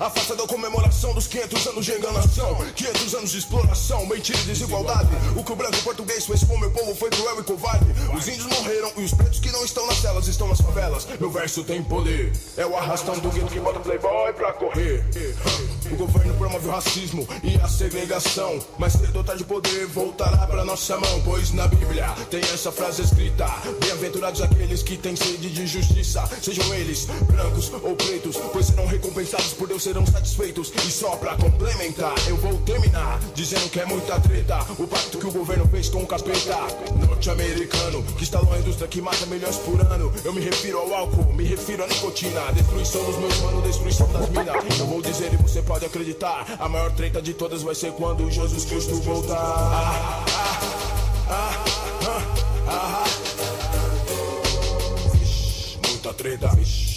A 0.00 0.10
festa 0.10 0.34
da 0.34 0.46
comemoração 0.46 1.14
dos 1.14 1.26
500 1.28 1.66
anos 1.68 1.84
de 1.84 1.92
enganação. 1.92 2.56
500 2.74 3.14
anos 3.14 3.30
de 3.30 3.38
exploração, 3.38 4.04
mentira 4.06 4.38
e 4.40 4.42
desigualdade. 4.42 5.08
O 5.36 5.44
que 5.44 5.52
o 5.52 5.56
branco 5.56 5.76
português 5.82 6.26
fez 6.26 6.42
com 6.42 6.58
meu 6.58 6.70
povo 6.70 6.94
foi 6.96 7.10
cruel 7.10 7.40
e 7.40 7.44
covarde. 7.44 7.86
Os 8.12 8.26
índios 8.26 8.46
morreram 8.46 8.90
e 8.96 9.04
os 9.04 9.14
pretos 9.14 9.38
que 9.38 9.52
não 9.52 9.64
estão 9.64 9.86
nas 9.86 9.98
celas 9.98 10.26
estão 10.26 10.48
nas 10.48 10.60
favelas. 10.60 11.06
Meu 11.20 11.30
verso 11.30 11.62
tem 11.62 11.82
poder. 11.82 12.32
É 12.56 12.66
o 12.66 12.76
arrastão 12.76 13.18
do 13.18 13.30
gueto 13.30 13.46
que 13.46 13.60
bota 13.60 13.78
playboy 13.80 14.32
pra 14.32 14.52
correr. 14.52 15.04
O 15.92 15.96
governo 15.96 16.34
promove 16.34 16.66
o 16.66 16.70
racismo 16.70 17.28
e 17.42 17.56
a 17.56 17.68
segregação. 17.68 18.58
Mas 18.78 18.94
cedo 18.94 19.16
ou 19.16 19.24
tarde 19.24 19.42
o 19.42 19.46
poder 19.46 19.86
voltará 19.86 20.46
pra 20.46 20.64
nossa 20.64 20.98
mão. 20.98 21.22
Pois 21.24 21.52
na 21.52 21.68
Bíblia 21.68 22.08
tem 22.30 22.40
essa 22.40 22.72
frase 22.72 23.02
escrita: 23.02 23.46
Bem-aventurados 23.80 24.42
aqueles 24.42 24.82
que 24.82 24.96
têm 24.96 25.14
sede 25.14 25.50
de 25.50 25.66
justiça. 25.66 26.28
Sejam 26.42 26.74
eles 26.74 27.04
brancos 27.30 27.70
ou 27.82 27.94
pretos, 27.94 28.36
pois 28.52 28.66
serão 28.66 28.86
recompensados 28.86 29.52
por 29.52 29.68
Deus, 29.68 29.83
serão 29.84 30.06
satisfeitos. 30.06 30.72
E 30.86 30.90
só 30.90 31.14
pra 31.16 31.36
complementar, 31.36 32.14
eu 32.26 32.38
vou 32.38 32.56
terminar 32.60 33.20
dizendo 33.34 33.68
que 33.68 33.78
é 33.78 33.84
muita 33.84 34.18
treta. 34.18 34.58
O 34.78 34.86
pacto 34.86 35.18
que 35.18 35.26
o 35.26 35.30
governo 35.30 35.68
fez 35.68 35.90
com 35.90 36.02
o 36.02 36.06
capeta 36.06 36.56
norte-americano, 37.06 38.02
que 38.16 38.22
instalou 38.22 38.54
a 38.54 38.58
indústria 38.58 38.88
que 38.88 39.02
mata 39.02 39.26
milhões 39.26 39.56
por 39.56 39.78
ano. 39.80 40.10
Eu 40.24 40.32
me 40.32 40.40
refiro 40.40 40.78
ao 40.78 40.94
álcool, 40.94 41.30
me 41.34 41.44
refiro 41.44 41.84
à 41.84 41.86
nicotina. 41.86 42.40
Destruição 42.54 43.04
dos 43.04 43.18
meus 43.18 43.38
manos, 43.40 43.62
destruição 43.64 44.10
das 44.10 44.28
minas. 44.30 44.78
Eu 44.78 44.86
vou 44.86 45.02
dizer 45.02 45.34
e 45.34 45.36
você 45.36 45.60
pode 45.60 45.84
acreditar: 45.84 46.46
a 46.58 46.66
maior 46.68 46.90
treta 46.92 47.20
de 47.20 47.34
todas 47.34 47.62
vai 47.62 47.74
ser 47.74 47.92
quando 47.92 48.30
Jesus 48.30 48.64
Cristo 48.64 48.94
voltar. 49.02 49.36
Ah, 49.36 50.24
ah, 50.30 50.60
ah, 51.28 51.64
ah, 52.06 52.22
ah, 52.68 53.04
ah. 53.04 53.04
Vixe, 55.12 55.78
Muita 55.86 56.14
treta, 56.14 56.48
vixe, 56.56 56.93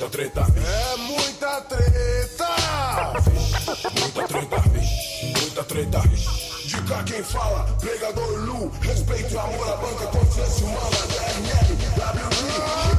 muita 0.00 0.08
treta. 0.08 0.46
É 0.56 0.96
muita 0.96 1.60
treta. 1.62 2.46
Vixe, 3.20 4.00
Muita 4.00 4.28
treta, 4.28 4.60
vixe, 4.70 5.26
muita 5.38 5.64
treta. 5.64 6.00
De 6.64 6.82
cá 6.82 7.02
quem 7.02 7.22
fala, 7.22 7.64
pregador 7.78 8.38
Lu, 8.38 8.72
respeito 8.80 9.38
amor 9.38 9.68
à 9.68 9.76
banca, 9.76 10.06
consciência 10.06 10.64
humana, 10.64 11.06
DRL, 11.08 11.74
o 12.86 12.89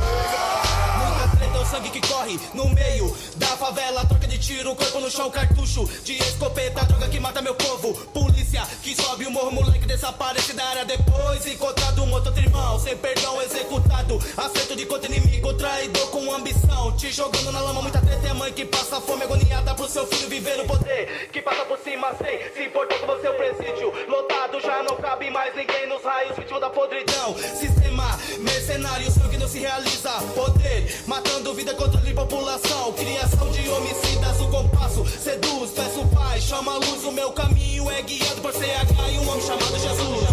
sangue 1.71 1.89
que 1.89 2.01
corre 2.05 2.37
no 2.53 2.67
meio 2.69 3.15
da 3.37 3.47
favela. 3.55 4.05
Troca 4.05 4.27
de 4.27 4.37
tiro, 4.37 4.75
corpo 4.75 4.99
no 4.99 5.09
chão, 5.09 5.31
cartucho 5.31 5.85
de 6.03 6.17
escopeta. 6.17 6.83
Droga 6.83 7.07
que 7.07 7.19
mata 7.19 7.41
meu 7.41 7.55
povo. 7.55 7.93
Polícia 8.07 8.67
que 8.83 8.93
sobe 8.93 9.25
o 9.25 9.31
morro, 9.31 9.51
moleque 9.51 9.85
desaparece 9.85 10.51
da 10.51 10.65
área 10.65 10.85
depois. 10.85 11.47
Encontrado 11.47 12.03
um 12.03 12.11
outro 12.11 12.37
irmão, 12.37 12.77
sem 12.77 12.97
perdão, 12.97 13.41
executado. 13.41 14.19
Acerto 14.35 14.75
de 14.75 14.85
contra 14.85 15.09
inimigo, 15.09 15.53
traidor 15.53 16.07
com 16.09 16.33
ambição. 16.33 16.91
Te 16.97 17.09
jogando 17.09 17.51
na 17.53 17.61
lama, 17.61 17.81
muita 17.81 18.01
treta 18.01 18.27
é 18.27 18.33
mãe 18.33 18.51
que 18.51 18.65
passa 18.65 18.99
fome 18.99 19.23
agoniada 19.23 19.73
pro 19.73 19.87
seu 19.87 20.05
filho 20.07 20.27
viver 20.27 20.57
no 20.57 20.65
poder. 20.65 21.29
Que 21.31 21.41
passa 21.41 21.63
por 21.63 21.79
cima 21.79 22.13
sem 22.21 22.53
se 22.53 22.67
importar 22.67 22.99
com 22.99 23.07
você, 23.07 23.29
o 23.29 23.33
presídio. 23.33 23.93
Lotado 24.09 24.59
já 24.59 24.83
não 24.83 24.97
cabe 24.97 25.29
mais 25.29 25.55
ninguém 25.55 25.87
nos 25.87 26.03
raios, 26.03 26.35
vítima 26.35 26.59
da 26.59 26.69
podridão. 26.69 27.33
Sistema 27.55 28.19
mercenário, 28.39 29.09
sangue 29.09 29.37
não 29.37 29.47
se 29.47 29.59
realiza. 29.59 30.11
Poder, 30.35 31.03
matando 31.07 31.53
vida, 31.61 31.73
controle 31.75 32.13
população. 32.13 32.91
Criação 32.93 33.51
de 33.51 33.69
homicidas, 33.69 34.41
o 34.41 34.47
compasso 34.49 35.05
seduz. 35.05 35.71
Peço 35.71 36.05
paz, 36.07 36.43
chama 36.43 36.73
a 36.73 36.77
luz. 36.77 37.03
O 37.03 37.11
meu 37.11 37.31
caminho 37.31 37.89
é 37.89 38.01
guiado 38.01 38.41
por 38.41 38.51
CH 38.51 39.13
e 39.13 39.17
um 39.19 39.29
homem 39.29 39.41
chamado 39.41 39.79
Jesus. 39.79 40.27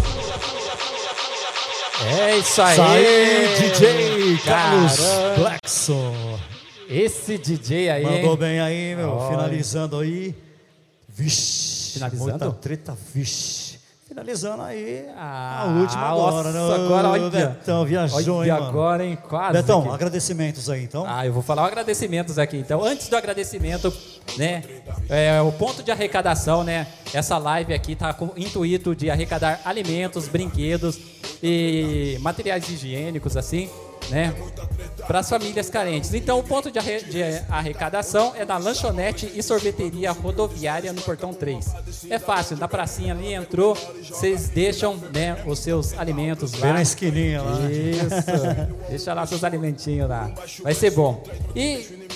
É 2.17 2.37
isso 2.37 2.61
aí. 2.61 2.79
Aí, 2.79 3.47
DJ 3.59 4.37
Carlos 4.43 4.97
Caramba. 4.97 5.35
Blackson. 5.37 6.39
Esse 6.89 7.37
DJ 7.37 7.89
aí. 7.89 8.03
Mandou 8.03 8.35
bem 8.35 8.59
aí, 8.59 8.95
meu. 8.95 9.11
Olha. 9.11 9.29
Finalizando 9.29 9.99
aí. 9.99 10.35
Vixe. 11.07 11.93
Finalizando? 11.93 12.29
Muita 12.29 12.51
treta, 12.53 12.97
vixe. 13.13 13.68
Finalizando 14.09 14.63
aí 14.63 15.05
Ah, 15.15 15.61
a 15.61 15.65
última 15.79 16.01
agora, 16.09 16.51
nossa, 16.51 16.77
né? 16.79 16.85
agora, 16.85 17.09
olha. 17.09 17.29
Betão, 17.29 17.85
viajou, 17.85 18.37
Olha 18.37 18.45
hein, 18.47 18.51
agora, 18.67 19.05
hein? 19.05 19.17
Quase 19.29 19.53
Betão, 19.53 19.83
que- 19.83 19.89
agradecimentos 19.89 20.67
aí, 20.67 20.83
então. 20.83 21.05
Ah, 21.07 21.27
eu 21.27 21.31
vou 21.31 21.43
falar 21.43 21.67
agradecimentos 21.67 22.39
aqui. 22.39 22.57
Então, 22.57 22.83
antes 22.83 23.07
do 23.07 23.15
agradecimento, 23.15 23.93
né? 24.35 24.63
é, 25.07 25.39
o 25.43 25.51
ponto 25.51 25.83
de 25.83 25.91
arrecadação, 25.91 26.63
né? 26.63 26.87
Essa 27.13 27.37
live 27.37 27.71
aqui 27.71 27.95
tá 27.95 28.11
com 28.11 28.25
o 28.25 28.33
intuito 28.35 28.95
de 28.95 29.11
arrecadar 29.11 29.61
alimentos, 29.63 30.27
brinquedos 30.27 30.99
e 31.43 32.17
materiais 32.19 32.67
higiênicos, 32.67 33.37
assim, 33.37 33.69
né? 34.09 34.33
Para 35.07 35.19
as 35.19 35.29
famílias 35.29 35.69
carentes. 35.69 36.13
Então, 36.13 36.37
o 36.39 36.43
ponto 36.43 36.69
de, 36.69 36.77
arre- 36.77 37.01
de 37.03 37.23
arrecadação 37.49 38.33
é 38.35 38.45
na 38.45 38.57
lanchonete 38.57 39.31
e 39.33 39.41
sorveteria 39.41 40.11
rodoviária 40.11 40.93
no 40.93 41.01
Portão 41.01 41.33
3. 41.33 41.65
É 42.09 42.19
fácil, 42.19 42.57
na 42.57 42.67
pracinha 42.67 43.13
ali 43.13 43.33
entrou, 43.33 43.75
vocês 44.07 44.49
deixam, 44.49 44.97
né, 45.13 45.43
os 45.47 45.59
seus 45.59 45.97
alimentos 45.97 46.53
lá. 46.53 46.59
Bem 46.61 46.73
na 46.73 46.81
esquininha 46.81 47.41
lá. 47.41 47.57
Isso. 47.71 48.87
Deixa 48.89 49.13
lá 49.13 49.25
seus 49.25 49.43
alimentinhos 49.43 50.07
lá. 50.09 50.31
Vai 50.61 50.73
ser 50.75 50.91
bom. 50.91 51.23
E 51.55 52.07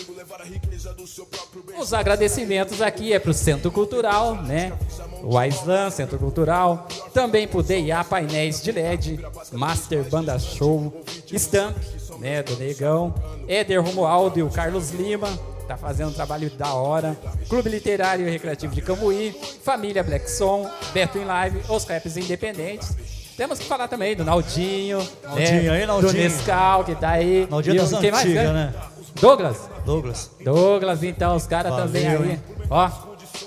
os 1.78 1.94
agradecimentos 1.94 2.82
aqui 2.82 3.14
é 3.14 3.20
pro 3.20 3.34
Centro 3.34 3.72
Cultural, 3.72 4.36
né? 4.36 4.74
O 5.22 5.38
Aislan, 5.38 5.90
Centro 5.90 6.18
Cultural. 6.18 6.88
Também 7.14 7.48
pro 7.48 7.64
DIA 7.64 8.04
Painéis 8.04 8.62
de 8.62 8.72
LED, 8.72 9.20
Master 9.52 10.04
Banda 10.04 10.38
Show, 10.40 11.04
Stamp, 11.34 11.76
né? 12.20 12.42
Do 12.44 12.56
Negão. 12.58 13.14
Éder 13.48 13.82
Romualdo 13.82 14.40
e 14.40 14.44
o 14.44 14.50
Carlos 14.50 14.92
Lima. 14.92 15.28
Tá 15.68 15.78
fazendo 15.78 16.10
um 16.10 16.14
trabalho 16.14 16.50
da 16.52 16.74
hora. 16.74 17.18
Clube 17.48 17.70
Literário 17.70 18.28
e 18.28 18.32
Recreativo 18.32 18.74
de 18.76 18.82
Cambuí. 18.82 19.34
Família 19.64 20.04
Black 20.04 20.30
Som. 20.30 20.70
Beto 20.94 21.18
em 21.18 21.26
Live. 21.26 21.62
Os 21.70 21.86
Raps 21.86 22.18
Independentes. 22.18 22.96
Temos 23.38 23.58
que 23.58 23.66
falar 23.66 23.88
também 23.88 24.16
do 24.16 24.24
Naldinho. 24.24 24.98
Naldinho, 25.24 25.64
né? 25.64 25.70
aí, 25.70 25.86
Naldinho. 25.88 26.12
Do 26.12 26.18
Nescau, 26.18 26.84
que 26.84 26.96
tá 26.96 27.10
aí. 27.12 27.48
Naldinho 27.50 27.76
E 27.76 27.80
das 27.80 28.00
quem 28.00 28.12
mais, 28.12 28.26
antigas, 28.26 28.54
né? 28.54 28.74
Douglas? 29.20 29.58
Douglas. 29.86 30.32
Douglas, 30.44 31.04
então, 31.04 31.36
os 31.36 31.46
caras 31.48 31.76
também 31.76 32.08
aí. 32.08 32.32
hein? 32.32 32.42
Ó, 32.70 32.90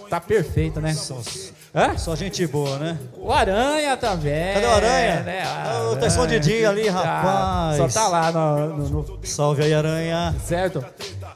tá 0.09 0.20
perfeito, 0.20 0.80
né? 0.80 0.94
Hã? 1.74 1.98
Só 1.98 2.16
gente 2.16 2.47
boa, 2.47 2.78
né? 2.78 2.98
O 3.18 3.30
Aranha 3.30 3.97
também. 3.98 4.55
Cadê 4.55 4.66
o 4.66 4.70
Aranha? 4.70 5.20
Né? 5.20 5.43
Ah, 5.44 5.90
o 5.93 5.97
Tesson 5.97 6.26
Didi 6.26 6.64
ali, 6.64 6.88
rapaz. 6.88 7.76
Só 7.76 7.88
tá 8.01 8.09
lá 8.09 8.32
no, 8.32 8.76
no- 8.76 8.88
no- 9.02 9.18
Salve 9.22 9.62
aí, 9.62 9.74
Aranha. 9.74 10.34
Certo. 10.44 10.82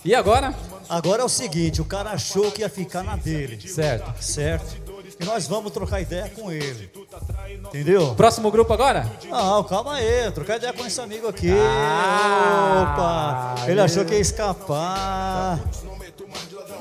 E 0.04 0.14
agora? 0.14 0.54
Agora 0.88 1.22
é 1.22 1.24
o 1.24 1.28
seguinte, 1.28 1.80
o 1.80 1.84
cara 1.84 2.10
achou 2.10 2.50
que 2.50 2.62
ia 2.62 2.68
ficar 2.70 3.02
na 3.04 3.16
dele. 3.16 3.60
Certo. 3.68 4.12
Certo. 4.22 4.89
E 5.20 5.24
nós 5.24 5.46
vamos 5.46 5.70
trocar 5.70 6.00
ideia 6.00 6.28
com 6.30 6.50
ele. 6.50 6.90
Entendeu? 7.66 8.14
Próximo 8.14 8.50
grupo 8.50 8.72
agora? 8.72 9.10
Não, 9.28 9.62
calma 9.64 9.94
aí, 9.96 10.30
trocar 10.32 10.56
ideia 10.56 10.72
com 10.72 10.84
esse 10.86 11.00
amigo 11.00 11.28
aqui. 11.28 11.50
Ah, 11.52 13.54
Opa! 13.54 13.70
Ele 13.70 13.80
achou 13.80 14.04
que 14.04 14.14
ia 14.14 14.20
escapar. 14.20 15.60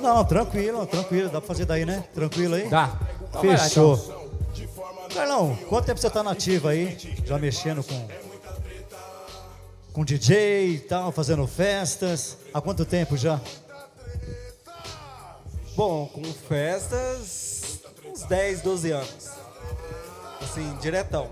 Não, 0.01 0.23
tranquilo, 0.23 0.85
tranquilo. 0.87 1.29
Dá 1.29 1.41
pra 1.41 1.47
fazer 1.47 1.65
daí, 1.65 1.85
né? 1.85 2.05
Tranquilo 2.13 2.55
aí? 2.55 2.69
Dá. 2.69 2.97
Então 3.29 3.45
lá, 3.45 3.57
Fechou. 3.57 4.19
Carlão, 5.13 5.57
quanto 5.67 5.85
tempo 5.85 5.99
você 5.99 6.09
tá 6.09 6.23
nativa 6.23 6.69
aí? 6.69 6.97
Já 7.25 7.37
mexendo 7.37 7.83
com. 7.83 8.07
Com 9.91 10.05
DJ 10.05 10.75
e 10.75 10.79
tal, 10.79 11.11
fazendo 11.11 11.45
festas. 11.45 12.37
Há 12.53 12.61
quanto 12.61 12.85
tempo 12.85 13.17
já? 13.17 13.41
Bom, 15.75 16.07
com 16.07 16.23
festas, 16.23 17.48
uns 18.19 18.23
10, 18.25 18.61
12 18.61 18.91
anos. 18.91 19.29
Assim, 20.41 20.77
diretão. 20.81 21.29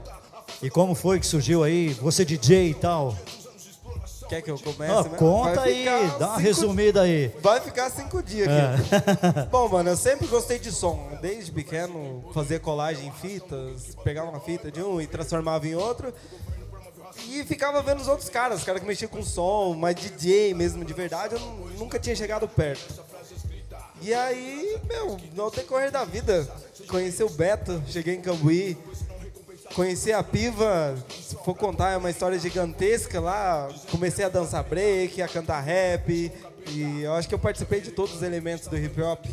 E 0.61 0.69
como 0.69 0.95
foi 0.95 1.19
que 1.19 1.25
surgiu 1.25 1.63
aí? 1.63 1.89
Você 1.93 2.23
DJ 2.25 2.69
e 2.71 2.73
tal? 2.73 3.15
Quer 4.29 4.41
que 4.41 4.51
eu 4.51 4.59
comece? 4.59 4.91
Ah, 4.93 5.03
conta 5.17 5.61
aí, 5.61 5.85
dá 6.19 6.27
uma 6.31 6.37
resumida 6.37 7.01
aí. 7.03 7.31
Vai 7.41 7.61
ficar 7.61 7.89
cinco 7.89 8.21
dias 8.21 8.47
aqui. 8.49 9.47
Bom, 9.49 9.69
mano, 9.69 9.89
eu 9.91 9.95
sempre 9.95 10.27
gostei 10.27 10.59
de 10.59 10.69
som. 10.71 11.11
Desde 11.21 11.49
pequeno, 11.51 12.25
fazia 12.33 12.59
colagem 12.59 13.07
em 13.07 13.11
fitas, 13.11 13.95
pegava 14.03 14.29
uma 14.29 14.39
fita 14.41 14.69
de 14.69 14.81
um 14.81 14.99
e 14.99 15.07
transformava 15.07 15.65
em 15.65 15.75
outro. 15.75 16.13
E 17.29 17.43
ficava 17.45 17.81
vendo 17.81 18.01
os 18.01 18.07
outros 18.09 18.27
caras, 18.29 18.59
os 18.59 18.65
caras 18.65 18.81
que 18.81 18.87
mexiam 18.87 19.09
com 19.09 19.23
som, 19.23 19.73
mas 19.79 19.95
DJ 19.95 20.53
mesmo, 20.53 20.83
de 20.83 20.93
verdade, 20.93 21.35
eu 21.35 21.39
nu- 21.39 21.69
nunca 21.79 21.97
tinha 21.97 22.15
chegado 22.15 22.47
perto. 22.49 23.01
E 24.01 24.13
aí, 24.13 24.79
meu, 24.87 25.17
no 25.35 25.49
decorrer 25.49 25.91
da 25.91 26.05
vida, 26.05 26.47
conheci 26.87 27.23
o 27.23 27.29
Beto, 27.29 27.81
cheguei 27.87 28.15
em 28.15 28.21
Cambuí, 28.21 28.77
conheci 29.73 30.13
a 30.13 30.23
Piva, 30.23 30.95
se 31.09 31.35
for 31.35 31.55
contar, 31.55 31.91
é 31.91 31.97
uma 31.97 32.09
história 32.09 32.37
gigantesca 32.37 33.19
lá. 33.19 33.67
Comecei 33.89 34.23
a 34.23 34.29
dançar 34.29 34.63
break, 34.63 35.21
a 35.21 35.27
cantar 35.27 35.61
rap, 35.61 36.31
e 36.69 37.01
eu 37.01 37.13
acho 37.13 37.27
que 37.27 37.35
eu 37.35 37.39
participei 37.39 37.81
de 37.81 37.91
todos 37.91 38.15
os 38.15 38.21
elementos 38.21 38.67
do 38.67 38.77
hip 38.77 39.01
hop. 39.01 39.25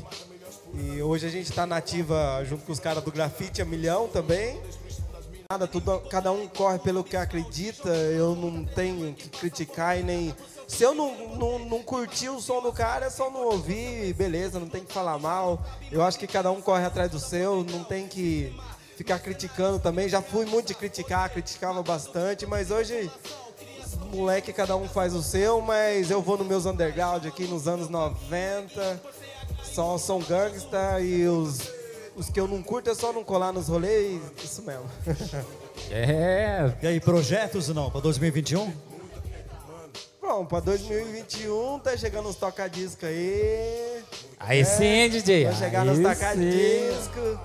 E 0.74 1.01
hoje 1.03 1.27
a 1.27 1.31
gente 1.31 1.53
tá 1.53 1.66
nativa 1.66 2.43
junto 2.45 2.65
com 2.65 2.73
os 2.73 2.81
caras 2.81 3.05
do 3.05 3.12
grafite 3.12 3.62
a 3.62 3.65
milhão 3.65 4.09
também. 4.09 4.61
Nada, 5.49 5.69
tudo, 5.69 6.01
cada 6.11 6.32
um 6.32 6.49
corre 6.49 6.78
pelo 6.78 7.05
que 7.05 7.16
acredita, 7.16 7.91
eu 7.91 8.35
não 8.35 8.65
tenho 8.65 9.15
que 9.15 9.28
criticar 9.28 9.99
e 9.99 10.03
nem. 10.03 10.35
Se 10.66 10.82
eu 10.82 10.95
não, 10.95 11.36
não, 11.36 11.59
não 11.59 11.82
curtir 11.82 12.28
o 12.28 12.41
som 12.41 12.62
do 12.62 12.73
cara, 12.73 13.07
é 13.07 13.11
só 13.11 13.31
não 13.31 13.45
ouvir, 13.45 14.12
beleza, 14.15 14.59
não 14.59 14.69
tem 14.69 14.85
que 14.85 14.93
falar 14.93 15.19
mal. 15.19 15.62
Eu 15.91 16.03
acho 16.03 16.19
que 16.19 16.27
cada 16.27 16.51
um 16.51 16.61
corre 16.61 16.85
atrás 16.85 17.11
do 17.11 17.19
seu, 17.19 17.65
não 17.65 17.85
tem 17.85 18.09
que 18.09 18.55
ficar 18.97 19.19
criticando 19.19 19.78
também. 19.78 20.09
Já 20.09 20.23
fui 20.23 20.47
muito 20.47 20.69
de 20.69 20.74
criticar, 20.74 21.31
criticava 21.31 21.82
bastante, 21.82 22.47
mas 22.47 22.70
hoje, 22.70 23.11
moleque, 24.12 24.53
cada 24.53 24.77
um 24.77 24.89
faz 24.89 25.15
o 25.15 25.23
seu, 25.23 25.61
mas 25.61 26.11
eu 26.11 26.23
vou 26.23 26.39
nos 26.39 26.47
meus 26.47 26.66
underground 26.66 27.27
aqui 27.27 27.47
nos 27.47 27.69
anos 27.69 27.89
90, 27.89 29.01
só 29.62 29.99
são 29.99 30.20
gangsta 30.20 31.01
e 31.01 31.27
os, 31.28 31.61
os 32.16 32.31
que 32.31 32.41
eu 32.41 32.49
não 32.49 32.62
curto 32.62 32.91
é 32.91 32.95
só 32.95 33.12
não 33.12 33.23
colar 33.23 33.53
nos 33.53 33.69
rolês, 33.69 34.20
isso 34.43 34.62
mesmo. 34.62 34.89
É. 35.91 36.73
E 36.81 36.86
aí, 36.86 37.01
projetos 37.01 37.69
não? 37.69 37.91
Pra 37.91 38.01
2021? 38.01 38.94
Bom, 40.26 40.46
pra 40.46 40.59
2021 40.59 41.80
tá 41.80 41.94
chegando 41.98 42.30
os 42.30 42.36
toca-disco 42.36 43.05
aí. 43.05 44.02
Aí 44.40 44.64
sim, 44.64 45.10
DJ. 45.10 45.44
Vai 45.44 45.55
chegar 45.55 45.82
Aí 45.82 45.86
nos 45.86 45.98
toca-disco. 46.01 47.40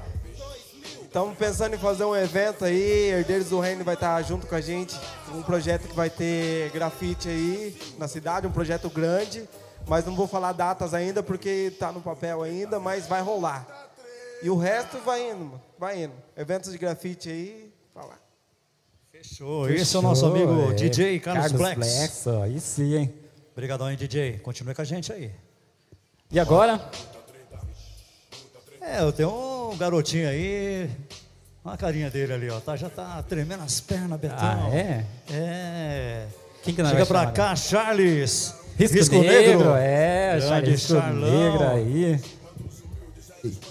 Estamos 1.04 1.38
pensando 1.38 1.76
em 1.76 1.78
fazer 1.78 2.06
um 2.06 2.16
evento 2.16 2.64
aí. 2.64 3.10
Herdeiros 3.10 3.50
do 3.50 3.60
Reino 3.60 3.84
vai 3.84 3.96
estar 3.96 4.22
junto 4.22 4.48
com 4.48 4.56
a 4.56 4.62
gente. 4.62 4.98
Um 5.36 5.44
projeto 5.44 5.90
que 5.90 5.94
vai 5.94 6.10
ter 6.10 6.72
grafite 6.72 7.28
aí 7.28 7.78
na 7.98 8.08
cidade, 8.08 8.48
um 8.48 8.52
projeto 8.52 8.90
grande. 8.90 9.48
Mas 9.86 10.06
não 10.06 10.16
vou 10.16 10.26
falar 10.26 10.54
datas 10.54 10.94
ainda 10.94 11.22
porque 11.22 11.74
tá 11.78 11.92
no 11.92 12.00
papel 12.00 12.42
ainda, 12.44 12.80
mas 12.80 13.08
vai 13.08 13.22
rolar. 13.22 13.68
E 14.42 14.50
o 14.50 14.56
resto 14.56 15.00
vai 15.00 15.30
indo, 15.30 15.62
vai 15.78 16.04
indo. 16.04 16.14
Eventos 16.38 16.72
de 16.72 16.78
grafite 16.78 17.30
aí, 17.30 17.74
falar. 17.94 18.29
Fechou. 19.22 19.70
Esse 19.70 19.94
é 19.98 20.00
o 20.00 20.02
nosso 20.02 20.26
amigo 20.26 20.72
é. 20.72 20.74
DJ 20.76 21.20
Carlos, 21.20 21.52
Carlos 21.52 21.62
Blacks. 21.62 21.98
Blacks, 21.98 22.28
ó, 22.28 22.44
aí 22.44 22.58
sim, 22.58 22.96
hein? 22.96 23.14
Obrigadão 23.52 23.88
aí, 23.88 23.98
DJ. 23.98 24.40
Continue 24.40 24.74
com 24.74 24.82
a 24.82 24.86
gente 24.86 25.12
aí. 25.12 25.30
E 26.32 26.40
agora? 26.40 26.80
É, 28.82 29.02
eu 29.02 29.12
tenho 29.12 29.72
um 29.74 29.78
garotinho 29.78 30.30
aí. 30.30 30.90
Olha 31.66 31.74
a 31.74 31.78
carinha 31.78 32.10
dele 32.10 32.32
ali, 32.32 32.50
ó. 32.50 32.62
Tá, 32.62 32.78
já 32.78 32.90
tá 32.90 33.22
tremendo 33.24 33.62
as 33.62 33.82
pernas, 33.82 34.18
Betão. 34.18 34.38
Ah, 34.40 34.70
é? 34.74 35.06
É. 35.30 36.28
Quem 36.64 36.74
que 36.74 36.82
nós 36.82 36.92
Chega 36.92 37.06
pra 37.06 37.20
chamar, 37.20 37.34
cá, 37.34 37.56
Charles. 37.58 38.56
Risco, 38.78 39.16
negro, 39.16 39.76
é, 39.76 40.30
Grande 40.38 40.48
Charles 40.48 40.70
Risco 40.70 40.94
Charlão. 40.94 41.30
Negro 41.30 41.68
aí. 41.68 42.22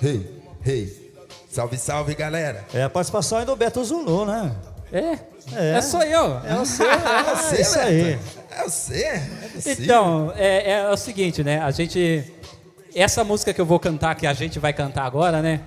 Hey, 0.02 0.42
hey. 0.66 1.14
Salve, 1.48 1.78
salve, 1.78 2.14
galera. 2.14 2.66
É 2.74 2.82
a 2.82 2.90
participação 2.90 3.38
aí 3.38 3.46
do 3.46 3.56
Beto 3.56 3.82
Zulu, 3.82 4.26
né? 4.26 4.54
É? 4.92 5.18
É, 5.52 5.76
É 5.76 5.80
só 5.80 6.02
eu. 6.02 6.38
É 6.44 6.54
você, 6.58 6.84
é, 6.84 7.34
você, 7.34 7.60
isso 7.60 7.78
aí. 7.78 8.18
É 8.50 8.62
você? 8.64 9.04
É. 9.04 9.22
Então, 9.66 10.32
é, 10.36 10.70
é 10.70 10.90
o 10.90 10.96
seguinte, 10.96 11.42
né? 11.44 11.60
A 11.60 11.70
gente. 11.70 12.24
Essa 12.94 13.22
música 13.22 13.52
que 13.52 13.60
eu 13.60 13.66
vou 13.66 13.78
cantar, 13.78 14.14
que 14.14 14.26
a 14.26 14.32
gente 14.32 14.58
vai 14.58 14.72
cantar 14.72 15.04
agora, 15.04 15.40
né? 15.42 15.60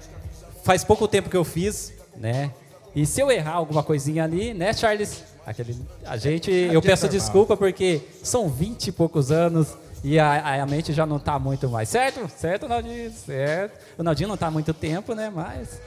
Faz 0.63 0.83
pouco 0.83 1.07
tempo 1.07 1.29
que 1.29 1.37
eu 1.37 1.43
fiz, 1.43 1.93
né? 2.15 2.51
E 2.95 3.05
se 3.05 3.21
eu 3.21 3.31
errar 3.31 3.53
alguma 3.53 3.83
coisinha 3.83 4.23
ali, 4.23 4.53
né, 4.53 4.73
Charles? 4.73 5.23
Aquele, 5.45 5.77
a 6.05 6.17
gente. 6.17 6.51
Eu 6.51 6.81
peço 6.81 7.07
desculpa 7.07 7.55
porque 7.57 8.01
são 8.21 8.49
20 8.49 8.87
e 8.87 8.91
poucos 8.91 9.31
anos 9.31 9.75
e 10.03 10.19
a, 10.19 10.61
a 10.61 10.65
mente 10.65 10.93
já 10.93 11.05
não 11.05 11.19
tá 11.19 11.37
muito 11.39 11.69
mais. 11.69 11.89
Certo? 11.89 12.29
Certo, 12.37 12.67
Naldinho? 12.67 13.11
Certo. 13.11 13.79
O 13.97 14.03
Naldinho 14.03 14.29
não 14.29 14.37
tá 14.37 14.47
há 14.47 14.51
muito 14.51 14.73
tempo, 14.73 15.13
né? 15.13 15.31
Mas. 15.33 15.79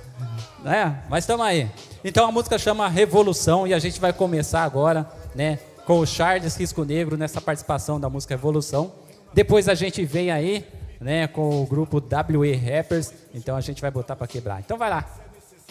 Né? 0.62 1.02
Mas 1.08 1.24
estamos 1.24 1.44
aí. 1.44 1.70
Então 2.02 2.26
a 2.26 2.32
música 2.32 2.58
chama 2.58 2.88
Revolução 2.88 3.66
e 3.66 3.74
a 3.74 3.78
gente 3.78 4.00
vai 4.00 4.12
começar 4.12 4.62
agora, 4.62 5.08
né? 5.34 5.58
Com 5.86 5.98
o 5.98 6.06
Charles 6.06 6.56
Risco 6.56 6.84
Negro 6.84 7.16
nessa 7.16 7.40
participação 7.40 8.00
da 8.00 8.08
música 8.08 8.34
Revolução. 8.34 8.92
Depois 9.32 9.68
a 9.68 9.74
gente 9.74 10.04
vem 10.04 10.30
aí, 10.30 10.66
né? 11.00 11.26
Com 11.26 11.62
o 11.62 11.66
grupo 11.66 11.98
WE 11.98 12.54
Rappers. 12.54 13.12
Então 13.34 13.56
a 13.56 13.60
gente 13.60 13.80
vai 13.82 13.90
botar 13.90 14.16
para 14.16 14.26
quebrar. 14.26 14.60
Então 14.60 14.78
vai 14.78 14.88
lá. 14.88 15.04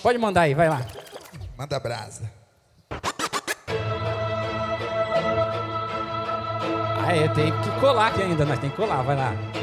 Pode 0.02 0.18
mandar 0.18 0.41
aí, 0.41 0.53
vai 0.53 0.70
lá. 0.70 0.86
Manda 1.57 1.80
brasa. 1.80 2.30
Ah, 7.06 7.15
é, 7.15 7.28
tem 7.30 7.52
que 7.52 7.80
colar 7.80 8.07
aqui 8.07 8.22
ainda, 8.22 8.45
nós 8.45 8.60
tem 8.60 8.70
que 8.70 8.76
colar, 8.76 9.02
vai 9.02 9.15
lá. 9.15 9.62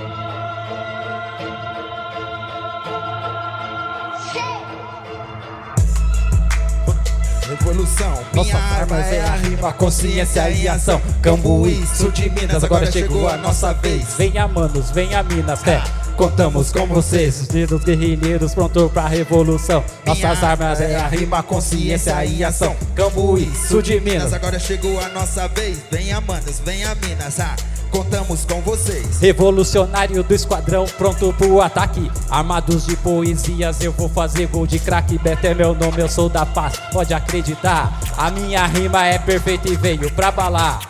Revolução, 7.61 8.19
Nossa 8.33 8.57
arma 8.57 8.97
é 9.01 9.21
a 9.21 9.35
rima, 9.37 9.71
consciência 9.75 10.49
e 10.49 10.67
ação. 10.67 11.01
Cambuí, 11.21 11.87
sul 11.95 12.11
de 12.11 12.31
Minas, 12.31 12.65
agora 12.65 12.91
chegou 12.91 13.29
a 13.29 13.37
nossa 13.37 13.75
vez. 13.75 14.15
Venha, 14.17 14.49
manos, 14.49 14.91
venha, 14.91 15.23
minas, 15.23 15.61
fé. 15.61 15.83
Contamos 16.17 16.73
com 16.73 16.87
vocês, 16.87 17.43
os 17.43 17.49
dedos 17.49 17.85
guerrilheiros 17.85 18.55
prontos 18.55 18.91
pra 18.91 19.07
revolução. 19.07 19.85
Nossas 20.07 20.43
armas 20.43 20.81
é 20.81 20.97
a 20.97 21.07
rima, 21.07 21.43
consciência 21.43 22.25
e 22.25 22.43
ação. 22.43 22.75
Cambuí, 22.95 23.51
sul 23.69 23.83
de 23.83 24.01
Minas. 24.01 24.33
agora 24.33 24.59
chegou 24.59 24.99
a 24.99 25.11
nossa 25.11 25.47
vez. 25.49 25.79
Venha, 25.91 26.19
manos, 26.23 26.63
venha, 26.65 26.95
Minas. 26.95 27.41
Ah, 27.41 27.57
contamos 27.91 28.45
com 28.45 28.61
vocês. 28.63 29.21
Revolucionário 29.21 30.23
do 30.23 30.35
esquadrão, 30.35 30.87
pronto 30.97 31.33
pro 31.35 31.61
ataque. 31.61 32.11
Armados 32.31 32.87
de 32.87 32.97
poesias, 32.97 33.81
eu 33.81 33.93
vou 33.93 34.09
fazer 34.09 34.47
gol 34.47 34.67
de 34.67 34.79
craque. 34.79 35.19
Beto 35.19 35.47
é 35.47 35.55
meu 35.55 35.75
nome, 35.75 36.01
eu 36.01 36.09
sou 36.09 36.29
da 36.29 36.47
paz, 36.47 36.81
pode 36.93 37.13
acreditar. 37.13 38.01
A 38.17 38.31
minha 38.31 38.67
rima 38.67 39.07
é 39.07 39.19
perfeita 39.19 39.69
e 39.69 39.77
veio 39.77 40.11
pra 40.13 40.31
balar. 40.31 40.81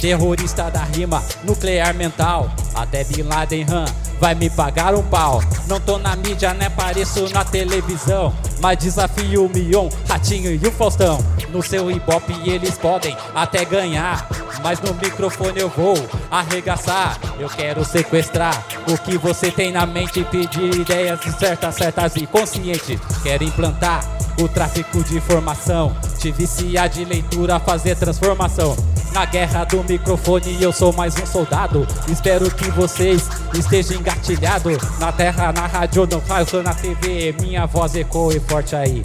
Terrorista 0.00 0.70
da 0.70 0.82
rima, 0.82 1.22
nuclear 1.44 1.94
mental. 1.94 2.50
Até 2.74 3.04
Bin 3.04 3.22
Laden 3.22 3.66
Han 3.68 3.84
vai 4.20 4.34
me 4.34 4.50
pagar 4.50 4.94
um 4.94 5.02
pau. 5.02 5.42
Não 5.66 5.80
tô 5.80 5.98
na 5.98 6.14
mídia, 6.14 6.52
né? 6.54 6.68
Pareço 6.68 7.28
na 7.32 7.44
televisão. 7.44 8.32
Mas 8.60 8.78
desafio 8.78 9.46
o 9.46 9.48
Mion, 9.48 9.88
Ratinho 10.08 10.52
e 10.52 10.66
o 10.66 10.72
Faustão. 10.72 11.18
No 11.50 11.62
seu 11.62 11.90
ibope 11.90 12.34
eles 12.44 12.76
podem 12.76 13.16
até 13.34 13.64
ganhar. 13.64 14.28
Mas 14.62 14.80
no 14.80 14.94
microfone 14.94 15.60
eu 15.60 15.68
vou 15.68 15.96
arregaçar. 16.30 17.18
Eu 17.38 17.48
quero 17.48 17.84
sequestrar 17.84 18.64
o 18.88 18.96
que 18.98 19.16
você 19.16 19.50
tem 19.50 19.72
na 19.72 19.86
mente. 19.86 20.24
Pedir 20.24 20.74
ideias 20.74 21.20
certas, 21.38 21.74
certas 21.74 22.16
e 22.16 22.26
conscientes. 22.26 23.00
Quero 23.22 23.44
implantar 23.44 24.04
o 24.38 24.48
tráfico 24.48 25.02
de 25.02 25.16
informação. 25.16 25.96
Te 26.18 26.30
viciar 26.30 26.88
de 26.88 27.04
leitura, 27.04 27.58
fazer 27.60 27.96
transformação. 27.96 28.76
Na 29.12 29.24
guerra 29.24 29.64
do 29.64 29.82
microfone 29.82 30.62
eu 30.62 30.72
sou 30.72 30.92
mais 30.92 31.14
um 31.18 31.26
soldado. 31.26 31.86
Espero 32.08 32.50
que 32.50 32.70
vocês 32.70 33.28
estejam 33.54 33.98
engatilhados. 33.98 34.78
Na 34.98 35.10
terra, 35.10 35.52
na 35.52 35.66
rádio, 35.66 36.06
no 36.06 36.18
rádio, 36.20 36.62
na 36.62 36.74
TV. 36.74 37.34
Minha 37.40 37.66
voz 37.66 37.94
ecoe 37.94 38.38
forte 38.40 38.76
aí. 38.76 39.02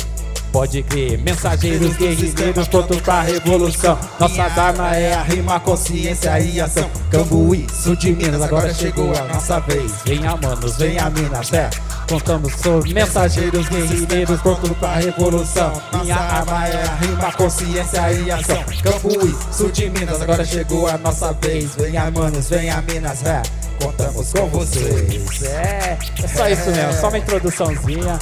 Pode 0.56 0.82
crer, 0.84 1.18
mensageiros 1.18 1.98
guerreiros 1.98 2.70
prontos 2.70 3.02
pra 3.02 3.24
revolução. 3.24 4.00
Nossa 4.18 4.44
arma 4.44 4.96
é 4.96 5.14
a 5.14 5.22
rima, 5.22 5.60
consciência 5.60 6.40
e 6.40 6.62
ação. 6.62 6.90
Cambuí, 7.12 7.68
sul 7.70 7.94
de 7.98 8.14
Minas, 8.14 8.42
agora 8.42 8.74
chegou 8.74 9.14
a 9.14 9.34
nossa 9.34 9.60
vez. 9.60 9.92
Venha, 10.06 10.34
manos, 10.38 10.78
venha, 10.78 11.10
Minas, 11.10 11.52
é. 11.52 11.70
Contamos 12.10 12.54
sobre 12.54 12.94
mensageiros 12.94 13.68
guerreiros 13.68 14.40
prontos 14.40 14.72
pra 14.78 14.96
revolução. 14.96 15.74
Minha 16.02 16.16
arma 16.16 16.66
é 16.70 16.84
a 16.84 16.96
rima, 16.96 17.34
consciência 17.34 18.14
e 18.14 18.32
ação. 18.32 18.64
Cambuí, 18.82 19.36
sul 19.52 19.70
de 19.72 19.90
Minas, 19.90 20.22
agora 20.22 20.46
chegou 20.46 20.88
a 20.88 20.98
nossa 20.98 21.34
vez. 21.34 21.76
Venha, 21.76 22.10
manos, 22.10 22.48
venha, 22.48 22.82
Minas, 22.82 23.26
é. 23.26 23.42
Contamos 23.84 24.32
com 24.32 24.48
vocês. 24.48 25.44
É, 25.44 25.98
é 26.24 26.28
só 26.30 26.48
isso 26.48 26.72
mesmo, 26.72 26.94
só 26.94 27.10
uma 27.10 27.18
introduçãozinha, 27.18 28.18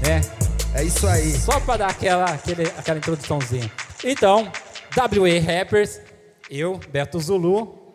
né? 0.00 0.22
É 0.74 0.82
isso 0.82 1.06
aí. 1.06 1.30
Só 1.30 1.60
pra 1.60 1.76
dar 1.76 1.90
aquela, 1.90 2.24
aquele, 2.24 2.64
aquela 2.64 2.98
introduçãozinha. 2.98 3.70
Então, 4.02 4.50
WA 4.96 5.40
Rappers, 5.40 6.00
eu, 6.50 6.80
Beto 6.90 7.18
Zulu, 7.20 7.92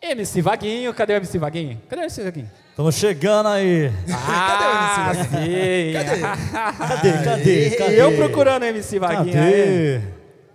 MC 0.00 0.40
Vaguinho. 0.40 0.94
Cadê 0.94 1.12
o 1.12 1.16
MC 1.16 1.38
Vaguinho? 1.38 1.80
Cadê 1.88 2.00
o 2.00 2.04
MC 2.04 2.22
Vaguinho? 2.24 2.50
Estamos 2.70 2.94
chegando 2.94 3.48
aí. 3.50 3.92
Ah, 4.12 5.12
sim. 5.14 5.92
Cadê? 5.92 6.20
Cadê? 6.20 7.12
Cadê? 7.24 7.70
Cadê? 7.76 8.02
Eu 8.02 8.16
procurando 8.16 8.62
o 8.62 8.66
MC 8.66 8.98
Vaguinho 8.98 9.34
Cadê? 9.34 9.54
aí. 9.54 10.02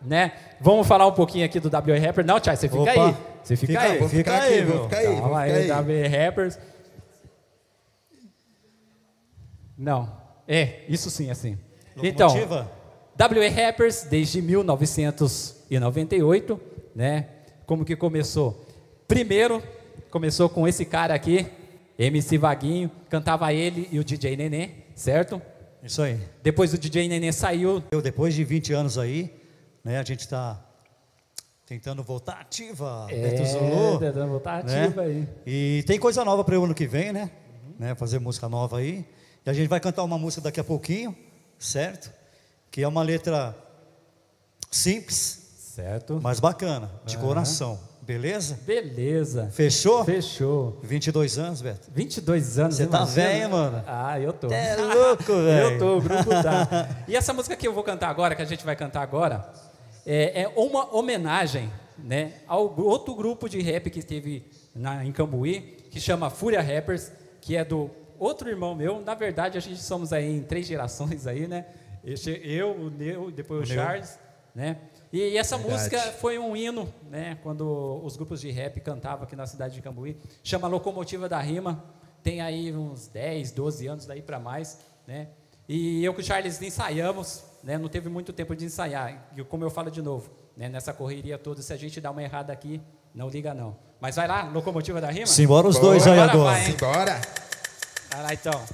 Né? 0.01 0.31
Vamos 0.59 0.87
falar 0.87 1.05
um 1.07 1.13
pouquinho 1.13 1.45
aqui 1.45 1.59
do 1.59 1.69
WA 1.69 1.97
Rapper. 1.99 2.25
Não, 2.25 2.39
Tchai, 2.39 2.57
você 2.57 2.67
fica 2.67 2.81
Opa. 2.81 2.91
aí. 2.91 3.15
Você 3.43 3.55
fica, 3.55 3.73
Fica 3.73 3.83
aí. 3.93 3.99
vou 3.99 4.09
ficar 4.09 4.37
aqui, 4.43 4.61
vou 4.63 4.83
ficar 4.83 4.97
aí, 4.97 5.07
vou 5.07 5.15
Calma 5.21 5.43
ficar 5.43 5.55
aí, 5.55 5.71
aí. 5.71 6.11
WA 6.11 6.25
Rappers. 6.25 6.59
Não. 9.77 10.18
É, 10.51 10.79
isso 10.89 11.11
sim, 11.11 11.29
assim. 11.29 11.59
Então? 12.01 12.27
WA 12.27 13.49
Rappers 13.49 14.07
desde 14.09 14.41
1998, 14.41 16.59
né? 16.95 17.27
Como 17.67 17.85
que 17.85 17.95
começou? 17.95 18.65
Primeiro, 19.07 19.61
começou 20.09 20.49
com 20.49 20.67
esse 20.67 20.83
cara 20.85 21.13
aqui, 21.13 21.45
MC 21.99 22.39
Vaguinho, 22.39 22.89
cantava 23.11 23.53
ele 23.53 23.87
e 23.91 23.99
o 23.99 24.03
DJ 24.03 24.35
Nenê, 24.35 24.71
certo? 24.95 25.39
Isso 25.83 26.01
aí. 26.01 26.19
Depois 26.41 26.73
o 26.73 26.79
DJ 26.79 27.07
Nenê 27.07 27.31
saiu. 27.31 27.83
Eu, 27.91 28.01
depois 28.01 28.33
de 28.33 28.43
20 28.43 28.73
anos 28.73 28.97
aí, 28.97 29.31
né, 29.83 29.99
a 29.99 30.03
gente 30.03 30.21
está 30.21 30.59
tentando 31.67 32.01
voltar 32.01 32.39
ativa. 32.39 33.05
É, 33.11 33.21
Beto 33.21 33.45
Zulu, 33.45 33.99
tentando 33.99 34.29
voltar 34.29 34.63
né? 34.63 34.85
ativa 34.85 35.03
aí. 35.03 35.27
E 35.45 35.83
tem 35.85 35.99
coisa 35.99 36.25
nova 36.25 36.43
para 36.43 36.59
o 36.59 36.63
ano 36.63 36.73
que 36.73 36.87
vem, 36.87 37.13
né? 37.13 37.29
né? 37.77 37.93
Fazer 37.93 38.17
música 38.17 38.49
nova 38.49 38.79
aí. 38.79 39.05
E 39.49 39.51
a 39.51 39.53
gente 39.55 39.67
vai 39.67 39.79
cantar 39.79 40.03
uma 40.03 40.15
música 40.15 40.43
daqui 40.43 40.59
a 40.59 40.63
pouquinho, 40.63 41.17
certo? 41.57 42.11
Que 42.69 42.83
é 42.83 42.87
uma 42.87 43.01
letra 43.01 43.57
simples, 44.69 45.73
certo? 45.75 46.19
mas 46.21 46.39
bacana, 46.39 46.91
de 47.03 47.15
Aham. 47.15 47.25
coração. 47.25 47.79
Beleza? 48.03 48.59
Beleza. 48.63 49.49
Fechou? 49.51 50.05
Fechou. 50.05 50.79
22 50.83 51.39
anos, 51.39 51.63
Beto. 51.63 51.89
22 51.91 52.59
anos. 52.59 52.75
Você 52.75 52.85
tá 52.85 53.03
velho, 53.05 53.49
mano. 53.49 53.83
Ah, 53.87 54.19
eu 54.19 54.33
tô. 54.33 54.51
É 54.51 54.75
louco, 54.77 55.25
velho. 55.25 55.71
Eu 55.71 55.79
tô, 55.79 55.97
o 55.97 56.01
grupo 56.01 56.29
tá. 56.29 56.87
E 57.09 57.15
essa 57.15 57.33
música 57.33 57.55
que 57.55 57.67
eu 57.67 57.73
vou 57.73 57.83
cantar 57.83 58.09
agora, 58.09 58.35
que 58.35 58.43
a 58.43 58.45
gente 58.45 58.63
vai 58.63 58.75
cantar 58.75 59.01
agora, 59.01 59.51
é, 60.05 60.43
é 60.43 60.47
uma 60.49 60.95
homenagem 60.95 61.73
né, 61.97 62.33
ao 62.47 62.79
outro 62.79 63.15
grupo 63.15 63.49
de 63.49 63.59
rap 63.63 63.89
que 63.89 64.03
teve 64.03 64.45
na, 64.75 65.03
em 65.03 65.11
Cambuí, 65.11 65.75
que 65.89 65.99
chama 65.99 66.29
Fúria 66.29 66.61
Rappers, 66.61 67.11
que 67.41 67.57
é 67.57 67.65
do 67.65 67.89
outro 68.19 68.49
irmão 68.49 68.75
meu. 68.75 69.01
Na 69.01 69.13
verdade, 69.15 69.57
a 69.57 69.61
gente 69.61 69.81
somos 69.81 70.11
aí 70.13 70.29
em 70.37 70.41
três 70.43 70.67
gerações 70.67 71.25
aí, 71.25 71.47
né? 71.47 71.65
Esse- 72.03 72.41
Eu, 72.43 72.71
o 72.71 72.89
Neu, 72.89 73.31
depois 73.31 73.61
o, 73.61 73.63
O. 73.71 73.75
Charles, 73.75 74.17
né? 74.53 74.77
E, 75.11 75.19
e 75.19 75.37
essa 75.37 75.57
Verdade. 75.57 75.75
música 75.77 75.99
foi 76.13 76.37
um 76.37 76.55
hino, 76.55 76.91
né? 77.09 77.37
Quando 77.41 77.99
os 78.03 78.15
grupos 78.15 78.39
de 78.41 78.51
rap 78.51 78.79
cantavam 78.81 79.23
aqui 79.23 79.35
na 79.35 79.47
cidade 79.47 79.73
de 79.73 79.81
Cambuí. 79.81 80.17
Chama 80.43 80.67
Locomotiva 80.67 81.27
da 81.27 81.39
Rima. 81.39 81.83
Tem 82.21 82.41
aí 82.41 82.71
uns 82.75 83.07
10, 83.07 83.51
12 83.51 83.87
anos 83.87 84.05
daí 84.05 84.21
para 84.21 84.39
mais, 84.39 84.79
né? 85.07 85.27
E 85.67 86.03
eu 86.03 86.13
com 86.13 86.19
o 86.21 86.23
Charles 86.23 86.61
ensaiamos, 86.61 87.43
né? 87.63 87.77
Não 87.77 87.87
teve 87.89 88.09
muito 88.09 88.33
tempo 88.33 88.55
de 88.55 88.65
ensaiar. 88.65 89.29
E 89.37 89.43
como 89.43 89.63
eu 89.63 89.69
falo 89.69 89.89
de 89.89 90.01
novo, 90.01 90.29
né? 90.57 90.67
Nessa 90.69 90.93
correria 90.93 91.37
toda, 91.37 91.61
se 91.61 91.71
a 91.73 91.77
gente 91.77 91.99
dá 92.01 92.11
uma 92.11 92.21
errada 92.23 92.51
aqui, 92.53 92.81
não 93.13 93.29
liga 93.29 93.53
não. 93.53 93.75
Mas 94.01 94.15
vai 94.15 94.27
lá, 94.27 94.43
Locomotiva 94.43 94.99
da 95.01 95.09
Rima? 95.09 95.27
Simbora 95.27 95.67
os 95.67 95.77
dois 95.79 96.05
aí 96.07 96.19
agora. 96.19 96.37
vai, 96.51 96.65
hein? 96.67 96.75
Vai 98.09 98.23
lá 98.23 98.33
então. 98.33 98.65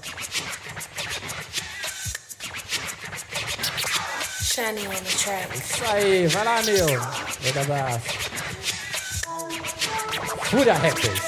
Shiny 4.42 4.88
on 4.88 4.92
the 4.92 5.12
track. 5.18 5.58
Isso 5.58 5.84
aí, 5.92 6.28
vai 6.28 6.44
lá, 6.46 6.62
meu. 6.62 6.86
Grande 6.86 7.60
abraço. 7.60 8.26
Fúria 10.50 10.74
Rappers. 10.74 11.22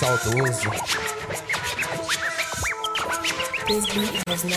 Saudoso. 0.00 0.99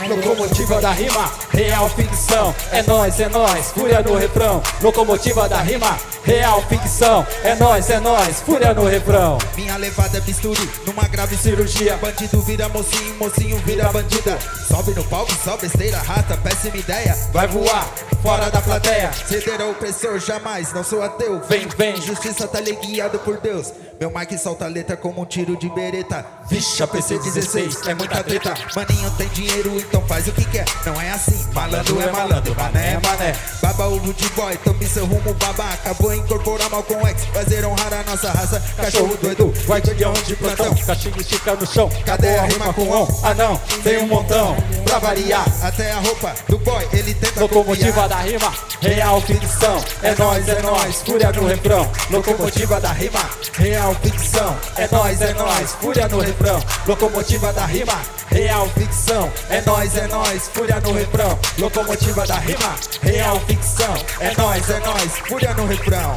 Locomotiva 0.10 0.82
da 0.82 0.92
rima, 0.92 1.32
real 1.52 1.88
ficção. 1.90 2.56
É 2.72 2.82
nós, 2.82 3.20
é 3.20 3.30
nós, 3.30 3.72
fúria 3.72 4.02
no 4.02 4.16
refrão. 4.16 4.60
Locomotiva 4.82 5.48
da 5.48 5.62
rima, 5.62 5.96
real 6.24 6.64
ficção. 6.64 7.26
É 7.44 7.54
nós, 7.54 7.92
é 7.92 8.00
nós, 8.00 8.42
fúria 8.42 8.74
no 8.74 8.86
refrão. 8.86 9.38
Minha 9.56 9.78
levada 9.78 10.18
é 10.18 10.22
bisturi 10.22 10.68
numa 10.88 11.08
grave 11.08 11.38
cirurgia. 11.38 11.96
Bandido 11.98 12.42
vira 12.42 12.68
mocinho, 12.70 13.16
mocinho 13.20 13.58
vira 13.60 13.92
bandida. 13.92 14.40
Sobe 14.74 14.92
no 14.96 15.04
palco, 15.04 15.32
só 15.44 15.56
besteira, 15.56 16.00
rata, 16.00 16.36
péssima 16.36 16.78
ideia. 16.78 17.16
Vai 17.32 17.46
voar 17.48 17.88
fora 18.24 18.50
da 18.50 18.60
plateia. 18.60 19.12
Ceder 19.14 19.62
ao 19.62 19.70
opressor, 19.70 20.18
jamais, 20.18 20.74
não 20.74 20.84
sou 20.84 21.04
ateu. 21.04 21.40
Vem, 21.48 21.68
vem. 21.68 22.02
Justiça 22.02 22.48
tá 22.48 22.58
ali 22.58 22.76
guiado 22.78 23.20
por 23.20 23.38
Deus. 23.38 23.72
Meu 24.00 24.10
mic 24.10 24.36
solta 24.38 24.66
a 24.66 24.68
letra 24.68 24.98
como 24.98 25.22
um 25.22 25.26
tiro 25.26 25.56
de 25.58 25.70
bereta. 25.70 26.26
Vixe, 26.50 26.82
a 26.82 26.88
PC-16 26.88 27.88
é 27.88 27.94
muita 27.94 28.24
treta. 28.24 28.54
Maninho 28.76 29.12
tem 29.12 29.28
dinheiro, 29.30 29.78
então 29.78 30.02
faz 30.08 30.28
o 30.28 30.32
que 30.32 30.44
quer. 30.46 30.66
Não 30.86 31.00
é 31.00 31.12
assim, 31.12 31.46
malandro 31.54 32.02
é 32.02 32.12
malandro, 32.12 32.56
mané 32.56 32.94
é 32.94 33.08
mané. 33.08 33.36
Baba 33.62 33.88
ovo 33.88 34.14
de 34.14 34.28
boy, 34.30 34.58
tome 34.58 34.88
seu 34.88 35.06
rumo 35.06 35.34
babaca. 35.36 35.94
Vou 36.00 36.14
incorporar 36.14 36.70
mal 36.70 36.84
com 36.84 37.06
X, 37.08 37.26
fazer 37.26 37.66
honrar 37.66 37.94
a 37.94 38.04
nossa 38.10 38.32
raça. 38.32 38.60
Cachorro 38.76 39.18
doido, 39.22 39.54
guardião 39.68 40.14
de 40.14 40.36
plantão. 40.36 40.74
Cachimbo 40.86 41.22
estica 41.22 41.56
no 41.56 41.68
chão. 41.68 41.90
Cadê 42.06 42.40
a 42.40 42.44
rima 42.44 42.74
com 42.74 42.90
on? 42.90 43.08
Ah 43.24 43.34
não, 43.34 43.58
tem 43.84 44.00
um 44.00 44.08
montão. 44.08 44.63
Pra 44.86 45.00
variar, 45.00 45.46
até 45.62 45.92
a 45.92 46.00
roupa 46.00 46.34
do 46.48 46.58
boy, 46.60 46.88
ele 46.94 47.14
tenta 47.14 47.40
Locomotiva 47.42 48.04
copiar. 48.04 48.10
da 48.10 48.18
rima, 48.18 48.54
real 48.82 49.22
ficção. 49.22 49.84
É 50.02 50.16
nós, 50.16 50.48
é 50.48 50.62
nós, 50.62 51.02
fúria 51.02 51.32
no 51.32 51.46
refrão. 51.48 51.92
Locomotiva 52.10 52.80
da 52.80 52.92
rima, 52.92 53.30
real 53.54 53.96
ficção. 53.96 54.58
É 54.78 54.88
nós, 54.92 55.22
é 55.22 55.34
nós, 55.34 55.72
fúria 55.82 56.08
no 56.08 56.20
refrão. 56.20 56.64
Locomotiva 56.86 57.54
da 57.54 57.66
rima, 57.66 58.02
real 58.30 58.68
ficção. 58.70 59.32
É 59.50 59.62
nós, 59.62 59.96
é 59.98 60.08
nós, 60.08 60.50
fúria 60.54 60.80
no 60.80 60.94
refrão. 60.94 61.40
Locomotiva 61.58 62.28
da 62.28 62.36
rima, 62.36 62.76
real 63.02 63.40
ficção. 63.42 63.94
É 64.20 64.34
nós, 64.38 64.70
é 64.70 64.80
nós, 64.80 65.18
fúria 65.28 65.54
no 65.54 65.66
refrão. 65.66 66.14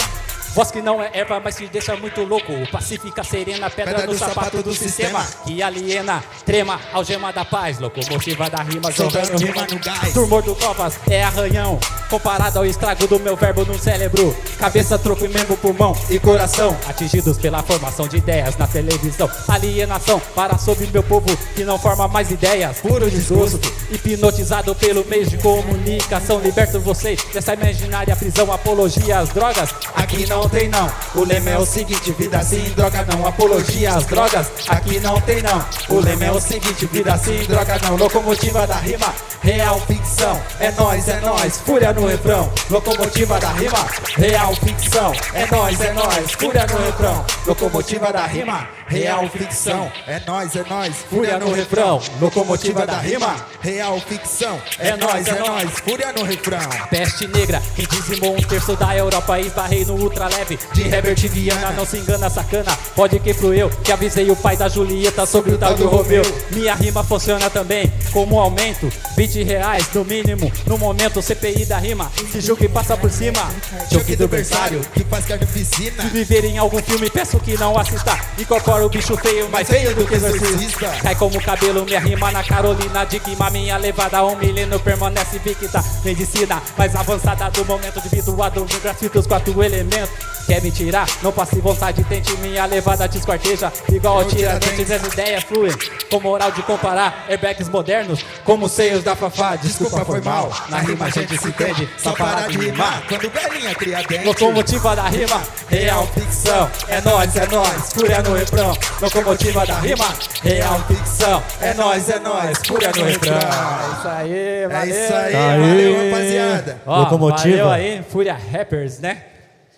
Voz 0.57 0.71
que 0.71 0.81
não 0.81 1.03
é 1.03 1.11
erva, 1.13 1.39
mas 1.39 1.55
te 1.55 1.67
deixa 1.67 1.95
muito 1.97 2.23
louco. 2.25 2.51
Pacífica, 2.73 3.23
serena, 3.23 3.69
pedra, 3.69 4.07
no, 4.07 4.17
sapato, 4.17 4.63
do, 4.63 4.73
sistema. 4.73 5.23
Que 5.45 5.63
aliena, 5.63 6.25
trema, 6.47 6.81
algema 6.95 7.31
da 7.31 7.45
paz. 7.45 7.79
Locomotiva 7.79 8.49
da 8.49 8.63
rima, 8.63 8.91
jogando 8.91 9.37
rima 9.37 9.67
no 9.71 9.79
gás. 9.79 10.15
Turmor 10.15 10.43
do 10.43 10.55
Copas 10.55 10.99
é 11.11 11.23
arranhão. 11.23 11.79
Comparado 12.09 12.59
ao 12.59 12.65
estrago 12.65 13.07
do 13.07 13.21
meu 13.21 13.37
verbo 13.37 13.67
no 13.67 13.79
cérebro. 13.79 14.35
Cabeça, 14.59 14.99
tronco 14.99 15.27
e 15.27 15.29
membro, 15.29 15.59
pulmão 15.59 15.95
e 16.09 16.19
coração. 16.19 16.75
Atingidos 16.89 17.37
pela 17.37 17.63
formação 17.63 18.09
de 18.09 18.17
ideias 18.17 18.57
na 18.57 18.67
televisão. 18.67 19.31
Alienação 19.49 20.19
para 20.35 20.57
sobre 20.57 20.87
meu 20.87 21.03
povo 21.03 21.37
que 21.55 21.65
não 21.65 21.79
forma 21.79 22.09
mais 22.09 22.31
ideias. 22.31 22.79
Puro 22.79 23.11
desgosto. 23.11 23.71
Hipnotizado 23.91 24.75
pelo 24.75 25.05
meio 25.05 25.27
de 25.27 25.37
comunicação. 25.37 26.41
Liberto 26.41 26.81
vocês 26.81 27.23
dessa 27.31 27.53
imaginária 27.53 28.17
prisão. 28.17 28.51
Apologia 28.51 29.19
às 29.19 29.29
drogas. 29.29 29.75
Aqui 29.95 30.27
não 30.27 30.46
não 30.47 30.49
tem 30.49 30.69
não. 30.69 30.93
O 31.15 31.25
lema 31.25 31.51
é 31.51 31.59
o 31.59 31.67
seguinte, 31.67 32.13
vida 32.13 32.41
sim, 32.43 32.63
droga 32.77 33.05
não. 33.05 33.27
Apologia 33.27 33.95
às 33.95 34.07
drogas, 34.07 34.47
aqui 34.69 35.01
não 35.01 35.21
tem 35.21 35.43
não. 35.43 35.65
O 35.89 36.01
lema 36.01 36.25
é 36.25 36.31
o 36.31 36.41
seguinte, 36.41 36.87
vida 36.87 37.17
sim, 37.19 37.45
droga 37.49 37.79
não. 37.83 37.97
Locomotiva 37.97 38.67
da 38.67 38.77
rima, 38.77 39.13
real 39.43 39.81
ficção. 39.81 40.41
É 40.61 40.71
nós, 40.71 41.09
é 41.09 41.21
nós, 41.21 41.59
fúria 41.59 41.93
no 41.93 42.07
refrão. 42.07 42.51
Locomotiva 42.71 43.41
da 43.41 43.51
rima, 43.51 43.87
real 44.17 44.55
ficção. 44.55 45.13
É 45.35 45.47
nós, 45.51 45.81
é 45.81 45.93
nós, 45.93 46.33
fúria 46.33 46.67
no 46.67 46.85
refrão. 46.85 47.25
Locomotiva 47.45 48.13
da 48.13 48.27
rima, 48.27 48.69
real 48.87 49.29
ficção. 49.29 49.91
É 50.07 50.21
nós, 50.27 50.55
é 50.55 50.65
nós, 50.69 50.97
Fúria 51.11 51.39
no 51.39 51.53
refrão, 51.53 52.01
locomotiva 52.21 52.87
da 52.87 52.99
rima. 52.99 53.35
Real 53.61 54.01
ficção. 54.01 54.61
É 54.79 54.97
nós, 54.97 55.27
é 55.27 55.39
nós, 55.39 55.71
fúria 55.81 56.13
no 56.13 56.25
refrão. 56.25 56.59
Peste 56.89 57.27
negra 57.27 57.61
que 57.75 57.87
dizimou 57.87 58.37
um 58.37 58.43
terço 58.43 58.77
da 58.77 58.97
Europa 58.97 59.39
e 59.41 59.47
esbarrei 59.47 59.85
no 59.85 59.95
ultraleve 59.95 60.59
de 60.73 60.83
Herbert 60.83 61.29
Viana. 61.29 61.73
Não 61.73 61.85
se 61.85 61.99
engana, 61.99 62.31
sacana. 62.31 62.77
Pode 62.95 63.19
que 63.19 63.35
fui 63.35 63.61
eu 63.61 63.71
que 63.83 63.93
avisei 63.93 64.31
o 64.31 64.37
pai 64.37 64.57
da 64.57 64.69
Julieta 64.69 65.27
sobre 65.27 65.53
o 65.53 65.59
tal 65.59 65.75
do 65.75 65.89
Romeu. 65.89 66.23
Minha 66.51 66.75
rima 66.75 67.03
funciona 67.03 67.51
também 67.51 67.93
como 68.13 68.39
aumento. 68.39 68.89
20 69.17 69.43
reais 69.43 69.89
no 69.93 70.05
mínimo. 70.05 70.53
No 70.67 70.79
momento, 70.79 71.21
CPI 71.21 71.65
da 71.67 71.79
rima. 71.79 72.11
Se 72.31 72.41
julgue 72.41 72.69
passa 72.69 72.97
por 72.97 73.11
cima. 73.11 73.51
Choque 73.93 74.15
do 74.15 74.29
berçário, 74.29 74.81
que 74.95 75.05
faz 75.05 75.25
carnificina. 75.27 76.03
Se 76.03 76.09
viver 76.09 76.45
em 76.45 76.59
algum 76.59 76.83
filme, 76.83 77.11
peço 77.11 77.39
que 77.41 77.57
não 77.59 77.77
assista. 77.77 78.19
Incorpora 78.39 78.76
o 78.83 78.89
bicho 78.89 79.17
feio, 79.17 79.49
mais 79.49 79.69
feio 79.69 79.95
do 79.95 80.07
que 80.07 80.15
exorcista. 80.15 80.89
Cai 81.03 81.15
como 81.15 81.41
cabelo, 81.43 81.85
minha 81.85 82.01
rima 82.01 82.31
na 82.33 82.43
Carolina 82.43 83.05
de 83.05 83.21
queima. 83.21 83.51
Minha 83.51 83.77
levada 83.77 84.25
um 84.25 84.37
milênio 84.37 84.79
permanece 84.81 85.39
victa. 85.39 85.85
Medicina 86.05 86.63
mais 86.77 86.95
avançada 86.95 87.51
do 87.51 87.65
momento 87.65 87.99
individuado. 87.99 88.61
No 88.61 88.81
grafite 88.81 89.19
os 89.19 89.27
quatro 89.27 89.63
elementos. 89.63 90.36
Quer 90.47 90.63
me 90.63 90.71
tirar? 90.71 91.09
Não 91.23 91.33
passe 91.33 91.59
vontade, 91.59 92.05
tente 92.05 92.33
minha 92.37 92.65
levada 92.67 93.09
te 93.09 93.19
esquarteja. 93.19 93.73
Igual 93.93 94.25
tiradentes, 94.25 94.91
as 94.91 95.03
ideias 95.03 95.43
fluem. 95.43 95.73
Com 96.09 96.21
moral 96.21 96.53
de 96.53 96.63
comparar 96.63 97.27
airbags 97.29 97.69
modernos 97.69 98.25
como 98.45 98.69
seios 98.69 99.03
da 99.03 99.17
Fafá. 99.17 99.57
Desculpa, 99.57 100.05
foi 100.05 100.21
mal. 100.21 100.51
Na 100.69 100.79
rima 100.79 101.07
a 101.07 101.11
gente 101.11 101.37
se 101.37 101.49
entende, 101.49 101.89
só 101.99 102.13
para 102.13 102.47
de 102.47 102.59
rimar. 102.59 103.03
Quando 103.09 103.29
velhinha 103.29 103.75
cria 103.75 104.03
dente. 104.03 104.25
Locomotiva 104.25 104.95
da 104.95 105.09
rima, 105.09 105.43
real 105.69 106.07
ficção. 106.07 106.71
É 106.87 107.01
nós, 107.01 107.37
é 107.37 107.47
nós, 107.49 107.93
fúria 107.93 108.23
no 108.23 108.35
refrão. 108.35 108.77
Locomotiva 109.01 109.67
da 109.67 109.81
rima, 109.81 110.15
real 110.43 110.81
ficção. 110.87 111.43
É 111.61 111.75
nós, 111.75 112.09
é 112.09 112.19
nós, 112.21 112.59
fúria 112.65 112.93
no 112.95 113.05
refrão. 113.05 113.37
É 113.37 113.99
isso 113.99 114.09
aí, 114.09 114.69
valeu. 114.69 115.05
isso 115.05 115.15
aí, 115.15 115.33
valeu, 115.33 116.11
rapaziada. 116.11 116.83
Ó, 116.87 116.99
Locomotiva. 117.01 117.57
Valeu 117.57 117.71
aí, 117.71 118.05
Fúria 118.09 118.39
Rappers, 118.53 119.01
né? 119.01 119.23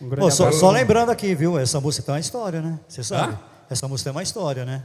Um 0.00 0.10
Pô, 0.10 0.30
só, 0.30 0.52
só 0.52 0.70
lembrando 0.70 1.10
aqui, 1.10 1.34
viu? 1.34 1.58
Essa 1.58 1.80
música 1.80 2.04
tem 2.06 2.14
uma 2.14 2.20
história, 2.20 2.60
né? 2.60 2.78
Você 2.88 3.02
sabe? 3.02 3.32
Hã? 3.32 3.38
Essa 3.70 3.88
música 3.88 4.10
tem 4.10 4.16
uma 4.16 4.22
história, 4.22 4.64
né? 4.64 4.84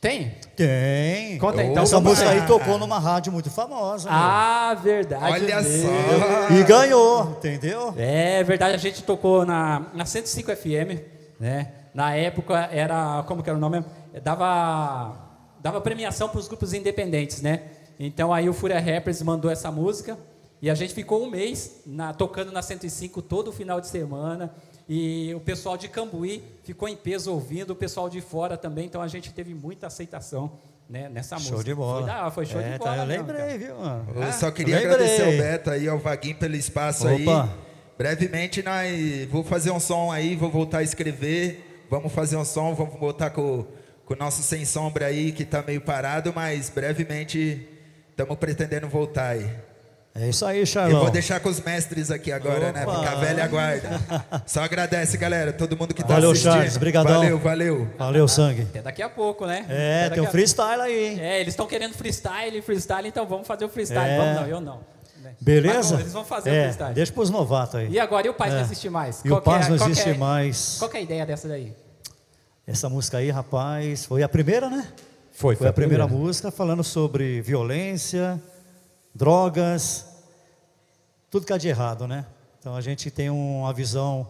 Tem? 0.00 0.34
Tem. 0.54 1.38
Conta 1.38 1.62
aí, 1.62 1.70
então, 1.70 1.82
Essa 1.82 2.00
música 2.00 2.30
aí 2.30 2.46
tocou 2.46 2.78
numa 2.78 2.98
rádio 2.98 3.32
muito 3.32 3.50
famosa. 3.50 4.08
meu. 4.08 4.18
Ah, 4.18 4.74
verdade. 4.80 5.24
Olha 5.24 5.62
mesmo. 5.62 5.88
só. 5.88 6.54
E 6.54 6.62
ganhou, 6.64 7.30
entendeu? 7.30 7.94
É 7.96 8.44
verdade, 8.44 8.74
a 8.74 8.78
gente 8.78 9.02
tocou 9.02 9.44
na, 9.44 9.86
na 9.94 10.04
105 10.04 10.54
FM, 10.54 11.00
né? 11.40 11.72
Na 11.94 12.14
época 12.14 12.68
era, 12.70 13.24
como 13.26 13.42
que 13.42 13.48
era 13.48 13.56
o 13.56 13.60
nome? 13.60 13.82
Dava, 14.22 15.16
dava 15.60 15.80
premiação 15.80 16.28
para 16.28 16.38
os 16.38 16.46
grupos 16.46 16.74
independentes, 16.74 17.40
né? 17.40 17.62
Então 17.98 18.32
aí 18.32 18.48
o 18.48 18.52
Fúria 18.52 18.78
Rappers 18.78 19.22
mandou 19.22 19.50
essa 19.50 19.72
música 19.72 20.18
e 20.66 20.70
a 20.70 20.74
gente 20.74 20.92
ficou 20.94 21.22
um 21.24 21.30
mês 21.30 21.82
na- 21.86 22.12
tocando 22.12 22.50
na 22.50 22.60
105 22.62 23.22
todo 23.22 23.52
final 23.52 23.80
de 23.80 23.86
semana. 23.88 24.52
E 24.88 25.32
o 25.34 25.40
pessoal 25.40 25.76
de 25.76 25.88
Cambuí 25.88 26.42
ficou 26.64 26.88
em 26.88 26.96
peso 26.96 27.32
ouvindo, 27.32 27.70
o 27.70 27.76
pessoal 27.76 28.08
de 28.08 28.20
fora 28.20 28.56
também, 28.56 28.86
então 28.86 29.00
a 29.02 29.08
gente 29.08 29.32
teve 29.32 29.52
muita 29.54 29.86
aceitação 29.88 30.52
né, 30.88 31.08
nessa 31.08 31.34
música. 31.36 31.54
Show 31.56 31.64
de 31.64 31.74
bola. 31.74 31.98
Foi, 32.02 32.06
da, 32.06 32.30
foi 32.30 32.46
show 32.46 32.60
É, 32.60 32.72
de 32.72 32.78
tá, 32.78 32.84
bola. 32.90 32.96
eu 33.02 33.06
mesmo, 33.06 33.26
lembrei, 33.26 33.46
cara. 33.46 33.58
viu, 33.58 33.76
mano? 33.76 34.06
Eu 34.14 34.22
Ah, 34.22 34.32
só 34.32 34.50
queria 34.52 34.76
lembrei. 34.76 34.94
agradecer 34.94 35.22
ao 35.24 35.32
Beto 35.32 35.70
aí, 35.70 35.88
ao 35.88 35.98
Vaguinho 35.98 36.36
pelo 36.36 36.54
espaço 36.54 37.08
aí. 37.08 37.22
Opa. 37.26 37.48
Brevemente 37.98 38.62
nós 38.62 39.26
vou 39.30 39.42
fazer 39.42 39.70
um 39.70 39.80
som 39.80 40.12
aí, 40.12 40.36
vou 40.36 40.50
voltar 40.50 40.78
a 40.78 40.82
escrever. 40.82 41.86
Vamos 41.90 42.12
fazer 42.12 42.36
um 42.36 42.44
som, 42.44 42.74
vamos 42.74 42.98
botar 42.98 43.30
com, 43.30 43.64
com 44.04 44.14
o 44.14 44.16
nosso 44.16 44.42
sem 44.42 44.64
sombra 44.64 45.06
aí, 45.06 45.32
que 45.32 45.44
tá 45.44 45.62
meio 45.66 45.80
parado, 45.80 46.32
mas 46.34 46.68
brevemente 46.68 47.66
estamos 48.10 48.36
pretendendo 48.38 48.88
voltar 48.88 49.30
aí. 49.30 49.50
É 50.18 50.28
isso 50.30 50.46
aí, 50.46 50.60
Eu 50.60 50.66
Charlão. 50.66 51.00
vou 51.00 51.10
deixar 51.10 51.40
com 51.40 51.48
os 51.48 51.60
mestres 51.60 52.10
aqui 52.10 52.32
agora, 52.32 52.72
né? 52.72 52.82
Opa. 52.84 52.98
Ficar 53.00 53.14
velha 53.16 53.46
guarda. 53.46 54.00
Só 54.46 54.62
agradece, 54.62 55.16
galera, 55.18 55.52
todo 55.52 55.76
mundo 55.76 55.92
que 55.94 56.02
tá 56.02 56.14
Valeu, 56.14 56.30
assistindo. 56.30 56.52
Charles. 56.52 56.76
Brigadão. 56.78 57.14
Valeu, 57.20 57.38
valeu. 57.38 57.88
Valeu, 57.98 58.28
sangue. 58.28 58.62
Até 58.62 58.80
daqui 58.82 59.02
a 59.02 59.08
pouco, 59.10 59.44
né? 59.46 59.66
É, 59.68 60.06
Até 60.06 60.14
tem 60.14 60.20
um 60.20 60.24
daqui 60.24 60.26
a- 60.28 60.30
freestyle 60.30 60.80
aí, 60.80 61.06
hein? 61.08 61.20
É, 61.20 61.40
eles 61.40 61.52
estão 61.52 61.66
querendo 61.66 61.92
freestyle, 61.94 62.62
freestyle, 62.62 63.06
então 63.08 63.26
vamos 63.26 63.46
fazer 63.46 63.64
o 63.66 63.68
freestyle. 63.68 64.08
É. 64.10 64.16
Vamos 64.18 64.34
não, 64.40 64.46
eu 64.48 64.60
não. 64.60 64.80
Beleza? 65.40 65.76
Mas, 65.76 65.90
bom, 65.90 65.98
eles 66.00 66.12
vão 66.12 66.24
fazer 66.24 66.50
o 66.50 66.54
é, 66.54 66.62
freestyle. 66.62 66.94
Deixa 66.94 67.12
pros 67.12 67.28
novatos 67.30 67.74
aí. 67.74 67.88
E 67.90 67.98
agora, 68.00 68.26
e 68.26 68.30
o 68.30 68.34
Paz 68.34 68.52
É. 68.52 68.56
não 68.56 68.62
existe 68.62 68.88
mais? 68.88 69.20
E 69.24 69.30
o 69.30 69.36
é- 69.36 69.40
Paz 69.42 69.68
não 69.68 69.76
qual 69.76 69.86
que 69.88 69.92
existe 69.92 70.10
é- 70.10 70.14
mais. 70.14 70.76
Qual 70.78 70.90
que 70.90 70.96
é 70.96 71.00
a 71.00 71.02
ideia 71.02 71.26
dessa 71.26 71.46
daí? 71.46 71.74
Essa 72.66 72.88
música 72.88 73.18
aí, 73.18 73.30
rapaz, 73.30 74.06
foi 74.06 74.22
a 74.22 74.28
primeira, 74.28 74.70
né? 74.70 74.86
Foi, 75.32 75.54
Foi 75.54 75.68
a 75.68 75.72
primeira 75.72 76.06
música 76.08 76.50
falando 76.50 76.82
sobre 76.82 77.42
violência, 77.42 78.40
drogas, 79.16 80.06
tudo 81.30 81.46
que 81.46 81.52
há 81.52 81.58
de 81.58 81.68
errado, 81.68 82.06
né? 82.06 82.26
Então 82.60 82.74
a 82.76 82.80
gente 82.80 83.10
tem 83.10 83.30
uma 83.30 83.72
visão 83.72 84.28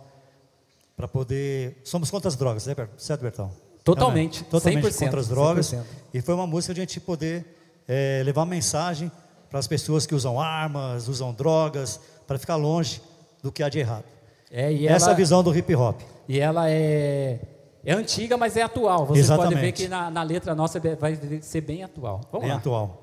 para 0.97 1.09
poder. 1.09 1.81
Somos 1.85 2.11
contra 2.11 2.29
as 2.29 2.37
drogas, 2.37 2.67
né, 2.67 2.75
certo, 2.97 3.23
Bertão? 3.23 3.51
Totalmente, 3.85 4.39
Não, 4.39 4.45
né? 4.45 4.51
Totalmente 4.51 4.85
100%, 4.87 4.99
contra 5.05 5.21
as 5.21 5.29
drogas. 5.29 5.67
100%. 5.73 5.83
E 6.15 6.21
foi 6.21 6.35
uma 6.35 6.47
música 6.47 6.75
de 6.75 6.81
a 6.81 6.83
gente 6.83 7.01
poder 7.01 7.45
eh, 7.87 8.23
levar 8.25 8.45
mensagem 8.45 9.11
para 9.49 9.59
as 9.61 9.67
pessoas 9.67 10.07
que 10.07 10.15
usam 10.15 10.41
armas, 10.41 11.07
usam 11.09 11.33
drogas, 11.33 12.01
para 12.27 12.39
ficar 12.39 12.57
longe 12.57 13.01
do 13.43 13.53
que 13.53 13.63
há 13.63 13.69
de 13.69 13.79
errado. 13.79 14.05
É, 14.51 14.73
e 14.73 14.87
Essa 14.89 15.07
é 15.07 15.09
ela- 15.09 15.13
a 15.13 15.17
visão 15.17 15.43
do 15.43 15.57
hip 15.57 15.75
hop. 15.75 16.01
E 16.29 16.41
ela 16.41 16.69
é, 16.69 17.39
é 17.85 17.93
antiga, 17.93 18.37
mas 18.37 18.57
é 18.57 18.63
atual. 18.63 19.07
Vocês 19.07 19.29
podem 19.29 19.45
ver 19.51 19.55
Exatamente. 19.69 19.83
que 19.83 19.89
na, 19.89 20.11
na 20.11 20.23
letra 20.25 20.55
nossa 20.55 20.81
vai 20.99 21.17
ser 21.41 21.61
bem 21.61 21.85
atual. 21.85 22.21
Vamos 22.33 22.45
Bem 22.45 22.51
lá. 22.53 22.59
atual. 22.59 23.03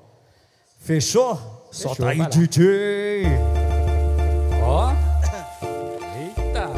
Fechou? 0.80 1.63
Solta 1.74 2.08
aí, 2.08 2.18
vai 2.18 2.26
lá. 2.26 2.30
DJ. 2.30 3.26
Ó. 4.62 4.92
Eita. 6.16 6.70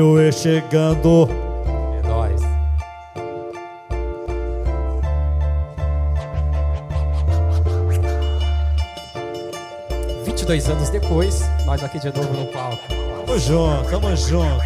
WE 0.00 0.32
chegando. 0.32 1.28
É 2.02 2.08
nóis. 2.08 2.40
dois 10.46 10.66
anos 10.70 10.88
depois, 10.88 11.42
nós 11.66 11.84
aqui 11.84 11.98
de 11.98 12.06
novo 12.06 12.32
no 12.32 12.46
palco. 12.46 12.78
Tamo 12.88 13.38
junto, 13.38 13.90
tamo 13.90 14.16
junto. 14.16 14.64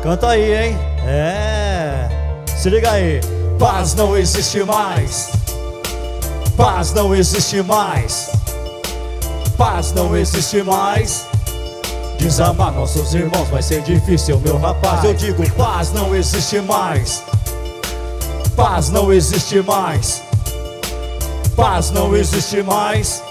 Canta 0.00 0.28
aí, 0.28 0.54
hein? 0.54 0.78
É. 1.04 2.08
Se 2.46 2.70
liga 2.70 2.92
aí. 2.92 3.20
Paz 3.58 3.96
não 3.96 4.16
existe 4.16 4.62
mais. 4.62 5.35
Paz 6.56 6.94
não 6.94 7.14
existe 7.14 7.62
mais. 7.62 8.30
Paz 9.58 9.92
não 9.92 10.16
existe 10.16 10.62
mais. 10.62 11.26
Desamar 12.18 12.72
nossos 12.72 13.14
irmãos 13.14 13.46
vai 13.48 13.62
ser 13.62 13.82
difícil, 13.82 14.40
meu 14.40 14.56
rapaz. 14.56 15.04
Eu 15.04 15.12
digo, 15.12 15.48
paz 15.52 15.92
não 15.92 16.16
existe 16.16 16.60
mais. 16.62 17.22
Paz 18.56 18.88
não 18.88 19.12
existe 19.12 19.60
mais. 19.60 20.22
Paz 21.54 21.90
não 21.90 22.16
existe 22.16 22.62
mais. 22.62 23.22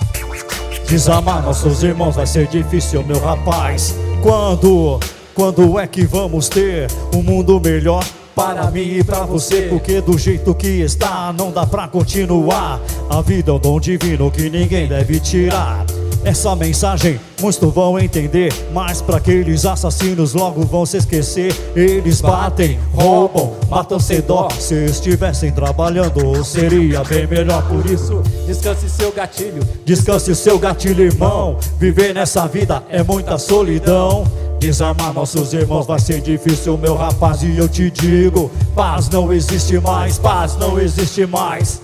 Desamar 0.88 1.42
nossos 1.42 1.82
irmãos 1.82 2.16
vai 2.16 2.28
ser 2.28 2.46
difícil, 2.48 3.04
meu 3.04 3.20
rapaz. 3.20 3.96
Quando, 4.22 5.00
quando 5.34 5.80
é 5.80 5.88
que 5.88 6.06
vamos 6.06 6.48
ter 6.48 6.92
um 7.12 7.24
mundo 7.24 7.60
melhor? 7.60 8.06
Para 8.36 8.70
mim 8.70 8.98
e 8.98 9.04
pra 9.04 9.26
você, 9.26 9.64
porque 9.64 10.02
do 10.02 10.18
jeito 10.18 10.54
que 10.54 10.82
está 10.82 11.32
não 11.32 11.52
dá 11.52 11.66
pra 11.66 11.88
continuar. 11.88 12.82
A 13.10 13.22
vida 13.22 13.50
é 13.50 13.54
um 13.54 13.60
dom 13.60 13.80
divino 13.80 14.30
que 14.30 14.50
ninguém 14.50 14.88
deve 14.88 15.22
tirar. 15.22 15.86
Essa 16.26 16.56
mensagem 16.56 17.20
muitos 17.40 17.72
vão 17.72 18.00
entender, 18.00 18.52
mas 18.74 19.00
para 19.00 19.18
aqueles 19.18 19.64
assassinos 19.64 20.34
logo 20.34 20.64
vão 20.64 20.84
se 20.84 20.98
esquecer. 20.98 21.56
Eles 21.76 22.20
batem, 22.20 22.80
roubam, 22.96 23.54
matam 23.70 24.00
sem 24.00 24.22
dó. 24.22 24.50
Se 24.60 24.74
estivessem 24.86 25.52
trabalhando, 25.52 26.44
seria 26.44 27.04
bem 27.04 27.28
melhor 27.28 27.62
por 27.68 27.86
isso. 27.86 28.24
Descanse 28.48 28.90
seu 28.90 29.12
gatilho. 29.12 29.62
Descanse 29.86 30.36
seu 30.36 30.58
gatilho, 30.58 31.04
irmão. 31.04 31.60
Viver 31.78 32.12
nessa 32.16 32.48
vida 32.48 32.82
é 32.90 33.04
muita 33.04 33.38
solidão. 33.38 34.26
Desarmar 34.60 35.14
nossos 35.14 35.54
irmãos 35.54 35.86
vai 35.86 36.00
ser 36.00 36.22
difícil, 36.22 36.76
meu 36.76 36.96
rapaz. 36.96 37.44
E 37.44 37.56
eu 37.56 37.70
te 37.70 37.92
digo: 37.92 38.50
paz 38.74 39.10
não 39.10 39.32
existe 39.32 39.80
mais, 39.80 40.18
paz 40.18 40.58
não 40.58 40.80
existe 40.80 41.28
mais. 41.28 41.80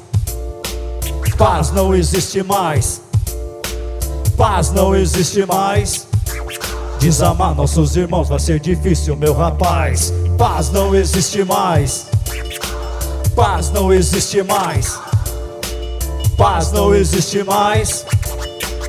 Paz 1.38 1.72
não 1.72 1.93
existe 1.93 2.41
mais. 2.41 3.01
Paz 4.41 4.72
não 4.72 4.95
existe 4.95 5.45
mais. 5.45 6.07
Desamar 6.99 7.53
nossos 7.53 7.95
irmãos 7.95 8.27
vai 8.27 8.39
ser 8.39 8.59
difícil, 8.59 9.15
meu 9.15 9.35
rapaz. 9.35 10.11
Paz 10.35 10.72
não 10.72 10.95
existe 10.95 11.43
mais. 11.43 12.07
Paz 13.35 13.69
não 13.69 13.93
existe 13.93 14.41
mais. 14.41 14.99
Paz 16.35 16.72
não 16.72 16.95
existe 16.95 17.43
mais. 17.43 18.03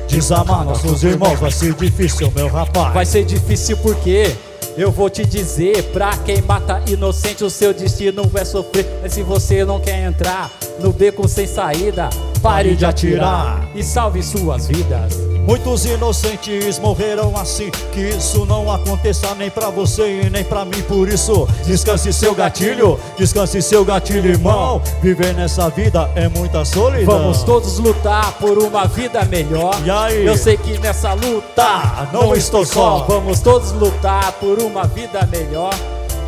Desamar 0.07 0.65
nossos 0.65 1.03
irmãos 1.03 1.39
vai 1.39 1.51
ser 1.51 1.75
difícil, 1.75 2.31
meu 2.35 2.47
rapaz. 2.47 2.91
Vai 2.91 3.05
ser 3.05 3.23
difícil 3.23 3.77
porque 3.77 4.35
eu 4.75 4.91
vou 4.91 5.07
te 5.07 5.23
dizer, 5.23 5.83
pra 5.93 6.17
quem 6.25 6.41
mata 6.41 6.81
inocente, 6.87 7.43
o 7.43 7.49
seu 7.51 7.75
destino 7.75 8.23
é 8.33 8.43
sofrer. 8.43 8.87
Mas 9.03 9.13
se 9.13 9.21
você 9.21 9.63
não 9.63 9.79
quer 9.79 10.03
entrar 10.03 10.49
no 10.79 10.91
beco 10.91 11.27
sem 11.27 11.47
saída, 11.47 12.09
pare 12.41 12.75
de 12.75 12.85
atirar 12.85 13.67
e 13.73 13.83
salve 13.83 14.21
suas 14.21 14.67
vidas. 14.67 15.33
Muitos 15.45 15.85
inocentes 15.85 16.79
morreram 16.79 17.35
assim. 17.35 17.69
Que 17.91 18.09
isso 18.09 18.45
não 18.45 18.71
aconteça 18.71 19.35
nem 19.35 19.49
pra 19.49 19.69
você 19.69 20.21
e 20.21 20.29
nem 20.29 20.43
pra 20.43 20.63
mim. 20.63 20.81
Por 20.87 21.09
isso, 21.09 21.47
descanse 21.65 22.13
seu 22.13 22.33
gatilho, 22.33 22.97
descanse 23.17 23.61
seu 23.61 23.83
gatilho, 23.83 24.29
irmão. 24.31 24.81
Viver 25.01 25.33
nessa 25.33 25.69
vida 25.69 26.09
é 26.15 26.29
muita 26.29 26.63
solidão. 26.63 27.17
Vamos 27.17 27.43
todos 27.43 27.77
lutar 27.77 28.33
por 28.33 28.57
uma 28.57 28.85
vida 28.87 29.23
melhor. 29.25 29.75
E 29.85 29.91
aí? 29.91 30.25
Eu 30.25 30.37
sei 30.37 30.55
que 30.55 30.79
nessa 30.79 31.13
luta 31.13 32.07
não 32.13 32.33
estou 32.33 32.65
só. 32.65 33.05
Vamos 33.07 33.41
todos 33.41 33.73
lutar 33.73 34.31
por 34.33 34.59
uma 34.59 34.87
vida 34.87 35.27
melhor. 35.29 35.73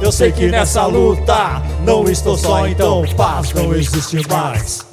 Eu 0.02 0.12
sei 0.12 0.32
que 0.32 0.48
nessa 0.48 0.86
luta 0.86 1.62
não 1.84 2.04
estou 2.04 2.38
só, 2.38 2.68
então 2.68 3.04
paz 3.16 3.54
não 3.54 3.74
existe 3.74 4.28
mais. 4.28 4.86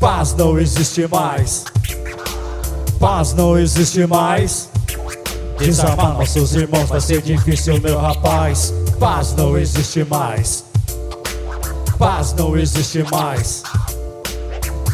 Paz 0.00 0.34
não 0.34 0.58
existe 0.58 1.06
mais. 1.08 1.64
Paz 2.98 3.32
não 3.34 3.58
existe 3.58 4.06
mais. 4.06 4.68
Desarmar 5.58 6.14
nossos 6.14 6.54
irmãos 6.54 6.88
vai 6.88 7.00
ser 7.00 7.22
difícil, 7.22 7.80
meu 7.80 7.98
rapaz. 7.98 8.72
Paz 8.98 9.34
não 9.34 9.56
existe 9.56 10.04
mais. 10.04 10.64
Paz 11.98 12.32
não 12.34 12.56
existe 12.56 13.04
mais. 13.10 13.62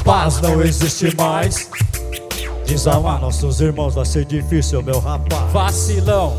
Paz 0.05 0.40
não 0.40 0.62
existe 0.62 1.15
mais. 1.16 1.69
Desarmar 2.66 3.20
nossos 3.20 3.61
irmãos 3.61 3.94
vai 3.94 4.06
ser 4.06 4.24
difícil, 4.24 4.82
meu 4.82 4.98
rapaz. 4.98 5.52
Vacilão, 5.52 6.39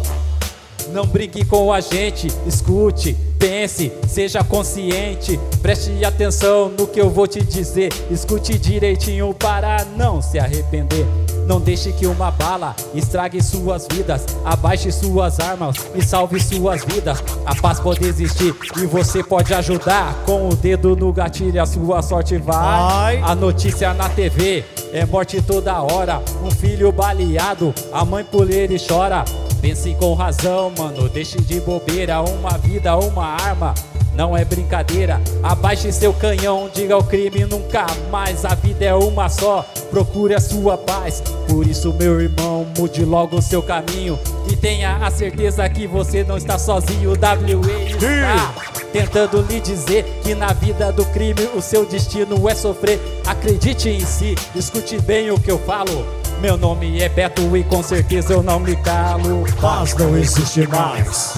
não 0.96 1.06
brinque 1.06 1.44
com 1.44 1.74
a 1.74 1.82
gente, 1.82 2.28
escute, 2.48 3.18
pense, 3.38 3.92
seja 4.08 4.42
consciente, 4.46 5.38
preste 5.62 6.06
atenção 6.06 6.70
no 6.70 6.88
que 6.88 7.02
eu 7.02 7.10
vou 7.10 7.28
te 7.28 7.42
dizer, 7.42 7.92
escute 8.10 8.58
direitinho 8.58 9.34
para 9.34 9.84
não 9.98 10.22
se 10.22 10.40
arrepender. 10.40 11.06
Não 11.46 11.60
deixe 11.60 11.92
que 11.92 12.08
uma 12.08 12.32
bala 12.32 12.74
estrague 12.94 13.44
suas 13.44 13.86
vidas, 13.92 14.26
abaixe 14.46 14.90
suas 14.90 15.38
armas 15.40 15.76
e 15.94 16.02
salve 16.02 16.40
suas 16.40 16.86
vidas. 16.86 17.22
A 17.46 17.54
paz 17.54 17.78
pode 17.78 18.04
existir 18.08 18.56
e 18.78 18.86
você 18.86 19.22
pode 19.22 19.54
ajudar. 19.54 20.16
Com 20.26 20.48
o 20.48 20.56
dedo 20.56 20.96
no 20.96 21.12
gatilho, 21.12 21.62
a 21.62 21.66
sua 21.66 22.02
sorte 22.02 22.38
vai. 22.38 23.18
A 23.22 23.36
notícia 23.36 23.94
na 23.94 24.10
TV 24.10 24.64
é 24.94 25.06
morte 25.06 25.40
toda 25.42 25.84
hora. 25.84 26.20
Um 26.42 26.50
filho 26.50 26.92
baleado, 26.92 27.76
a 27.92 28.04
mãe 28.04 28.24
puleira 28.24 28.74
e 28.74 28.80
chora. 28.80 29.24
Pense 29.62 29.94
com 29.96 30.14
razão, 30.14 30.72
mano, 30.78 31.10
deixe 31.10 31.40
de 31.42 31.60
bobeira. 31.60 32.22
Uma 32.22 32.58
vida, 32.58 32.96
uma 32.98 33.26
arma, 33.26 33.74
não 34.16 34.36
é 34.36 34.46
brincadeira. 34.46 35.22
Abaixe 35.44 35.92
seu 35.92 36.14
canhão, 36.14 36.70
diga 36.74 36.98
o 36.98 37.04
crime 37.04 37.46
nunca 37.46 37.86
mais. 38.10 38.46
A 38.46 38.56
vida 38.56 38.86
é 38.86 38.94
uma 38.94 39.30
só, 39.30 39.66
procure 39.90 40.34
a 40.34 40.40
sua 40.40 40.78
paz. 40.78 41.22
Por 41.48 41.68
isso, 41.68 41.94
meu 41.94 42.22
irmão, 42.22 42.66
mude 42.78 43.04
logo 43.04 43.38
o 43.38 43.42
seu 43.42 43.62
caminho. 43.62 44.18
E 44.50 44.56
tenha 44.56 44.98
a 44.98 45.12
certeza 45.12 45.68
que 45.70 45.86
você 45.86 46.24
não 46.24 46.38
está 46.38 46.58
sozinho. 46.58 47.12
WE 47.12 47.92
está 47.92 48.54
tentando 48.94 49.42
lhe 49.42 49.60
dizer 49.60 50.06
que 50.24 50.34
na 50.34 50.54
vida 50.54 50.92
do 50.92 51.06
crime 51.08 51.50
o 51.54 51.62
seu 51.62 51.86
destino 51.86 52.48
é 52.50 52.56
sofrer. 52.56 53.00
Acredite 53.26 53.90
em 53.90 54.00
si, 54.06 54.36
escute 54.56 55.00
bem 55.02 55.32
o 55.32 55.40
que 55.40 55.52
eu 55.52 55.60
falo. 55.60 56.06
Meu 56.42 56.58
nome 56.58 57.02
é 57.02 57.10
Beto 57.10 57.56
e 57.56 57.64
com 57.64 57.82
certeza 57.82 58.34
eu 58.34 58.44
não 58.44 58.60
me 58.60 58.76
calo. 58.78 59.46
Paz 59.60 59.96
não 59.96 60.18
existe 60.18 60.68
mais. 60.68 61.34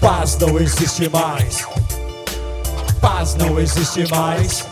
Paz 0.00 0.36
não 0.38 0.58
existe 0.58 1.08
mais. 1.10 1.66
Paz 3.00 3.34
não 3.34 3.60
existe 3.60 4.08
mais. 4.10 4.66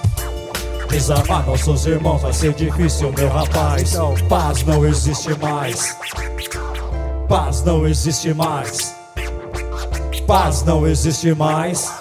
Desamar 0.89 1.47
nossos 1.47 1.87
irmãos 1.87 2.23
vai 2.23 2.33
ser 2.33 2.55
difícil, 2.55 3.13
meu 3.13 3.29
rapaz. 3.29 3.95
Paz 4.29 4.63
não 4.65 4.85
existe 4.87 5.37
mais. 5.39 5.97
Paz 7.29 7.63
não 7.63 7.87
existe 7.87 8.33
mais. 8.33 8.95
Paz 10.27 10.63
não 10.63 10.87
existe 10.87 11.35
mais. 11.35 11.93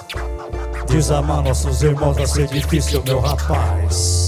Desamar 0.88 1.42
nossos 1.42 1.82
irmãos 1.82 2.16
vai 2.16 2.28
ser 2.28 2.48
difícil, 2.48 3.02
meu 3.06 3.20
rapaz. 3.20 4.23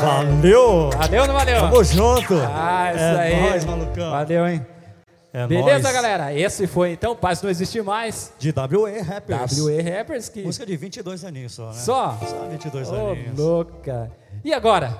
Valeu! 0.00 0.90
Valeu 0.90 1.22
ou 1.22 1.26
não 1.28 1.34
valeu? 1.34 1.60
Tamo 1.60 1.84
junto! 1.84 2.34
Ah, 2.34 2.92
isso 2.94 3.04
é 3.04 3.18
aí. 3.20 3.40
nóis, 3.50 3.64
malucão. 3.64 4.10
Valeu, 4.10 4.48
hein? 4.48 4.66
É 5.32 5.46
Beleza, 5.46 5.82
nóis. 5.82 5.94
galera? 5.94 6.34
Esse 6.34 6.66
foi 6.66 6.92
então 6.92 7.14
Paz 7.14 7.42
Não 7.42 7.50
Existe 7.50 7.82
Mais. 7.82 8.32
De 8.38 8.48
WE 8.50 9.00
Rappers. 9.00 9.58
WE 9.58 9.80
Rappers 9.82 10.28
que. 10.28 10.42
Música 10.42 10.64
de 10.64 10.76
22 10.76 11.24
aninhos 11.24 11.52
só, 11.52 11.66
né? 11.66 11.72
Só? 11.74 12.18
Só 12.26 12.46
22 12.50 12.90
Ô, 12.90 12.94
aninhos. 13.10 13.38
louca. 13.38 14.10
E 14.44 14.52
agora? 14.54 14.96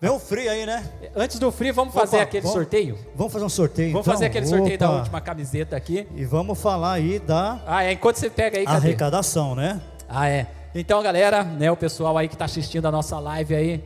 Vem 0.00 0.10
um 0.10 0.18
free 0.18 0.48
aí, 0.48 0.64
né? 0.64 0.84
Antes 1.14 1.38
do 1.40 1.50
free, 1.50 1.72
vamos 1.72 1.92
fazer 1.92 2.16
Opa, 2.16 2.22
aquele 2.24 2.42
vamos- 2.42 2.54
sorteio? 2.56 2.98
Vamos 3.16 3.32
fazer 3.32 3.44
um 3.44 3.48
sorteio, 3.48 3.92
Vamos 3.92 4.06
então? 4.06 4.14
fazer 4.14 4.26
aquele 4.26 4.46
sorteio 4.46 4.78
da 4.78 4.88
Opa. 4.90 4.98
última 4.98 5.20
camiseta 5.20 5.76
aqui. 5.76 6.06
E 6.14 6.24
vamos 6.24 6.60
falar 6.60 6.92
aí 6.92 7.18
da 7.18 7.60
Ah, 7.66 7.84
é. 7.84 7.92
Enquanto 7.92 8.16
você 8.16 8.30
pega 8.30 8.58
aí, 8.58 8.64
cadê? 8.64 8.76
arrecadação, 8.76 9.54
né? 9.56 9.80
Ah, 10.08 10.28
é. 10.28 10.46
Então, 10.74 11.02
galera, 11.02 11.42
né, 11.42 11.70
o 11.70 11.76
pessoal 11.76 12.16
aí 12.16 12.28
que 12.28 12.36
tá 12.36 12.44
assistindo 12.44 12.86
a 12.86 12.92
nossa 12.92 13.18
live 13.18 13.54
aí, 13.54 13.84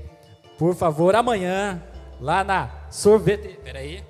por 0.62 0.76
favor, 0.76 1.16
amanhã, 1.16 1.82
lá 2.20 2.44
na 2.44 2.70
sorvete... 2.89 3.59
Peraí. 3.64 4.01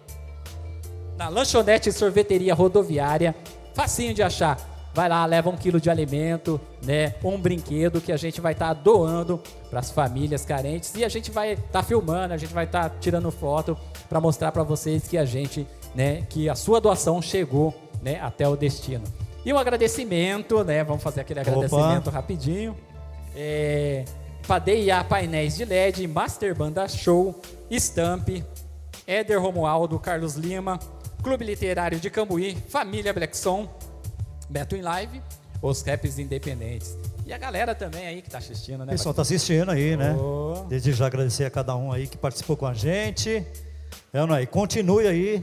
Na 1.17 1.31
lanchonete 1.31 1.89
e 1.89 1.93
sorveteria 1.93 2.53
rodoviária, 2.53 3.35
facinho 3.73 4.13
de 4.13 4.23
achar. 4.23 4.59
Vai 4.93 5.09
lá, 5.09 5.25
leva 5.25 5.49
um 5.49 5.57
quilo 5.57 5.81
de 5.81 5.89
alimento, 5.89 6.61
né, 6.85 7.15
um 7.25 7.41
brinquedo 7.41 8.03
que 8.03 8.13
a 8.13 8.19
gente 8.19 8.39
vai 8.39 8.53
estar 8.53 8.75
doando 8.75 9.41
para 9.71 9.81
as 9.81 9.91
famílias 9.91 10.45
carentes 10.45 10.95
e 10.95 11.03
a 11.03 11.09
gente 11.09 11.31
vai 11.31 11.55
estar 11.55 11.83
filmando, 11.83 12.35
a 12.35 12.37
gente 12.37 12.53
vai 12.53 12.67
estar 12.67 12.91
tirando 13.01 13.31
foto 13.31 13.75
para 14.07 14.21
mostrar 14.21 14.53
para 14.53 14.63
vocês 14.63 15.09
que 15.09 15.17
a 15.17 15.25
gente, 15.25 15.67
né, 15.95 16.27
que 16.29 16.51
a 16.51 16.55
sua 16.55 16.83
doação 16.83 17.23
chegou, 17.23 17.73
né, 18.03 18.21
até 18.21 18.47
o 18.47 18.57
destino. 18.57 19.05
E 19.43 19.51
um 19.55 19.57
agradecimento, 19.57 20.63
né, 20.65 20.85
vamos 20.85 21.03
fazer 21.03 21.23
aquele 21.23 21.41
agradecimento 21.41 22.11
rapidinho. 22.11 22.77
É, 23.35 24.05
Padeia 24.47 25.03
Painéis 25.05 25.57
de 25.57 25.65
LED, 25.65 26.07
Master 26.07 26.55
Banda 26.55 26.89
Show, 26.89 27.41
Stamp, 27.71 28.29
Éder 29.07 29.41
Romualdo, 29.41 29.99
Carlos 29.99 30.35
Lima, 30.35 30.79
Clube 31.23 31.45
Literário 31.45 32.01
de 32.01 32.11
Cambuí, 32.11 32.57
Família 32.69 33.13
Blackson, 33.13 33.69
Beto 34.51 34.75
em 34.75 34.83
Live, 34.83 35.23
os 35.63 35.83
raps 35.83 36.19
independentes. 36.19 36.97
E 37.25 37.33
a 37.33 37.39
galera 37.39 37.75
também 37.75 38.07
aí 38.07 38.21
que 38.21 38.29
tá 38.29 38.39
assistindo, 38.39 38.79
né? 38.79 38.87
O 38.87 38.97
pessoal 38.97 39.15
tá 39.15 39.23
assistindo 39.23 39.71
aí, 39.71 39.97
né? 39.97 40.13
Ô. 40.15 40.67
Desde 40.69 40.93
já 40.93 41.07
agradecer 41.07 41.45
a 41.45 41.51
cada 41.51 41.77
um 41.77 41.93
aí 41.93 42.09
que 42.09 42.17
participou 42.17 42.57
com 42.57 42.67
a 42.67 42.75
gente. 42.75 43.47
É, 44.13 44.27
não 44.27 44.35
é? 44.35 44.45
Continue 44.45 45.07
aí. 45.07 45.41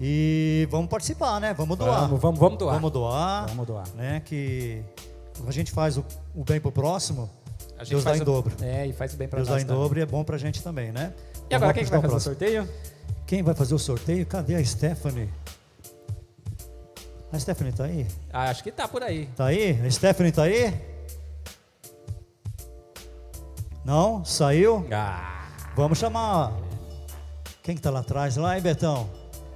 E 0.00 0.68
vamos 0.70 0.88
participar, 0.88 1.40
né? 1.40 1.52
Vamos 1.52 1.76
doar. 1.76 2.02
Vamos, 2.02 2.20
vamos, 2.20 2.38
vamos 2.38 2.58
doar. 2.58 2.74
Vamos 2.74 2.92
doar. 2.92 3.46
Vamos 3.48 3.66
doar. 3.66 3.88
Né? 3.96 4.22
Que 4.24 4.84
a 5.46 5.50
gente 5.50 5.72
faz 5.72 5.98
o, 5.98 6.04
o 6.34 6.44
bem 6.44 6.60
pro 6.60 6.70
próximo, 6.70 7.28
A 7.78 7.84
gente 7.84 7.90
Deus 7.90 8.04
dá 8.04 8.10
faz 8.10 8.18
em 8.20 8.22
o- 8.22 8.26
dobro. 8.26 8.54
É, 8.60 8.86
e 8.86 8.92
faz 8.92 9.14
bem 9.14 9.28
pra 9.28 9.36
Deus 9.38 9.48
nós 9.48 9.56
dá 9.58 9.62
em 9.62 9.66
também. 9.66 9.82
dobro 9.82 9.98
e 9.98 10.02
é 10.02 10.06
bom 10.06 10.24
pra 10.24 10.36
gente 10.36 10.62
também, 10.62 10.90
né? 10.92 11.12
E 11.48 11.54
agora 11.54 11.72
quem 11.72 11.84
que 11.84 11.90
vai 11.90 12.00
fazer 12.00 12.14
o 12.16 12.20
sorteio? 12.20 12.68
Quem 13.26 13.42
vai 13.42 13.54
fazer 13.54 13.74
o 13.74 13.78
sorteio? 13.78 14.26
Cadê 14.26 14.54
a 14.56 14.64
Stephanie? 14.64 15.28
A 17.32 17.38
Stephanie 17.38 17.72
tá 17.72 17.84
aí? 17.84 18.06
Ah, 18.32 18.48
acho 18.50 18.62
que 18.64 18.72
tá 18.72 18.88
por 18.88 19.02
aí. 19.02 19.26
Tá 19.36 19.46
aí? 19.46 19.78
A 19.86 19.90
Stephanie 19.90 20.32
tá 20.32 20.44
aí? 20.44 20.74
Não? 23.84 24.24
Saiu? 24.24 24.86
Ah. 24.92 25.46
Vamos 25.76 25.98
chamar. 25.98 26.52
Quem 27.62 27.76
que 27.76 27.82
tá 27.82 27.90
lá 27.90 28.00
atrás? 28.00 28.36
Lá, 28.36 28.56
hein, 28.56 28.62
Betão? 28.62 29.08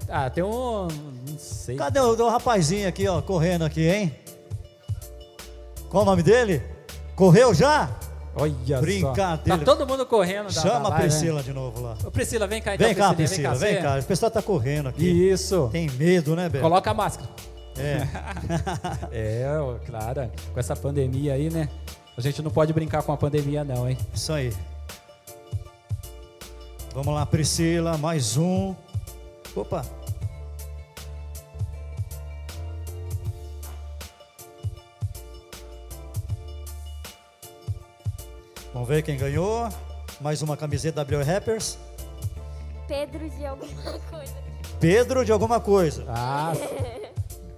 Ah, 0.08 0.28
tem 0.30 0.44
um. 0.44 0.86
Não 0.88 1.38
sei. 1.38 1.76
Cadê 1.76 1.98
o, 2.00 2.12
o 2.14 2.28
rapazinho 2.28 2.88
aqui, 2.88 3.06
ó, 3.08 3.20
correndo 3.22 3.64
aqui, 3.64 3.88
hein? 3.88 4.14
Qual 5.88 6.02
o 6.02 6.06
nome 6.06 6.22
dele? 6.22 6.62
Correu 7.16 7.54
já? 7.54 7.90
Olha 8.34 8.80
Brincadeira. 8.80 9.59
Tá 9.59 9.64
todo 9.64 9.86
mundo 9.86 10.06
correndo. 10.06 10.46
da- 10.46 10.60
Chama 10.62 10.88
da 10.90 10.96
a 10.96 11.00
Priscila 11.00 11.36
né? 11.38 11.42
de 11.42 11.52
novo 11.52 11.82
lá. 11.82 11.96
Ô, 12.04 12.10
Priscila, 12.10 12.46
vem 12.46 12.62
cá 12.62 12.74
então. 12.74 12.86
Vem 12.86 12.94
cá, 12.96 13.12
Priscila, 13.14 13.54
vem 13.54 13.74
você. 13.74 13.82
cá. 13.82 13.98
O 13.98 14.04
pessoal 14.04 14.30
tá 14.30 14.42
correndo 14.42 14.88
aqui. 14.88 15.04
Isso. 15.30 15.68
Tem 15.70 15.88
medo, 15.90 16.34
né, 16.34 16.48
Beto? 16.48 16.62
Coloca 16.62 16.90
a 16.90 16.94
máscara. 16.94 17.28
É. 17.76 18.06
é, 19.44 19.59
ó, 19.59 19.74
claro. 19.84 20.30
Com 20.52 20.60
essa 20.60 20.74
pandemia 20.74 21.34
aí, 21.34 21.50
né? 21.50 21.68
A 22.16 22.20
gente 22.20 22.40
não 22.42 22.50
pode 22.50 22.72
brincar 22.72 23.02
com 23.02 23.12
a 23.12 23.16
pandemia, 23.16 23.64
não, 23.64 23.88
hein? 23.88 23.96
Isso 24.14 24.32
aí. 24.32 24.52
Vamos 26.94 27.14
lá, 27.14 27.24
Priscila, 27.24 27.96
mais 27.96 28.36
um. 28.36 28.74
Opa. 29.56 29.84
Vamos 38.72 38.88
ver 38.88 39.02
quem 39.02 39.16
ganhou. 39.16 39.68
Mais 40.20 40.42
uma 40.42 40.56
camiseta 40.56 41.04
da 41.04 41.16
WL 41.16 41.24
Rappers. 41.24 41.78
Pedro 42.88 43.28
de 43.30 43.44
alguma 43.46 43.92
coisa. 44.10 44.34
Pedro 44.80 45.24
de 45.24 45.32
alguma 45.32 45.60
coisa. 45.60 46.04
Ah. 46.08 46.52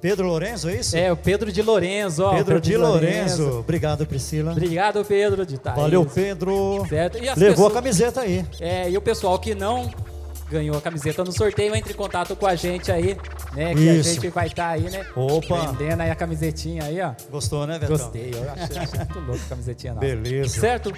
Pedro 0.00 0.26
Lorenzo, 0.26 0.68
é 0.68 0.74
isso? 0.76 0.94
É, 0.94 1.10
o 1.10 1.16
Pedro 1.16 1.50
de 1.50 1.62
Lorenzo. 1.62 2.24
ó, 2.24 2.34
Pedro 2.34 2.56
o 2.58 2.60
de 2.60 2.76
Lorenzo. 2.76 3.60
Obrigado, 3.60 4.06
Priscila. 4.06 4.52
Obrigado, 4.52 5.02
Pedro, 5.02 5.46
de 5.46 5.54
estar 5.54 5.72
aí. 5.72 5.80
Valeu, 5.80 6.04
Pedro. 6.04 6.84
Certo. 6.86 7.16
E 7.16 7.22
Levou 7.22 7.34
pessoas- 7.38 7.70
a 7.70 7.74
camiseta 7.74 8.20
aí. 8.20 8.44
É, 8.60 8.90
e 8.90 8.98
o 8.98 9.00
pessoal 9.00 9.38
que 9.38 9.54
não 9.54 9.90
ganhou 10.50 10.76
a 10.76 10.80
camiseta 10.80 11.24
no 11.24 11.32
sorteio, 11.32 11.74
entre 11.74 11.92
em 11.92 11.96
contato 11.96 12.34
com 12.36 12.46
a 12.46 12.54
gente 12.54 12.90
aí, 12.92 13.16
né? 13.54 13.74
Que 13.74 13.80
Isso. 13.80 14.10
a 14.10 14.12
gente 14.14 14.28
vai 14.28 14.46
estar 14.46 14.68
aí, 14.68 14.82
né? 14.90 15.06
Opa. 15.16 15.72
Vendendo 15.72 16.00
aí 16.00 16.10
a 16.10 16.14
camisetinha 16.14 16.84
aí, 16.84 17.00
ó. 17.00 17.12
Gostou, 17.30 17.66
né, 17.66 17.78
Betão? 17.78 17.96
Gostei, 17.96 18.30
eu 18.34 18.50
achei, 18.52 18.78
achei 18.78 18.98
muito 19.00 19.20
louco 19.20 19.42
a 19.44 19.48
camisetinha. 19.48 19.92
Não. 19.94 20.00
Beleza. 20.00 20.60
Certo? 20.60 20.92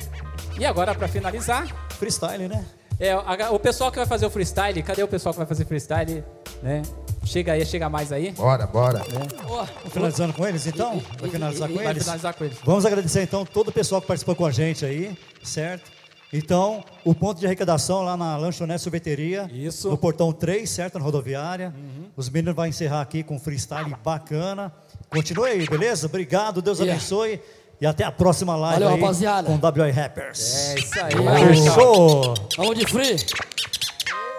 E 0.58 0.64
agora, 0.64 0.94
pra 0.94 1.08
finalizar... 1.08 1.66
Freestyle, 1.98 2.48
né? 2.48 2.64
É, 2.98 3.12
a- 3.12 3.50
o 3.50 3.58
pessoal 3.58 3.90
que 3.90 3.98
vai 3.98 4.06
fazer 4.06 4.24
o 4.26 4.30
freestyle, 4.30 4.82
cadê 4.82 5.02
o 5.02 5.08
pessoal 5.08 5.32
que 5.32 5.38
vai 5.38 5.46
fazer 5.46 5.64
freestyle, 5.66 6.24
né? 6.62 6.82
Chega 7.24 7.52
aí, 7.52 7.66
chega 7.66 7.90
mais 7.90 8.10
aí. 8.12 8.30
Bora, 8.32 8.66
bora. 8.66 9.02
Vamos 9.10 9.68
finalizando 9.92 10.32
com 10.32 10.46
eles, 10.46 10.66
então? 10.66 11.02
Vai 11.20 11.28
finalizar 11.28 11.68
com 11.68 11.74
Vai 11.74 11.86
eles? 11.88 12.02
finalizar 12.04 12.34
com 12.34 12.44
eles. 12.44 12.56
Vamos 12.64 12.86
agradecer, 12.86 13.22
então, 13.22 13.44
todo 13.44 13.68
o 13.68 13.72
pessoal 13.72 14.00
que 14.00 14.06
participou 14.06 14.34
com 14.36 14.46
a 14.46 14.50
gente 14.50 14.84
aí, 14.86 15.16
certo? 15.42 15.90
Então, 16.36 16.84
o 17.02 17.14
ponto 17.14 17.40
de 17.40 17.46
arrecadação 17.46 18.02
lá 18.02 18.14
na 18.16 18.36
lanchonete 18.36 18.82
sorveteria. 18.82 19.48
Isso. 19.52 19.88
No 19.88 19.96
portão 19.96 20.32
3, 20.32 20.68
certo? 20.68 20.98
Na 20.98 21.04
rodoviária. 21.04 21.74
Os 22.14 22.28
meninos 22.28 22.54
vão 22.54 22.66
encerrar 22.66 23.00
aqui 23.00 23.22
com 23.22 23.36
um 23.36 23.38
freestyle 23.40 23.94
bacana. 24.04 24.70
Continue 25.08 25.48
aí, 25.50 25.66
beleza? 25.66 26.06
Obrigado, 26.06 26.60
Deus 26.60 26.78
Yeah. 26.78 26.94
abençoe. 26.94 27.40
E 27.80 27.86
até 27.86 28.04
a 28.04 28.12
próxima 28.12 28.54
live 28.56 28.82
Valeu, 28.82 28.96
aí 28.96 29.00
rapaziada. 29.00 29.48
com 29.48 29.58
WI 29.82 29.90
Rappers. 29.90 30.68
É 30.70 30.78
isso 30.78 31.00
aí. 31.02 31.54
Fechou! 31.64 32.34
Vamos 32.56 32.78
de 32.78 32.86
free. 32.86 33.16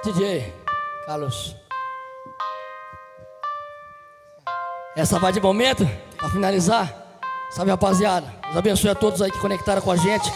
DJ 0.04 0.54
Carlos. 1.06 1.56
Essa 4.96 5.20
vai 5.20 5.32
de 5.32 5.40
momento, 5.40 5.88
pra 6.18 6.30
finalizar. 6.30 6.92
Sabe, 7.52 7.70
rapaziada? 7.72 8.28
Deus 8.44 8.58
abençoe 8.58 8.90
a 8.90 8.96
todos 8.96 9.22
aí 9.22 9.32
que 9.32 9.40
conectaram 9.40 9.82
com 9.82 9.92
a 9.92 9.96
gente. 9.98 10.32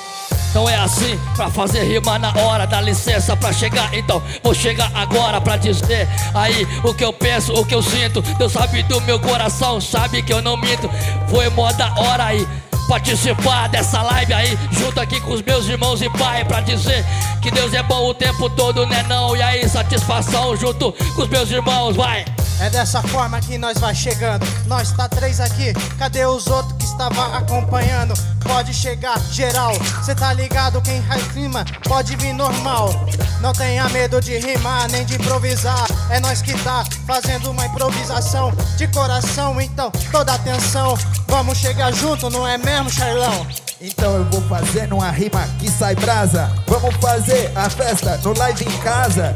Então 0.51 0.67
é 0.67 0.75
assim, 0.75 1.17
pra 1.33 1.49
fazer 1.49 1.83
rima 1.83 2.19
na 2.19 2.33
hora, 2.37 2.67
dá 2.67 2.81
licença 2.81 3.37
pra 3.37 3.53
chegar. 3.53 3.89
Então 3.93 4.21
vou 4.43 4.53
chegar 4.53 4.91
agora 4.93 5.39
pra 5.39 5.55
dizer 5.55 6.09
aí 6.33 6.67
o 6.83 6.93
que 6.93 7.05
eu 7.05 7.13
penso, 7.13 7.53
o 7.53 7.65
que 7.65 7.73
eu 7.73 7.81
sinto. 7.81 8.21
Deus 8.21 8.51
sabe 8.51 8.83
do 8.83 8.99
meu 9.01 9.17
coração, 9.17 9.79
sabe 9.79 10.21
que 10.21 10.33
eu 10.33 10.41
não 10.41 10.57
minto. 10.57 10.89
Foi 11.29 11.49
mó 11.49 11.71
da 11.71 11.93
hora 11.97 12.25
aí 12.25 12.45
participar 12.91 13.69
dessa 13.69 14.01
live 14.01 14.33
aí, 14.33 14.59
junto 14.69 14.99
aqui 14.99 15.21
com 15.21 15.31
os 15.31 15.41
meus 15.41 15.65
irmãos 15.65 16.01
e 16.01 16.09
pai, 16.09 16.43
pra 16.43 16.59
dizer 16.59 17.05
que 17.41 17.49
Deus 17.49 17.73
é 17.73 17.81
bom 17.81 18.09
o 18.09 18.13
tempo 18.13 18.49
todo, 18.49 18.85
né 18.85 19.01
não? 19.03 19.33
E 19.33 19.41
aí, 19.41 19.67
satisfação 19.69 20.57
junto 20.57 20.91
com 21.15 21.21
os 21.21 21.29
meus 21.29 21.49
irmãos, 21.49 21.95
vai! 21.95 22.25
É 22.59 22.69
dessa 22.69 23.01
forma 23.03 23.39
que 23.39 23.57
nós 23.57 23.79
vai 23.79 23.95
chegando. 23.95 24.45
Nós 24.67 24.91
tá 24.91 25.07
três 25.07 25.39
aqui, 25.39 25.73
cadê 25.97 26.25
os 26.25 26.47
outros 26.47 26.73
que 26.73 26.83
estavam 26.83 27.33
acompanhando? 27.33 28.13
Pode 28.43 28.73
chegar 28.73 29.19
geral, 29.31 29.73
cê 30.03 30.13
tá 30.13 30.33
ligado? 30.33 30.81
Quem 30.81 31.01
rima 31.33 31.65
pode 31.87 32.15
vir 32.17 32.33
normal. 32.33 32.89
Não 33.39 33.53
tenha 33.53 33.87
medo 33.89 34.21
de 34.21 34.37
rimar 34.37 34.87
nem 34.91 35.03
de 35.05 35.15
improvisar. 35.15 35.87
É 36.09 36.19
nós 36.19 36.41
que 36.41 36.53
tá 36.63 36.83
fazendo 37.07 37.49
uma 37.49 37.65
improvisação 37.65 38.51
de 38.77 38.87
coração, 38.89 39.59
então 39.59 39.91
toda 40.11 40.33
atenção. 40.33 40.95
Vamos 41.27 41.57
chegar 41.57 41.91
junto, 41.91 42.29
não 42.29 42.47
é 42.47 42.57
mesmo, 42.57 42.80
Charlão? 42.89 43.47
Então 43.79 44.15
eu 44.15 44.23
vou 44.25 44.41
fazendo 44.43 44.95
uma 44.95 45.09
rima 45.09 45.47
que 45.59 45.69
sai 45.69 45.95
brasa. 45.95 46.51
Vamos 46.67 46.95
fazer 46.95 47.51
a 47.55 47.69
festa 47.69 48.17
no 48.23 48.37
live 48.37 48.63
em 48.63 48.77
casa. 48.79 49.33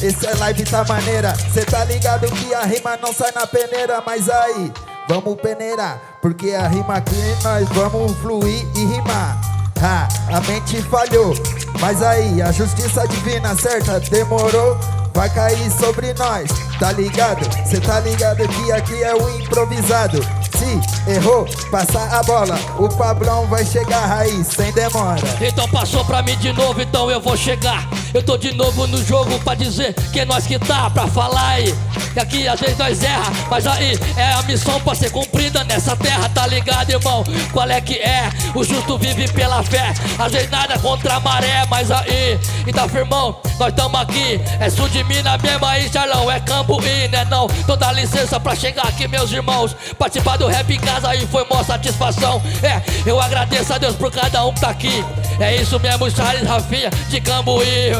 Esse 0.00 0.26
é 0.26 0.34
live 0.34 0.64
tá 0.64 0.84
maneira. 0.84 1.34
Cê 1.52 1.64
tá 1.64 1.84
ligado 1.84 2.26
que 2.30 2.54
a 2.54 2.62
rima 2.62 2.96
não 2.96 3.12
sai 3.12 3.32
na 3.32 3.46
peneira, 3.46 4.02
mas 4.04 4.28
aí, 4.28 4.72
vamos 5.08 5.40
peneirar. 5.40 6.00
Porque 6.20 6.50
a 6.50 6.68
rima 6.68 6.94
aqui 6.94 7.36
nós 7.42 7.68
vamos 7.70 8.16
fluir 8.18 8.66
e 8.76 8.84
rimar. 8.84 9.40
Ha, 9.80 10.08
a 10.36 10.40
mente 10.42 10.80
falhou, 10.82 11.34
mas 11.80 12.02
aí 12.02 12.40
a 12.40 12.52
justiça 12.52 13.06
divina 13.08 13.56
certa 13.56 13.98
demorou. 13.98 14.78
Vai 15.14 15.28
cair 15.30 15.70
sobre 15.70 16.14
nós, 16.14 16.50
tá 16.78 16.90
ligado? 16.92 17.44
Cê 17.66 17.78
tá 17.78 18.00
ligado 18.00 18.48
que 18.48 18.72
aqui 18.72 19.02
é 19.02 19.14
o 19.14 19.28
improvisado. 19.40 20.18
Se 20.56 21.10
errou, 21.10 21.46
passar 21.70 22.08
a 22.14 22.22
bola. 22.22 22.58
O 22.78 22.88
Pablão 22.88 23.46
vai 23.46 23.64
chegar 23.64 24.10
aí, 24.10 24.42
sem 24.44 24.72
demora. 24.72 25.20
Então 25.40 25.68
passou 25.68 26.04
pra 26.04 26.22
mim 26.22 26.36
de 26.38 26.52
novo, 26.52 26.80
então 26.80 27.10
eu 27.10 27.20
vou 27.20 27.36
chegar. 27.36 27.86
Eu 28.14 28.22
tô 28.22 28.36
de 28.36 28.52
novo 28.52 28.86
no 28.86 29.02
jogo 29.02 29.38
pra 29.40 29.54
dizer 29.54 29.94
que 30.12 30.20
é 30.20 30.24
nós 30.24 30.46
que 30.46 30.58
tá 30.58 30.88
pra 30.90 31.06
falar 31.06 31.48
aí. 31.48 31.74
Que 32.12 32.20
aqui 32.20 32.48
às 32.48 32.60
vezes 32.60 32.76
nós 32.76 33.02
erra, 33.02 33.32
mas 33.50 33.66
aí 33.66 33.98
é 34.16 34.32
a 34.34 34.42
missão 34.42 34.78
pra 34.80 34.94
ser 34.94 35.10
cumprida 35.10 35.64
nessa 35.64 35.96
terra, 35.96 36.28
tá 36.28 36.46
ligado, 36.46 36.90
irmão? 36.90 37.24
Qual 37.52 37.68
é 37.68 37.80
que 37.80 37.94
é? 37.94 38.30
O 38.54 38.62
justo 38.62 38.98
vive 38.98 39.26
pela 39.32 39.62
fé. 39.62 39.94
Às 40.18 40.32
vezes 40.32 40.50
nada 40.50 40.78
contra 40.78 41.14
a 41.14 41.20
maré, 41.20 41.64
mas 41.70 41.90
aí, 41.90 42.38
então 42.66 42.86
firmão, 42.88 43.40
nós 43.58 43.72
tamo 43.74 43.96
aqui. 43.96 44.40
É 44.60 44.68
sul 44.68 44.88
de 44.90 45.01
Minas 45.04 45.40
mesmo 45.42 45.64
aí, 45.66 45.88
Charlão, 45.90 46.30
é 46.30 46.40
Cambuí, 46.40 47.08
né 47.08 47.24
não? 47.24 47.46
Então 47.58 47.76
dá 47.76 47.92
licença 47.92 48.38
pra 48.38 48.54
chegar 48.54 48.86
aqui, 48.86 49.06
meus 49.08 49.30
irmãos. 49.32 49.74
Participar 49.98 50.36
do 50.36 50.46
rap 50.46 50.72
em 50.72 50.80
casa 50.80 51.08
aí 51.08 51.26
foi 51.26 51.44
mó 51.44 51.62
satisfação. 51.62 52.42
É, 52.62 52.82
eu 53.08 53.20
agradeço 53.20 53.72
a 53.72 53.78
Deus 53.78 53.96
por 53.96 54.10
cada 54.10 54.44
um 54.44 54.52
que 54.52 54.60
tá 54.60 54.70
aqui. 54.70 55.04
É 55.40 55.56
isso 55.56 55.78
mesmo, 55.80 56.10
Charles 56.10 56.46
Rafinha 56.46 56.90
de 57.08 57.20
Cambuí. 57.20 57.90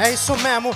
É, 0.00 0.08
é 0.08 0.12
isso 0.12 0.36
mesmo. 0.36 0.74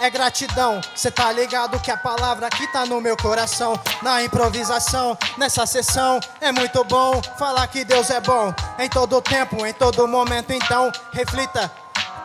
É 0.00 0.10
gratidão, 0.10 0.80
cê 0.96 1.12
tá 1.12 1.30
ligado 1.30 1.78
que 1.78 1.88
a 1.88 1.96
palavra 1.96 2.48
aqui 2.48 2.66
tá 2.72 2.84
no 2.84 3.00
meu 3.00 3.16
coração. 3.16 3.78
Na 4.02 4.20
improvisação, 4.20 5.16
nessa 5.38 5.64
sessão, 5.64 6.18
é 6.40 6.50
muito 6.50 6.82
bom 6.82 7.22
falar 7.38 7.68
que 7.68 7.84
Deus 7.84 8.10
é 8.10 8.20
bom. 8.20 8.52
Em 8.80 8.88
todo 8.88 9.22
tempo, 9.22 9.64
em 9.64 9.72
todo 9.72 10.08
momento, 10.08 10.52
então 10.52 10.90
reflita. 11.12 11.70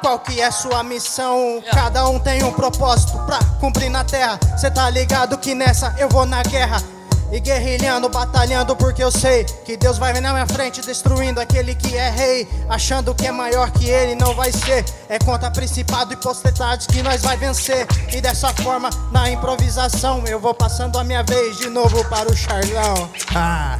Qual 0.01 0.19
que 0.19 0.39
é 0.39 0.51
sua 0.51 0.83
missão? 0.83 1.61
Cada 1.71 2.07
um 2.07 2.19
tem 2.19 2.43
um 2.43 2.51
propósito 2.51 3.17
pra 3.25 3.39
cumprir 3.59 3.89
na 3.89 4.03
terra. 4.03 4.39
Cê 4.57 4.69
tá 4.69 4.89
ligado 4.89 5.37
que 5.37 5.55
nessa 5.55 5.93
eu 5.97 6.07
vou 6.09 6.25
na 6.25 6.41
guerra. 6.43 6.81
E 7.29 7.41
guerrilhando, 7.41 8.07
batalhando, 8.07 8.73
porque 8.73 9.03
eu 9.03 9.11
sei 9.11 9.43
que 9.43 9.75
Deus 9.75 9.97
vai 9.97 10.13
vir 10.13 10.21
na 10.21 10.31
minha 10.31 10.47
frente, 10.47 10.79
destruindo 10.79 11.41
aquele 11.41 11.75
que 11.75 11.97
é 11.97 12.09
rei. 12.09 12.47
Achando 12.69 13.13
que 13.13 13.27
é 13.27 13.31
maior 13.31 13.69
que 13.71 13.89
ele, 13.89 14.15
não 14.15 14.33
vai 14.33 14.49
ser. 14.51 14.85
É 15.09 15.19
contra 15.19 15.51
principado 15.51 16.13
e 16.13 16.15
potestades 16.15 16.87
que 16.87 17.03
nós 17.03 17.21
vai 17.21 17.35
vencer. 17.35 17.85
E 18.13 18.21
dessa 18.21 18.53
forma, 18.53 18.89
na 19.11 19.29
improvisação, 19.29 20.23
eu 20.25 20.39
vou 20.39 20.53
passando 20.53 20.97
a 20.97 21.03
minha 21.03 21.23
vez 21.23 21.57
de 21.57 21.69
novo 21.69 22.01
para 22.05 22.31
o 22.31 22.35
Charlão. 22.35 23.09
Ah, 23.35 23.77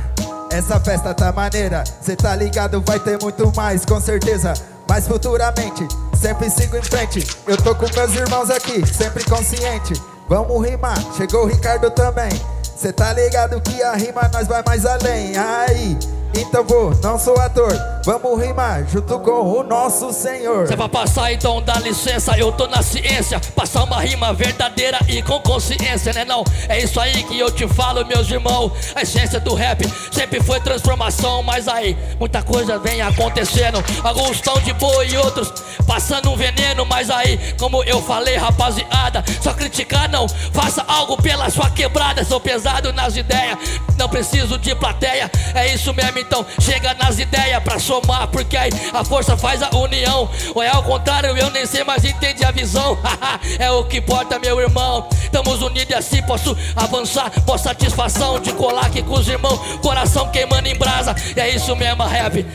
essa 0.52 0.78
festa 0.80 1.14
tá 1.14 1.32
maneira. 1.32 1.86
Cê 2.02 2.18
tá 2.18 2.36
ligado, 2.36 2.82
vai 2.86 3.00
ter 3.00 3.18
muito 3.22 3.50
mais, 3.56 3.86
com 3.86 4.02
certeza. 4.02 4.54
Mas 4.90 5.08
futuramente, 5.08 5.88
sempre 6.18 6.50
sigo 6.50 6.76
em 6.76 6.82
frente. 6.82 7.26
Eu 7.46 7.58
tô 7.58 7.76
com 7.76 7.86
meus 7.96 8.16
irmãos 8.16 8.50
aqui, 8.50 8.86
sempre 8.86 9.24
consciente. 9.24 9.94
Vamos 10.28 10.68
rimar, 10.68 10.98
chegou 11.16 11.44
o 11.44 11.48
Ricardo 11.48 11.90
também. 11.92 12.30
Cê 12.76 12.92
tá 12.92 13.14
ligado 13.14 13.62
que 13.62 13.82
a 13.82 13.94
rima 13.94 14.30
nós 14.34 14.48
vai 14.48 14.62
mais 14.66 14.86
além. 14.86 15.38
Aí, 15.38 15.98
então 16.36 16.64
vou, 16.64 16.96
não 17.04 17.18
sou 17.20 17.38
ator. 17.40 17.72
Vamos 18.06 18.42
rimar 18.42 18.88
junto 18.88 19.20
com 19.20 19.32
o 19.32 19.64
nosso 19.64 20.14
Senhor. 20.14 20.66
Se 20.66 20.74
é 20.74 20.78
pra 20.78 20.88
passar, 20.88 21.34
então 21.34 21.62
dá 21.62 21.74
licença, 21.80 22.38
eu 22.38 22.52
tô 22.54 22.66
na 22.68 22.82
ciência. 22.82 23.40
Passar 23.54 23.84
uma 23.84 24.00
rima 24.00 24.34
verdadeira 24.34 24.98
e 25.10 25.22
com 25.22 25.40
consciência, 25.42 26.14
né 26.14 26.24
não? 26.24 26.44
É 26.70 26.80
isso 26.80 27.00
aí 27.00 27.24
que 27.24 27.38
eu 27.38 27.52
te 27.52 27.68
falo, 27.68 28.06
meus 28.06 28.30
irmãos. 28.32 28.72
A 28.96 29.02
essência 29.02 29.40
do 29.40 29.54
rap 29.54 29.86
sempre 30.12 30.42
foi 30.42 30.60
transformação, 30.62 31.44
mas 31.44 31.68
aí 31.68 31.98
muita 32.18 32.42
coisa 32.42 32.80
vem 32.80 33.02
acontecendo. 33.02 33.84
Alguns 34.04 34.40
tão 34.40 34.58
de 34.62 34.72
boa 34.74 35.04
e 35.04 35.18
outros 35.18 35.52
passando 35.86 36.30
um 36.30 36.36
veneno, 36.36 36.86
mas 36.86 37.10
aí, 37.10 37.40
como 37.58 37.84
eu 37.84 38.02
falei, 38.02 38.36
rapaziada, 38.36 39.24
só 39.42 39.54
criticar 39.54 40.08
não. 40.10 40.28
Faça 40.28 40.84
algo 40.88 41.22
pela 41.22 41.50
sua 41.50 41.70
quebrada. 41.70 42.24
Sou 42.24 42.40
pesado 42.40 42.94
nas 42.94 43.16
ideias, 43.16 43.58
não 43.98 44.08
preciso 44.08 44.58
de 44.58 44.74
plateia. 44.76 45.32
É 45.54 45.74
isso 45.74 45.94
mesmo, 45.94 46.17
então 46.18 46.46
chega 46.60 46.94
nas 46.96 47.20
ideias 47.20 47.62
pra 47.64 47.80
somar, 47.80 48.28
porque 48.28 48.58
aí 48.58 48.70
a 48.94 49.04
força 49.04 49.38
faz 49.38 49.62
a 49.62 49.70
união. 49.76 50.30
Ou 50.54 50.64
é 50.64 50.70
ao 50.70 50.84
contrário, 50.84 51.36
eu 51.38 51.50
nem 51.50 51.66
sei, 51.66 51.84
mas 51.84 52.04
entendi 52.04 52.44
a 52.44 52.52
visão. 52.52 52.98
é 53.60 53.70
o 53.72 53.84
que 53.86 53.98
importa, 53.98 54.40
meu 54.40 54.60
irmão. 54.60 55.08
Estamos 55.24 55.62
unidos 55.62 55.90
e 55.90 55.96
assim 55.96 56.22
posso 56.24 56.56
avançar. 56.76 57.30
Por 57.46 57.60
satisfação 57.60 58.40
de 58.40 58.52
colar 58.54 58.86
aqui 58.88 59.04
com 59.04 59.14
os 59.14 59.28
irmãos. 59.28 59.60
Coração 59.82 60.30
queimando 60.30 60.68
em 60.68 60.76
brasa. 60.76 61.16
E 61.36 61.40
é 61.40 61.50
isso 61.50 61.76
mesmo, 61.76 62.04
rap. 62.04 62.46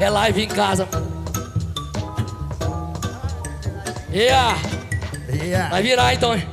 É 0.00 0.10
live 0.10 0.42
em 0.42 0.48
casa. 0.48 0.88
Yeah. 4.12 4.58
Yeah. 5.32 5.70
Vai 5.70 5.82
virar 5.82 6.12
então, 6.12 6.34
hein? 6.34 6.46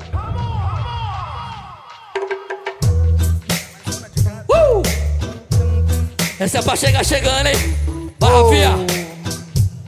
Essa 6.40 6.60
é 6.60 6.61
pra 6.61 6.76
chegar 6.76 7.03
chegando, 7.03 7.48
hein? 7.48 7.76
Barra, 8.18 8.49
fia. 8.49 8.70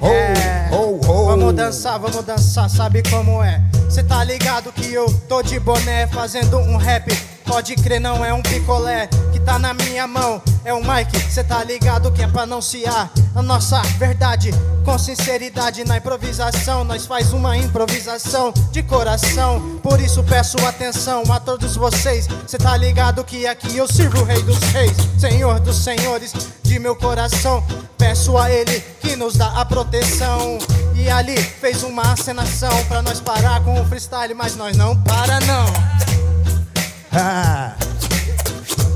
É, 0.02 0.70
Vamos 0.72 1.54
dançar, 1.54 1.98
vamos 1.98 2.26
dançar, 2.26 2.70
sabe 2.70 3.02
como 3.10 3.42
é? 3.42 3.62
Cê 3.90 4.04
tá 4.04 4.22
ligado 4.22 4.70
que 4.74 4.94
eu 4.94 5.06
tô 5.30 5.42
de 5.42 5.58
boné 5.62 6.08
fazendo 6.08 6.58
um 6.58 6.76
rap. 6.76 7.10
Pode 7.52 7.76
crer, 7.76 8.00
não 8.00 8.24
é 8.24 8.34
um 8.34 8.42
picolé 8.42 9.08
que 9.34 9.38
tá 9.38 9.60
na 9.60 9.74
minha 9.74 10.08
mão. 10.08 10.42
É 10.64 10.74
um 10.74 10.80
mic, 10.80 11.12
cê 11.30 11.44
tá 11.44 11.62
ligado 11.62 12.10
que 12.10 12.24
é 12.24 12.28
pra 12.28 12.44
anunciar 12.44 13.12
a 13.36 13.42
nossa 13.42 13.82
verdade. 14.00 14.52
Com 14.86 14.98
sinceridade 14.98 15.84
na 15.84 15.98
improvisação, 15.98 16.86
nós 16.86 17.06
faz 17.06 17.34
uma 17.34 17.58
improvisação 17.58 18.54
de 18.72 18.82
coração. 18.82 19.60
Por 19.84 20.00
isso 20.00 20.24
peço 20.24 20.66
atenção 20.66 21.24
a 21.30 21.42
todos 21.42 21.76
vocês. 21.76 22.26
Cê 22.48 22.58
tá 22.58 22.78
ligado 22.78 23.22
que 23.22 23.46
aqui 23.46 23.76
eu 23.76 23.86
sirvo 23.86 24.22
o 24.22 24.24
rei 24.24 24.42
dos 24.44 24.60
reis, 24.72 24.96
senhor 25.20 25.60
dos 25.60 25.76
senhores 25.76 26.34
de 26.64 26.80
meu 26.80 26.96
coração. 26.96 27.62
Peço 27.98 28.38
a 28.38 28.50
ele 28.50 28.80
que 29.02 29.18
nos 29.18 29.36
dá 29.36 29.48
a 29.60 29.66
proteção. 29.66 30.58
E 30.96 31.10
ali 31.10 31.36
fez 31.36 31.84
uma 31.84 32.14
acenação 32.14 32.72
pra 32.86 33.02
nós 33.02 33.20
parar 33.20 33.62
com 33.62 33.80
o 33.80 33.86
freestyle, 33.88 34.34
mas 34.34 34.56
nós 34.56 34.78
não 34.78 34.96
para 35.04 35.42
não. 35.42 36.11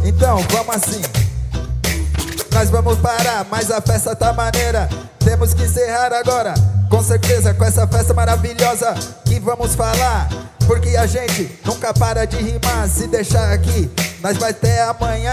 Então 0.03 0.37
vamos 0.49 0.75
assim. 0.75 1.01
Nós 2.53 2.69
vamos 2.69 2.97
parar, 2.99 3.45
mas 3.51 3.69
a 3.69 3.81
festa 3.81 4.15
tá 4.15 4.31
maneira. 4.31 4.87
Temos 5.19 5.53
que 5.53 5.63
encerrar 5.63 6.13
agora, 6.13 6.53
com 6.89 7.03
certeza, 7.03 7.53
com 7.53 7.65
essa 7.65 7.85
festa 7.85 8.13
maravilhosa 8.13 8.93
que 9.25 9.39
vamos 9.39 9.75
falar. 9.75 10.29
Porque 10.65 10.95
a 10.95 11.05
gente 11.05 11.59
nunca 11.65 11.93
para 11.93 12.25
de 12.25 12.37
rimar. 12.37 12.87
Se 12.87 13.07
deixar 13.07 13.51
aqui, 13.51 13.91
nós 14.21 14.37
vai 14.37 14.51
até 14.51 14.83
amanhã. 14.83 15.31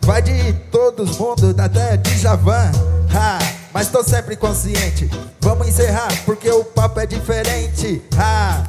Vai 0.00 0.20
de 0.20 0.52
todos 0.72 1.16
mundo, 1.16 1.54
até 1.56 1.96
de 1.96 2.18
Javan. 2.18 2.72
Ah, 3.14 3.38
mas 3.72 3.88
tô 3.88 4.02
sempre 4.02 4.34
consciente. 4.34 5.08
Vamos 5.40 5.68
encerrar, 5.68 6.08
porque 6.24 6.50
o 6.50 6.64
papo 6.64 6.98
é 6.98 7.06
diferente. 7.06 8.02
Ah, 8.18 8.64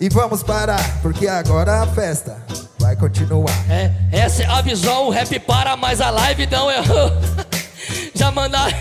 e 0.00 0.08
vamos 0.08 0.42
parar, 0.42 1.00
porque 1.02 1.28
agora 1.28 1.82
a 1.82 1.86
festa 1.86 2.36
vai 2.82 2.96
continuar. 2.96 3.54
É, 3.70 3.90
essa 4.10 4.42
é 4.42 4.46
a 4.46 4.60
visão, 4.60 5.06
o 5.06 5.10
rap 5.10 5.38
para, 5.40 5.76
mas 5.76 6.00
a 6.00 6.10
live 6.10 6.46
não 6.46 6.70
errou. 6.70 7.12
Já 8.14 8.30
mandaram. 8.30 8.76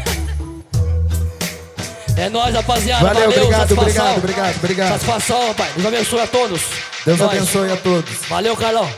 É 2.18 2.30
nóis, 2.30 2.54
rapaziada. 2.54 3.06
Valeu, 3.06 3.30
obrigado, 3.30 3.70
satisfação. 3.70 3.84
obrigado, 3.86 4.18
obrigado, 4.18 4.56
obrigado. 4.58 4.90
Satisfação, 4.90 5.48
rapaz. 5.48 5.74
Deus 5.76 5.86
abençoe 5.88 6.20
a 6.20 6.28
todos. 6.28 6.62
Deus 7.06 7.20
Nós. 7.20 7.32
abençoe 7.32 7.72
a 7.72 7.78
todos. 7.78 8.12
Valeu, 8.28 8.58
Carlão. 8.58 8.90